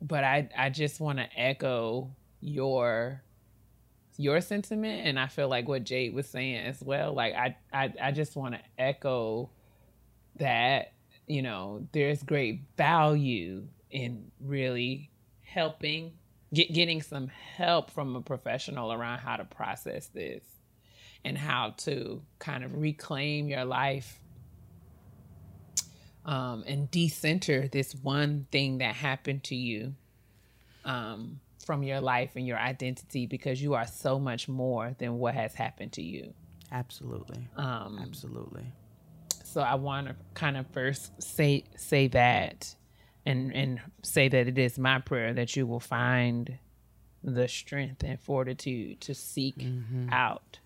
but 0.00 0.24
I 0.24 0.48
I 0.56 0.70
just 0.70 1.00
want 1.00 1.18
to 1.18 1.28
echo 1.36 2.10
your 2.40 3.22
your 4.16 4.40
sentiment 4.40 5.06
and 5.06 5.18
I 5.18 5.28
feel 5.28 5.48
like 5.48 5.68
what 5.68 5.84
Jade 5.84 6.12
was 6.12 6.28
saying 6.28 6.56
as 6.56 6.82
well 6.82 7.12
like 7.12 7.34
I 7.34 7.56
I, 7.72 7.92
I 8.02 8.12
just 8.12 8.36
want 8.36 8.54
to 8.54 8.60
echo 8.76 9.50
that 10.36 10.92
you 11.26 11.42
know 11.42 11.86
there's 11.92 12.22
great 12.22 12.62
value 12.76 13.66
in 13.90 14.30
really 14.40 15.10
helping 15.42 16.12
get 16.52 16.72
getting 16.72 17.00
some 17.02 17.28
help 17.28 17.90
from 17.90 18.16
a 18.16 18.20
professional 18.20 18.92
around 18.92 19.18
how 19.18 19.36
to 19.36 19.44
process 19.44 20.06
this 20.08 20.42
and 21.24 21.36
how 21.36 21.74
to 21.76 22.22
kind 22.38 22.64
of 22.64 22.76
reclaim 22.80 23.48
your 23.48 23.64
life 23.64 24.20
um, 26.28 26.62
and 26.66 26.90
decenter 26.90 27.68
this 27.68 27.94
one 27.94 28.46
thing 28.52 28.78
that 28.78 28.94
happened 28.94 29.42
to 29.44 29.56
you 29.56 29.94
um, 30.84 31.40
from 31.64 31.82
your 31.82 32.02
life 32.02 32.32
and 32.36 32.46
your 32.46 32.58
identity 32.58 33.24
because 33.26 33.62
you 33.62 33.72
are 33.72 33.86
so 33.86 34.18
much 34.18 34.46
more 34.46 34.94
than 34.98 35.18
what 35.18 35.34
has 35.34 35.54
happened 35.54 35.92
to 35.92 36.02
you. 36.02 36.34
Absolutely. 36.70 37.48
Um, 37.56 37.98
Absolutely. 38.02 38.64
so 39.42 39.62
I 39.62 39.76
want 39.76 40.08
to 40.08 40.16
kind 40.34 40.58
of 40.58 40.66
first 40.68 41.10
say 41.22 41.64
say 41.76 42.08
that, 42.08 42.74
and 43.24 43.54
and 43.54 43.80
say 44.02 44.28
that 44.28 44.46
it 44.48 44.58
is 44.58 44.78
my 44.78 44.98
prayer 44.98 45.32
that 45.32 45.56
you 45.56 45.66
will 45.66 45.80
find 45.80 46.58
the 47.24 47.48
strength 47.48 48.04
and 48.04 48.20
fortitude 48.20 49.00
to 49.00 49.14
seek 49.14 49.64
out 50.12 50.58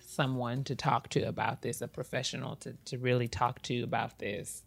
someone 0.00 0.64
to 0.64 0.74
talk 0.74 1.10
to 1.10 1.22
about 1.28 1.60
this, 1.60 1.82
a 1.82 1.88
professional 1.88 2.56
to 2.56 2.72
to 2.86 2.96
really 2.96 3.28
talk 3.28 3.60
to 3.62 3.82
about 3.82 4.18
this, 4.18 4.62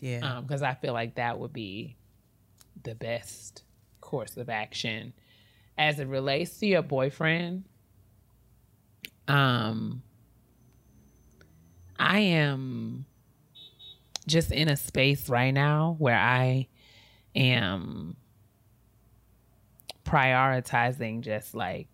Yeah. 0.00 0.40
because 0.40 0.62
I 0.62 0.74
feel 0.74 0.92
like 0.92 1.14
that 1.16 1.38
would 1.38 1.52
be 1.52 1.96
the 2.82 2.94
best 2.94 3.62
course 4.00 4.36
of 4.36 4.48
action 4.48 5.12
as 5.78 5.98
it 5.98 6.06
relates 6.08 6.58
to 6.58 6.66
your 6.66 6.82
boyfriend. 6.82 7.64
Um, 9.28 10.02
I 11.98 12.18
am 12.20 13.06
just 14.26 14.52
in 14.52 14.68
a 14.68 14.76
space 14.76 15.28
right 15.28 15.52
now 15.52 15.96
where 15.98 16.18
I 16.18 16.68
am 17.34 18.16
prioritizing 20.04 21.20
just 21.22 21.54
like 21.54 21.88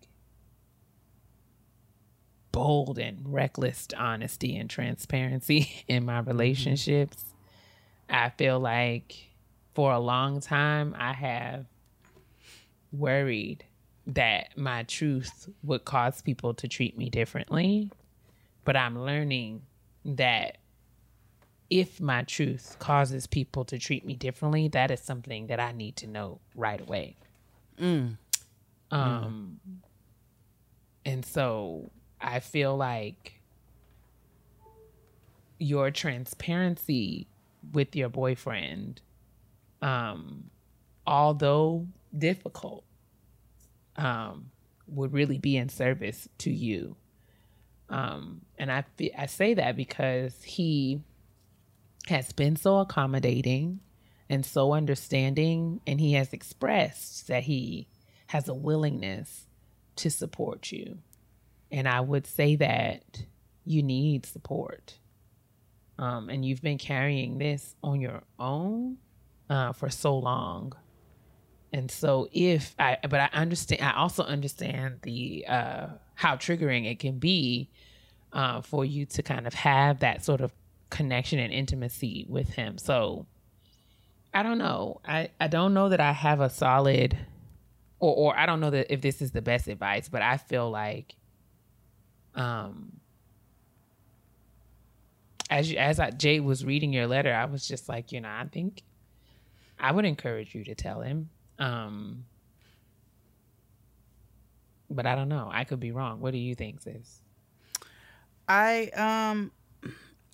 bold 2.51 2.99
and 2.99 3.33
reckless 3.33 3.87
honesty 3.97 4.55
and 4.55 4.69
transparency 4.69 5.83
in 5.87 6.05
my 6.05 6.19
relationships. 6.19 7.25
I 8.09 8.29
feel 8.29 8.59
like 8.59 9.29
for 9.73 9.91
a 9.91 9.99
long 9.99 10.39
time 10.39 10.95
I 10.97 11.13
have 11.13 11.65
worried 12.91 13.65
that 14.07 14.57
my 14.57 14.83
truth 14.83 15.49
would 15.63 15.85
cause 15.85 16.21
people 16.21 16.53
to 16.55 16.67
treat 16.67 16.97
me 16.97 17.09
differently. 17.09 17.89
But 18.65 18.75
I'm 18.77 18.99
learning 19.03 19.63
that 20.05 20.57
if 21.69 21.99
my 21.99 22.23
truth 22.23 22.75
causes 22.79 23.25
people 23.25 23.65
to 23.65 23.79
treat 23.79 24.05
me 24.05 24.15
differently, 24.15 24.67
that 24.69 24.91
is 24.91 24.99
something 25.01 25.47
that 25.47 25.59
I 25.59 25.71
need 25.71 25.95
to 25.97 26.07
know 26.07 26.39
right 26.55 26.79
away. 26.79 27.15
Um, 28.91 29.59
and 31.05 31.25
so 31.25 31.89
I 32.21 32.39
feel 32.41 32.77
like 32.77 33.39
your 35.57 35.89
transparency 35.91 37.27
with 37.71 37.95
your 37.95 38.09
boyfriend, 38.09 39.01
um, 39.81 40.49
although 41.05 41.87
difficult, 42.17 42.83
um, 43.95 44.51
would 44.87 45.13
really 45.13 45.37
be 45.37 45.57
in 45.57 45.69
service 45.69 46.27
to 46.39 46.51
you. 46.51 46.95
Um, 47.89 48.41
and 48.57 48.71
I 48.71 48.83
I 49.17 49.27
say 49.27 49.53
that 49.53 49.75
because 49.75 50.41
he 50.43 51.01
has 52.07 52.31
been 52.33 52.55
so 52.55 52.79
accommodating 52.79 53.79
and 54.29 54.45
so 54.45 54.73
understanding, 54.73 55.81
and 55.85 55.99
he 55.99 56.13
has 56.13 56.33
expressed 56.33 57.27
that 57.27 57.43
he 57.43 57.87
has 58.27 58.47
a 58.47 58.53
willingness 58.53 59.47
to 59.97 60.09
support 60.09 60.71
you. 60.71 60.97
And 61.71 61.87
I 61.87 62.01
would 62.01 62.25
say 62.25 62.55
that 62.55 63.23
you 63.65 63.83
need 63.83 64.25
support. 64.25 64.95
Um, 65.99 66.29
and 66.29 66.43
you've 66.43 66.61
been 66.61 66.79
carrying 66.79 67.37
this 67.37 67.75
on 67.83 68.01
your 68.01 68.23
own 68.39 68.97
uh, 69.49 69.73
for 69.73 69.89
so 69.89 70.17
long. 70.17 70.73
And 71.71 71.89
so 71.89 72.27
if 72.31 72.75
I, 72.79 72.97
but 73.07 73.19
I 73.19 73.29
understand, 73.33 73.81
I 73.81 73.93
also 73.93 74.23
understand 74.23 74.99
the, 75.03 75.45
uh, 75.47 75.87
how 76.15 76.35
triggering 76.35 76.89
it 76.91 76.99
can 76.99 77.19
be 77.19 77.69
uh, 78.31 78.61
for 78.61 78.85
you 78.85 79.05
to 79.05 79.23
kind 79.23 79.47
of 79.47 79.53
have 79.53 79.99
that 79.99 80.25
sort 80.25 80.41
of 80.41 80.51
connection 80.89 81.39
and 81.39 81.53
intimacy 81.53 82.25
with 82.27 82.49
him. 82.49 82.77
So 82.77 83.27
I 84.33 84.43
don't 84.43 84.57
know. 84.57 85.01
I, 85.05 85.29
I 85.39 85.47
don't 85.47 85.73
know 85.73 85.89
that 85.89 85.99
I 85.99 86.11
have 86.11 86.41
a 86.41 86.49
solid, 86.49 87.17
or, 87.99 88.15
or 88.15 88.37
I 88.37 88.45
don't 88.45 88.59
know 88.59 88.71
that 88.71 88.91
if 88.91 89.01
this 89.01 89.21
is 89.21 89.31
the 89.31 89.41
best 89.41 89.67
advice, 89.67 90.09
but 90.09 90.21
I 90.21 90.37
feel 90.37 90.69
like, 90.69 91.15
um, 92.35 92.99
as 95.53 95.71
you, 95.71 95.77
as 95.77 95.99
I, 95.99 96.09
Jay 96.09 96.39
was 96.39 96.65
reading 96.65 96.91
your 96.91 97.05
letter, 97.05 97.31
I 97.31 97.45
was 97.45 97.67
just 97.67 97.87
like, 97.87 98.11
you 98.11 98.19
know, 98.21 98.29
I 98.29 98.45
think 98.51 98.81
I 99.79 99.91
would 99.91 100.03
encourage 100.03 100.55
you 100.55 100.63
to 100.63 100.73
tell 100.73 101.01
him. 101.01 101.29
Um, 101.59 102.25
but 104.89 105.05
I 105.05 105.13
don't 105.13 105.29
know. 105.29 105.51
I 105.53 105.63
could 105.63 105.79
be 105.79 105.91
wrong. 105.91 106.21
What 106.21 106.31
do 106.31 106.39
you 106.39 106.55
think, 106.55 106.81
sis? 106.81 107.21
I 108.49 108.89
um 108.95 109.51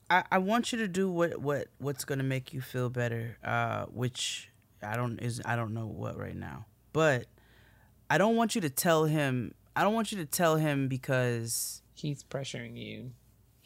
I, 0.09 0.23
I 0.31 0.37
want 0.39 0.71
you 0.71 0.79
to 0.79 0.87
do 0.87 1.11
what 1.11 1.37
what 1.37 1.67
what's 1.79 2.05
gonna 2.05 2.23
make 2.23 2.53
you 2.53 2.61
feel 2.61 2.89
better. 2.89 3.37
Uh, 3.43 3.85
which 3.87 4.49
I 4.81 4.95
don't 4.95 5.19
is 5.19 5.41
I 5.43 5.57
don't 5.57 5.73
know 5.73 5.85
what 5.85 6.17
right 6.17 6.35
now, 6.35 6.65
but 6.93 7.27
I 8.09 8.17
don't 8.17 8.37
want 8.37 8.55
you 8.55 8.61
to 8.61 8.69
tell 8.69 9.03
him. 9.03 9.53
I 9.75 9.83
don't 9.83 9.93
want 9.93 10.13
you 10.13 10.17
to 10.19 10.25
tell 10.25 10.55
him 10.55 10.87
because 10.87 11.81
He's 11.93 12.23
pressuring 12.23 12.77
you. 12.77 13.11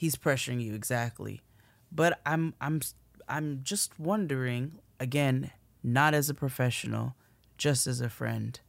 He's 0.03 0.17
pressuring 0.17 0.61
you 0.61 0.73
exactly. 0.73 1.41
But 1.89 2.19
I'm 2.25 2.55
I'm 2.59 2.81
I'm 3.29 3.61
just 3.63 3.97
wondering 3.97 4.79
again, 4.99 5.51
not 5.81 6.13
as 6.13 6.29
a 6.29 6.33
professional, 6.33 7.15
just 7.57 7.87
as 7.87 8.01
a 8.01 8.09
friend, 8.09 8.59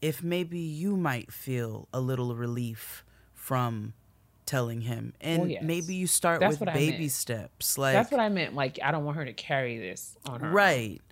if 0.00 0.22
maybe 0.22 0.58
you 0.58 0.96
might 0.96 1.30
feel 1.30 1.88
a 1.92 2.00
little 2.00 2.34
relief 2.34 3.04
from 3.34 3.92
telling 4.46 4.80
him 4.80 5.12
and 5.20 5.42
Well, 5.42 5.50
yes. 5.50 5.62
maybe 5.62 5.94
you 5.94 6.06
start 6.06 6.40
That's 6.40 6.58
with 6.58 6.72
baby 6.72 7.08
steps 7.08 7.76
like 7.76 7.92
That's 7.92 8.10
what 8.10 8.20
I 8.20 8.30
meant. 8.30 8.54
Like, 8.54 8.78
I 8.82 8.90
don't 8.92 9.04
want 9.04 9.18
her 9.18 9.24
to 9.26 9.32
carry 9.34 9.78
this 9.78 10.16
on 10.24 10.40
her. 10.40 10.46
own. 10.46 10.52
Right. 10.54 11.02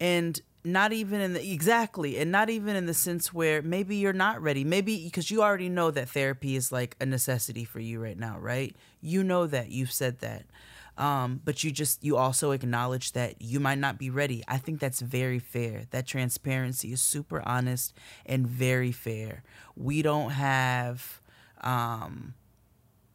And 0.00 0.38
not 0.64 0.92
even 0.92 1.20
in 1.20 1.34
the 1.34 1.52
exactly, 1.52 2.18
and 2.18 2.32
not 2.32 2.50
even 2.50 2.76
in 2.76 2.86
the 2.86 2.94
sense 2.94 3.32
where 3.32 3.62
maybe 3.62 3.96
you're 3.96 4.12
not 4.12 4.42
ready. 4.42 4.64
Maybe 4.64 5.04
because 5.04 5.30
you 5.30 5.42
already 5.42 5.68
know 5.68 5.90
that 5.90 6.08
therapy 6.08 6.56
is 6.56 6.72
like 6.72 6.96
a 7.00 7.06
necessity 7.06 7.64
for 7.64 7.80
you 7.80 8.00
right 8.00 8.18
now, 8.18 8.38
right? 8.38 8.74
You 9.00 9.22
know 9.22 9.46
that. 9.46 9.70
You've 9.70 9.92
said 9.92 10.18
that. 10.20 10.44
Um, 10.96 11.40
but 11.44 11.62
you 11.62 11.70
just 11.70 12.02
you 12.02 12.16
also 12.16 12.50
acknowledge 12.50 13.12
that 13.12 13.40
you 13.40 13.60
might 13.60 13.78
not 13.78 13.98
be 13.98 14.10
ready. 14.10 14.42
I 14.48 14.58
think 14.58 14.80
that's 14.80 15.00
very 15.00 15.38
fair. 15.38 15.84
That 15.90 16.06
transparency 16.06 16.92
is 16.92 17.00
super 17.00 17.40
honest 17.46 17.94
and 18.26 18.46
very 18.46 18.90
fair. 18.90 19.44
We 19.76 20.02
don't 20.02 20.30
have 20.30 21.20
um 21.60 22.34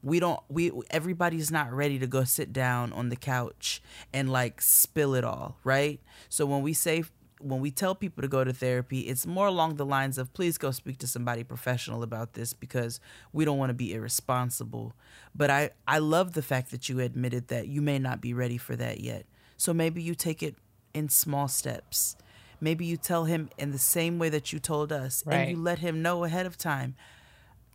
we 0.02 0.20
don't 0.20 0.40
we 0.49 0.72
everybody's 0.91 1.49
not 1.49 1.72
ready 1.72 1.98
to 1.99 2.07
go 2.07 2.24
sit 2.24 2.52
down 2.52 2.91
on 2.94 3.10
the 3.10 3.15
couch 3.15 3.82
and 4.14 4.30
like 4.32 4.61
spill 4.61 5.15
it 5.15 5.24
all 5.24 5.57
right 5.64 6.02
so 6.28 6.45
when 6.45 6.61
we 6.61 6.74
say 6.74 7.03
when 7.44 7.60
we 7.60 7.72
tell 7.72 7.94
people 7.94 8.22
to 8.22 8.28
go 8.28 8.44
to 8.44 8.53
therapy 8.53 9.02
it's 9.02 9.26
more 9.26 9.48
along 9.48 9.76
the 9.76 9.86
lines 9.86 10.18
of 10.18 10.34
please 10.34 10.57
go 10.57 10.72
speak 10.72 10.98
to 10.99 11.07
somebody 11.07 11.44
professional 11.44 12.03
about 12.03 12.34
this 12.34 12.53
because 12.53 12.99
we 13.32 13.45
don't 13.45 13.57
want 13.57 13.70
to 13.70 13.74
be 13.74 13.94
irresponsible. 13.94 14.94
But 15.36 15.49
i 15.49 15.72
i 15.88 15.99
love 15.99 16.34
the 16.34 16.41
fact 16.41 16.72
that 16.72 16.90
you 16.90 16.99
admitted 16.99 17.48
that 17.49 17.68
you 17.68 17.82
may 17.82 17.99
not 17.99 18.22
be 18.22 18.34
ready 18.34 18.57
for 18.57 18.76
that 18.76 18.99
yet. 18.99 19.26
So 19.57 19.74
maybe 19.74 20.02
you 20.02 20.15
take 20.15 20.41
it 20.41 20.56
in 20.94 21.10
small 21.10 21.48
steps. 21.48 22.15
Maybe 22.60 22.86
you 22.86 22.98
tell 22.98 23.26
him 23.26 23.49
in 23.57 23.72
the 23.72 23.78
same 23.78 24.20
way 24.20 24.30
that 24.30 24.53
you 24.53 24.60
told 24.60 24.94
us 24.94 25.24
and 25.28 25.52
you 25.52 25.57
let 25.57 25.80
him 25.80 26.02
know 26.02 26.24
ahead 26.24 26.45
of 26.45 26.57
time 26.57 26.95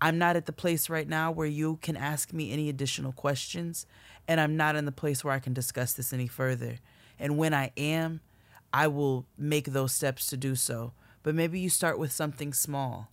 I'm 0.00 0.18
not 0.18 0.36
at 0.36 0.46
the 0.46 0.52
place 0.52 0.88
right 0.88 1.08
now 1.08 1.30
where 1.30 1.46
you 1.46 1.78
can 1.82 1.96
ask 1.96 2.32
me 2.32 2.52
any 2.52 2.68
additional 2.68 3.12
questions, 3.12 3.86
and 4.28 4.40
I'm 4.40 4.56
not 4.56 4.76
in 4.76 4.84
the 4.84 4.92
place 4.92 5.24
where 5.24 5.34
I 5.34 5.40
can 5.40 5.52
discuss 5.52 5.92
this 5.92 6.12
any 6.12 6.28
further. 6.28 6.76
And 7.18 7.36
when 7.36 7.52
I 7.52 7.72
am, 7.76 8.20
I 8.72 8.86
will 8.88 9.26
make 9.36 9.66
those 9.66 9.94
steps 9.94 10.26
to 10.28 10.36
do 10.36 10.54
so. 10.54 10.92
But 11.22 11.34
maybe 11.34 11.58
you 11.60 11.70
start 11.70 11.98
with 11.98 12.12
something 12.12 12.52
small. 12.52 13.10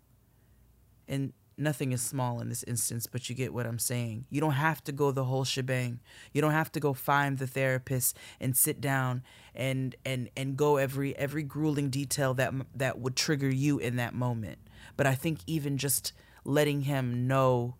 And 1.07 1.34
nothing 1.57 1.91
is 1.91 2.02
small 2.02 2.41
in 2.41 2.49
this 2.49 2.64
instance, 2.64 3.07
but 3.07 3.30
you 3.30 3.36
get 3.36 3.53
what 3.53 3.65
I'm 3.65 3.80
saying. 3.80 4.26
You 4.30 4.41
don't 4.41 4.53
have 4.53 4.84
to 4.86 4.91
go 4.91 5.11
the 5.11 5.26
whole 5.26 5.44
shebang. 5.44 5.99
You 6.34 6.41
don't 6.41 6.52
have 6.52 6.72
to 6.73 6.80
go 6.80 6.94
find 6.94 7.38
the 7.38 7.48
therapist 7.48 8.18
and 8.40 8.56
sit 8.56 8.82
down 8.82 9.23
and 9.53 9.95
and 10.06 10.30
and 10.36 10.57
go 10.57 10.77
every 10.77 11.15
every 11.18 11.44
grueling 11.44 11.90
detail 11.90 12.34
that 12.36 12.53
that 12.76 12.99
would 12.99 13.15
trigger 13.15 13.49
you 13.49 13.77
in 13.80 13.95
that 13.98 14.14
moment. 14.14 14.60
But 14.98 15.07
I 15.07 15.15
think 15.15 15.40
even 15.48 15.77
just 15.77 16.14
letting 16.44 16.82
him 16.82 17.27
know 17.27 17.76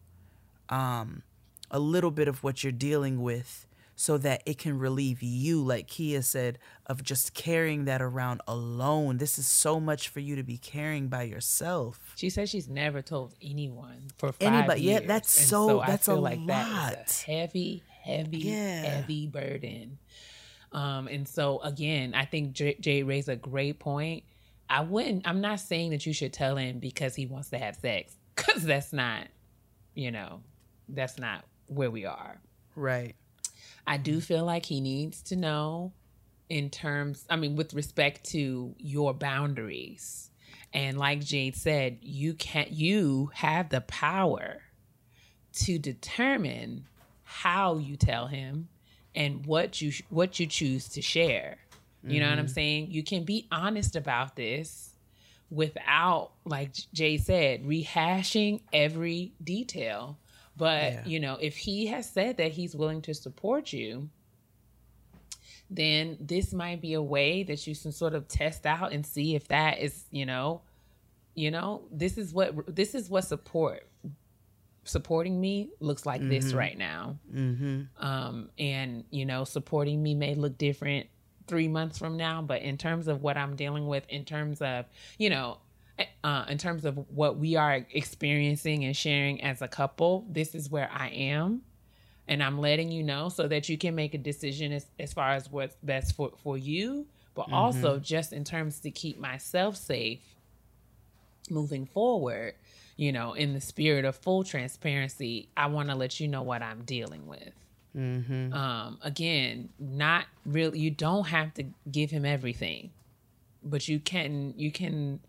um, 0.70 1.24
a 1.70 1.80
little 1.80 2.12
bit 2.12 2.28
of 2.28 2.44
what 2.44 2.64
you're 2.64 2.72
dealing 2.72 3.22
with 3.22 3.65
so 3.96 4.18
that 4.18 4.44
it 4.46 4.58
can 4.58 4.78
relieve 4.78 5.24
you, 5.24 5.62
like 5.64 5.88
Kia 5.88 6.22
said, 6.22 6.60
of 6.86 7.02
just 7.04 7.34
carrying 7.34 7.86
that 7.86 8.02
around 8.02 8.42
alone. 8.48 9.18
This 9.18 9.40
is 9.40 9.48
so 9.48 9.80
much 9.80 10.10
for 10.10 10.20
you 10.20 10.36
to 10.36 10.44
be 10.44 10.58
carrying 10.58 11.08
by 11.08 11.24
yourself. 11.24 12.00
She 12.16 12.30
says 12.30 12.50
she's 12.50 12.68
never 12.68 13.02
told 13.02 13.34
anyone 13.42 14.08
for 14.18 14.32
five 14.34 14.54
Anybody- 14.54 14.82
yeah, 14.82 15.00
that's 15.00 15.38
And 15.40 15.48
so- 15.48 15.80
I 15.80 15.88
that's 15.88 16.08
a 16.08 16.12
feel 16.12 16.22
like 16.22 16.40
lot. 16.42 16.94
is 17.08 17.24
a 17.28 17.32
heavy, 17.32 17.84
heavy, 18.04 18.38
Yeah. 18.40 18.82
heavy 18.84 19.28
burden. 19.28 19.98
Um, 20.72 21.08
and 21.08 21.26
so 21.28 21.60
again, 21.62 22.14
I 22.14 22.26
think 22.26 22.52
Jay, 22.54 22.76
Jay 22.80 23.02
raised 23.04 23.30
a 23.30 23.36
great 23.38 23.80
point. 23.80 24.24
I 24.70 24.82
wouldn't. 24.82 25.26
I'm 25.28 25.40
not 25.42 25.60
saying 25.62 25.92
that 25.92 26.06
you 26.06 26.12
should 26.14 26.34
tell 26.34 26.58
him 26.58 26.80
because 26.80 27.16
he 27.16 27.28
wants 27.28 27.50
to 27.52 27.58
have 27.58 27.76
sex, 27.78 28.18
because 28.36 28.64
that's 28.64 28.92
not, 28.92 29.28
you 29.94 30.12
know, 30.12 30.42
that's 30.90 31.18
not 31.18 31.46
where 31.68 31.90
we 31.92 32.04
are. 32.06 32.42
Right. 32.76 33.16
I 33.88 33.98
do 33.98 34.20
feel 34.20 34.45
like 34.45 34.66
he 34.66 34.82
needs 34.82 35.22
to 35.24 35.36
know 35.36 35.94
in 36.49 36.70
terms, 36.70 37.26
I 37.30 37.36
mean, 37.36 37.56
with 37.56 37.74
respect 37.74 38.24
to 38.32 38.76
your 38.78 39.14
boundaries. 39.14 40.32
And 40.74 40.98
like 40.98 41.22
Jade 41.22 41.56
said, 41.56 41.99
you 42.02 42.34
can't, 42.34 42.72
you 42.72 43.32
have 43.34 43.70
the 43.70 43.82
power 43.82 44.62
to 45.53 45.80
determine 45.80 46.86
how 47.24 47.78
you 47.78 47.95
tell 47.95 48.28
him 48.28 48.68
and 49.16 49.45
what 49.45 49.82
you 49.82 49.94
what 50.10 50.40
you 50.40 50.45
choose 50.45 50.90
to 50.90 51.02
share. 51.02 51.57
You 52.07 52.20
know 52.20 52.30
what 52.30 52.38
I'm 52.38 52.45
mm-hmm. 52.45 52.53
saying? 52.53 52.91
You 52.91 53.02
can 53.02 53.24
be 53.24 53.48
honest 53.52 53.95
about 53.95 54.36
this 54.36 54.91
without 55.49 56.32
like 56.45 56.72
Jay 56.94 57.18
said 57.18 57.64
rehashing 57.64 58.62
every 58.72 59.34
detail. 59.44 60.18
But, 60.57 60.94
Yeah. 60.94 61.06
you 61.06 61.19
know, 61.19 61.38
if 61.41 61.57
he 61.57 61.88
has 61.88 62.10
said 62.10 62.38
that 62.38 62.52
he's 62.52 62.76
willing 62.76 63.02
to 63.03 63.14
support 63.14 63.73
you, 63.73 64.10
then 65.69 66.18
this 66.19 66.53
might 66.53 66.82
be 66.82 66.94
a 66.94 67.02
way 67.02 67.44
that 67.44 67.65
you 67.65 67.76
can 67.76 67.91
sort 67.91 68.14
of 68.14 68.27
test 68.27 68.65
out 68.65 68.94
and 68.94 69.06
see 69.06 69.36
if 69.36 69.48
that 69.48 69.80
is, 69.80 70.06
you 70.11 70.26
know, 70.26 70.61
you 71.34 71.52
know, 71.52 71.84
this 71.91 72.18
is 72.18 72.34
what 72.34 72.73
this 72.73 72.95
is 72.95 73.10
what 73.10 73.26
support 73.26 73.88
supporting 74.86 75.41
me 75.41 75.72
looks 75.80 76.06
like 76.06 76.22
this 76.30 76.53
right 76.53 76.77
now. 76.77 77.18
Mm-hmm. 77.34 77.82
Um, 77.99 78.49
and 78.57 79.03
you 79.10 79.26
know, 79.26 79.44
supporting 79.44 80.02
me 80.02 80.14
may 80.14 80.36
look 80.36 80.57
different 80.57 81.07
three 81.48 81.68
months 81.68 81.98
from 81.98 82.18
now, 82.18 82.41
but 82.41 82.61
in 82.61 82.77
terms 82.77 83.07
of 83.07 83.22
what 83.22 83.38
I'm 83.38 83.56
dealing 83.56 83.88
with, 83.88 84.06
in 84.10 84.23
terms 84.23 84.61
of 84.61 84.86
you 85.18 85.30
know, 85.30 85.57
uh, 86.24 86.46
in 86.50 86.58
terms 86.58 86.86
of 86.86 86.98
what 87.10 87.38
we 87.38 87.56
are 87.56 87.86
experiencing 87.92 88.84
and 88.86 88.96
sharing 88.96 89.42
as 89.42 89.62
a 89.62 89.68
couple, 89.68 90.26
this 90.30 90.56
is 90.56 90.70
where 90.70 90.90
I 90.94 91.10
am. 91.10 91.62
And 92.28 92.42
I'm 92.42 92.60
letting 92.60 92.92
you 92.92 93.04
know 93.04 93.30
so 93.30 93.48
that 93.48 93.70
you 93.70 93.78
can 93.78 93.94
make 93.94 94.14
a 94.14 94.18
decision 94.18 94.72
as, 94.72 94.88
as 95.00 95.14
far 95.14 95.32
as 95.32 95.52
what's 95.52 95.76
best 95.84 96.16
for, 96.16 96.32
for 96.44 96.58
you, 96.58 97.06
but 97.36 97.52
also 97.52 98.00
just 98.00 98.34
in 98.34 98.44
terms 98.44 98.80
to 98.80 98.92
keep 98.92 99.20
myself 99.20 99.76
safe 99.76 100.22
moving 101.52 101.86
forward, 101.86 102.56
you 102.98 103.12
know, 103.12 103.34
in 103.34 103.54
the 103.54 103.62
spirit 103.62 104.06
of 104.06 104.16
full 104.16 104.44
transparency, 104.44 105.50
I 105.56 105.68
want 105.68 105.90
to 105.90 105.96
let 105.96 106.20
you 106.20 106.28
know 106.28 106.42
what 106.42 106.64
I'm 106.64 106.82
dealing 106.84 107.28
with. 107.28 107.52
Mm-hmm. 107.96 108.54
Um, 108.54 108.98
again, 109.04 109.70
not 109.80 110.26
really, 110.46 110.80
you 110.80 110.92
don't 110.92 111.28
have 111.28 111.54
to 111.56 111.66
give 111.92 112.10
him 112.10 112.26
everything, 112.26 112.90
but 113.64 113.88
you 113.88 114.00
can, 114.00 114.54
you 114.58 114.72
can, 114.72 115.20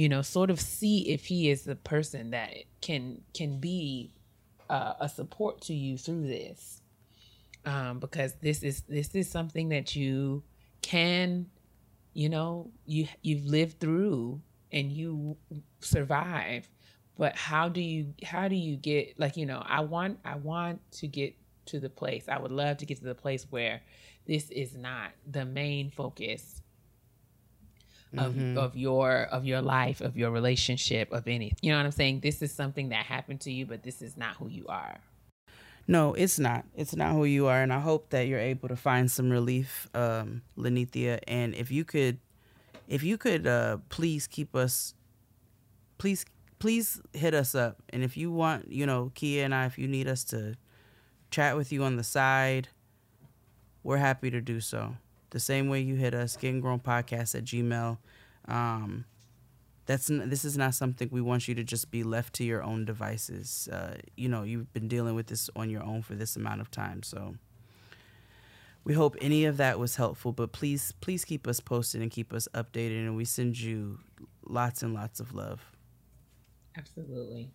you 0.00 0.08
know, 0.08 0.22
sort 0.22 0.48
of 0.48 0.58
see 0.58 1.10
if 1.10 1.26
he 1.26 1.50
is 1.50 1.64
the 1.64 1.76
person 1.76 2.30
that 2.30 2.54
can, 2.80 3.20
can 3.34 3.60
be 3.60 4.14
uh, 4.70 4.94
a 4.98 5.06
support 5.10 5.60
to 5.60 5.74
you 5.74 5.98
through 5.98 6.26
this. 6.26 6.80
Um, 7.66 7.98
because 7.98 8.32
this 8.40 8.62
is, 8.62 8.80
this 8.88 9.14
is 9.14 9.30
something 9.30 9.68
that 9.68 9.94
you 9.94 10.42
can, 10.80 11.50
you 12.14 12.30
know, 12.30 12.70
you, 12.86 13.08
you've 13.20 13.44
lived 13.44 13.78
through 13.78 14.40
and 14.72 14.90
you 14.90 15.36
survive 15.80 16.66
but 17.18 17.36
how 17.36 17.68
do 17.68 17.82
you 17.82 18.14
how 18.24 18.48
do 18.48 18.54
you 18.54 18.76
get 18.76 19.18
like 19.18 19.36
you 19.36 19.44
know 19.44 19.62
i 19.66 19.80
want 19.80 20.18
i 20.24 20.36
want 20.36 20.80
to 20.92 21.08
get 21.08 21.34
to 21.66 21.80
the 21.80 21.88
place 21.90 22.28
i 22.28 22.38
would 22.38 22.52
love 22.52 22.76
to 22.76 22.86
get 22.86 22.96
to 22.98 23.04
the 23.04 23.14
place 23.14 23.46
where 23.50 23.82
this 24.26 24.48
is 24.50 24.76
not 24.76 25.10
the 25.30 25.44
main 25.44 25.90
focus 25.90 26.59
of, 28.18 28.56
of 28.56 28.76
your 28.76 29.22
of 29.24 29.44
your 29.44 29.62
life 29.62 30.00
of 30.00 30.16
your 30.16 30.30
relationship 30.30 31.12
of 31.12 31.28
anything 31.28 31.56
you 31.62 31.70
know 31.70 31.78
what 31.78 31.86
i'm 31.86 31.92
saying 31.92 32.20
this 32.20 32.42
is 32.42 32.52
something 32.52 32.88
that 32.88 33.06
happened 33.06 33.40
to 33.40 33.52
you 33.52 33.64
but 33.66 33.82
this 33.82 34.02
is 34.02 34.16
not 34.16 34.34
who 34.36 34.48
you 34.48 34.66
are 34.68 34.98
No, 35.86 36.14
it's 36.14 36.38
not. 36.38 36.64
It's 36.76 36.94
not 36.94 37.12
who 37.12 37.24
you 37.24 37.48
are, 37.48 37.62
and 37.62 37.72
I 37.72 37.80
hope 37.80 38.10
that 38.10 38.28
you're 38.28 38.38
able 38.38 38.68
to 38.68 38.76
find 38.76 39.10
some 39.10 39.28
relief, 39.28 39.88
um, 39.92 40.42
Lenethia. 40.56 41.18
And 41.26 41.52
if 41.54 41.72
you 41.72 41.84
could, 41.84 42.18
if 42.86 43.02
you 43.02 43.18
could, 43.18 43.44
uh, 43.46 43.78
please 43.88 44.28
keep 44.28 44.54
us, 44.54 44.94
please, 45.98 46.24
please 46.60 47.00
hit 47.12 47.34
us 47.34 47.56
up. 47.56 47.82
And 47.88 48.04
if 48.04 48.16
you 48.16 48.30
want, 48.30 48.70
you 48.70 48.86
know, 48.86 49.10
Kia 49.16 49.44
and 49.44 49.52
I, 49.52 49.66
if 49.66 49.78
you 49.78 49.88
need 49.88 50.06
us 50.06 50.22
to 50.24 50.54
chat 51.30 51.56
with 51.56 51.72
you 51.72 51.82
on 51.82 51.96
the 51.96 52.04
side, 52.04 52.68
we're 53.82 53.96
happy 53.98 54.30
to 54.30 54.40
do 54.40 54.60
so. 54.60 54.94
The 55.30 55.40
same 55.40 55.68
way 55.68 55.80
you 55.80 55.94
hit 55.94 56.14
us, 56.14 56.36
Getting 56.36 56.60
Grown 56.60 56.80
Podcast 56.80 57.34
at 57.34 57.44
Gmail. 57.44 57.98
Um, 58.48 59.04
that's 59.86 60.10
n- 60.10 60.28
this 60.28 60.44
is 60.44 60.56
not 60.56 60.74
something 60.74 61.08
we 61.10 61.20
want 61.20 61.46
you 61.48 61.54
to 61.54 61.64
just 61.64 61.90
be 61.90 62.02
left 62.02 62.34
to 62.34 62.44
your 62.44 62.62
own 62.62 62.84
devices. 62.84 63.68
Uh, 63.72 63.96
you 64.16 64.28
know, 64.28 64.42
you've 64.42 64.72
been 64.72 64.88
dealing 64.88 65.14
with 65.14 65.28
this 65.28 65.48
on 65.54 65.70
your 65.70 65.82
own 65.84 66.02
for 66.02 66.14
this 66.14 66.36
amount 66.36 66.60
of 66.60 66.70
time, 66.70 67.02
so 67.02 67.36
we 68.84 68.94
hope 68.94 69.16
any 69.20 69.44
of 69.44 69.56
that 69.58 69.78
was 69.78 69.96
helpful. 69.96 70.32
But 70.32 70.52
please, 70.52 70.92
please 71.00 71.24
keep 71.24 71.46
us 71.46 71.60
posted 71.60 72.02
and 72.02 72.10
keep 72.10 72.32
us 72.32 72.48
updated, 72.54 73.06
and 73.06 73.16
we 73.16 73.24
send 73.24 73.58
you 73.60 73.98
lots 74.44 74.82
and 74.82 74.94
lots 74.94 75.20
of 75.20 75.34
love. 75.34 75.60
absolutely 76.76 77.50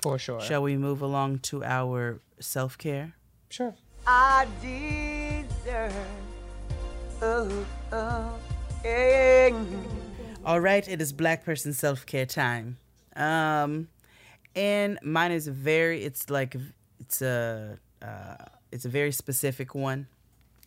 For 0.00 0.18
sure. 0.18 0.40
Shall 0.40 0.62
we 0.62 0.76
move 0.76 1.02
along 1.02 1.40
to 1.50 1.62
our 1.64 2.20
self 2.40 2.76
care? 2.78 3.14
Sure. 3.50 3.74
I 4.06 4.46
deserve. 4.62 5.92
Oh, 7.24 7.64
oh, 7.92 8.34
yeah. 8.84 9.50
All 10.44 10.58
right, 10.58 10.86
it 10.88 11.00
is 11.00 11.12
Black 11.12 11.44
Person 11.44 11.72
Self 11.72 12.04
Care 12.04 12.26
time. 12.26 12.78
Um, 13.14 13.86
and 14.56 14.98
mine 15.04 15.30
is 15.30 15.46
very. 15.46 16.02
It's 16.02 16.30
like 16.30 16.56
it's 16.98 17.22
a 17.22 17.78
uh, 18.02 18.34
it's 18.72 18.86
a 18.86 18.88
very 18.88 19.12
specific 19.12 19.72
one, 19.72 20.08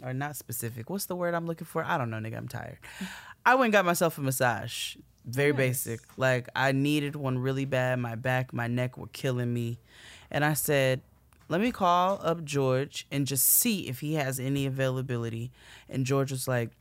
or 0.01 0.13
not 0.13 0.37
specific. 0.37 0.89
What's 0.89 1.07
the 1.07 1.15
word 1.17 1.33
I'm 1.33 1.45
looking 1.45 1.67
for? 1.67 1.83
I 1.83 1.97
don't 1.97 2.09
know, 2.09 2.19
nigga. 2.19 2.37
I'm 2.37 2.47
tired. 2.47 2.77
I 3.45 3.55
went 3.55 3.65
and 3.65 3.73
got 3.73 3.83
myself 3.83 4.17
a 4.17 4.21
massage. 4.21 4.95
Very 5.25 5.51
basic. 5.51 5.99
Like 6.15 6.47
I 6.55 6.71
needed 6.71 7.17
one 7.17 7.37
really 7.37 7.65
bad. 7.65 7.99
My 7.99 8.15
back, 8.15 8.53
my 8.53 8.67
neck 8.67 8.97
were 8.97 9.07
killing 9.07 9.53
me, 9.53 9.77
and 10.31 10.45
I 10.45 10.53
said, 10.53 11.01
"Let 11.47 11.61
me 11.61 11.71
call 11.71 12.19
up 12.23 12.43
George 12.43 13.07
and 13.11 13.27
just 13.27 13.45
see 13.45 13.87
if 13.87 13.99
he 13.99 14.15
has 14.15 14.39
any 14.39 14.65
availability." 14.65 15.51
And 15.89 16.05
George 16.05 16.31
was 16.31 16.47
like, 16.47 16.71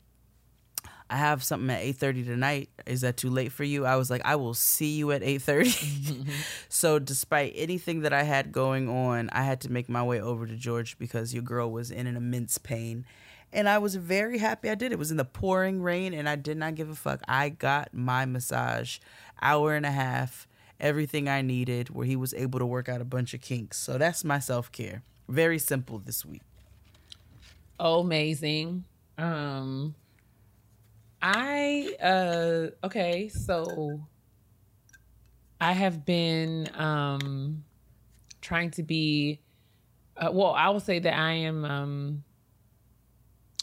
I 1.11 1.17
have 1.17 1.45
something 1.45 1.71
at 1.71 1.83
8:30 1.83 2.25
tonight. 2.25 2.71
Is 2.87 3.03
that 3.03 3.17
too 3.17 3.31
late 3.31 3.53
for 3.53 3.65
you? 3.65 3.85
I 3.85 3.97
was 3.97 4.11
like, 4.11 4.23
I 4.25 4.37
will 4.37 4.55
see 4.55 4.97
you 4.97 5.13
at 5.13 5.23
8:30. 5.23 5.65
Mm-hmm. 5.65 6.31
so 6.69 6.99
despite 6.99 7.53
anything 7.57 8.01
that 8.01 8.13
I 8.13 8.23
had 8.23 8.53
going 8.53 8.89
on, 8.89 9.29
I 9.31 9.43
had 9.43 9.61
to 9.63 9.73
make 9.73 9.89
my 9.89 10.03
way 10.03 10.21
over 10.21 10.47
to 10.47 10.57
George 10.57 10.99
because 10.99 11.35
your 11.35 11.43
girl 11.43 11.71
was 11.71 11.91
in 11.91 12.07
an 12.07 12.17
immense 12.17 12.59
pain. 12.59 13.05
And 13.53 13.69
I 13.69 13.79
was 13.79 13.95
very 13.95 14.39
happy 14.39 14.69
I 14.69 14.75
did. 14.75 14.91
It 14.91 14.99
was 14.99 15.11
in 15.11 15.17
the 15.17 15.25
pouring 15.25 15.83
rain 15.83 16.13
and 16.15 16.29
I 16.29 16.37
did 16.37 16.57
not 16.57 16.75
give 16.75 16.91
a 16.91 16.95
fuck. 16.95 17.23
I 17.29 17.51
got 17.51 17.95
my 17.95 18.25
massage, 18.25 18.99
hour 19.41 19.77
and 19.77 19.87
a 19.87 19.93
half, 19.93 20.49
everything 20.85 21.29
I 21.29 21.41
needed 21.41 21.89
where 21.89 22.07
he 22.07 22.15
was 22.15 22.35
able 22.35 22.59
to 22.59 22.67
work 22.67 22.89
out 22.89 23.01
a 23.01 23.05
bunch 23.05 23.33
of 23.33 23.41
kinks. 23.41 23.79
So 23.79 23.97
that's 23.99 24.23
my 24.23 24.39
self-care. 24.39 25.03
Very 25.29 25.59
simple 25.59 25.99
this 25.99 26.25
week. 26.25 26.43
Oh, 27.81 28.01
amazing. 28.01 28.85
Um 29.19 29.95
I 31.23 31.97
uh 32.03 32.87
okay, 32.87 33.29
so 33.31 34.01
I 35.59 35.73
have 35.73 36.05
been 36.05 36.69
um 36.75 37.65
trying 38.43 38.71
to 38.73 38.83
be 38.83 39.41
uh, 40.17 40.31
well, 40.31 40.53
I 40.53 40.69
will 40.69 40.81
say 40.81 40.99
that 40.99 41.19
I 41.19 41.33
am 41.33 41.65
um 41.65 42.25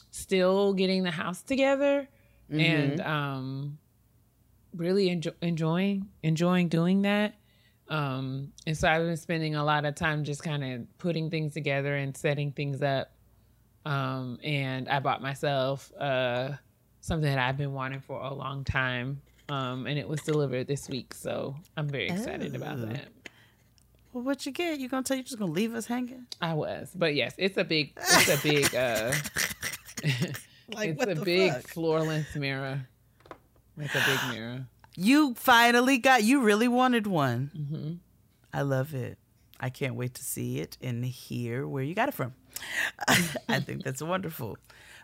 still 0.10 0.74
getting 0.74 1.04
the 1.04 1.12
house 1.12 1.44
together 1.44 2.10
and 2.50 3.00
um 3.02 3.78
really 4.76 5.08
enjo- 5.10 5.34
enjoying 5.42 6.08
enjoying 6.24 6.68
doing 6.70 7.02
that. 7.04 7.36
Um 7.90 8.54
and 8.66 8.78
so 8.78 8.88
I've 8.88 9.04
been 9.06 9.18
spending 9.18 9.56
a 9.56 9.64
lot 9.64 9.86
of 9.86 9.96
time 9.96 10.24
just 10.24 10.44
kind 10.44 10.64
of 10.64 10.98
putting 10.98 11.30
things 11.30 11.54
together 11.54 11.96
and 11.96 12.16
setting 12.16 12.52
things 12.52 12.82
up. 12.82 13.12
Um 13.86 14.40
and 14.44 14.88
I 14.88 15.00
bought 15.00 15.22
myself 15.22 15.92
uh 16.00 16.52
something 17.02 17.30
that 17.30 17.40
I've 17.40 17.58
been 17.58 17.74
wanting 17.74 18.00
for 18.02 18.22
a 18.22 18.34
long 18.34 18.64
time. 18.64 19.22
Um, 19.50 19.86
and 19.88 20.00
it 20.00 20.08
was 20.08 20.22
delivered 20.22 20.68
this 20.68 20.88
week, 20.88 21.14
so 21.14 21.56
I'm 21.76 21.90
very 21.90 22.08
excited 22.08 22.56
about 22.56 22.78
Oh. 22.78 22.86
that. 22.86 23.08
Well, 24.14 24.24
what 24.24 24.46
you 24.46 24.52
get? 24.54 24.80
You 24.80 24.88
gonna 24.88 25.04
tell 25.04 25.18
you 25.18 25.24
just 25.24 25.40
gonna 25.40 25.52
leave 25.52 25.74
us 25.74 25.88
hanging? 25.88 26.28
I 26.40 26.54
was, 26.54 26.92
but 26.96 27.16
yes, 27.16 27.34
it's 27.38 27.58
a 27.58 27.64
big, 27.66 27.92
it's 27.98 28.30
a 28.30 28.38
big, 28.42 28.74
uh, 28.76 29.12
Like 30.74 30.90
it's 30.92 31.00
what 31.00 31.10
a 31.10 31.16
the 31.16 31.22
big 31.26 31.52
fuck? 31.54 31.68
floor 31.68 32.00
length 32.02 32.36
mirror. 32.36 32.88
It's 33.78 33.96
a 33.96 34.04
big 34.06 34.36
mirror. 34.36 34.66
You 34.96 35.34
finally 35.36 35.98
got. 35.98 36.24
You 36.24 36.42
really 36.42 36.68
wanted 36.68 37.08
one. 37.08 37.52
hmm 37.56 37.94
I 38.54 38.64
love 38.64 38.94
it. 38.94 39.18
I 39.60 39.70
can't 39.70 39.96
wait 39.96 40.14
to 40.16 40.24
see 40.24 40.60
it 40.60 40.78
and 40.82 41.06
hear 41.06 41.66
where 41.68 41.84
you 41.84 41.96
got 41.96 42.10
it 42.10 42.14
from. 42.14 42.34
I 43.48 43.60
think 43.62 43.84
that's 43.84 44.02
wonderful. 44.02 44.58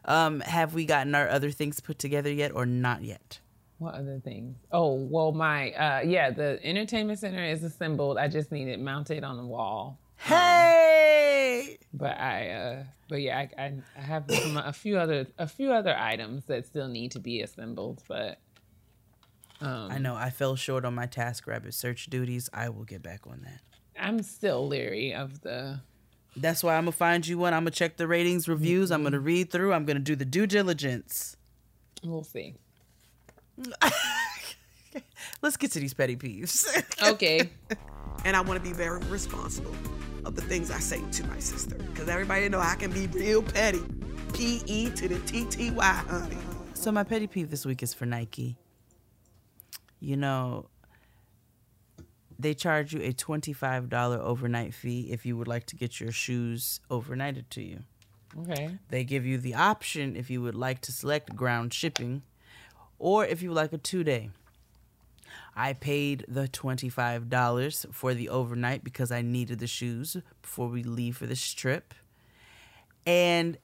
Um, 0.03 0.41
have 0.41 0.73
we 0.73 0.85
gotten 0.85 1.15
our 1.15 1.29
other 1.29 1.51
things 1.51 1.79
put 1.79 1.97
together 1.99 2.31
yet, 2.31 2.51
or 2.53 2.65
not 2.65 3.03
yet? 3.03 3.39
What 3.77 3.93
other 3.95 4.19
things? 4.19 4.57
Oh, 4.71 4.93
well, 4.95 5.31
my, 5.31 5.71
uh, 5.73 6.01
yeah, 6.03 6.31
the 6.31 6.59
entertainment 6.63 7.19
center 7.19 7.43
is 7.43 7.63
assembled. 7.63 8.17
I 8.17 8.27
just 8.27 8.51
need 8.51 8.67
it 8.67 8.79
mounted 8.79 9.23
on 9.23 9.37
the 9.37 9.45
wall. 9.45 9.99
Hey, 10.17 11.77
But 11.93 12.19
I, 12.19 12.49
uh, 12.49 12.83
but 13.07 13.21
yeah, 13.21 13.37
I, 13.37 13.61
I, 13.61 13.73
I 13.97 14.01
have 14.01 14.25
a 14.29 14.73
few 14.73 14.97
other, 14.97 15.27
a 15.37 15.47
few 15.47 15.71
other 15.71 15.95
items 15.95 16.45
that 16.45 16.65
still 16.65 16.87
need 16.87 17.11
to 17.11 17.19
be 17.19 17.41
assembled, 17.41 18.01
but. 18.07 18.39
Um, 19.61 19.91
I 19.91 19.97
know 19.97 20.15
I 20.15 20.29
fell 20.29 20.55
short 20.55 20.85
on 20.85 20.93
my 20.93 21.07
TaskRabbit 21.07 21.73
search 21.73 22.05
duties. 22.07 22.49
I 22.53 22.69
will 22.69 22.83
get 22.83 23.01
back 23.01 23.21
on 23.25 23.41
that. 23.43 23.61
I'm 23.99 24.21
still 24.21 24.67
leery 24.67 25.13
of 25.13 25.41
the. 25.41 25.81
That's 26.35 26.63
why 26.63 26.75
I'm 26.75 26.83
gonna 26.83 26.91
find 26.91 27.25
you 27.27 27.39
one. 27.39 27.53
I'm 27.53 27.61
gonna 27.61 27.71
check 27.71 27.97
the 27.97 28.07
ratings, 28.07 28.47
reviews. 28.47 28.91
I'm 28.91 29.01
gonna 29.03 29.19
read 29.19 29.49
through. 29.51 29.73
I'm 29.73 29.85
gonna 29.85 29.99
do 29.99 30.15
the 30.15 30.25
due 30.25 30.45
diligence. 30.45 31.35
We'll 32.03 32.23
see. 32.23 32.53
Let's 35.41 35.57
get 35.57 35.71
to 35.71 35.79
these 35.79 35.93
petty 35.93 36.15
peeves. 36.15 36.65
Okay. 37.07 37.49
And 38.25 38.35
I 38.35 38.41
want 38.41 38.61
to 38.61 38.63
be 38.67 38.73
very 38.73 38.99
responsible 39.05 39.73
of 40.25 40.35
the 40.35 40.41
things 40.41 40.71
I 40.71 40.79
say 40.79 41.01
to 41.11 41.23
my 41.27 41.39
sister. 41.39 41.75
Because 41.75 42.09
everybody 42.09 42.49
know 42.49 42.59
I 42.59 42.75
can 42.75 42.91
be 42.91 43.07
real 43.07 43.43
petty. 43.43 43.81
P 44.33 44.61
E 44.65 44.89
to 44.89 45.07
the 45.07 45.19
T 45.19 45.45
T 45.45 45.71
Y, 45.71 45.83
honey. 45.83 46.37
So 46.73 46.91
my 46.91 47.03
petty 47.03 47.27
peeve 47.27 47.49
this 47.49 47.65
week 47.65 47.81
is 47.83 47.93
for 47.93 48.05
Nike. 48.05 48.57
You 49.99 50.17
know, 50.17 50.67
they 52.39 52.53
charge 52.53 52.93
you 52.93 53.01
a 53.01 53.13
$25 53.13 54.19
overnight 54.19 54.73
fee 54.73 55.09
if 55.11 55.25
you 55.25 55.37
would 55.37 55.47
like 55.47 55.65
to 55.67 55.75
get 55.75 55.99
your 55.99 56.11
shoes 56.11 56.79
overnighted 56.89 57.45
to 57.51 57.61
you. 57.61 57.83
Okay. 58.41 58.77
They 58.89 59.03
give 59.03 59.25
you 59.25 59.37
the 59.37 59.55
option 59.55 60.15
if 60.15 60.29
you 60.29 60.41
would 60.41 60.55
like 60.55 60.81
to 60.81 60.91
select 60.91 61.35
ground 61.35 61.73
shipping 61.73 62.21
or 62.99 63.25
if 63.25 63.41
you 63.41 63.49
would 63.49 63.55
like 63.55 63.73
a 63.73 63.77
2-day. 63.77 64.29
I 65.55 65.73
paid 65.73 66.25
the 66.27 66.47
$25 66.47 67.93
for 67.93 68.13
the 68.13 68.29
overnight 68.29 68.83
because 68.83 69.11
I 69.11 69.23
needed 69.23 69.59
the 69.59 69.67
shoes 69.67 70.17
before 70.41 70.67
we 70.67 70.83
leave 70.83 71.17
for 71.17 71.25
this 71.25 71.53
trip. 71.53 71.95
And 73.05 73.57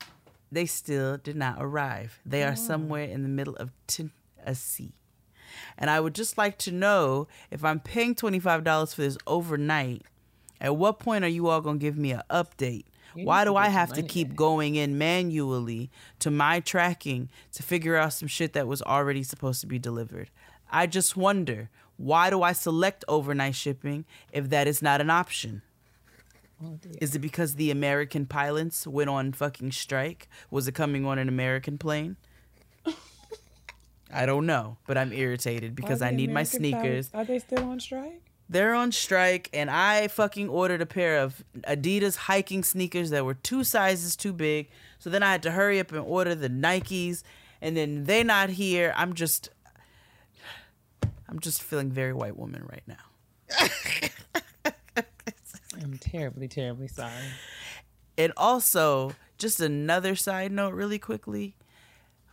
they 0.51 0.65
still 0.65 1.17
did 1.17 1.35
not 1.35 1.57
arrive. 1.59 2.19
They 2.25 2.43
are 2.43 2.53
mm. 2.53 2.57
somewhere 2.57 3.03
in 3.03 3.21
the 3.21 3.29
middle 3.29 3.55
of 3.57 3.71
Tennessee. 3.85 4.93
And 5.77 5.89
I 5.89 5.99
would 5.99 6.15
just 6.15 6.37
like 6.37 6.57
to 6.59 6.71
know 6.71 7.27
if 7.51 7.63
I'm 7.63 7.79
paying 7.79 8.15
$25 8.15 8.95
for 8.95 9.01
this 9.01 9.17
overnight, 9.27 10.03
at 10.61 10.75
what 10.75 10.99
point 10.99 11.23
are 11.23 11.29
you 11.29 11.47
all 11.47 11.61
going 11.61 11.79
to 11.79 11.83
give 11.83 11.97
me 11.97 12.11
an 12.11 12.21
update? 12.29 12.85
You 13.15 13.25
Why 13.25 13.43
do 13.43 13.55
I 13.55 13.67
have 13.69 13.93
to 13.93 14.01
keep 14.01 14.29
back. 14.29 14.37
going 14.37 14.75
in 14.75 14.97
manually 14.97 15.91
to 16.19 16.31
my 16.31 16.59
tracking 16.59 17.29
to 17.51 17.61
figure 17.61 17.95
out 17.95 18.13
some 18.13 18.27
shit 18.27 18.53
that 18.53 18.67
was 18.67 18.81
already 18.81 19.23
supposed 19.23 19.61
to 19.61 19.67
be 19.67 19.77
delivered? 19.77 20.29
I 20.71 20.87
just 20.87 21.15
wonder, 21.15 21.69
why 21.97 22.29
do 22.31 22.41
I 22.41 22.53
select 22.53 23.05
overnight 23.07 23.55
shipping 23.55 24.05
if 24.31 24.49
that 24.49 24.67
is 24.67 24.81
not 24.81 25.01
an 25.01 25.11
option? 25.11 25.61
Oh. 26.63 26.79
Is 26.99 27.15
it 27.15 27.19
because 27.19 27.55
the 27.55 27.69
American 27.71 28.25
pilots 28.25 28.87
went 28.87 29.09
on 29.09 29.33
fucking 29.33 29.71
strike? 29.73 30.27
Was 30.49 30.67
it 30.67 30.73
coming 30.73 31.05
on 31.05 31.19
an 31.19 31.27
American 31.27 31.77
plane? 31.77 32.17
I 34.13 34.25
don't 34.25 34.45
know, 34.45 34.77
but 34.87 34.97
I'm 34.97 35.11
irritated 35.11 35.75
because 35.75 36.01
I 36.01 36.11
the 36.11 36.17
need 36.17 36.31
my 36.31 36.43
sneakers. 36.43 37.09
pilots- 37.09 37.15
Are 37.15 37.25
they 37.25 37.39
still 37.39 37.63
on 37.69 37.79
strike? 37.79 38.21
They're 38.49 38.73
on 38.75 38.91
strike, 38.91 39.49
and 39.53 39.69
I 39.71 40.07
fucking 40.09 40.49
ordered 40.49 40.81
a 40.81 40.85
pair 40.85 41.17
of 41.19 41.43
Adidas 41.61 42.15
hiking 42.17 42.63
sneakers 42.63 43.09
that 43.09 43.25
were 43.25 43.33
two 43.33 43.63
sizes 43.63 44.15
too 44.15 44.33
big. 44.33 44.69
So 44.99 45.09
then 45.09 45.23
I 45.23 45.31
had 45.31 45.41
to 45.43 45.51
hurry 45.51 45.79
up 45.79 45.91
and 45.91 46.01
order 46.01 46.35
the 46.35 46.49
Nikes, 46.49 47.23
and 47.61 47.75
then 47.75 48.03
they're 48.03 48.23
not 48.25 48.49
here. 48.49 48.93
I'm 48.97 49.13
just, 49.13 49.49
I'm 51.29 51.39
just 51.39 51.63
feeling 51.63 51.89
very 51.91 52.13
white 52.13 52.37
woman 52.37 52.63
right 52.69 52.83
now. 52.85 52.97
I'm 55.81 55.97
terribly, 55.99 56.47
terribly 56.47 56.87
sorry. 56.87 57.11
And 58.17 58.31
also, 58.37 59.13
just 59.37 59.59
another 59.59 60.15
side 60.15 60.51
note, 60.51 60.73
really 60.73 60.99
quickly, 60.99 61.55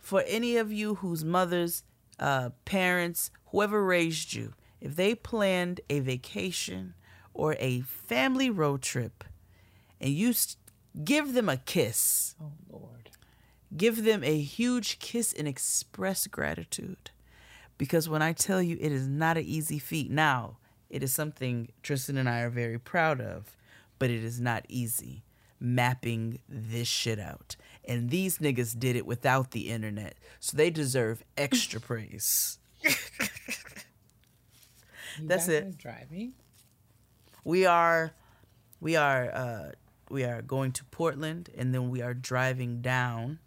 for 0.01 0.23
any 0.27 0.57
of 0.57 0.71
you 0.73 0.95
whose 0.95 1.23
mothers, 1.23 1.83
uh, 2.19 2.49
parents, 2.65 3.31
whoever 3.51 3.83
raised 3.83 4.33
you, 4.33 4.53
if 4.81 4.95
they 4.95 5.15
planned 5.15 5.79
a 5.89 5.99
vacation 5.99 6.93
or 7.33 7.55
a 7.59 7.81
family 7.81 8.49
road 8.49 8.81
trip, 8.81 9.23
and 10.01 10.11
you 10.11 10.29
s- 10.31 10.57
give 11.05 11.33
them 11.33 11.47
a 11.47 11.57
kiss, 11.57 12.35
Oh 12.41 12.51
Lord. 12.69 13.09
give 13.77 14.03
them 14.03 14.23
a 14.23 14.39
huge 14.41 14.99
kiss 14.99 15.31
and 15.33 15.47
express 15.47 16.27
gratitude. 16.27 17.11
Because 17.77 18.09
when 18.09 18.21
I 18.21 18.33
tell 18.33 18.61
you 18.61 18.77
it 18.81 18.91
is 18.91 19.07
not 19.07 19.37
an 19.37 19.45
easy 19.45 19.79
feat, 19.79 20.11
now 20.11 20.57
it 20.89 21.03
is 21.03 21.13
something 21.13 21.69
Tristan 21.83 22.17
and 22.17 22.27
I 22.29 22.41
are 22.41 22.49
very 22.49 22.77
proud 22.79 23.21
of, 23.21 23.55
but 23.99 24.09
it 24.09 24.23
is 24.23 24.39
not 24.41 24.65
easy 24.67 25.23
mapping 25.59 26.39
this 26.49 26.87
shit 26.87 27.19
out. 27.19 27.55
And 27.85 28.09
these 28.09 28.37
niggas 28.37 28.77
did 28.77 28.95
it 28.95 29.05
without 29.05 29.51
the 29.51 29.69
internet, 29.69 30.15
so 30.39 30.55
they 30.55 30.69
deserve 30.69 31.23
extra 31.35 31.79
praise. 31.81 32.59
That's 35.21 35.47
it. 35.47 35.77
Driving. 35.77 36.33
we 37.43 37.65
are 37.65 38.13
we 38.79 38.95
are 38.95 39.31
uh 39.31 39.71
we 40.09 40.23
are 40.23 40.41
going 40.41 40.71
to 40.73 40.83
Portland 40.85 41.49
and 41.57 41.73
then 41.73 41.89
we 41.89 42.01
are 42.01 42.13
driving 42.13 42.81
down 42.81 43.39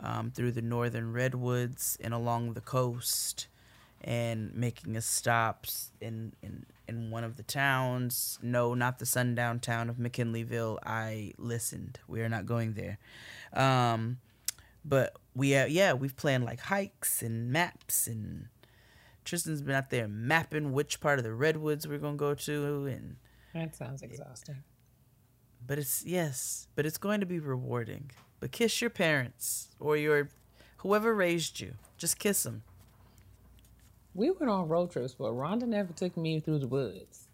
um, 0.00 0.30
through 0.30 0.52
the 0.52 0.62
northern 0.62 1.12
redwoods 1.12 1.96
and 2.00 2.12
along 2.12 2.54
the 2.54 2.60
coast 2.60 3.46
and 4.00 4.54
making 4.54 4.96
a 4.96 5.00
stops 5.00 5.92
in, 6.00 6.32
in 6.42 6.66
in 6.90 7.10
one 7.10 7.24
of 7.24 7.36
the 7.36 7.42
towns. 7.42 8.38
No, 8.42 8.74
not 8.74 8.98
the 8.98 9.06
sundown 9.06 9.60
town 9.60 9.88
of 9.88 9.96
McKinleyville. 9.96 10.78
I 10.84 11.32
listened. 11.38 11.98
We 12.06 12.20
are 12.20 12.28
not 12.28 12.44
going 12.46 12.74
there. 12.74 12.98
Um, 13.52 14.18
but 14.84 15.14
we 15.34 15.56
are, 15.56 15.66
yeah, 15.66 15.92
we've 15.94 16.16
planned 16.16 16.44
like 16.44 16.60
hikes 16.60 17.22
and 17.22 17.50
maps 17.50 18.06
and 18.06 18.48
Tristan's 19.24 19.60
been 19.62 19.74
out 19.74 19.90
there 19.90 20.08
mapping 20.08 20.72
which 20.72 21.00
part 21.00 21.18
of 21.18 21.24
the 21.24 21.32
redwoods 21.34 21.86
we're 21.86 21.98
gonna 21.98 22.16
go 22.16 22.34
to 22.34 22.86
and 22.86 23.16
That 23.54 23.76
sounds 23.76 24.02
exhausting. 24.02 24.62
but 25.66 25.78
it's 25.78 26.04
yes, 26.04 26.68
but 26.74 26.86
it's 26.86 26.98
going 26.98 27.20
to 27.20 27.26
be 27.26 27.38
rewarding. 27.38 28.10
But 28.40 28.50
kiss 28.52 28.80
your 28.80 28.90
parents 28.90 29.68
or 29.78 29.96
your 29.96 30.30
whoever 30.78 31.14
raised 31.14 31.60
you. 31.60 31.74
Just 31.98 32.18
kiss 32.18 32.42
them. 32.44 32.62
We 34.14 34.30
went 34.30 34.50
on 34.50 34.68
road 34.68 34.90
trips, 34.90 35.14
but 35.18 35.32
Rhonda 35.32 35.66
never 35.66 35.92
took 35.92 36.16
me 36.16 36.40
through 36.40 36.58
the 36.60 36.66
woods. 36.66 37.28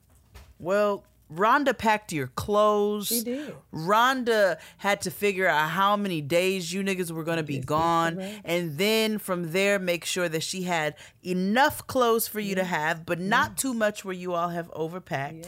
Well, 0.59 1.05
Rhonda 1.35 1.77
packed 1.77 2.13
your 2.13 2.29
clothes. 2.29 3.09
She 3.09 3.23
did. 3.23 3.55
Rhonda 3.73 4.59
had 4.79 5.01
to 5.03 5.11
figure 5.11 5.49
out 5.49 5.71
how 5.71 5.97
many 5.97 6.21
days 6.21 6.73
you 6.73 6.83
niggas 6.83 7.11
were 7.11 7.25
gonna 7.25 7.43
be 7.43 7.57
This 7.57 7.65
gone, 7.65 8.21
and 8.45 8.79
then 8.79 9.19
from 9.19 9.51
there 9.53 9.79
make 9.79 10.05
sure 10.05 10.29
that 10.29 10.43
she 10.43 10.63
had 10.63 10.95
enough 11.25 11.87
clothes 11.87 12.29
for 12.29 12.39
you 12.41 12.55
to 12.55 12.65
have, 12.65 13.05
but 13.05 13.19
not 13.19 13.57
too 13.57 13.75
much 13.75 14.05
where 14.05 14.15
you 14.15 14.35
all 14.35 14.51
have 14.51 14.71
overpacked. 14.73 15.47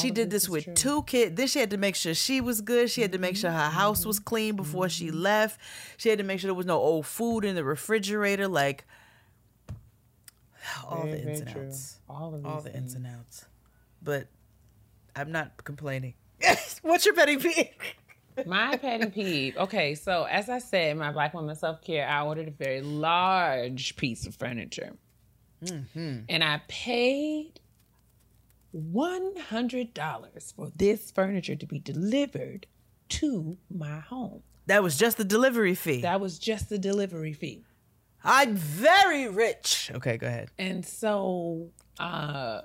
She 0.00 0.10
did 0.10 0.30
this 0.30 0.42
this 0.42 0.48
with 0.50 0.64
true. 0.64 0.74
two 0.74 1.02
kids. 1.04 1.36
Then 1.36 1.46
she 1.46 1.60
had 1.60 1.70
to 1.70 1.78
make 1.78 1.94
sure 1.94 2.12
she 2.12 2.40
was 2.42 2.60
good. 2.60 2.90
She 2.90 3.00
had 3.00 3.12
to 3.12 3.18
make 3.18 3.36
sure 3.36 3.50
Mm-hmm. 3.50 3.58
her 3.58 3.70
house 3.70 4.04
was 4.04 4.18
clean 4.18 4.54
before 4.56 4.88
she 4.90 5.10
left. 5.10 5.58
She 5.96 6.10
had 6.10 6.18
to 6.18 6.24
make 6.24 6.40
sure 6.40 6.48
there 6.48 6.54
was 6.54 6.66
no 6.66 6.76
old 6.78 7.06
food 7.06 7.42
in 7.44 7.54
the 7.54 7.64
refrigerator. 7.64 8.48
Like 8.48 8.84
all 10.88 11.06
the 11.06 11.20
ins 11.20 11.40
and 11.40 11.56
outs 11.56 11.98
All 12.08 12.34
of 12.34 12.44
all 12.44 12.56
these 12.56 12.72
the 12.72 12.76
ins 12.76 12.94
and 12.94 13.06
outs. 13.06 13.44
But 14.02 14.28
I'm 15.16 15.32
not 15.32 15.64
complaining. 15.64 16.14
What's 16.82 17.04
your 17.04 17.14
petty 17.14 17.36
peeve? 17.36 17.68
My 18.46 18.76
petty 18.76 19.10
peeve. 19.10 19.56
Okay, 19.56 19.94
so 19.94 20.24
as 20.24 20.48
I 20.48 20.60
said, 20.60 20.96
my 20.96 21.10
Black 21.10 21.34
Woman 21.34 21.56
Self 21.56 21.82
Care, 21.82 22.06
I 22.08 22.24
ordered 22.24 22.46
a 22.46 22.52
very 22.52 22.80
large 22.80 23.96
piece 23.96 24.28
of 24.28 24.36
furniture. 24.36 24.92
Mm-hmm. 25.64 26.18
And 26.28 26.44
I 26.44 26.62
paid 26.68 27.58
$100 28.72 30.54
for 30.54 30.70
this 30.76 31.10
furniture 31.10 31.56
to 31.56 31.66
be 31.66 31.80
delivered 31.80 32.68
to 33.08 33.56
my 33.74 33.98
home. 33.98 34.42
That 34.66 34.82
was 34.82 34.96
just 34.96 35.16
the 35.16 35.24
delivery 35.24 35.74
fee. 35.74 36.02
That 36.02 36.20
was 36.20 36.38
just 36.38 36.68
the 36.68 36.78
delivery 36.78 37.32
fee. 37.32 37.64
I'm 38.24 38.56
very 38.56 39.28
rich. 39.28 39.90
Okay, 39.94 40.16
go 40.16 40.26
ahead. 40.26 40.50
And 40.58 40.84
so, 40.84 41.68
uh, 41.98 42.62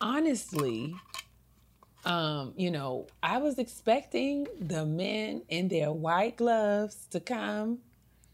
honestly, 0.00 0.94
um, 2.04 2.52
you 2.56 2.70
know, 2.70 3.06
I 3.22 3.38
was 3.38 3.58
expecting 3.58 4.46
the 4.60 4.84
men 4.84 5.42
in 5.48 5.68
their 5.68 5.92
white 5.92 6.36
gloves 6.36 7.06
to 7.10 7.20
come 7.20 7.78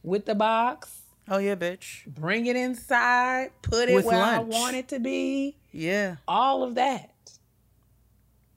with 0.03 0.25
the 0.27 0.35
box, 0.35 1.03
Oh 1.31 1.39
yeah, 1.39 1.55
bitch. 1.57 2.07
bring 2.07 2.47
it 2.47 2.57
inside, 2.57 3.51
put 3.61 3.89
it 3.91 3.95
With 3.97 4.07
where 4.07 4.19
lunch. 4.19 4.41
I 4.55 4.59
want 4.59 4.77
it 4.77 4.89
to 4.89 4.99
be, 5.01 5.57
Yeah. 5.73 6.17
all 6.27 6.63
of 6.63 6.77
that. 6.77 7.11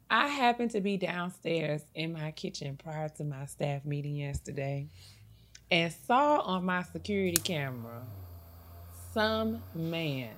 I 0.09 0.27
happened 0.27 0.71
to 0.71 0.81
be 0.81 0.97
downstairs 0.97 1.81
in 1.95 2.13
my 2.13 2.31
kitchen 2.31 2.77
prior 2.77 3.09
to 3.09 3.23
my 3.23 3.45
staff 3.45 3.85
meeting 3.85 4.15
yesterday 4.15 4.87
and 5.71 5.91
saw 6.05 6.39
on 6.41 6.65
my 6.65 6.83
security 6.83 7.41
camera 7.41 8.03
some 9.13 9.63
man 9.73 10.29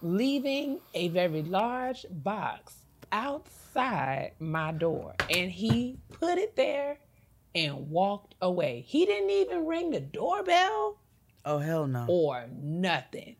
leaving 0.00 0.80
a 0.94 1.08
very 1.08 1.42
large 1.42 2.04
box 2.10 2.76
outside 3.12 4.32
my 4.40 4.72
door. 4.72 5.14
And 5.30 5.50
he 5.50 5.98
put 6.10 6.38
it 6.38 6.56
there 6.56 6.98
and 7.54 7.90
walked 7.90 8.34
away. 8.40 8.84
He 8.86 9.06
didn't 9.06 9.30
even 9.30 9.66
ring 9.66 9.90
the 9.90 10.00
doorbell 10.00 10.98
Oh 11.44 11.58
hell 11.58 11.86
no. 11.86 12.06
or 12.08 12.46
nothing. 12.50 13.36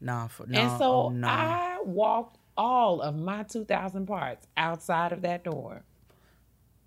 Nah. 0.00 0.28
For, 0.28 0.46
no. 0.46 0.58
And 0.60 0.78
so 0.78 0.92
oh, 0.92 1.08
no. 1.08 1.26
I 1.26 1.78
walked 1.84 2.38
all 2.56 3.00
of 3.00 3.16
my 3.16 3.42
2,000 3.44 4.06
parts 4.06 4.46
outside 4.56 5.12
of 5.12 5.22
that 5.22 5.44
door. 5.44 5.82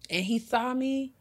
And 0.10 0.24
he 0.24 0.40
saw 0.40 0.74
me 0.74 1.14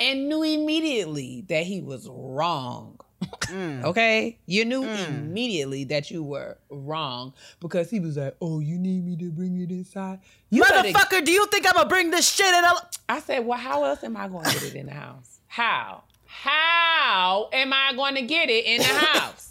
and 0.00 0.28
knew 0.28 0.42
immediately 0.42 1.44
that 1.48 1.64
he 1.64 1.80
was 1.80 2.08
wrong. 2.10 2.98
Mm. 3.42 3.84
okay? 3.84 4.38
You 4.46 4.64
knew 4.64 4.82
immediately 4.84 5.84
that 5.84 6.10
you 6.10 6.22
were 6.24 6.58
wrong 6.70 7.34
because 7.60 7.88
he 7.90 8.00
was 8.00 8.16
like, 8.16 8.34
Oh, 8.40 8.58
you 8.60 8.78
need 8.78 9.04
me 9.04 9.16
to 9.16 9.30
bring 9.30 9.60
it 9.60 9.70
inside? 9.70 10.18
You 10.50 10.62
better- 10.64 10.88
Motherfucker, 10.88 11.24
do 11.24 11.30
you 11.30 11.46
think 11.46 11.66
I'm 11.66 11.74
gonna 11.74 11.88
bring 11.88 12.10
this 12.10 12.28
shit 12.28 12.46
in? 12.52 12.64
a- 12.64 12.88
I 13.08 13.20
said, 13.20 13.46
Well, 13.46 13.58
how 13.58 13.84
else 13.84 14.02
am 14.02 14.16
I 14.16 14.26
going 14.28 14.44
to 14.44 14.52
get 14.52 14.62
it 14.64 14.74
in 14.74 14.86
the 14.86 14.92
house? 14.94 15.38
How? 15.46 16.02
How 16.26 17.50
am 17.52 17.72
I 17.74 17.92
going 17.94 18.14
to 18.14 18.22
get 18.22 18.48
it 18.48 18.64
in 18.64 18.78
the 18.78 18.84
house? 18.88 19.50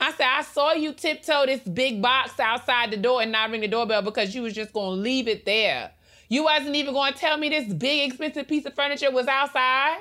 I 0.00 0.10
said, 0.12 0.26
I 0.26 0.42
saw 0.42 0.72
you 0.72 0.92
tiptoe 0.92 1.46
this 1.46 1.60
big 1.60 2.02
box 2.02 2.38
outside 2.40 2.90
the 2.90 2.96
door 2.96 3.22
and 3.22 3.30
not 3.32 3.50
ring 3.50 3.60
the 3.60 3.68
doorbell 3.68 4.02
because 4.02 4.34
you 4.34 4.42
was 4.42 4.52
just 4.54 4.72
going 4.72 4.96
to 4.96 5.02
leave 5.02 5.28
it 5.28 5.44
there. 5.46 5.92
You 6.28 6.44
wasn't 6.44 6.76
even 6.76 6.94
going 6.94 7.12
to 7.12 7.18
tell 7.18 7.36
me 7.36 7.48
this 7.48 7.72
big 7.72 8.08
expensive 8.08 8.48
piece 8.48 8.64
of 8.64 8.74
furniture 8.74 9.10
was 9.10 9.26
outside. 9.26 9.98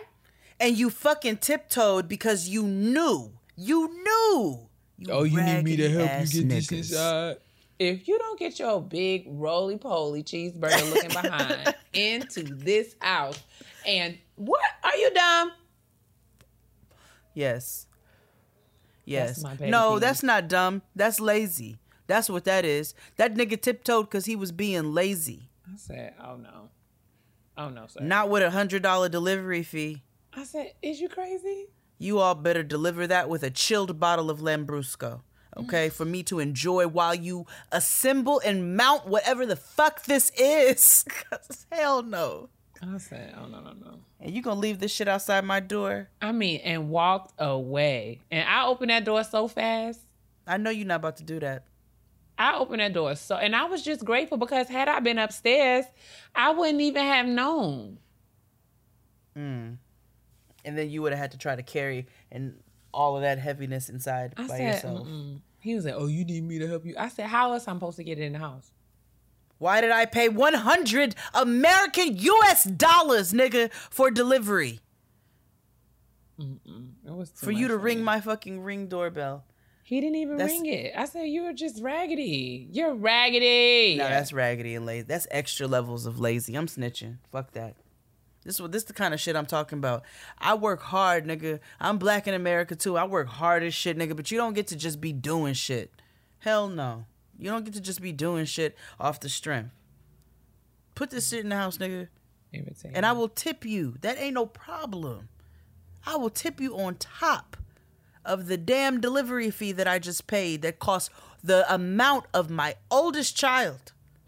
And 0.59 0.77
you 0.77 0.89
fucking 0.89 1.37
tiptoed 1.37 2.07
because 2.07 2.47
you 2.47 2.63
knew. 2.63 3.31
You 3.55 3.89
knew. 3.89 4.69
Oh, 5.09 5.23
You 5.23 5.37
raggedy-ass 5.37 6.33
niggas. 6.33 6.49
This 6.49 6.71
inside. 6.71 7.37
If 7.79 8.07
you 8.07 8.17
don't 8.17 8.39
get 8.39 8.59
your 8.59 8.81
big 8.81 9.25
roly 9.27 9.77
poly 9.77 10.23
cheeseburger 10.23 10.93
looking 10.93 11.09
behind 11.21 11.75
into 11.93 12.43
this 12.43 12.95
house, 12.99 13.41
and 13.85 14.17
what 14.35 14.61
are 14.83 14.95
you 14.95 15.11
dumb? 15.11 15.51
Yes. 17.33 17.87
Yes. 19.05 19.43
my 19.43 19.55
petty 19.55 19.71
no, 19.71 19.93
peeve. 19.93 20.01
that's 20.01 20.23
not 20.23 20.47
dumb. 20.47 20.81
That's 20.95 21.19
lazy. 21.19 21.77
That's 22.07 22.29
what 22.29 22.45
that 22.45 22.63
is. 22.63 22.93
That 23.17 23.33
nigga 23.33 23.59
tiptoed 23.59 24.05
because 24.05 24.25
he 24.25 24.35
was 24.35 24.51
being 24.51 24.93
lazy. 24.93 25.49
I 25.73 25.77
said, 25.77 26.13
"Oh 26.23 26.35
no, 26.35 26.69
oh 27.57 27.69
no, 27.69 27.87
sir." 27.87 28.01
Not 28.01 28.29
with 28.29 28.43
a 28.43 28.51
hundred 28.51 28.83
dollar 28.83 29.09
delivery 29.09 29.63
fee. 29.63 30.03
I 30.33 30.43
said, 30.43 30.73
"Is 30.83 31.01
you 31.01 31.09
crazy?" 31.09 31.69
You 31.97 32.19
all 32.19 32.35
better 32.35 32.63
deliver 32.63 33.07
that 33.07 33.27
with 33.29 33.43
a 33.43 33.49
chilled 33.49 33.99
bottle 33.99 34.29
of 34.29 34.39
Lambrusco. 34.39 35.21
Okay, 35.55 35.89
for 35.89 36.05
me 36.05 36.23
to 36.23 36.39
enjoy 36.39 36.87
while 36.87 37.13
you 37.13 37.45
assemble 37.71 38.41
and 38.43 38.75
mount 38.75 39.07
whatever 39.07 39.45
the 39.45 39.55
fuck 39.55 40.03
this 40.03 40.31
is. 40.37 41.05
hell 41.71 42.03
no. 42.03 42.49
I 42.81 42.97
said, 42.97 43.33
"Oh 43.37 43.47
no, 43.47 43.61
no, 43.61 43.73
no." 43.73 43.99
And 44.19 44.31
you 44.31 44.41
gonna 44.41 44.59
leave 44.59 44.79
this 44.79 44.91
shit 44.91 45.07
outside 45.07 45.43
my 45.43 45.59
door? 45.59 46.09
I 46.21 46.31
mean, 46.31 46.61
and 46.63 46.89
walked 46.89 47.33
away. 47.39 48.21
And 48.29 48.47
I 48.47 48.65
opened 48.67 48.91
that 48.91 49.05
door 49.05 49.23
so 49.23 49.47
fast. 49.47 50.01
I 50.45 50.57
know 50.57 50.69
you're 50.69 50.85
not 50.85 50.95
about 50.95 51.17
to 51.17 51.23
do 51.23 51.39
that. 51.39 51.63
I 52.37 52.57
opened 52.57 52.79
that 52.81 52.93
door 52.93 53.15
so, 53.15 53.35
and 53.35 53.55
I 53.55 53.65
was 53.65 53.83
just 53.83 54.03
grateful 54.03 54.37
because 54.37 54.67
had 54.67 54.87
I 54.87 54.99
been 54.99 55.19
upstairs, 55.19 55.85
I 56.33 56.51
wouldn't 56.51 56.81
even 56.81 57.03
have 57.03 57.25
known. 57.27 57.99
Mm. 59.37 59.77
And 60.65 60.77
then 60.77 60.89
you 60.89 61.01
would 61.01 61.11
have 61.11 61.19
had 61.19 61.31
to 61.31 61.37
try 61.37 61.55
to 61.55 61.63
carry 61.63 62.07
and 62.31 62.55
all 62.93 63.15
of 63.15 63.21
that 63.23 63.39
heaviness 63.39 63.89
inside 63.89 64.33
I 64.37 64.47
by 64.47 64.57
said, 64.57 64.75
yourself. 64.75 65.07
Mm-mm. 65.07 65.39
"He 65.59 65.75
was 65.75 65.85
like, 65.85 65.95
oh, 65.97 66.07
you 66.07 66.25
need 66.25 66.43
me 66.43 66.59
to 66.59 66.67
help 66.67 66.85
you." 66.85 66.95
I 66.97 67.09
said, 67.09 67.27
"How 67.27 67.53
else 67.53 67.67
am 67.67 67.73
I'm 67.73 67.79
supposed 67.79 67.97
to 67.97 68.03
get 68.03 68.19
it 68.19 68.23
in 68.23 68.33
the 68.33 68.39
house?" 68.39 68.71
Why 69.57 69.79
did 69.81 69.91
I 69.91 70.05
pay 70.05 70.27
100 70.29 71.15
American 71.33 72.17
US 72.17 72.65
dollars, 72.65 73.31
nigga, 73.31 73.71
for 73.71 74.11
delivery? 74.11 74.79
It 76.37 76.59
was 77.05 77.31
For 77.35 77.51
you 77.51 77.67
to 77.69 77.77
ring 77.77 77.99
me. 77.99 78.03
my 78.03 78.19
fucking 78.19 78.59
ring 78.61 78.87
doorbell. 78.87 79.45
He 79.85 79.99
didn't 79.99 80.15
even 80.15 80.37
That's- 80.37 80.59
ring 80.61 80.65
it. 80.65 80.93
I 80.95 81.05
said, 81.05 81.23
"You're 81.25 81.51
just 81.53 81.81
raggedy. 81.83 82.69
You're 82.71 82.95
raggedy." 82.95 83.97
No, 83.97 84.07
that's 84.07 84.31
raggedy 84.31 84.75
and 84.75 84.85
lazy. 84.85 85.03
That's 85.03 85.27
extra 85.29 85.67
levels 85.67 86.05
of 86.05 86.19
lazy. 86.19 86.55
I'm 86.55 86.67
snitching. 86.67 87.17
Fuck 87.31 87.51
that. 87.51 87.75
This 88.45 88.55
is 88.55 88.61
what 88.61 88.71
this 88.71 88.83
the 88.85 88.93
kind 88.93 89.13
of 89.13 89.19
shit 89.19 89.35
I'm 89.35 89.45
talking 89.45 89.77
about. 89.77 90.03
I 90.37 90.53
work 90.53 90.81
hard, 90.81 91.25
nigga. 91.25 91.59
I'm 91.79 91.97
black 91.97 92.27
in 92.27 92.33
America 92.33 92.75
too. 92.75 92.97
I 92.97 93.03
work 93.05 93.27
hard 93.27 93.63
as 93.63 93.73
shit, 93.73 93.97
nigga. 93.97 94.15
But 94.15 94.31
you 94.31 94.37
don't 94.37 94.53
get 94.53 94.67
to 94.67 94.75
just 94.75 95.01
be 95.01 95.11
doing 95.13 95.53
shit. 95.53 95.91
Hell 96.39 96.67
no. 96.67 97.05
You 97.37 97.49
don't 97.49 97.65
get 97.65 97.73
to 97.73 97.81
just 97.81 98.01
be 98.01 98.11
doing 98.11 98.45
shit 98.45 98.77
off 98.99 99.19
the 99.19 99.29
strength. 99.29 99.71
Put 100.95 101.09
this 101.09 101.29
shit 101.29 101.39
in 101.43 101.49
the 101.49 101.55
house, 101.55 101.77
nigga, 101.77 102.07
and 102.93 103.05
I 103.05 103.11
will 103.13 103.29
tip 103.29 103.65
you. 103.65 103.95
That 104.01 104.19
ain't 104.19 104.35
no 104.35 104.45
problem. 104.45 105.29
I 106.05 106.15
will 106.17 106.29
tip 106.29 106.61
you 106.61 106.77
on 106.77 106.95
top 106.95 107.57
of 108.25 108.47
the 108.47 108.57
damn 108.57 109.01
delivery 109.01 109.51
fee 109.51 109.71
that 109.73 109.87
I 109.87 109.99
just 109.99 110.27
paid 110.27 110.61
that 110.61 110.79
cost 110.79 111.11
the 111.43 111.71
amount 111.73 112.25
of 112.33 112.49
my 112.49 112.75
oldest 112.89 113.35
child. 113.35 113.91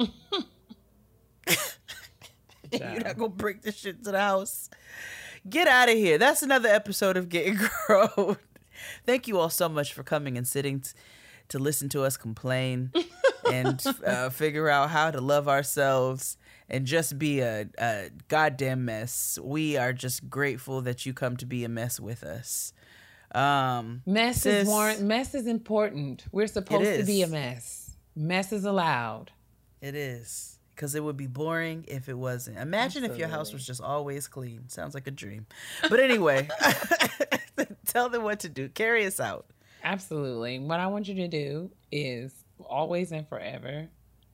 You're 2.71 2.99
not 3.03 3.17
gonna 3.17 3.29
bring 3.29 3.59
this 3.63 3.77
shit 3.77 4.03
to 4.03 4.11
the 4.11 4.19
house. 4.19 4.69
Get 5.47 5.67
out 5.67 5.89
of 5.89 5.95
here. 5.95 6.17
That's 6.17 6.41
another 6.41 6.69
episode 6.69 7.17
of 7.17 7.29
Getting 7.29 7.57
Grown. 7.87 8.37
Thank 9.05 9.27
you 9.27 9.39
all 9.39 9.49
so 9.49 9.69
much 9.69 9.93
for 9.93 10.03
coming 10.03 10.37
and 10.37 10.47
sitting 10.47 10.81
t- 10.81 10.89
to 11.49 11.59
listen 11.59 11.87
to 11.89 12.03
us 12.03 12.17
complain 12.17 12.91
and 13.51 13.83
uh, 14.05 14.29
figure 14.29 14.67
out 14.69 14.89
how 14.89 15.11
to 15.11 15.21
love 15.21 15.47
ourselves 15.47 16.37
and 16.67 16.85
just 16.85 17.19
be 17.19 17.41
a, 17.41 17.67
a 17.77 18.09
goddamn 18.27 18.85
mess. 18.85 19.37
We 19.41 19.77
are 19.77 19.93
just 19.93 20.29
grateful 20.29 20.81
that 20.81 21.05
you 21.05 21.13
come 21.13 21.37
to 21.37 21.45
be 21.45 21.63
a 21.63 21.69
mess 21.69 21.99
with 21.99 22.23
us. 22.23 22.73
Um, 23.35 24.01
Mess 24.05 24.41
sis, 24.41 24.63
is 24.63 24.67
warrant. 24.67 25.01
Mess 25.01 25.35
is 25.35 25.45
important. 25.45 26.25
We're 26.31 26.47
supposed 26.47 26.99
to 26.99 27.05
be 27.05 27.21
a 27.21 27.27
mess. 27.27 27.95
Mess 28.15 28.53
is 28.53 28.63
allowed. 28.63 29.31
It 29.81 29.93
is 29.93 30.57
because 30.73 30.95
it 30.95 31.03
would 31.03 31.17
be 31.17 31.27
boring 31.27 31.85
if 31.87 32.07
it 32.07 32.17
wasn't. 32.17 32.57
Imagine 32.57 33.03
if 33.03 33.17
your 33.17 33.27
house 33.27 33.51
was 33.51 33.65
just 33.65 33.81
always 33.81 34.27
clean. 34.27 34.69
Sounds 34.69 34.93
like 34.93 35.07
a 35.07 35.11
dream. 35.11 35.45
But 35.89 35.99
anyway, 35.99 36.47
tell 37.85 38.09
them 38.09 38.23
what 38.23 38.39
to 38.41 38.49
do. 38.49 38.69
Carry 38.69 39.05
us 39.05 39.19
out. 39.19 39.47
Absolutely. 39.83 40.59
What 40.59 40.79
I 40.79 40.87
want 40.87 41.07
you 41.07 41.15
to 41.15 41.27
do 41.27 41.71
is 41.91 42.33
always 42.59 43.11
and 43.11 43.27
forever 43.27 43.89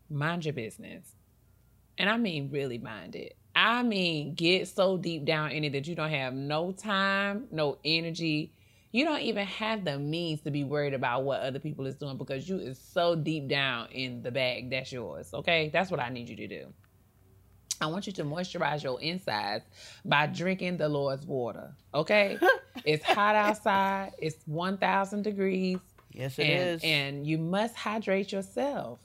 mind 0.09 0.45
your 0.45 0.53
business. 0.53 1.05
And 1.97 2.09
I 2.09 2.17
mean, 2.17 2.49
really 2.51 2.77
mind 2.77 3.15
it. 3.15 3.35
I 3.55 3.83
mean, 3.83 4.33
get 4.33 4.67
so 4.67 4.97
deep 4.97 5.25
down 5.25 5.51
in 5.51 5.63
it 5.63 5.71
that 5.73 5.87
you 5.87 5.95
don't 5.95 6.09
have 6.09 6.33
no 6.33 6.71
time, 6.71 7.47
no 7.51 7.77
energy. 7.83 8.53
You 8.91 9.05
don't 9.05 9.21
even 9.21 9.45
have 9.45 9.85
the 9.85 9.97
means 9.97 10.41
to 10.41 10.51
be 10.51 10.63
worried 10.63 10.93
about 10.93 11.23
what 11.23 11.41
other 11.41 11.59
people 11.59 11.85
is 11.85 11.95
doing 11.95 12.17
because 12.17 12.47
you 12.47 12.57
is 12.57 12.77
so 12.77 13.15
deep 13.15 13.47
down 13.47 13.87
in 13.91 14.21
the 14.21 14.31
bag 14.31 14.69
that's 14.69 14.91
yours. 14.91 15.33
Okay? 15.33 15.69
That's 15.71 15.89
what 15.89 15.99
I 15.99 16.09
need 16.09 16.27
you 16.27 16.35
to 16.35 16.47
do. 16.47 16.73
I 17.79 17.87
want 17.87 18.05
you 18.05 18.13
to 18.13 18.23
moisturize 18.23 18.83
your 18.83 19.01
insides 19.01 19.65
by 20.05 20.27
drinking 20.27 20.77
the 20.77 20.89
Lord's 20.89 21.25
water. 21.25 21.73
Okay? 21.93 22.37
it's 22.85 23.03
hot 23.03 23.35
outside. 23.35 24.11
It's 24.19 24.37
1,000 24.45 25.23
degrees. 25.23 25.79
Yes, 26.11 26.37
it 26.37 26.43
and, 26.43 26.69
is. 26.69 26.81
and 26.83 27.27
you 27.27 27.37
must 27.37 27.75
hydrate 27.75 28.31
yourself 28.31 28.99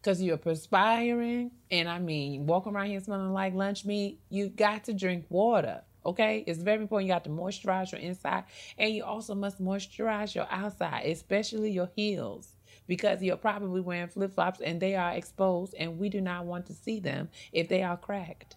because 0.00 0.22
you're 0.22 0.36
perspiring. 0.38 1.50
And 1.70 1.88
I 1.88 1.98
mean, 1.98 2.46
walking 2.46 2.74
around 2.74 2.86
here 2.86 3.00
smelling 3.00 3.32
like 3.32 3.54
lunch 3.54 3.84
meat, 3.84 4.20
You've 4.30 4.56
got 4.56 4.84
to 4.84 4.94
drink 4.94 5.26
water. 5.28 5.82
Okay, 6.08 6.42
it's 6.46 6.60
very 6.60 6.80
important. 6.80 7.06
You 7.06 7.12
got 7.12 7.24
to 7.24 7.30
moisturize 7.30 7.92
your 7.92 8.00
inside, 8.00 8.44
and 8.78 8.94
you 8.94 9.04
also 9.04 9.34
must 9.34 9.62
moisturize 9.62 10.34
your 10.34 10.46
outside, 10.50 11.04
especially 11.04 11.70
your 11.70 11.90
heels, 11.94 12.54
because 12.86 13.22
you're 13.22 13.36
probably 13.36 13.82
wearing 13.82 14.08
flip 14.08 14.34
flops 14.34 14.60
and 14.60 14.80
they 14.80 14.94
are 14.96 15.12
exposed, 15.12 15.74
and 15.78 15.98
we 15.98 16.08
do 16.08 16.22
not 16.22 16.46
want 16.46 16.64
to 16.66 16.72
see 16.72 16.98
them 16.98 17.28
if 17.52 17.68
they 17.68 17.82
are 17.82 17.98
cracked. 17.98 18.56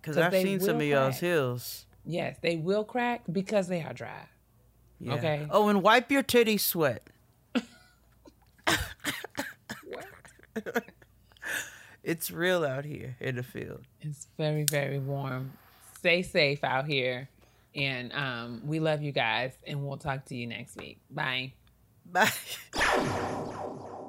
Because 0.00 0.16
I've 0.16 0.32
seen 0.32 0.60
some 0.60 0.76
of 0.76 0.82
y'all's 0.82 1.20
heels. 1.20 1.84
Yes, 2.06 2.38
they 2.40 2.56
will 2.56 2.84
crack 2.84 3.24
because 3.30 3.68
they 3.68 3.82
are 3.82 3.92
dry. 3.92 4.26
Yeah. 4.98 5.14
Okay. 5.14 5.46
Oh, 5.50 5.68
and 5.68 5.82
wipe 5.82 6.10
your 6.10 6.22
titty 6.22 6.56
sweat. 6.56 7.06
it's 12.02 12.30
real 12.30 12.64
out 12.64 12.86
here 12.86 13.16
in 13.20 13.36
the 13.36 13.42
field. 13.42 13.82
It's 14.00 14.28
very, 14.38 14.64
very 14.64 14.98
warm. 14.98 15.52
Stay 15.98 16.22
safe 16.22 16.62
out 16.62 16.86
here. 16.86 17.28
And 17.74 18.12
um, 18.12 18.62
we 18.64 18.80
love 18.80 19.02
you 19.02 19.12
guys, 19.12 19.52
and 19.66 19.86
we'll 19.86 19.98
talk 19.98 20.24
to 20.26 20.36
you 20.36 20.46
next 20.46 20.76
week. 20.76 21.00
Bye. 21.10 21.52
Bye. 22.06 22.30